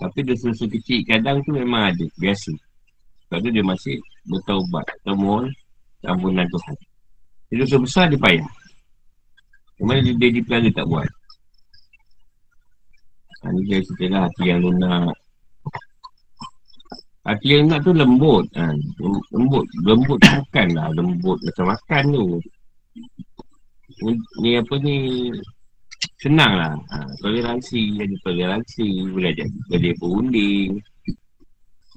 Tapi 0.00 0.18
dosa-dosa 0.26 0.64
kecil 0.66 1.06
kadang 1.06 1.38
tu 1.44 1.54
memang 1.54 1.92
ada. 1.92 2.06
Biasa. 2.18 2.52
Sebab 3.28 3.38
tu 3.44 3.50
dia 3.52 3.64
masih 3.64 3.96
bertaubat. 4.28 4.84
Temuan 5.04 5.48
ampunan 6.08 6.46
Tuhan. 6.50 6.76
Jadi 7.52 7.58
dosa 7.62 7.76
besar 7.78 8.04
dia 8.10 8.18
payah. 8.18 8.48
Cuma 9.78 9.98
dia, 9.98 10.14
dia 10.14 10.30
dipelana 10.30 10.70
tak 10.72 10.86
buat. 10.88 11.08
Ha, 13.42 13.50
ni 13.50 13.66
dia 13.66 13.82
cerita 13.82 14.06
lah 14.14 14.22
hati 14.30 14.44
yang 14.46 14.62
lunak. 14.62 15.14
Hati 17.22 17.54
yang 17.54 17.70
lunak 17.70 17.80
tu 17.86 17.92
lembut. 17.94 18.44
Ha, 18.58 18.74
lembut. 19.30 19.66
Lembut 19.86 20.18
makan 20.26 20.66
lah. 20.74 20.90
Lembut 20.90 21.38
macam 21.38 21.66
makan 21.70 22.04
tu. 22.10 22.26
Ni, 24.42 24.58
apa 24.58 24.74
ni. 24.82 25.30
Senang 26.18 26.52
lah. 26.58 26.74
Ha, 26.90 27.06
toleransi. 27.22 27.94
Jadi 27.94 28.14
toleransi. 28.26 28.86
Boleh 29.06 29.32
jadi. 29.38 29.58
Boleh 29.70 29.94
berunding. 30.02 30.70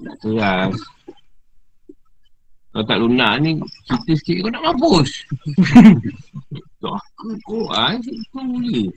Nak 0.06 0.16
keras. 0.22 0.78
Kalau 2.70 2.84
tak 2.84 3.00
lunak 3.00 3.32
ni, 3.40 3.56
cerita 3.88 4.12
sikit 4.20 4.36
kau 4.44 4.50
nak 4.52 4.62
mampus. 4.62 5.10
Tak 6.76 6.92
aku 6.92 7.32
kau, 7.48 7.72
ah, 7.72 7.96
kau 8.30 8.44
boleh. 8.44 8.92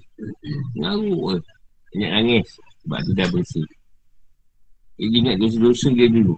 Ngaruk. 0.78 1.40
Banyak 1.96 2.12
nangis. 2.12 2.48
Sebab 2.84 3.00
tu 3.08 3.12
dah 3.16 3.28
bersih. 3.32 3.66
Dia 5.00 5.08
ingat 5.08 5.36
dosa-dosa 5.40 5.88
dia 5.96 6.12
dulu. 6.12 6.36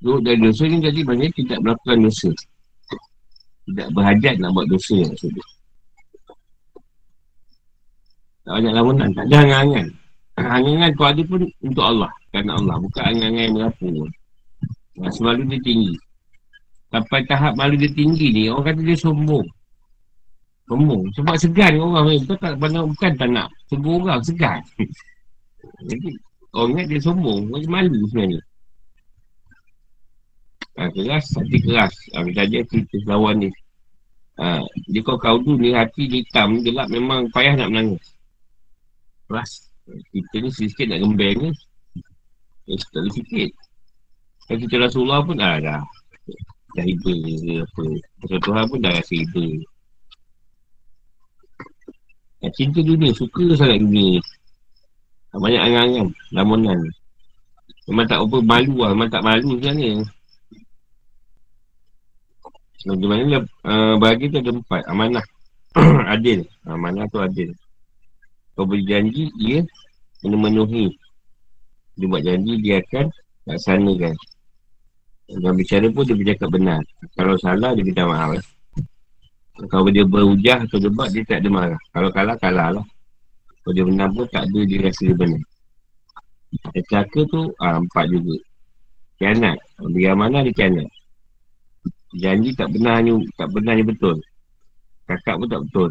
Dulu 0.00 0.18
dari 0.24 0.40
dosa 0.40 0.64
ni 0.64 0.80
jadi 0.80 1.00
banyak 1.04 1.30
tidak 1.36 1.58
melakukan 1.60 1.98
dosa. 2.08 2.30
Tidak 3.68 3.88
berhajat 3.92 4.34
nak 4.40 4.50
buat 4.56 4.66
dosa 4.72 4.92
yang 4.96 5.12
maksudnya. 5.12 5.44
Tak 8.42 8.52
banyak 8.58 8.72
lamunan. 8.72 9.08
Tak 9.12 9.24
ada 9.28 9.36
angan-angan. 9.44 9.86
Angan-angan 10.40 10.90
kau 10.96 11.06
ada 11.06 11.22
pun 11.28 11.40
untuk 11.60 11.84
Allah. 11.84 12.10
Kerana 12.32 12.52
Allah. 12.56 12.76
Bukan 12.80 13.02
angan-angan 13.04 13.44
yang 13.44 13.54
merapu 13.54 13.86
pun. 13.92 14.10
Rasa 14.96 15.20
malu 15.22 15.42
dia 15.46 15.60
tinggi. 15.60 15.94
Sampai 16.88 17.20
tahap 17.28 17.52
malu 17.54 17.76
dia 17.76 17.88
tinggi 17.92 18.28
ni, 18.32 18.42
orang 18.52 18.72
kata 18.72 18.80
dia 18.80 18.96
sombong. 18.96 19.46
Sombong. 20.66 21.04
Sebab 21.14 21.36
segan 21.36 21.78
orang 21.78 22.10
ni. 22.10 22.16
Kau 22.26 22.36
tak 22.40 22.56
pandang 22.58 22.88
bukan 22.90 23.12
tak 23.14 23.28
nak. 23.28 23.48
Semua 23.68 23.92
orang 24.02 24.20
segan. 24.24 24.60
Jadi, 25.88 26.08
orang 26.54 26.70
ingat 26.76 26.86
dia 26.90 27.00
sombong. 27.02 27.40
Macam 27.50 27.70
malu 27.70 28.00
sebenarnya. 28.10 28.40
Ha, 30.78 30.88
keras, 30.88 31.26
hati 31.36 31.58
keras. 31.60 31.94
Ha, 32.16 32.24
kita 32.24 32.40
aja 32.48 32.58
cerita 32.68 32.96
lawan 33.06 33.44
ni. 33.44 33.50
Ha, 34.40 34.64
dia 34.88 35.00
kau 35.04 35.20
kau 35.20 35.36
tu 35.44 35.60
ni 35.60 35.76
hati 35.76 36.08
dia 36.08 36.24
hitam, 36.24 36.64
gelap 36.64 36.88
memang 36.88 37.28
payah 37.30 37.54
nak 37.58 37.68
menangis. 37.68 38.04
Keras. 39.28 39.68
Kita 39.84 40.36
ni 40.40 40.48
sikit 40.48 40.86
nak 40.88 41.00
gembeng 41.04 41.38
ni. 41.48 41.50
Eh, 42.70 42.78
tak 42.78 43.02
ada 43.02 43.10
sikit. 43.10 43.50
Kan 44.46 44.56
kita 44.62 44.74
Rasulullah 44.78 45.20
pun 45.26 45.36
dah 45.38 45.58
dah 45.58 45.82
dah 46.72 46.86
iba 46.88 47.12
ke 47.12 47.54
apa. 47.60 47.84
Pasal 48.22 48.38
Tuhan 48.40 48.64
pun 48.70 48.78
dah 48.80 48.92
rasa 48.96 49.14
iba. 49.14 49.44
Ya, 52.42 52.48
cinta 52.58 52.80
dunia, 52.82 53.14
suka 53.14 53.54
sangat 53.54 53.78
dunia 53.84 54.18
ni. 54.18 54.20
Banyak 55.32 55.62
angan-angan, 55.64 56.08
lamunan. 56.36 56.80
Memang 57.88 58.06
tak 58.06 58.20
apa 58.20 58.36
malu 58.44 58.74
lah, 58.84 58.90
memang 58.92 59.10
tak 59.10 59.24
malu 59.24 59.56
sebenarnya. 59.56 60.04
Di 62.82 63.06
mana 63.06 63.40
uh, 63.64 63.94
bagi 63.96 64.28
tu 64.28 64.38
ada 64.42 64.52
empat, 64.52 64.82
amanah. 64.90 65.24
adil, 66.14 66.44
amanah 66.68 67.08
tu 67.08 67.18
adil. 67.22 67.50
Kau 68.52 68.68
berjanji, 68.68 69.32
ia 69.40 69.64
memenuhi. 70.20 70.92
Dia 71.96 72.06
buat 72.08 72.22
janji, 72.22 72.60
dia 72.60 72.84
akan 72.84 73.06
laksanakan. 73.48 74.14
Dalam 75.32 75.56
bicara 75.56 75.86
pun 75.88 76.04
dia 76.04 76.16
bercakap 76.16 76.48
benar. 76.52 76.80
Kalau 77.16 77.34
salah, 77.40 77.72
dia 77.72 77.84
minta 77.86 78.04
maaf. 78.04 78.36
Eh. 78.36 78.44
Kalau 79.68 79.88
dia 79.88 80.04
berhujah 80.04 80.64
atau 80.68 80.76
debat, 80.76 81.08
dia 81.08 81.24
tak 81.24 81.40
ada 81.40 81.48
marah. 81.48 81.80
Kalau 81.92 82.08
kalah, 82.12 82.36
kalah 82.36 82.68
lah. 82.80 82.84
Kalau 83.62 83.72
dia 83.78 83.84
benar 83.86 84.08
pun, 84.10 84.26
tak 84.30 84.42
ada 84.50 84.60
dia 84.66 84.78
rasa 84.82 85.02
dia 85.06 85.16
benar. 85.16 85.42
Caka 86.90 87.20
tu, 87.30 87.42
ah, 87.62 87.78
empat 87.78 88.04
juga. 88.10 88.36
Kianat. 89.22 89.58
Biar 89.94 90.14
mana 90.18 90.42
dia 90.42 90.52
kianat. 90.52 90.90
Janji 92.12 92.52
tak 92.52 92.68
benar 92.74 93.00
ni, 93.00 93.14
tak 93.38 93.48
benar 93.54 93.78
ni 93.78 93.84
betul. 93.86 94.20
Kakak 95.08 95.38
pun 95.40 95.48
tak 95.48 95.62
betul. 95.64 95.90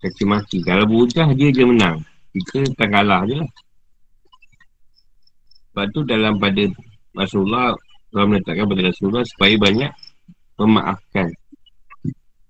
Caci 0.00 0.24
maki. 0.24 0.58
Kalau 0.64 0.84
berhujah, 0.88 1.28
dia 1.36 1.48
je 1.52 1.64
menang. 1.66 2.00
Kita 2.32 2.68
tak 2.76 2.88
kalah 2.92 3.24
je 3.28 3.40
lah. 3.40 3.50
Sebab 5.72 5.86
tu 5.92 6.00
dalam 6.08 6.40
pada 6.40 6.64
Rasulullah 7.12 7.76
telah 8.08 8.24
meletakkan 8.28 8.64
pada 8.64 8.82
Rasulullah 8.88 9.24
supaya 9.28 9.54
banyak 9.60 9.92
memaafkan. 10.56 11.28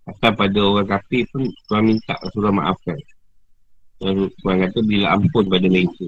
Atau 0.07 0.31
pada 0.39 0.61
orang 0.63 0.87
kafir 0.87 1.27
pun 1.35 1.43
Tuhan 1.67 1.83
minta 1.91 2.15
Rasulullah 2.23 2.55
maafkan. 2.55 2.99
Tuhan 3.97 4.57
kata 4.61 4.79
bila 4.85 5.17
ampun 5.17 5.45
pada 5.49 5.67
mereka. 5.73 6.05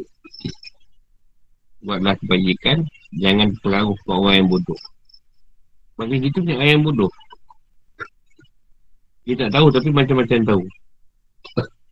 Buatlah 1.81 2.15
kebajikan, 2.21 2.85
jangan 3.17 3.55
pengaruh 3.65 3.97
ke 3.97 4.11
orang 4.13 4.35
yang 4.45 4.49
bodoh. 4.51 4.81
Maksudnya 5.97 6.29
kita 6.29 6.37
punya 6.45 6.57
orang 6.61 6.73
yang 6.77 6.85
bodoh. 6.85 7.13
Dia 9.25 9.35
tak 9.41 9.51
tahu 9.57 9.67
tapi 9.73 9.89
macam-macam 9.93 10.39
tahu. 10.45 10.63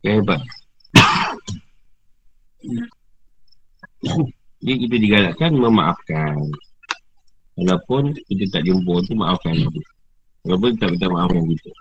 Yang 0.05 0.15
hebat. 0.21 0.41
Jadi 4.61 4.77
kita 4.85 4.95
digalakkan 5.01 5.51
memaafkan. 5.57 6.37
Walaupun 7.57 8.13
kita 8.29 8.45
tak 8.53 8.69
jumpa 8.69 9.01
tu 9.09 9.17
maafkan 9.17 9.53
dia. 9.57 9.81
Walaupun 10.45 10.77
tak 10.77 10.93
minta 10.93 11.09
maafkan 11.09 11.41
kita. 11.49 11.71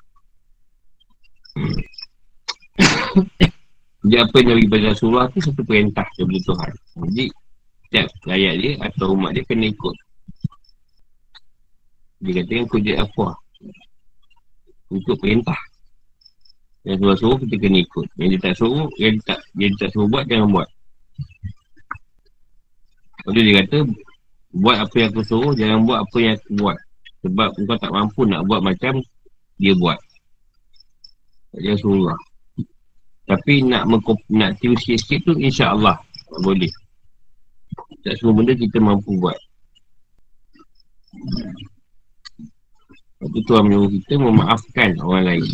Jadi 4.06 4.22
apa 4.22 4.36
yang 4.38 4.70
Bada 4.70 4.94
Rasulullah 4.94 5.26
tu 5.34 5.42
satu 5.42 5.66
perintah 5.66 6.06
daripada 6.14 6.40
Tuhan. 6.46 6.72
Jadi 7.10 7.24
setiap 7.90 8.06
rakyat 8.22 8.54
dia 8.54 8.72
atau 8.86 9.18
umat 9.18 9.34
dia 9.34 9.42
kena 9.42 9.66
ikut. 9.66 9.96
Dia 12.22 12.32
kata 12.38 12.54
kerja 12.70 12.92
apa? 13.02 13.26
Untuk 14.94 15.18
perintah. 15.18 15.58
Yang 16.86 17.02
suruh-suruh 17.02 17.38
kita 17.50 17.54
kena 17.58 17.82
ikut. 17.82 18.06
Yang 18.14 18.28
dia 18.30 18.40
tak 18.46 18.54
suruh, 18.54 18.86
yang 18.94 19.12
dia 19.18 19.24
tak, 19.26 19.40
yang 19.58 19.70
dia 19.74 19.80
tak 19.82 19.90
suruh 19.90 20.06
buat, 20.06 20.24
jangan 20.30 20.48
buat. 20.54 20.68
Lepas 23.26 23.42
dia 23.42 23.54
kata 23.58 23.78
Buat 24.54 24.76
apa 24.86 24.94
yang 25.02 25.08
aku 25.10 25.22
suruh 25.26 25.52
Jangan 25.58 25.78
buat 25.82 25.98
apa 26.06 26.16
yang 26.22 26.34
aku 26.38 26.50
buat 26.62 26.78
Sebab 27.26 27.48
kau 27.58 27.78
tak 27.82 27.90
mampu 27.90 28.22
nak 28.22 28.46
buat 28.46 28.62
macam 28.62 29.02
Dia 29.58 29.74
buat 29.74 29.98
Dia 31.58 31.74
suruh 31.74 32.06
lah 32.06 32.20
Tapi 33.26 33.66
nak 33.66 33.90
mengkop- 33.90 34.30
nak 34.30 34.54
tiru 34.62 34.78
sikit-sikit 34.78 35.26
tu 35.26 35.32
InsyaAllah 35.34 35.98
Boleh. 36.42 36.70
Tak 38.02 38.18
semua 38.18 38.38
benda 38.38 38.54
kita 38.54 38.78
mampu 38.78 39.18
buat. 39.18 39.34
Lepas 43.22 43.42
Tuhan 43.46 43.62
menyuruh 43.66 43.90
kita 43.90 44.14
memaafkan 44.20 44.90
orang 45.02 45.24
lain. 45.26 45.46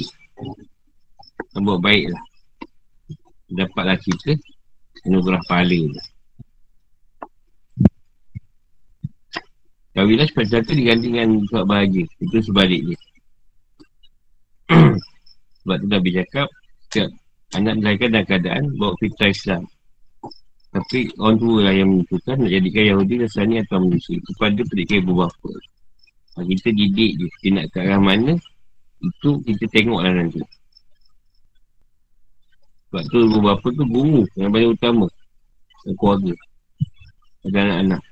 Buat 1.57 1.81
baik 1.81 2.05
lah. 2.12 2.23
Dapatlah 3.53 3.97
kita 4.01 4.36
Anugerah 5.03 5.43
pahala. 5.51 5.81
Lah 5.93 6.07
Kahwinlah 9.93 10.24
sepatutnya 10.24 10.65
tu 10.65 10.73
diganti 10.73 11.07
dengan 11.12 11.28
surat 11.53 11.69
bahagia. 11.69 12.09
Itu 12.16 12.40
sebaliknya. 12.40 12.97
Sebab 15.62 15.77
tu 15.85 15.86
Nabi 15.93 16.11
cakap, 16.16 16.49
setiap 16.89 17.12
anak 17.53 17.74
dilahirkan 17.79 18.09
dalam 18.12 18.27
keadaan 18.29 18.62
bawa 18.77 18.93
fitrah 19.01 19.31
Islam. 19.31 19.62
Tapi 20.73 21.12
orang 21.20 21.37
tua 21.37 21.57
lah 21.69 21.74
yang 21.77 21.89
menentukan 21.93 22.37
nak 22.41 22.49
jadikan 22.49 22.85
Yahudi, 22.97 23.15
Nasrani 23.20 23.57
atau 23.61 23.77
manusia. 23.85 24.16
Kepada 24.24 24.61
pendidikan 24.65 24.99
ibu 25.05 25.12
bapa. 25.20 25.51
Kalau 26.33 26.47
kita 26.49 26.69
didik 26.73 27.12
je, 27.20 27.27
dia 27.45 27.51
nak 27.53 27.66
ke 27.69 27.79
arah 27.85 28.01
mana, 28.01 28.33
itu 29.05 29.31
kita 29.45 29.65
tengoklah 29.69 30.12
nanti. 30.16 30.41
Sebab 32.89 33.03
tu 33.12 33.19
ibu 33.20 33.39
bapa 33.45 33.66
tu 33.69 33.85
guru 33.85 34.24
yang 34.41 34.49
paling 34.49 34.73
utama. 34.73 35.07
Keluarga. 35.85 36.33
Ada 37.45 37.59
anak-anak. 37.69 38.03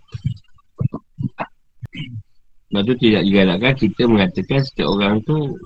Sebab 2.68 2.82
tu 2.86 2.94
tidak 3.00 3.22
digalakkan 3.24 3.72
kita 3.72 4.02
mengatakan 4.04 4.60
setiap 4.68 4.88
orang 4.92 5.16
tu 5.24 5.56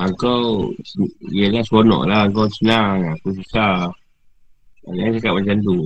ah, 0.00 0.10
kau 0.16 0.72
ialah 1.28 1.62
seronok 1.68 2.02
lah, 2.08 2.24
kau 2.32 2.48
senang, 2.48 3.12
aku 3.12 3.36
susah. 3.36 3.92
Jangan 4.88 5.14
cakap 5.18 5.32
macam 5.38 5.56
tu. 5.62 5.76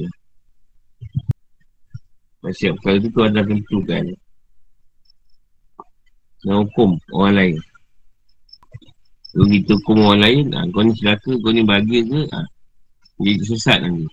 Masih 2.46 2.70
perkara 2.78 2.96
tu 3.02 3.10
Tuhan 3.10 3.30
dah 3.34 3.44
tentukan. 3.44 4.04
Dan 6.46 6.54
hukum 6.62 6.90
orang 7.10 7.34
lain. 7.34 7.56
Kalau 9.34 9.46
kita 9.50 9.72
hukum 9.82 9.96
orang 10.06 10.22
lain, 10.22 10.44
ha, 10.54 10.64
kau 10.70 10.82
ni 10.86 10.92
celaka, 10.96 11.32
kau 11.42 11.50
ni 11.52 11.62
bahagia 11.66 12.00
ke, 12.06 12.22
ha, 12.32 12.40
dia 13.20 13.32
sesat 13.44 13.84
nanti. 13.84 14.06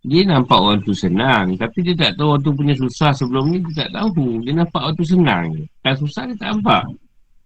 Dia 0.00 0.24
nampak 0.24 0.56
orang 0.56 0.80
tu 0.84 0.96
senang, 0.96 1.56
tapi 1.60 1.84
dia 1.84 1.92
tak 1.92 2.16
tahu 2.16 2.32
orang 2.32 2.44
tu 2.44 2.52
punya 2.56 2.74
susah 2.76 3.12
sebelum 3.12 3.52
ni, 3.52 3.60
dia 3.70 3.84
tak 3.86 4.00
tahu. 4.00 4.40
Dia 4.44 4.52
nampak 4.52 4.80
orang 4.84 4.96
tu 4.96 5.06
senang. 5.06 5.46
Tak 5.80 5.94
susah, 6.00 6.28
dia 6.28 6.36
tak 6.40 6.56
nampak. 6.56 6.84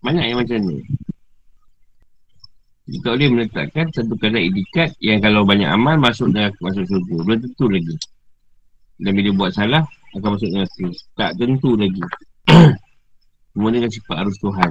Banyak 0.05 0.25
yang 0.29 0.39
macam 0.45 0.59
ni. 0.69 0.85
Kita 2.85 3.17
boleh 3.17 3.29
meletakkan 3.33 3.89
satu 3.89 4.13
kadar 4.21 4.45
idikat 4.45 4.93
yang 5.01 5.25
kalau 5.25 5.49
banyak 5.49 5.65
amal 5.65 5.97
masuk 5.97 6.29
dalam 6.37 6.53
masuk 6.61 6.85
surga. 6.85 7.15
Belum 7.25 7.41
tentu 7.41 7.65
lagi. 7.73 7.97
Dan 9.01 9.11
bila 9.17 9.31
buat 9.33 9.51
salah, 9.57 9.81
akan 10.13 10.29
masuk 10.37 10.51
neraka. 10.53 10.87
Tak 11.17 11.31
tentu 11.41 11.73
lagi. 11.81 12.05
Semua 13.57 13.71
dengan 13.73 13.89
sifat 13.89 14.17
arus 14.21 14.37
Tuhan. 14.45 14.71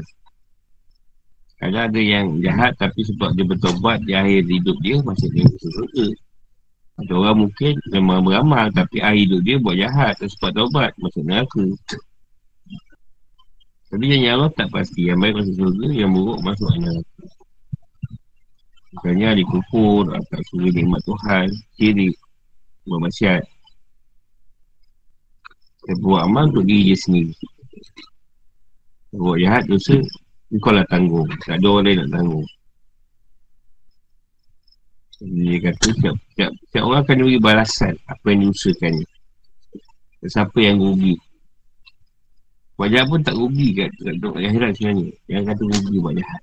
Kadang 1.58 1.84
ada 1.90 2.02
yang 2.04 2.28
jahat 2.44 2.78
tapi 2.78 3.02
sebab 3.02 3.34
dia 3.34 3.48
bertobat 3.48 4.04
di 4.06 4.14
akhir 4.14 4.46
hidup 4.46 4.78
dia 4.86 5.02
masuk 5.02 5.34
dia 5.34 5.50
surga. 5.50 6.06
Ada 7.02 7.14
orang 7.18 7.38
mungkin 7.50 7.74
memang 7.90 8.22
beramal 8.22 8.70
tapi 8.70 9.02
akhir 9.02 9.20
hidup 9.26 9.42
dia 9.42 9.58
buat 9.58 9.76
jahat 9.82 10.14
sebab 10.22 10.54
tobat 10.54 10.94
masuk 11.02 11.24
neraka. 11.26 11.66
Tapi 13.94 14.10
yang 14.10 14.42
Allah 14.42 14.50
tak 14.58 14.74
pasti. 14.74 15.06
Yang 15.06 15.22
baik 15.22 15.34
masuk 15.38 15.56
surga, 15.62 15.86
yang 15.94 16.10
buruk 16.18 16.42
masuk 16.42 16.70
neraka. 16.82 17.24
Misalnya 18.94 19.26
ada 19.38 19.44
kufur, 19.46 20.10
tak 20.10 20.42
suruh 20.50 20.74
nikmat 20.74 21.02
Tuhan, 21.06 21.48
sirik, 21.78 22.18
buat 22.90 23.02
masyarakat. 23.06 23.54
Dia 25.84 25.96
buat 26.00 26.24
amal 26.24 26.48
untuk 26.48 26.64
diri 26.64 26.96
dia 26.96 26.98
sendiri 26.98 27.36
Buat 29.12 29.38
jahat 29.44 29.64
dosa 29.68 30.00
Kau 30.64 30.72
lah 30.72 30.88
tanggung 30.88 31.28
Tak 31.44 31.60
ada 31.60 31.68
orang 31.68 31.84
lain 31.84 31.98
nak 32.00 32.10
tanggung 32.16 32.48
Dia 35.20 35.58
kata 35.60 35.88
Setiap, 35.92 36.16
setiap, 36.16 36.52
setiap 36.56 36.84
orang 36.88 37.02
akan 37.04 37.18
beri 37.28 37.40
balasan 37.44 37.94
Apa 38.08 38.26
yang 38.32 38.40
diusahakan 38.48 38.94
Siapa 40.24 40.58
yang 40.64 40.80
rugi 40.80 41.20
Buat 42.84 42.92
jahat 42.92 43.08
pun 43.08 43.20
tak 43.24 43.36
rugi 43.40 43.68
kat 43.80 43.92
Untuk 44.04 44.36
akhirat 44.36 44.76
sebenarnya 44.76 45.08
Yang 45.32 45.44
kata 45.48 45.62
rugi 45.72 45.96
buat 46.04 46.16
jahat 46.20 46.42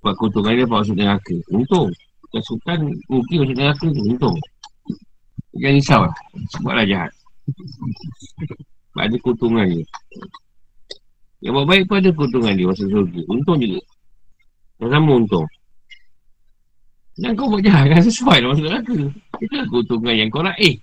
Sebab 0.00 0.14
keuntungan 0.16 0.52
dia 0.56 0.64
masuk 0.64 0.96
neraka 0.96 1.36
Untung 1.52 1.92
Kesukan 2.32 2.78
rugi 3.12 3.34
masuk 3.44 3.56
neraka 3.60 3.84
tu 3.92 4.02
Untung 4.08 4.36
Jangan 5.52 5.76
risau 5.76 6.00
lah 6.08 6.16
Sebablah 6.56 6.88
jahat 6.88 7.12
sebab 8.90 9.02
ada 9.06 9.16
keuntungan 9.22 9.66
dia. 9.66 9.86
Yang 11.40 11.52
buat 11.56 11.66
baik 11.72 11.84
pun 11.88 11.96
ada 12.02 12.10
keuntungan 12.12 12.52
dia 12.52 12.66
masa 12.68 12.84
surga. 12.84 13.20
Untung 13.30 13.58
juga. 13.62 13.80
Yang 14.82 14.90
sama 14.92 15.10
untung. 15.16 15.46
Dan 17.20 17.36
kau 17.36 17.48
buat 17.52 17.62
jahat 17.64 17.84
kan 17.92 18.02
sesuai 18.04 18.38
lah 18.44 18.48
masuk 18.52 18.66
neraka. 18.66 18.96
Itu 19.40 19.56
keuntungan 19.72 20.14
yang 20.14 20.28
kau 20.28 20.44
raih. 20.44 20.76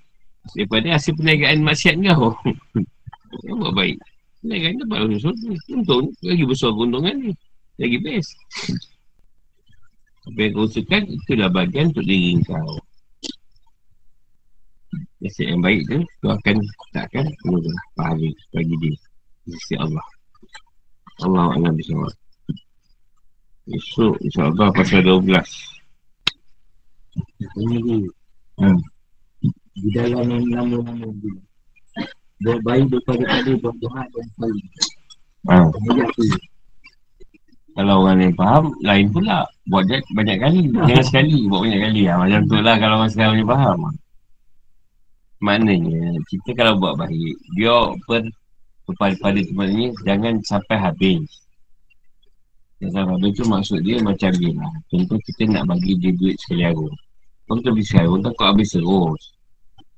Daripada 0.55 0.87
hasil 0.95 1.13
perniagaan 1.13 1.61
maksiat 1.61 1.95
kau. 2.15 2.33
yang 3.45 3.57
buat 3.61 3.73
baik. 3.75 3.97
Perniagaan 4.41 4.73
tu 4.77 4.85
dapat 4.85 4.99
masuk 5.09 5.21
surga. 5.33 5.49
Untung. 5.73 6.05
Lagi 6.23 6.43
besar 6.45 6.69
keuntungan 6.73 7.15
ni. 7.19 7.31
Lagi 7.77 7.97
best. 8.01 8.31
Apa 10.27 10.39
yang 10.43 10.51
kau 10.57 10.67
usahakan, 10.67 11.03
itulah 11.07 11.49
bagian 11.53 11.85
untuk 11.93 12.05
diri 12.05 12.35
kau. 12.43 12.77
Nasib 15.17 15.49
yang 15.49 15.61
baik 15.65 15.81
tu 15.89 15.99
Tu 16.21 16.27
akan 16.29 16.55
takkan 16.93 17.25
Mudah 17.49 17.77
pahala 17.97 18.29
bagi 18.53 18.75
dia 18.77 18.93
Sisi 19.49 19.73
Allah 19.75 20.05
Allah 21.25 21.57
Allah 21.57 21.71
bersama 21.73 22.05
Esok 23.67 24.15
insyaAllah 24.21 24.69
pasal 24.77 25.01
12 25.01 25.33
Ini 27.65 27.77
dia 27.81 27.99
hmm. 28.61 28.79
Di 29.77 29.89
dalam 29.93 30.25
nama-nama 30.45 31.07
dia 31.17 31.46
Buat 32.37 32.59
baik 32.61 32.85
daripada 32.93 33.23
tadi 33.25 33.51
Buat 33.57 33.75
jahat 33.81 34.07
dan 34.13 34.25
sekali 34.29 34.61
ha. 35.49 35.55
Kalau 37.73 37.95
orang 38.05 38.19
yang 38.21 38.35
faham 38.37 38.63
Lain 38.85 39.05
pula. 39.09 39.41
Buat 39.65 39.83
jahat 39.89 40.05
banyak 40.13 40.37
kali. 40.37 40.61
Jangan 40.69 41.05
sekali 41.05 41.39
Buat 41.49 41.61
banyak 41.65 41.81
kali. 41.81 42.01
Ha. 42.05 42.13
Macam 42.21 42.41
tu 42.45 42.57
lah 42.61 42.75
Kalau 42.77 42.95
orang 43.01 43.09
sekarang 43.09 43.33
boleh 43.41 43.49
faham. 43.49 43.79
Maknanya 45.37 46.17
kita 46.29 46.49
kalau 46.53 46.73
buat 46.77 46.93
baik 47.01 47.35
Dia 47.57 47.77
ber 48.05 48.21
Kepada 48.85 49.39
temannya 49.41 49.87
Jangan 50.05 50.33
sampai 50.45 50.77
habis. 50.77 51.25
Jangan 52.77 52.93
sampai 52.93 53.13
habis 53.17 53.31
tu 53.33 53.43
maksud 53.49 53.79
dia 53.81 53.97
macam 54.05 54.29
ni 54.37 54.53
lah. 54.53 54.73
Contoh 54.93 55.17
kita 55.25 55.49
nak 55.49 55.65
bagi 55.73 55.97
dia 55.97 56.13
duit 56.13 56.37
sekali 56.37 56.69
hari. 56.69 56.89
Kau 57.49 57.57
tak 57.57 57.73
bisa 57.73 58.05
Kau 58.05 58.21
takut 58.21 58.45
habis 58.45 58.69
terus. 58.77 59.21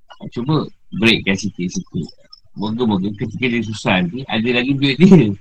Ha, 0.08 0.24
Cuba 0.32 0.64
breakkan 0.96 1.36
sikit-sikit 1.36 2.29
Moga-moga 2.60 3.08
ketika 3.16 3.46
dia 3.48 3.64
susah 3.64 4.04
nanti 4.04 4.28
Ada 4.28 4.50
lagi 4.60 4.72
duit 4.76 5.00
dia 5.00 5.32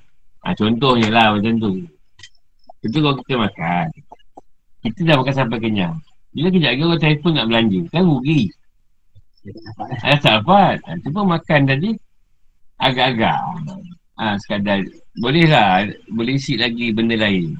ha, 0.47 0.55
Contohnya 0.55 1.09
lah 1.11 1.35
macam 1.35 1.53
tu 1.59 1.73
Itu 2.87 3.03
kalau 3.03 3.19
kita 3.27 3.35
makan 3.43 3.87
Kita 4.87 4.99
dah 5.03 5.17
makan 5.19 5.35
sampai 5.35 5.59
kenyang 5.59 5.99
Bila 6.31 6.47
kejap 6.55 6.71
lagi 6.79 6.83
orang 6.87 7.03
telefon 7.03 7.33
nak 7.35 7.47
belanja 7.51 7.81
Kan 7.91 8.03
rugi 8.07 8.55
saya 10.03 10.17
tak 10.21 10.35
dapat. 10.43 10.77
Ha, 10.85 10.99
cuba 11.05 11.21
makan 11.25 11.61
tadi. 11.69 11.91
Agak-agak. 12.79 13.39
Ha, 14.19 14.35
sekadar. 14.43 14.83
Boleh 15.19 15.47
lah. 15.49 15.87
Boleh 16.13 16.39
isi 16.39 16.59
lagi 16.59 16.91
benda 16.95 17.17
lain. 17.19 17.55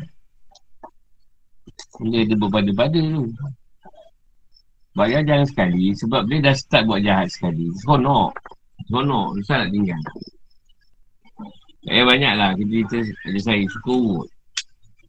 Benda 1.99 2.19
dia 2.27 2.37
berpada-pada 2.37 3.01
tu. 3.01 3.31
Bayar 4.95 5.23
jangan 5.23 5.47
sekali. 5.47 5.95
Sebab 5.95 6.27
dia 6.27 6.43
dah 6.43 6.55
start 6.55 6.85
buat 6.91 7.01
jahat 7.03 7.29
sekali. 7.31 7.71
Seronok. 7.83 8.35
Seronok. 8.87 9.43
Susah 9.43 9.67
nak 9.67 9.71
tinggal. 9.75 10.01
Eh 11.91 12.05
banyak 12.07 12.33
lah. 12.39 12.51
Kita 12.55 13.03
ada 13.03 13.39
saya 13.43 13.65
suka 13.67 13.91
urut. 13.91 14.29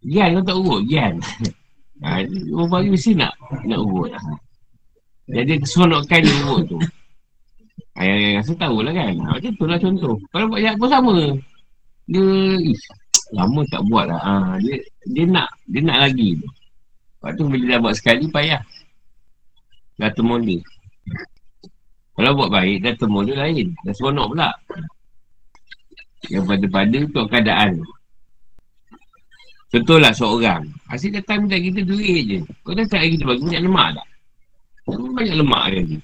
Gian 0.01 0.39
kau 0.39 0.45
tak 0.49 0.57
urut. 0.57 0.81
Gian. 0.89 1.15
Ha, 1.99 2.23
orang 2.55 2.71
bagi 2.71 2.95
mesti 2.95 3.11
nak 3.11 3.35
nak 3.67 3.83
urut. 3.83 4.07
Jadi 5.27 5.59
keseronokan 5.59 6.23
dia 6.23 6.41
urut 6.47 6.63
tu 6.65 6.79
Ayah 7.99 8.17
yang 8.17 8.33
rasa 8.41 8.53
tahu 8.57 8.77
lah 8.81 8.93
kan 8.95 9.13
ha, 9.19 9.37
Macam 9.37 9.51
tu 9.53 9.65
lah 9.69 9.77
contoh 9.77 10.15
Kalau 10.33 10.45
buat 10.49 10.61
jahat 10.63 10.75
pun 10.81 10.89
sama 10.89 11.15
Dia 12.09 12.25
ish, 12.65 12.85
Lama 13.35 13.61
tak 13.69 13.81
buat 13.91 14.09
lah 14.09 14.21
ha, 14.25 14.33
dia, 14.63 14.81
dia 15.11 15.25
nak 15.29 15.49
Dia 15.69 15.81
nak 15.85 15.97
lagi 16.09 16.39
Lepas 16.39 17.31
tu 17.37 17.43
bila 17.45 17.65
dah 17.75 17.79
buat 17.83 17.93
sekali 17.93 18.25
payah 18.31 18.63
Dah 20.01 20.09
temui 20.15 20.41
dia 20.47 20.59
Kalau 22.19 22.31
buat 22.35 22.51
baik 22.51 22.83
dah 22.83 22.93
temui 22.99 23.31
dia 23.31 23.39
lain 23.39 23.71
Dah 23.87 23.93
seronok 23.95 24.27
pula 24.35 24.51
Yang 26.27 26.43
pada-pada 26.51 26.97
untuk 26.99 27.25
keadaan 27.31 27.71
Contohlah 29.71 30.11
seorang 30.11 30.67
Asyik 30.91 31.23
datang 31.23 31.47
minta 31.47 31.55
kita 31.55 31.79
duit 31.87 32.21
je 32.27 32.39
Kau 32.67 32.75
dah 32.75 32.83
cakap 32.83 33.07
kita 33.15 33.23
bagi 33.23 33.47
banyak 33.47 33.63
lemak 33.63 33.89
tak 33.95 34.09
banyak 35.19 35.35
lemak 35.35 35.63
dia 35.75 35.81
ni. 35.83 35.97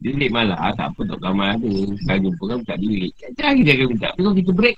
Dia 0.00 0.10
duit 0.16 0.30
malah, 0.32 0.56
ah, 0.56 0.72
tak 0.72 0.96
apa 0.96 1.00
tak 1.04 1.18
kamar 1.20 1.60
ada. 1.60 1.72
Saya 2.08 2.18
jumpa 2.24 2.42
kan 2.48 2.58
tak 2.64 2.78
duit. 2.80 3.12
Cari 3.36 3.60
dia 3.60 3.72
akan 3.76 3.86
minta. 3.92 4.08
Kalau 4.16 4.32
kita 4.32 4.50
break, 4.56 4.76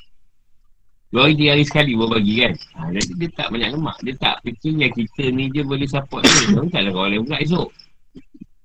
dua 1.14 1.20
hari, 1.30 1.46
hari 1.46 1.62
sekali 1.62 1.92
baru 1.94 2.18
bagi 2.18 2.34
kan. 2.42 2.52
Ha, 2.74 2.78
jadi 2.90 3.10
dia 3.14 3.28
tak 3.38 3.48
banyak 3.54 3.70
lemak. 3.78 3.96
Dia 4.02 4.14
tak 4.18 4.36
fikir 4.42 4.72
yang 4.74 4.90
kita 4.90 5.24
ni 5.30 5.44
je 5.54 5.62
boleh 5.62 5.86
support 5.86 6.26
dia. 6.26 6.58
Dia 6.58 6.66
tak 6.74 6.80
lah 6.82 6.90
kawan 6.90 7.08
lain 7.14 7.22
pula 7.22 7.38
esok. 7.38 7.68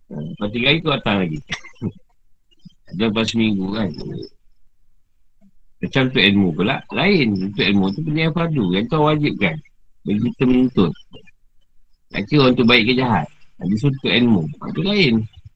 Ha, 0.06 0.14
lepas 0.22 0.50
tiga 0.54 0.66
hari 0.70 0.80
tu 0.86 0.90
datang 0.94 1.18
lagi. 1.26 1.40
Ada 2.94 3.04
lepas 3.10 3.26
seminggu 3.26 3.66
kan. 3.74 3.90
Macam 5.82 6.04
tu 6.14 6.20
ilmu 6.22 6.48
pula. 6.54 6.78
Lain. 6.94 7.28
Untuk 7.34 7.66
ilmu 7.66 7.86
tu 7.94 8.00
punya 8.06 8.30
yang 8.30 8.36
fardu. 8.38 8.66
Yang 8.74 8.86
tu 8.90 8.98
wajib 9.02 9.34
kan. 9.42 9.56
Bagi 10.06 10.20
kita 10.30 10.44
menuntut. 10.46 10.92
Tak 12.14 12.22
kira 12.30 12.40
orang 12.46 12.56
tu 12.56 12.66
baik 12.66 12.84
ke 12.86 12.94
jahat. 12.94 13.28
Dia 13.66 13.78
suka 13.82 14.10
ilmu. 14.14 14.46
Itu 14.70 14.82
lain. 14.86 15.14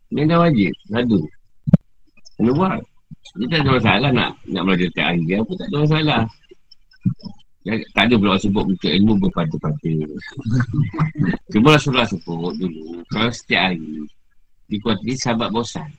Dia 0.09 0.25
dah 0.25 0.39
wajib. 0.41 0.71
Sadu. 0.89 1.21
Kena 2.35 2.51
buat. 2.57 2.79
Dia 3.37 3.45
tak 3.45 3.59
ada 3.61 3.69
masalah 3.77 4.09
nak 4.09 4.31
nak 4.49 4.63
belajar 4.65 4.89
tiap 4.97 5.07
hari. 5.13 5.23
Apa 5.37 5.51
tak 5.53 5.67
ada 5.69 5.77
masalah. 5.85 6.21
Ya, 7.67 7.73
tak 7.93 8.03
ada 8.09 8.15
pula 8.17 8.39
sebut 8.39 8.65
untuk 8.65 8.89
ilmu 8.89 9.13
berpada-pada. 9.29 9.91
Cuma 11.53 11.75
Rasulullah 11.77 12.07
sebut 12.09 12.55
dulu. 12.57 13.05
Kalau 13.13 13.29
setiap 13.29 13.69
hari. 13.69 14.09
Di 14.69 14.77
kuat 14.77 15.01
ni 15.01 15.17
sahabat 15.17 15.49
bosan. 15.49 15.89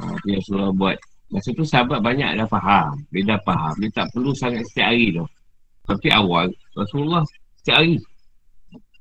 Ha, 0.00 0.16
Rasulullah 0.24 0.74
buat 0.74 0.96
Masa 1.32 1.50
tu 1.50 1.66
sahabat 1.66 1.98
banyak 1.98 2.36
dah 2.38 2.46
faham. 2.46 2.94
Dia 3.10 3.34
dah 3.34 3.40
faham. 3.42 3.74
Dia 3.82 3.90
tak 3.90 4.06
perlu 4.14 4.30
sangat 4.36 4.62
setiap 4.70 4.94
hari 4.94 5.18
tu. 5.18 5.26
Tapi 5.82 6.08
awal, 6.14 6.46
Rasulullah 6.78 7.26
setiap 7.58 7.82
hari. 7.82 7.96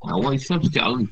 Awal 0.02 0.32
Islam 0.34 0.60
setiap 0.66 0.86
hari. 0.90 1.06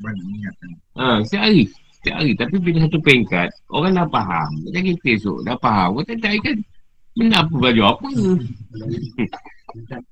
Ingatkan. 0.00 0.70
Ha, 0.96 1.20
setiap 1.26 1.42
hari. 1.44 1.62
Setiap 2.00 2.16
hari. 2.16 2.32
Tapi 2.32 2.56
bila 2.64 2.78
satu 2.86 2.98
peringkat, 3.04 3.48
orang 3.76 3.92
dah 3.92 4.08
faham. 4.08 4.50
Macam 4.64 4.82
kita 4.88 5.08
esok, 5.20 5.38
dah 5.44 5.56
faham. 5.60 5.88
Orang 6.00 6.06
tak 6.08 6.18
tahu 6.24 6.38
kan, 6.40 6.56
benda 7.12 7.36
apa 7.44 7.54
baju 7.60 7.82
apa. 7.84 8.08
Yang 9.84 10.02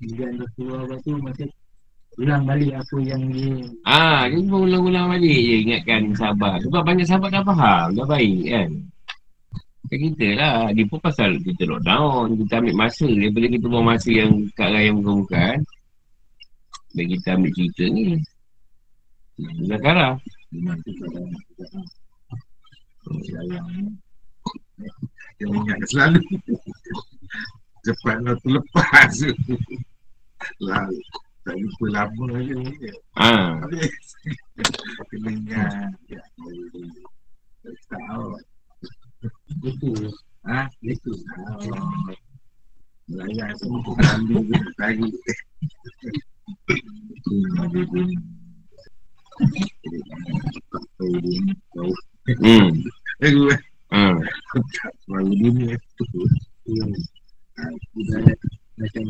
Kemudian 0.00 0.40
lepas 0.40 1.00
tu 1.04 1.12
Masa 1.20 1.44
Ulang 2.20 2.44
balik 2.44 2.76
apa 2.76 2.96
yang 3.00 3.32
dia 3.32 3.64
Ah, 3.88 4.28
dia 4.28 4.44
cuma 4.44 4.68
ulang-ulang 4.68 5.08
balik 5.16 5.40
je 5.40 5.56
ingatkan 5.64 6.12
sahabat. 6.12 6.60
Sebab 6.68 6.82
banyak 6.84 7.08
sahabat 7.08 7.32
dah 7.32 7.44
faham, 7.48 7.96
dah 7.96 8.04
baik 8.04 8.44
kan. 8.44 8.70
Macam 9.80 9.98
kita 10.04 10.28
lah, 10.36 10.68
dia 10.76 10.84
pun 10.84 11.00
pasal 11.00 11.40
kita 11.40 11.64
lockdown, 11.64 12.36
kita 12.44 12.60
ambil 12.60 12.76
masa. 12.76 13.08
Daripada 13.08 13.46
kita 13.48 13.66
buang 13.72 13.86
masa 13.88 14.10
yang 14.12 14.32
kat 14.52 14.68
raya 14.68 14.92
muka-muka 14.92 15.32
kan. 15.32 15.60
Dan 16.92 17.04
kita 17.08 17.28
ambil 17.40 17.50
cerita 17.56 17.84
ni. 17.88 18.04
Zakara. 19.64 20.08
Memang 20.52 20.76
tu 20.84 20.92
kalau 21.00 21.24
nak 21.24 21.42
cakap, 21.56 21.84
ah, 23.08 23.20
sayang 23.32 23.66
ni. 23.72 23.82
Yang 25.40 25.52
ingat 25.56 25.78
selalu. 25.88 26.20
Cepat 27.80 28.16
nak 28.20 28.36
terlepas. 28.44 29.12
Lalu. 30.60 31.00
Tak 31.40 31.56
lupa 31.56 31.86
lama 31.88 32.24
je. 32.44 32.56
Ha. 33.16 33.32
Habis. 33.64 33.94
Kena 35.08 35.30
ingat. 35.32 35.92
Ya, 36.06 36.20
Tak 37.64 37.74
tahu. 37.88 38.26
Itu 39.64 39.88
Ha? 40.48 40.68
Itu. 40.80 41.12
Oh. 41.36 42.12
Melayan 43.10 43.50
semua 43.58 43.82
tu 43.82 43.92
ambil 43.98 44.40
je 44.46 44.58
tarik. 44.78 45.14
Hmm. 52.40 52.70
Eh, 53.20 53.34
Ha. 53.90 54.14
tak 54.78 54.92
selalu 55.02 55.34
dia 55.34 55.50
ni. 55.50 55.66
yang 56.70 56.92
Ibarat 57.98 58.38
Macam 58.78 59.06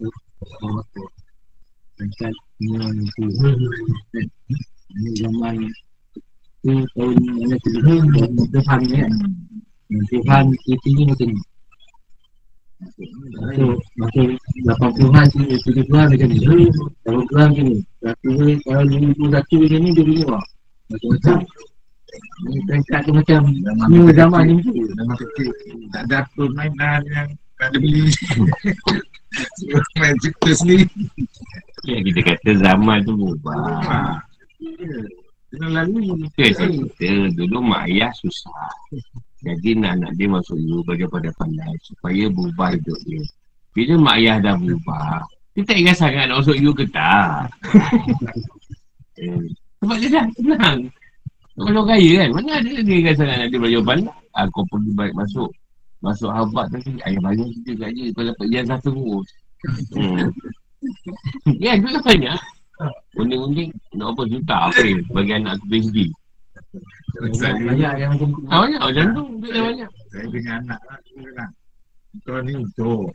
Oh 0.00 0.80
apa 0.80 1.02
Angkat 1.94 2.34
Semua 2.58 2.90
itu 2.90 3.22
Ini 4.94 5.10
zaman 5.22 5.56
Tu 6.64 6.72
tahun 6.98 7.14
Mana 7.22 7.56
tu 7.62 7.70
Tuhan 8.50 8.78
ni 8.82 8.94
kan 8.98 9.12
Tuhan 10.10 10.44
Itu 10.66 10.88
ni 10.90 11.02
macam 11.06 11.28
ni? 11.30 11.40
So 13.54 13.64
Masa 13.94 14.22
80-an 14.66 15.26
sini 15.30 15.54
70-an 15.62 16.06
macam 16.10 16.28
ni? 16.34 16.38
80-an 17.06 17.48
macam 17.54 17.64
ni? 17.70 17.78
Satu 18.02 18.28
ni 18.42 18.54
Kalau 18.66 18.82
2001 18.90 19.30
macam 19.30 19.78
ni 19.78 19.90
Dia 19.94 20.02
punya 20.02 20.24
wah 20.34 20.44
Macam-macam. 20.90 21.38
Ni 22.46 22.58
peringkat 22.66 23.00
tu 23.06 23.12
macam 23.14 23.40
New 23.86 24.06
zaman 24.10 24.42
ni. 24.50 24.54
Tu 24.66 24.82
Nama 24.98 25.14
kecil. 25.14 25.48
Tak 25.94 26.02
ada 26.10 26.18
permainan 26.34 27.00
yang 27.10 27.28
Tak 27.58 27.70
ada 27.70 27.76
beli. 27.78 28.10
Main 29.98 30.14
cerita 30.22 30.50
sendiri 30.54 30.86
Ya, 31.84 32.00
kita 32.00 32.20
kata 32.24 32.50
zaman 32.64 33.04
tu 33.04 33.12
berubah. 33.12 33.60
lalu 35.54 36.26
Kita 36.34 36.66
cerita 36.66 37.10
dulu 37.36 37.58
mak 37.60 37.86
ayah 37.86 38.10
susah. 38.16 38.72
Jadi 39.44 39.76
nak 39.76 40.00
anak 40.00 40.12
dia 40.16 40.26
masuk 40.26 40.56
you 40.56 40.80
bagi 40.88 41.04
pada 41.04 41.28
pandai 41.36 41.76
supaya 41.84 42.24
berubah 42.32 42.72
hidup 42.72 42.96
dia. 43.04 43.20
Bila 43.76 43.94
mak 44.00 44.16
ayah 44.16 44.36
dah 44.40 44.54
berubah, 44.56 45.20
dia 45.52 45.62
tak 45.68 45.76
ingat 45.76 45.96
sangat 46.00 46.24
nak 46.26 46.40
masuk 46.40 46.56
you 46.56 46.72
ke 46.72 46.88
tak. 46.88 47.52
eh, 49.20 49.44
sebab 49.84 49.96
dia 50.00 50.08
dah 50.08 50.24
tenang. 50.40 50.78
Masuk 51.54 51.84
kaya 51.86 52.10
kan? 52.24 52.28
Mana 52.32 52.50
ada 52.58 52.70
dia 52.80 52.96
ingat 52.96 53.14
sangat 53.20 53.36
nak 53.44 53.48
dia 53.52 53.58
belajar 53.60 53.82
pandai. 53.84 54.16
Ah, 54.34 54.48
kau 54.50 54.64
pergi 54.72 54.90
balik 54.96 55.14
masuk. 55.14 55.50
Masuk 56.00 56.32
Harvard 56.32 56.68
tadi, 56.72 56.96
ayah 57.04 57.20
banyak 57.20 57.48
kita 57.60 57.70
kat 57.84 57.90
dia. 57.92 58.06
Kau 58.16 58.24
dapat 58.24 58.44
ijazah 58.48 58.78
terus. 58.80 59.28
Hmm. 59.92 60.28
Ya, 61.60 61.72
duit 61.80 61.92
kan 61.96 62.02
banyak. 62.04 62.38
Unding-unding 63.14 63.70
nak 63.94 64.18
apa 64.18 64.22
juta 64.26 64.56
apa 64.68 64.80
ya 64.82 64.98
bagi 65.14 65.32
anak 65.38 65.52
aku 65.62 65.66
PhD. 65.70 65.98
Saya 67.38 67.54
Banyak 67.62 67.92
yang 68.02 68.10
macam 68.18 68.28
tu 68.34 68.40
Ah, 68.50 68.66
banyak 68.66 68.80
macam 68.82 69.04
tu. 69.14 69.22
Duit 69.38 69.52
dah 69.54 69.62
banyak. 69.62 69.90
Saya 70.10 70.26
dengan 70.30 70.54
anak 70.66 70.80
lah 70.90 70.98
bilang 71.14 71.52
Kau 72.26 72.38
ni 72.42 72.52
untuk 72.58 73.10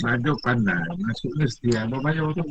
Baju 0.00 0.32
pandai 0.44 0.84
Masuk 1.00 1.32
mesti 1.40 1.68
Abang 1.76 2.04
bayar 2.04 2.28
tu 2.36 2.44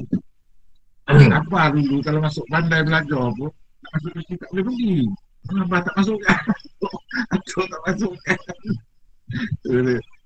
Apa 1.10 1.74
dulu 1.74 2.02
Kalau 2.02 2.20
masuk 2.22 2.46
pandai 2.50 2.82
belajar 2.82 3.30
pun 3.38 3.50
Tak 3.54 3.90
masuk 3.98 4.12
mesti 4.18 4.34
tak 4.38 4.50
boleh 4.54 4.64
pergi 4.66 4.98
Kenapa 5.48 5.76
tak 5.86 5.96
masuk 6.02 6.20
kan 6.26 6.42
Atau 7.34 7.64
tak 7.66 7.82
masuk 7.86 8.14
kan 8.26 8.40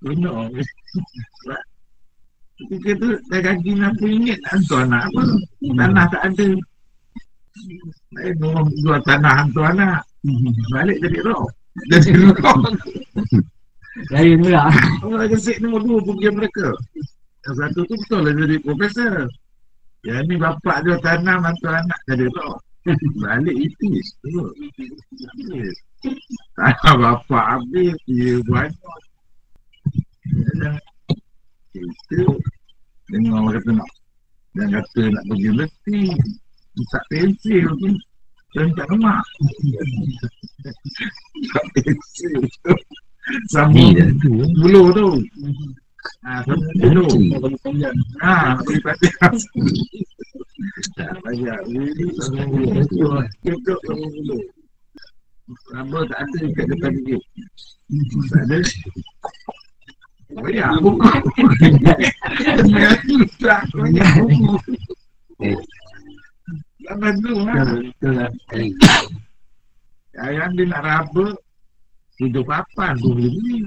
Benar 0.00 0.36
Sebab 1.44 1.60
Ketika 2.68 2.90
tu 3.00 3.08
Dah 3.30 3.40
gaji 3.40 3.70
RM60 3.78 4.26
Tak 4.42 4.50
hantar 4.54 4.80
anak 4.86 5.02
apa 5.08 5.22
Tanah 5.78 6.06
tak 6.12 6.22
ada 6.30 6.48
Eh, 8.22 8.32
orang 8.42 8.68
jual 8.80 9.00
tanah 9.06 9.32
hantar 9.44 9.64
anak 9.76 10.00
Balik 10.72 10.98
jadi 11.02 11.18
roh 11.26 11.46
Jadi 11.90 12.10
roh 12.20 12.58
Lain 14.12 14.40
pula 14.40 14.72
Orang 15.04 15.28
kesik 15.28 15.60
nombor 15.60 15.84
dua 15.84 16.00
pergi 16.00 16.28
mereka. 16.32 16.68
Yang 17.44 17.54
satu 17.60 17.80
tu 17.84 17.94
betul 18.00 18.20
lah 18.24 18.32
jadi 18.38 18.56
profesor. 18.64 19.28
Yang 20.06 20.22
ni 20.26 20.36
bapak 20.40 20.76
dia 20.86 20.96
tanam 21.04 21.44
hantu 21.44 21.68
anak 21.68 22.00
jadi 22.08 22.26
tau. 22.32 22.56
Balik 23.20 23.56
itis. 23.68 24.06
tu. 24.24 24.48
Itis. 24.64 25.76
Tanah 26.56 26.94
bapak 26.96 27.44
habis, 27.58 27.94
dia 28.08 28.40
banyak. 28.48 28.92
Dan 31.72 31.88
Kita 31.88 32.20
dengar 33.12 33.38
orang 33.44 33.54
kata 33.60 33.70
nak 33.76 33.90
dan 34.52 34.68
kata 34.68 35.02
nak 35.08 35.24
pergi 35.28 35.50
mesti 35.56 36.00
tak 36.92 37.04
pensil 37.08 37.66
tu 37.80 37.90
dan 38.52 38.68
tak 38.76 38.86
lemak 38.92 39.24
tak 41.52 41.64
pensil 41.76 42.40
sambung 43.48 43.94
dah 43.96 44.08
tu. 44.20 44.34
buluh 44.58 44.86
tu. 44.94 45.08
Ha, 46.26 46.42
sambung 46.42 46.74
buluh. 46.78 47.12
Ha, 48.22 48.58
beri 48.62 48.78
pasal. 48.82 49.62
Tak 50.98 51.10
payah. 51.22 51.58
Ini 51.70 52.06
sambung 52.18 52.66
buluh. 52.90 53.22
Cukup 53.46 53.78
sambung 53.86 54.12
buluh. 54.12 54.42
Apa 55.76 55.98
tak 56.08 56.18
ada 56.22 56.40
kat 56.54 56.66
depan 56.70 56.92
dia. 57.04 57.18
Tak 58.30 58.42
ada. 58.48 58.58
Ya, 60.32 60.68
buku. 60.80 61.08
Tak 63.42 63.62
banyak 63.76 64.08
buku. 64.24 64.54
Tak 66.82 66.96
bantu 66.96 67.32
lah. 67.44 67.64
Betul 67.76 68.12
lah 68.16 68.30
Yang 70.32 70.50
dia 70.56 70.64
nak 70.68 70.82
raba, 70.84 71.26
hidup 72.20 72.46
apa 72.48 72.96
tu 73.00 73.12
boleh 73.12 73.32
beli. 73.32 73.58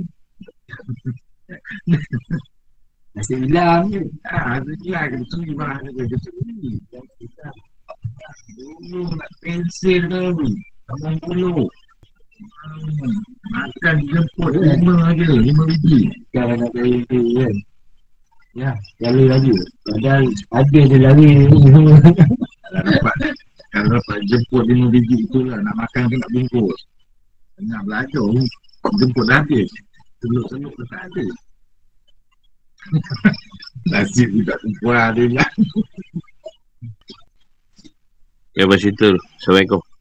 Masih 3.15 3.37
hilang 3.47 3.87
je 3.93 4.01
Ah, 4.27 4.59
ada 4.59 4.71
dia 4.83 5.07
kena 5.07 5.23
curi 5.31 5.51
barang 5.55 5.81
dia 5.87 6.03
kena 6.03 6.17
curi. 6.19 6.69
Dulu 8.55 9.01
nak 9.15 9.31
pensil 9.39 10.01
tu, 10.11 10.45
sambung 10.89 11.17
bulu. 11.23 11.65
Hmm, 12.35 13.15
makan 13.47 13.95
jemput 14.11 14.51
lima 14.59 15.15
je, 15.15 15.27
lima 15.39 15.63
biji. 15.71 16.11
Sekarang 16.27 16.59
nak 16.59 16.71
cari 16.75 16.99
tu 17.07 17.19
kan 17.39 17.55
Ya, 18.55 18.71
cari 18.99 19.23
lagi 19.27 19.51
Padahal 19.87 20.23
ada 20.51 20.79
je 20.83 20.97
lari 20.99 21.27
Kalau 21.47 22.81
dapat, 22.91 23.15
kalau 23.71 23.87
dapat 23.95 24.19
jemput 24.27 24.63
lima 24.67 24.91
biji 24.91 25.23
tu 25.31 25.47
lah, 25.47 25.63
nak 25.63 25.75
makan 25.79 26.11
ke 26.11 26.15
nak 26.19 26.31
bungkus. 26.35 26.79
Nak 27.63 27.81
belajar, 27.87 28.25
jemput 28.99 29.25
dah 29.31 29.39
habis. 29.39 29.71
Seluk-seluk 30.19 30.73
tu 30.75 30.83
tak 30.91 31.01
ada. 31.07 31.25
Nasib 33.95 34.27
budak 34.33 34.57
perempuan 34.59 35.13
dia 35.15 35.25
lah. 35.39 35.49
Ya, 38.55 38.63
bersitu. 38.67 39.15
Assalamualaikum. 39.39 39.94